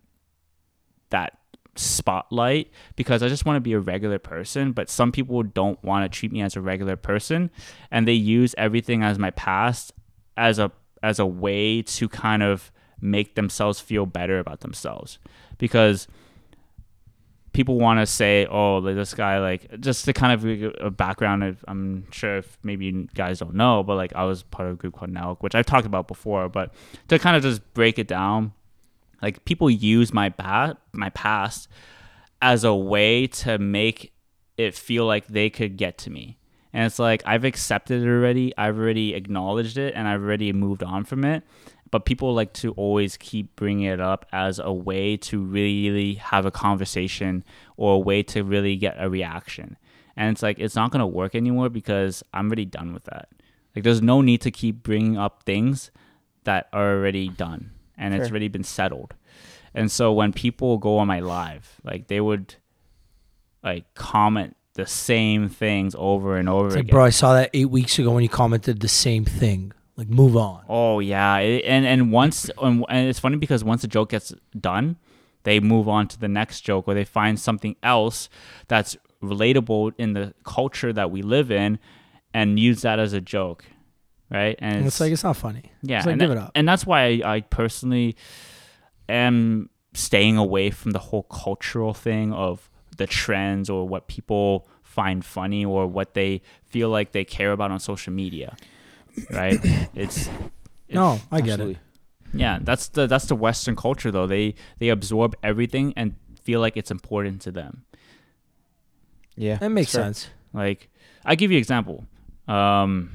that 1.10 1.38
spotlight 1.76 2.70
because 2.96 3.24
I 3.24 3.30
just 3.30 3.46
want 3.46 3.58
to 3.58 3.62
be 3.62 3.74
a 3.74 3.80
regular 3.80 4.20
person, 4.20 4.74
but 4.74 4.90
some 4.90 5.12
people 5.12 5.42
don't 5.42 5.82
want 5.84 6.12
to 6.12 6.16
treat 6.20 6.32
me 6.32 6.42
as 6.42 6.56
a 6.56 6.62
regular 6.62 6.96
person 6.96 7.50
and 7.90 8.08
they 8.08 8.14
use 8.14 8.54
everything 8.58 9.02
as 9.04 9.18
my 9.18 9.32
past 9.32 9.92
as 10.38 10.60
a 10.60 10.72
as 11.02 11.20
a 11.20 11.26
way 11.26 11.82
to 11.82 12.08
kind 12.08 12.44
of 12.44 12.72
make 13.02 13.36
themselves 13.36 13.80
feel 13.80 14.06
better 14.06 14.40
about 14.40 14.62
themselves 14.62 15.18
because 15.58 16.08
people 17.54 17.78
want 17.78 18.00
to 18.00 18.06
say, 18.06 18.48
oh, 18.50 18.82
this 18.82 19.14
guy, 19.14 19.40
like 19.40 19.80
just 19.80 20.06
to 20.06 20.14
kind 20.14 20.34
of 20.34 20.74
a 20.82 20.92
background. 20.92 21.58
I'm 21.68 22.12
sure 22.12 22.38
if 22.38 22.58
maybe 22.64 22.86
you 22.86 23.08
guys 23.14 23.40
don't 23.40 23.56
know, 23.56 23.84
but 23.84 23.96
like 23.96 24.14
I 24.16 24.26
was 24.26 24.44
part 24.44 24.68
of 24.68 24.74
a 24.74 24.78
group 24.78 24.96
called 24.96 25.12
Nelk, 25.12 25.38
which 25.42 25.56
I've 25.56 25.66
talked 25.66 25.86
about 25.86 26.08
before. 26.08 26.50
But 26.50 26.74
to 27.08 27.20
kind 27.20 27.38
of 27.38 27.44
just 27.44 27.74
break 27.74 28.00
it 28.00 28.08
down, 28.08 28.54
like 29.22 29.46
people 29.46 29.70
use 29.70 30.14
my 30.14 30.30
ba- 30.30 30.78
my 30.92 31.10
past 31.12 31.70
as 32.42 32.64
a 32.64 32.76
way 32.76 33.28
to 33.28 33.58
make 33.58 34.12
it 34.58 34.76
feel 34.76 35.06
like 35.06 35.28
they 35.28 35.50
could 35.50 35.78
get 35.78 35.98
to 36.00 36.10
me. 36.10 36.38
And 36.74 36.86
it's 36.86 36.98
like 36.98 37.22
I've 37.26 37.46
accepted 37.46 38.02
it 38.02 38.08
already. 38.08 38.52
I've 38.58 38.78
already 38.78 39.14
acknowledged 39.14 39.78
it 39.78 39.94
and 39.96 40.08
I've 40.08 40.22
already 40.22 40.52
moved 40.52 40.84
on 40.84 41.06
from 41.06 41.24
it. 41.24 41.44
But 41.94 42.06
people 42.06 42.34
like 42.34 42.54
to 42.54 42.72
always 42.72 43.18
keep 43.18 43.56
bringing 43.56 43.86
it 43.86 44.02
up 44.02 44.26
as 44.32 44.58
a 44.58 44.74
way 44.74 45.16
to 45.18 45.40
really 45.40 46.16
have 46.16 46.44
a 46.44 46.50
conversation 46.50 47.44
or 47.78 47.94
a 47.94 48.00
way 48.00 48.24
to 48.24 48.44
really 48.44 48.76
get 48.78 48.96
a 48.98 49.12
reaction. 49.12 49.78
And 50.18 50.32
it's 50.32 50.42
like 50.42 50.58
it's 50.58 50.76
not 50.76 50.90
going 50.90 51.02
to 51.02 51.06
work 51.06 51.36
anymore 51.36 51.70
because 51.70 52.24
I'm 52.34 52.48
already 52.48 52.66
done 52.66 52.96
with 52.96 53.04
that. 53.04 53.30
Like 53.76 53.84
there's 53.84 54.02
no 54.02 54.22
need 54.22 54.42
to 54.42 54.50
keep 54.50 54.82
bringing 54.82 55.20
up 55.20 55.44
things 55.44 55.92
that 56.46 56.68
are 56.74 56.96
already 56.96 57.30
done 57.30 57.70
and 57.96 58.16
it's 58.16 58.32
already 58.32 58.48
been 58.48 58.64
settled. 58.64 59.14
And 59.76 59.92
so 59.92 60.12
when 60.12 60.34
people 60.34 60.80
go 60.80 60.98
on 60.98 61.08
my 61.08 61.20
live, 61.20 61.80
like 61.84 62.08
they 62.08 62.22
would 62.22 62.56
like 63.64 63.94
comment 63.94 64.58
the 64.74 64.88
same 64.88 65.48
things 65.48 65.96
over 65.96 66.38
and 66.38 66.50
over 66.50 66.70
It's 66.70 66.76
like, 66.76 66.86
again. 66.86 66.94
bro, 66.96 67.04
I 67.04 67.12
saw 67.12 67.36
that 67.36 67.52
eight 67.54 67.70
weeks 67.70 68.00
ago 68.00 68.10
when 68.10 68.24
you 68.24 68.30
commented 68.30 68.80
the 68.80 68.88
same 68.88 69.26
thing. 69.26 69.74
Like, 69.96 70.10
move 70.10 70.36
on. 70.36 70.64
Oh 70.68 71.00
yeah, 71.00 71.38
it, 71.38 71.64
and 71.66 71.86
and 71.86 72.12
once 72.12 72.50
and, 72.62 72.84
it's 72.90 73.20
funny 73.20 73.38
because 73.38 73.64
once 73.64 73.84
a 73.84 73.88
joke 73.88 74.10
gets 74.10 74.34
done, 74.60 74.98
they 75.44 75.60
move 75.60 75.88
on 75.88 76.08
to 76.08 76.20
the 76.20 76.28
next 76.28 76.62
joke 76.62 76.88
or 76.88 76.94
they 76.96 77.06
find 77.06 77.40
something 77.40 77.76
else 77.84 78.28
that's 78.68 78.98
relatable 79.22 79.94
in 79.98 80.14
the 80.14 80.34
culture 80.44 80.92
that 80.94 81.12
we 81.12 81.22
live 81.22 81.52
in, 81.52 81.78
and 82.34 82.60
use 82.60 82.82
that 82.82 82.98
as 82.98 83.14
a 83.14 83.22
joke, 83.22 83.66
right? 84.32 84.56
And 84.60 84.78
And 84.78 84.86
it's 84.88 85.00
like 85.00 85.12
it's 85.12 85.24
not 85.24 85.38
funny. 85.38 85.72
yeah, 85.84 85.98
it's 85.98 86.06
like 86.08 86.14
and, 86.14 86.22
give 86.22 86.30
that- 86.30 86.38
it 86.38 86.42
up. 86.44 86.52
and 86.56 86.68
that's 86.68 86.86
why 86.88 87.22
I, 87.24 87.36
I 87.36 87.42
personally 87.42 88.16
am 89.10 89.70
staying 89.94 90.38
away 90.38 90.72
from 90.72 90.92
the 90.92 91.00
whole 91.00 91.24
cultural 91.24 91.94
thing 91.94 92.34
of 92.34 92.70
the 92.98 93.06
trends 93.08 93.70
or 93.70 93.88
what 93.88 94.08
people 94.08 94.68
find 94.82 95.24
funny 95.26 95.66
or 95.66 95.88
what 95.88 96.14
they 96.14 96.42
feel 96.66 96.90
like 96.90 97.12
they 97.12 97.24
care 97.26 97.52
about 97.52 97.72
on 97.72 97.80
social 97.80 98.14
media, 98.14 98.56
right? 99.32 99.60
it's 99.96 100.30
No, 100.90 101.20
I 101.32 101.42
get 101.42 101.60
it. 101.60 101.78
yeah, 102.34 102.60
that's 102.62 102.88
the 102.90 103.08
that's 103.08 103.26
the 103.26 103.36
Western 103.36 103.76
culture 103.76 104.12
though. 104.12 104.28
They 104.28 104.56
they 104.80 104.90
absorb 104.90 105.36
everything 105.44 105.94
and 105.96 106.16
feel 106.44 106.60
like 106.60 106.76
it's 106.78 106.92
important 106.92 107.42
to 107.44 107.52
them. 107.52 107.84
Yeah, 109.36 109.58
That 109.58 109.70
makes 109.70 109.94
it's 109.96 110.04
sense. 110.04 110.30
Like 110.54 110.90
I 111.26 111.36
give 111.36 111.52
you 111.52 111.58
an 111.58 111.62
example. 111.62 112.06
Um 112.48 113.12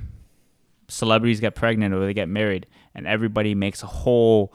celebrities 0.88 1.38
get 1.40 1.54
pregnant 1.54 1.94
or 1.94 2.00
they 2.06 2.14
get 2.14 2.28
married 2.28 2.66
and 2.94 3.06
everybody 3.06 3.54
makes 3.54 3.82
a 3.82 3.86
whole 3.86 4.54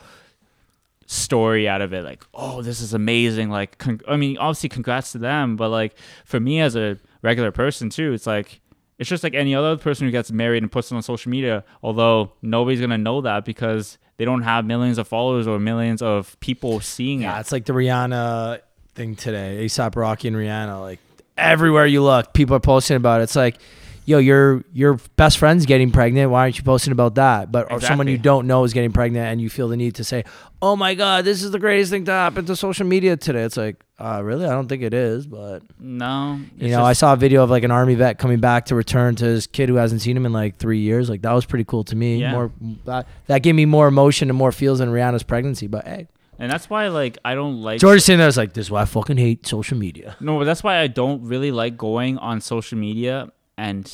story 1.06 1.68
out 1.68 1.80
of 1.82 1.94
it 1.94 2.04
like 2.04 2.24
oh 2.34 2.64
this 2.64 2.82
is 2.82 2.92
amazing 2.94 3.52
like 3.52 3.78
con- 3.78 4.02
i 4.08 4.16
mean 4.18 4.36
obviously 4.40 4.68
congrats 4.68 5.12
to 5.12 5.20
them 5.20 5.56
but 5.56 5.70
like 5.70 5.96
for 6.26 6.40
me 6.40 6.60
as 6.60 6.76
a 6.76 6.98
regular 7.22 7.52
person 7.52 7.88
too 7.90 8.14
it's 8.14 8.26
like 8.26 8.62
it's 9.04 9.10
just 9.10 9.24
like 9.24 9.34
any 9.36 9.54
other 9.54 9.78
person 9.78 10.08
who 10.08 10.12
gets 10.12 10.32
married 10.32 10.64
and 10.64 10.72
puts 10.72 10.92
it 10.92 10.96
on 10.96 11.02
social 11.04 11.30
media 11.30 11.64
although 11.84 12.32
nobody's 12.42 12.80
gonna 12.82 12.98
know 12.98 13.22
that 13.22 13.44
because 13.46 13.98
they 14.18 14.26
don't 14.26 14.44
have 14.44 14.66
millions 14.66 14.98
of 14.98 15.08
followers 15.08 15.46
or 15.48 15.60
millions 15.60 16.02
of 16.02 16.40
people 16.40 16.80
seeing 16.80 17.22
Yeah, 17.22 17.38
it 17.38 17.42
it's 17.42 17.52
like 17.52 17.66
the 17.66 17.74
Rihanna 17.74 18.60
thing 18.96 19.16
today. 19.16 19.66
ASAP 19.66 19.96
Rocky 19.96 20.28
and 20.28 20.38
Rihanna. 20.38 20.80
Like 20.80 21.00
everywhere 21.38 21.86
you 21.86 22.04
look, 22.04 22.34
people 22.34 22.56
are 22.56 22.60
posting 22.60 22.98
about 22.98 23.22
it. 23.22 23.24
It's 23.26 23.36
like, 23.36 23.58
yo, 24.06 24.18
your 24.18 24.64
your 24.74 24.96
best 25.16 25.38
friend's 25.38 25.66
getting 25.66 25.92
pregnant. 25.92 26.32
Why 26.32 26.42
aren't 26.42 26.58
you 26.58 26.64
posting 26.64 26.92
about 26.92 27.16
that? 27.16 27.52
But 27.52 27.72
or 27.72 27.80
someone 27.82 28.08
you 28.08 28.18
don't 28.18 28.48
know 28.48 28.64
is 28.64 28.74
getting 28.74 28.92
pregnant, 28.92 29.28
and 29.28 29.42
you 29.42 29.50
feel 29.50 29.68
the 29.68 29.78
need 29.78 29.96
to 29.96 30.04
say, 30.04 30.24
"Oh 30.62 30.76
my 30.76 30.94
god, 30.94 31.26
this 31.26 31.44
is 31.44 31.52
the 31.52 31.60
greatest 31.60 31.92
thing 31.92 32.06
to 32.06 32.12
happen 32.12 32.46
to 32.46 32.56
social 32.56 32.86
media 32.86 33.18
today." 33.18 33.44
It's 33.44 33.58
like, 33.58 33.84
uh, 34.00 34.22
really? 34.24 34.46
I 34.46 34.50
don't 34.50 34.68
think 34.68 34.84
it 34.84 34.94
is, 34.94 35.26
but 35.26 35.62
no 35.80 36.40
you 36.58 36.70
know, 36.70 36.84
I 36.84 36.94
saw 36.94 37.14
a 37.14 37.18
video 37.18 37.44
of 37.44 37.50
like 37.50 37.64
an 37.64 37.72
army 37.72 37.96
vet 37.96 38.18
coming 38.18 38.40
back 38.40 38.66
to 38.66 38.76
return 38.76 39.16
to 39.16 39.26
his 39.26 39.48
kid 39.48 39.70
who 39.70 39.76
hasn't 39.76 40.02
seen 40.02 40.18
him 40.18 40.26
in 40.26 40.34
like 40.34 40.58
three 40.58 40.80
years. 40.80 41.10
Like 41.10 41.22
that 41.22 41.34
was 41.34 41.46
pretty 41.46 41.66
cool 41.66 41.84
to 41.86 41.96
me. 41.96 42.18
Yeah. 42.18 42.32
More 42.32 42.52
that, 42.86 43.08
that 43.28 43.44
gave 43.44 43.56
me 43.56 43.66
more 43.66 43.88
emotion 43.88 44.30
and 44.30 44.38
more 44.38 44.52
feels 44.52 44.80
than 44.80 44.90
Rihanna's 44.90 45.24
pregnancy. 45.24 45.68
But 45.68 45.86
hey, 45.86 46.08
and 46.40 46.52
that's 46.52 46.70
why 46.70 46.88
like 46.88 47.18
i 47.24 47.36
don't 47.36 47.62
like 47.62 47.80
George 47.80 48.02
sitting 48.02 48.20
there 48.20 48.28
is 48.28 48.38
like, 48.38 48.54
"This 48.54 48.68
is 48.68 48.72
why 48.72 48.82
I 48.82 48.86
fucking 48.86 49.18
hate 49.18 49.46
social 49.46 49.78
media." 49.78 50.16
No, 50.20 50.40
but 50.40 50.46
that's 50.46 50.64
why 50.64 50.80
I 50.80 50.88
don't 50.88 51.24
really 51.24 51.52
like 51.52 51.78
going 51.78 52.18
on 52.18 52.42
social 52.42 52.78
media 52.78 53.32
and 53.58 53.92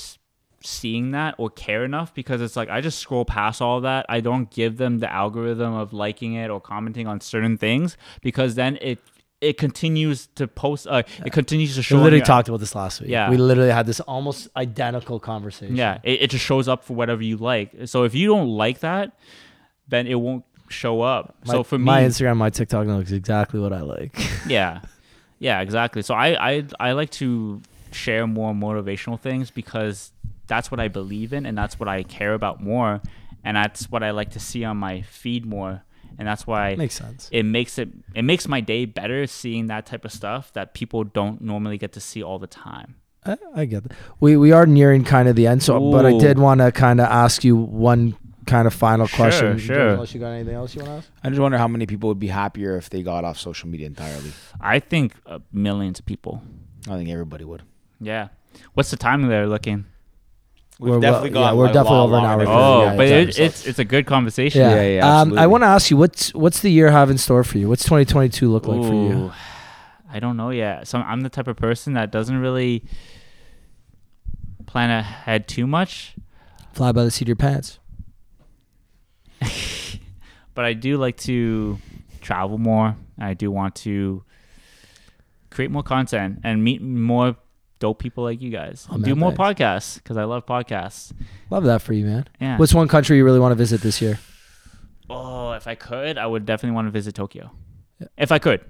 seeing 0.62 1.12
that 1.12 1.36
or 1.38 1.50
care 1.50 1.86
enough 1.86 2.14
because 2.14 2.42
it's 2.42 2.56
like 2.56 2.70
I 2.70 2.82
just 2.82 3.00
scroll 3.00 3.26
past 3.26 3.62
all 3.62 3.82
that. 3.82 4.06
I 4.10 4.20
don't 4.20 4.50
give 4.52 4.78
them 4.78 5.00
the 5.00 5.12
algorithm 5.12 5.74
of 5.74 5.94
liking 5.94 6.34
it 6.34 6.50
or 6.50 6.60
commenting 6.60 7.08
on 7.08 7.22
certain 7.22 7.58
things 7.58 7.98
because 8.22 8.56
then 8.56 8.78
it 8.82 9.00
it 9.42 9.58
continues 9.58 10.28
to 10.36 10.48
post. 10.48 10.86
Uh, 10.86 11.04
it 11.26 11.32
continues 11.32 11.76
to 11.76 11.82
show. 11.82 11.96
We 11.98 12.04
literally 12.04 12.26
talked 12.26 12.50
about 12.50 12.60
this 12.60 12.76
last 12.76 13.00
week. 13.00 13.10
Yeah. 13.10 13.30
we 13.30 13.38
literally 13.38 13.72
had 13.72 13.86
this 13.86 14.02
almost 14.02 14.50
identical 14.58 15.20
conversation. 15.20 15.78
Yeah, 15.78 16.00
it, 16.04 16.24
it 16.24 16.30
just 16.30 16.44
shows 16.44 16.68
up 16.68 16.84
for 16.84 16.94
whatever 16.94 17.24
you 17.24 17.38
like. 17.38 17.72
So 17.86 18.04
if 18.04 18.14
you 18.14 18.28
don't 18.28 18.50
like 18.50 18.80
that, 18.80 19.18
then 19.88 20.08
it 20.08 20.16
won't 20.16 20.44
show 20.68 21.02
up. 21.02 21.36
My, 21.46 21.54
so 21.54 21.64
for 21.64 21.78
me, 21.78 21.86
my 21.86 22.02
Instagram, 22.02 22.36
my 22.36 22.50
TikTok 22.50 22.86
looks 22.88 23.12
exactly 23.12 23.62
what 23.62 23.72
I 23.72 23.82
like. 23.82 24.18
yeah 24.48 24.82
yeah 25.40 25.62
exactly 25.62 26.02
so 26.02 26.14
I, 26.14 26.52
I 26.52 26.64
i 26.80 26.92
like 26.92 27.10
to 27.12 27.62
share 27.94 28.28
more 28.28 28.54
motivational 28.54 29.20
things 29.20 29.52
because 29.52 30.12
that's 30.48 30.72
what 30.72 30.80
i 30.80 30.88
believe 30.88 31.34
in 31.34 31.46
and 31.46 31.58
that's 31.58 31.80
what 31.80 31.88
i 31.90 32.04
care 32.04 32.34
about 32.34 32.62
more 32.62 33.02
and 33.44 33.56
that's 33.58 33.90
what 33.92 34.04
i 34.04 34.12
like 34.12 34.32
to 34.32 34.40
see 34.40 34.64
on 34.64 34.78
my 34.78 35.02
feed 35.02 35.46
more 35.46 35.84
and 36.18 36.28
that's 36.28 36.46
why 36.48 36.76
Makes 36.76 36.96
sense. 36.96 37.30
it 37.32 37.44
makes 37.44 37.78
it 37.78 37.90
it 38.16 38.24
makes 38.24 38.48
my 38.48 38.60
day 38.62 38.86
better 38.86 39.26
seeing 39.28 39.68
that 39.68 39.86
type 39.86 40.04
of 40.06 40.12
stuff 40.12 40.52
that 40.54 40.74
people 40.74 41.04
don't 41.04 41.40
normally 41.42 41.78
get 41.78 41.94
to 41.94 42.00
see 42.00 42.22
all 42.24 42.40
the 42.40 42.48
time 42.48 42.96
I, 43.26 43.38
I 43.54 43.66
get 43.66 43.84
that. 43.84 43.92
We 44.22 44.38
we 44.38 44.54
are 44.54 44.66
nearing 44.66 45.04
kind 45.04 45.28
of 45.28 45.36
the 45.36 45.46
end. 45.46 45.62
So, 45.62 45.92
but 45.92 46.06
I 46.06 46.18
did 46.18 46.40
want 46.40 46.62
to 46.62 46.72
kind 46.72 47.02
of 47.02 47.08
ask 47.08 47.44
you 47.44 47.54
one 47.58 48.16
kind 48.48 48.66
of 48.66 48.74
final 48.74 49.08
Sure, 49.08 49.18
question. 49.18 49.58
George, 49.58 49.62
sure. 49.66 49.88
Unless 49.90 50.14
you 50.14 50.22
got 50.22 50.30
anything 50.30 50.56
else 50.56 50.74
you 50.74 50.82
want 50.84 50.92
to 50.94 50.98
ask? 51.00 51.12
I 51.22 51.28
just 51.28 51.42
wonder 51.42 51.58
how 51.58 51.68
many 51.68 51.86
people 51.86 52.08
would 52.08 52.18
be 52.20 52.30
happier 52.30 52.78
if 52.78 52.90
they 52.90 53.04
got 53.04 53.26
off 53.26 53.38
social 53.38 53.68
media 53.68 53.88
entirely. 53.88 54.32
i 54.62 54.80
think 54.80 55.16
uh, 55.26 55.40
millions 55.52 56.00
of 56.00 56.06
people 56.06 56.42
I 56.88 56.96
think 56.96 57.10
everybody 57.10 57.44
would. 57.44 57.62
Yeah 58.00 58.30
what's 58.74 58.92
the 58.92 58.98
time 58.98 59.28
they're 59.28 59.48
looking 59.48 59.86
We've 60.80 60.94
We're 60.94 61.00
definitely 61.02 61.32
well- 61.32 61.42
yeah, 61.42 61.48
gone. 61.50 61.58
we're 61.58 61.64
like, 61.66 61.74
definitely 61.74 61.92
well 61.98 62.04
over 62.04 62.16
an 62.16 62.24
longer 62.24 62.48
hour 62.48 62.56
oh 62.58 62.84
yeah, 62.86 62.96
but 62.96 63.08
it, 63.08 63.38
it's 63.38 63.66
it's 63.68 63.80
a 63.80 63.84
good 63.84 64.06
conversation 64.06 64.62
Yeah. 64.62 64.76
Yeah, 64.76 64.88
yeah, 64.96 65.20
um, 65.22 65.38
I 65.38 65.46
want 65.46 65.64
to 65.64 65.68
ask 65.68 65.92
you 65.92 65.98
what's 65.98 66.34
what's 66.34 66.62
the 66.62 66.72
year 66.72 66.90
have 66.90 67.10
in 67.10 67.18
store 67.18 67.44
for 67.44 67.58
you? 67.58 67.68
What's 67.68 67.84
2022 67.84 68.50
look 68.50 68.66
like 68.66 68.82
for 68.84 68.94
you? 68.94 69.32
I 70.10 70.20
don't 70.22 70.38
know 70.38 70.52
yet. 70.52 70.88
So 70.88 71.00
I'm 71.00 71.20
the 71.22 71.30
type 71.30 71.48
of 71.50 71.58
person 71.58 71.94
that 71.96 72.12
doesn't 72.12 72.38
really 72.38 72.86
plan 74.68 74.90
ahead 74.90 75.50
too 75.50 75.68
much, 75.68 76.16
Fly 76.72 76.94
by 76.94 77.04
the 77.04 77.12
seat 77.12 77.24
of 77.24 77.28
your 77.28 77.36
pants. 77.36 77.80
but 80.54 80.64
I 80.66 80.72
do 80.74 80.98
like 80.98 81.18
to 81.18 81.78
travel 82.22 82.58
more. 82.58 82.96
I 83.20 83.34
do 83.34 83.52
want 83.52 83.76
to 83.84 84.24
create 85.50 85.72
more 85.72 85.84
content 85.84 86.40
and 86.44 86.64
meet 86.64 86.82
more 86.82 87.36
dope 87.80 88.00
people 88.00 88.24
like 88.24 88.42
you 88.42 88.50
guys. 88.50 88.88
Oh, 88.90 88.94
man, 88.98 89.02
do 89.10 89.16
more 89.16 89.34
thanks. 89.34 89.60
podcasts 89.62 89.96
because 89.96 90.18
I 90.18 90.24
love 90.26 90.46
podcasts. 90.46 91.12
Love 91.50 91.64
that 91.66 91.82
for 91.82 91.94
you, 91.94 92.06
man. 92.06 92.28
Yeah. 92.40 92.58
What's 92.58 92.74
one 92.74 92.88
country 92.88 93.18
you 93.18 93.26
really 93.26 93.40
want 93.40 93.52
to 93.52 93.56
visit 93.56 93.82
this 93.82 94.02
year? 94.02 94.20
oh, 95.10 95.54
if 95.54 95.66
I 95.68 95.74
could, 95.76 96.18
I 96.18 96.28
would 96.28 96.46
definitely 96.46 96.76
want 96.76 96.88
to 96.88 96.92
visit 96.92 97.16
Tokyo. 97.16 97.52
Yeah. 98.00 98.08
If 98.18 98.32
I 98.32 98.38
could. 98.40 98.62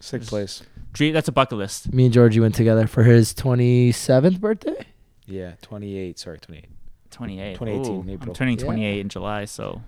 Sick 0.00 0.22
place. 0.22 0.62
Dream, 0.92 1.12
that's 1.14 1.28
a 1.28 1.32
bucket 1.32 1.58
list. 1.58 1.92
Me 1.92 2.04
and 2.06 2.12
Georgie 2.12 2.40
went 2.40 2.54
together 2.54 2.86
for 2.86 3.02
his 3.04 3.32
27th 3.34 4.40
birthday. 4.40 4.86
Yeah, 5.26 5.52
28. 5.62 6.18
Sorry, 6.18 6.38
28. 6.38 6.68
28. 7.10 7.54
2018 7.54 7.92
Ooh, 7.94 8.12
April. 8.12 8.30
I'm 8.30 8.34
turning 8.34 8.58
Yeah. 8.58 8.64
28 8.64 9.00
in 9.00 9.08
July, 9.08 9.44
so 9.44 9.82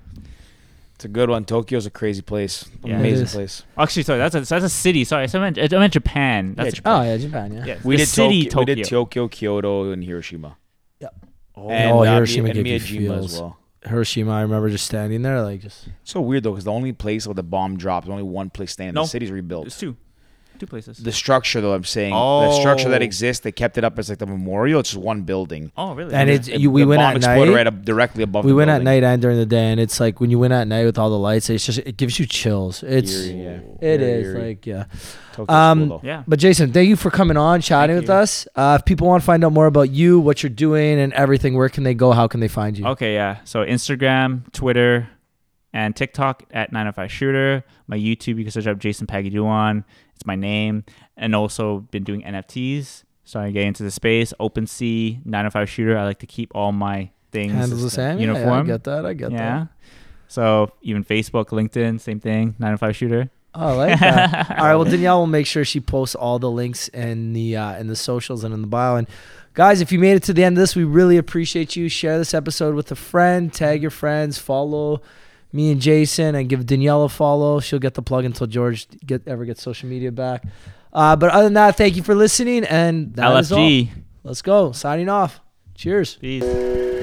It's 1.01 1.07
a 1.07 1.09
good 1.09 1.31
one. 1.31 1.47
Tokyo's 1.47 1.87
a 1.87 1.91
crazy 1.91 2.21
place. 2.21 2.69
Yeah. 2.85 2.99
Amazing 2.99 3.29
place. 3.29 3.63
actually, 3.79 4.03
sorry, 4.03 4.19
that's 4.19 4.35
a 4.35 4.41
that's 4.43 4.65
a 4.67 4.69
city. 4.69 5.05
Sorry, 5.05 5.27
I 5.33 5.39
meant 5.39 5.59
I 5.59 5.67
meant 5.79 5.95
Japan. 5.95 6.53
That's 6.55 6.75
Japan. 6.75 6.93
Oh 6.93 7.03
yeah, 7.07 7.17
Japan. 7.17 7.55
Yeah. 7.55 7.65
Yeah, 7.65 7.79
We 7.83 7.95
the 7.97 8.03
did 8.03 8.09
city 8.09 8.45
Tokyo, 8.45 8.51
Tokyo. 8.51 8.75
We 8.75 8.75
did 8.83 8.89
Tokyo, 8.91 9.29
Kyoto, 9.29 9.93
and 9.93 10.05
Hiroshima. 10.05 10.59
Oh, 11.57 11.69
And, 11.71 11.91
Oh, 11.91 12.01
uh, 12.05 12.15
Hiroshima 12.15 12.45
Mi- 12.45 12.51
and 12.51 12.65
gave 12.65 12.91
you 12.91 13.01
Miyajima 13.01 13.15
feels. 13.15 13.35
as 13.35 13.41
well. 13.41 13.57
Hiroshima. 13.87 14.31
I 14.33 14.43
remember 14.43 14.69
just 14.69 14.85
standing 14.85 15.23
there, 15.23 15.43
like 15.43 15.63
just. 15.63 15.89
So 16.05 16.21
weird 16.21 16.43
though, 16.43 16.51
because 16.53 16.65
the 16.65 16.73
only 16.73 16.93
place 16.93 17.27
where 17.27 17.35
the 17.35 17.43
bomb 17.43 17.79
dropped, 17.79 18.07
only 18.09 18.23
one 18.23 18.51
place 18.51 18.73
standing. 18.73 18.95
No. 18.95 19.03
The 19.05 19.09
city's 19.09 19.31
rebuilt. 19.31 19.67
It's 19.69 19.79
two, 19.79 19.97
two 20.61 20.67
places. 20.67 20.99
The 20.99 21.11
structure, 21.13 21.61
though, 21.61 21.75
I'm 21.75 21.85
saying, 21.85 22.13
the 22.13 22.53
structure 22.61 22.89
that 22.91 23.03
Oh. 23.03 23.05
exists, 23.05 23.43
they 23.43 23.51
kept 23.53 23.77
it 23.79 23.85
up 23.85 23.99
as 23.99 24.09
like 24.09 24.19
the 24.19 24.27
memorial. 24.27 24.81
It's 24.81 24.91
just 24.91 25.03
one 25.03 25.23
building. 25.23 25.73
oh, 25.77 25.95
really? 25.95 26.15
And 26.15 26.31
Okay. 26.31 26.37
it's 26.37 26.49
It- 26.49 26.61
you. 26.61 26.71
We 26.71 26.83
the 26.83 26.89
went 26.89 27.01
bomb 27.01 27.11
at 27.11 27.17
exploded 27.17 27.49
night. 27.49 27.57
right 27.57 27.67
up 27.67 27.85
directly 27.85 28.23
above. 28.23 28.45
we 28.45 28.53
the 28.53 28.55
went 28.57 28.71
at 28.71 28.83
night 28.83 29.03
and 29.03 29.21
during 29.21 29.39
the 29.39 29.47
day, 29.47 29.71
and 29.73 29.81
it's 29.81 29.99
like 29.99 30.21
when 30.21 30.31
you 30.31 30.39
went 30.39 30.53
at 30.53 30.69
night 30.69 30.85
with 30.85 30.99
all 30.99 31.11
the 31.11 31.19
lights, 31.19 31.51
it's 31.51 31.67
just 31.67 31.79
it 31.81 31.97
gives 31.97 32.21
you 32.21 32.27
chills. 32.27 32.83
It's 32.83 33.13
Eerie, 33.27 33.43
yeah. 33.43 33.51
it 33.81 33.99
Very 33.99 34.03
is 34.21 34.27
eerie. 34.29 34.49
like 34.49 34.67
yeah. 34.67 34.85
Tokyo's 35.33 35.55
Um, 35.57 35.89
cool, 35.89 36.01
yeah. 36.05 36.23
But 36.29 36.39
Jason, 36.39 36.73
thank 36.73 36.89
you 36.89 36.97
for 36.97 37.11
coming 37.11 37.37
on, 37.37 37.61
chatting 37.61 37.97
Thank 37.97 38.03
with 38.09 38.11
you. 38.11 38.21
us. 38.23 38.49
Uh, 38.57 38.77
if 38.81 38.85
people 38.85 39.07
want 39.07 39.23
to 39.23 39.27
find 39.27 39.45
out 39.45 39.53
more 39.53 39.67
about 39.67 39.91
you, 39.91 40.19
what 40.21 40.43
you're 40.43 40.51
doing, 40.51 40.99
and 40.99 41.13
everything, 41.15 41.57
where 41.57 41.69
can 41.69 41.85
they 41.85 41.95
go? 41.95 42.13
How 42.13 42.27
can 42.27 42.41
they 42.41 42.49
find 42.49 42.77
you? 42.77 42.85
Okay, 42.87 43.15
yeah. 43.15 43.37
So 43.45 43.65
Instagram, 43.65 44.53
Twitter, 44.53 45.09
and 45.73 45.95
TikTok 45.95 46.43
at 46.51 46.73
905 46.73 47.13
Shooter. 47.13 47.65
My 47.87 47.97
YouTube, 47.97 48.39
you 48.39 48.43
can 48.43 48.51
search 48.51 48.67
up 48.67 48.79
Jason 48.79 49.07
Pagaduan. 49.07 49.85
It's 50.21 50.27
my 50.27 50.37
name. 50.37 50.85
And 51.17 51.35
also 51.35 51.79
been 51.91 52.05
doing 52.05 52.23
NFTs. 52.23 53.05
Starting 53.25 53.55
to 53.55 53.59
get 53.59 53.67
into 53.67 53.83
the 53.83 53.91
space. 53.91 54.35
OpenSea, 54.39 55.25
905 55.25 55.71
Shooter. 55.71 55.97
I 55.97 56.05
like 56.05 56.19
to 56.19 56.27
keep 56.27 56.55
all 56.55 56.73
my 56.73 57.11
things 57.33 57.53
Handles 57.53 57.83
the 57.83 57.89
same. 57.89 58.19
Yeah, 58.19 58.33
Yeah, 58.33 58.53
I 58.53 58.63
get 58.65 58.85
that. 58.85 59.07
I 59.07 59.15
get 59.15 59.33
yeah. 59.33 59.39
that. 59.39 59.69
So 60.29 60.73
even 60.83 61.05
Facebook, 61.05 61.47
LinkedIn, 61.47 62.01
same 62.01 62.21
thing. 62.21 62.55
905 62.59 62.97
Shooter. 62.97 63.31
Oh, 63.55 63.69
I 63.69 63.73
like 63.73 64.01
that. 64.01 64.51
all 64.59 64.67
right. 64.67 64.75
Well, 64.75 64.85
Danielle 64.85 65.21
will 65.21 65.27
make 65.27 65.47
sure 65.47 65.65
she 65.65 65.81
posts 65.81 66.15
all 66.15 66.39
the 66.39 66.51
links 66.51 66.89
in 66.89 67.33
the 67.33 67.57
uh, 67.57 67.79
in 67.79 67.87
the 67.87 67.97
socials 67.97 68.45
and 68.45 68.53
in 68.53 68.61
the 68.61 68.67
bio. 68.67 68.97
And 68.97 69.09
guys, 69.55 69.81
if 69.81 69.91
you 69.91 69.99
made 69.99 70.17
it 70.17 70.23
to 70.25 70.35
the 70.35 70.45
end 70.45 70.59
of 70.59 70.61
this, 70.61 70.77
we 70.77 70.85
really 70.85 71.17
appreciate 71.17 71.77
you. 71.77 71.89
Share 71.89 72.19
this 72.19 72.35
episode 72.35 72.75
with 72.75 72.93
a 72.93 72.97
friend. 72.97 73.53
Tag 73.53 73.81
your 73.81 73.91
friends. 73.91 74.39
Follow 74.39 75.01
me 75.53 75.73
and 75.73 75.81
Jason. 75.81 76.35
and 76.35 76.49
give 76.49 76.67
Danielle 76.67 77.05
a 77.05 77.09
follow. 77.09 77.61
She'll 77.61 77.79
get 77.79 77.95
the 77.95 78.03
plug 78.03 78.25
until 78.25 78.47
George 78.47 78.87
get 79.05 79.27
ever 79.27 79.45
gets 79.45 79.63
social 79.63 79.89
media 79.89 80.13
back. 80.13 80.45
Uh, 80.93 81.17
but 81.17 81.31
other 81.31 81.45
than 81.45 81.55
that, 81.55 81.77
thank 81.77 81.97
you 81.97 82.03
for 82.03 82.15
listening. 82.15 82.65
And 82.65 83.15
that 83.15 83.31
LFG. 83.31 83.41
Is 83.41 83.53
all. 83.53 84.03
Let's 84.23 84.43
go. 84.43 84.73
Signing 84.73 85.09
off. 85.09 85.41
Cheers. 85.75 86.17
Peace. 86.17 86.45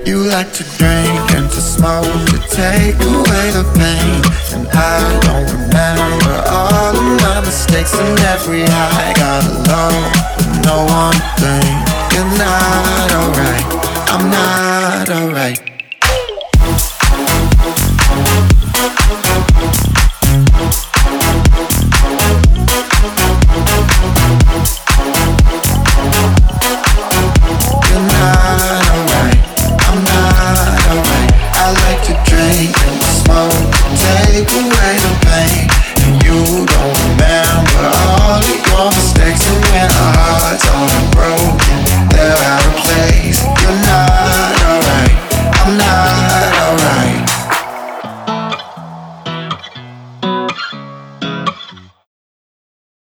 You 0.07 0.19
like 0.19 0.53
to 0.53 0.63
drink 0.77 1.31
and 1.35 1.49
to 1.49 1.61
smoke 1.61 2.03
to 2.03 2.37
take 2.49 2.95
away 2.95 3.51
the 3.51 3.65
pain. 3.75 4.59
And 4.59 4.67
I 4.69 5.19
don't 5.21 5.51
remember 5.51 6.43
all 6.47 6.95
of 6.95 7.21
my 7.21 7.41
mistakes 7.41 7.93
and 7.95 8.19
every 8.19 8.63
high. 8.65 9.13
Got 9.13 9.67
alone 9.67 10.27
no 10.67 10.83
one 10.83 11.19
thing. 11.39 11.73
You're 12.13 12.31
not 12.37 13.09
alright. 13.19 13.65
I'm 14.11 14.29
not 14.29 15.09
alright. 15.09 15.76
don't 36.55 36.97
remember 37.09 37.91
all 37.91 38.39
the 38.39 38.95
mistakes 38.95 39.43
and 39.49 39.59
when 39.65 39.89
our 39.91 40.13
hearts 40.15 40.65
are 40.71 41.11
broken, 41.11 42.07
they're 42.09 42.37
out 42.37 42.65
of 42.65 42.75
place. 42.83 43.56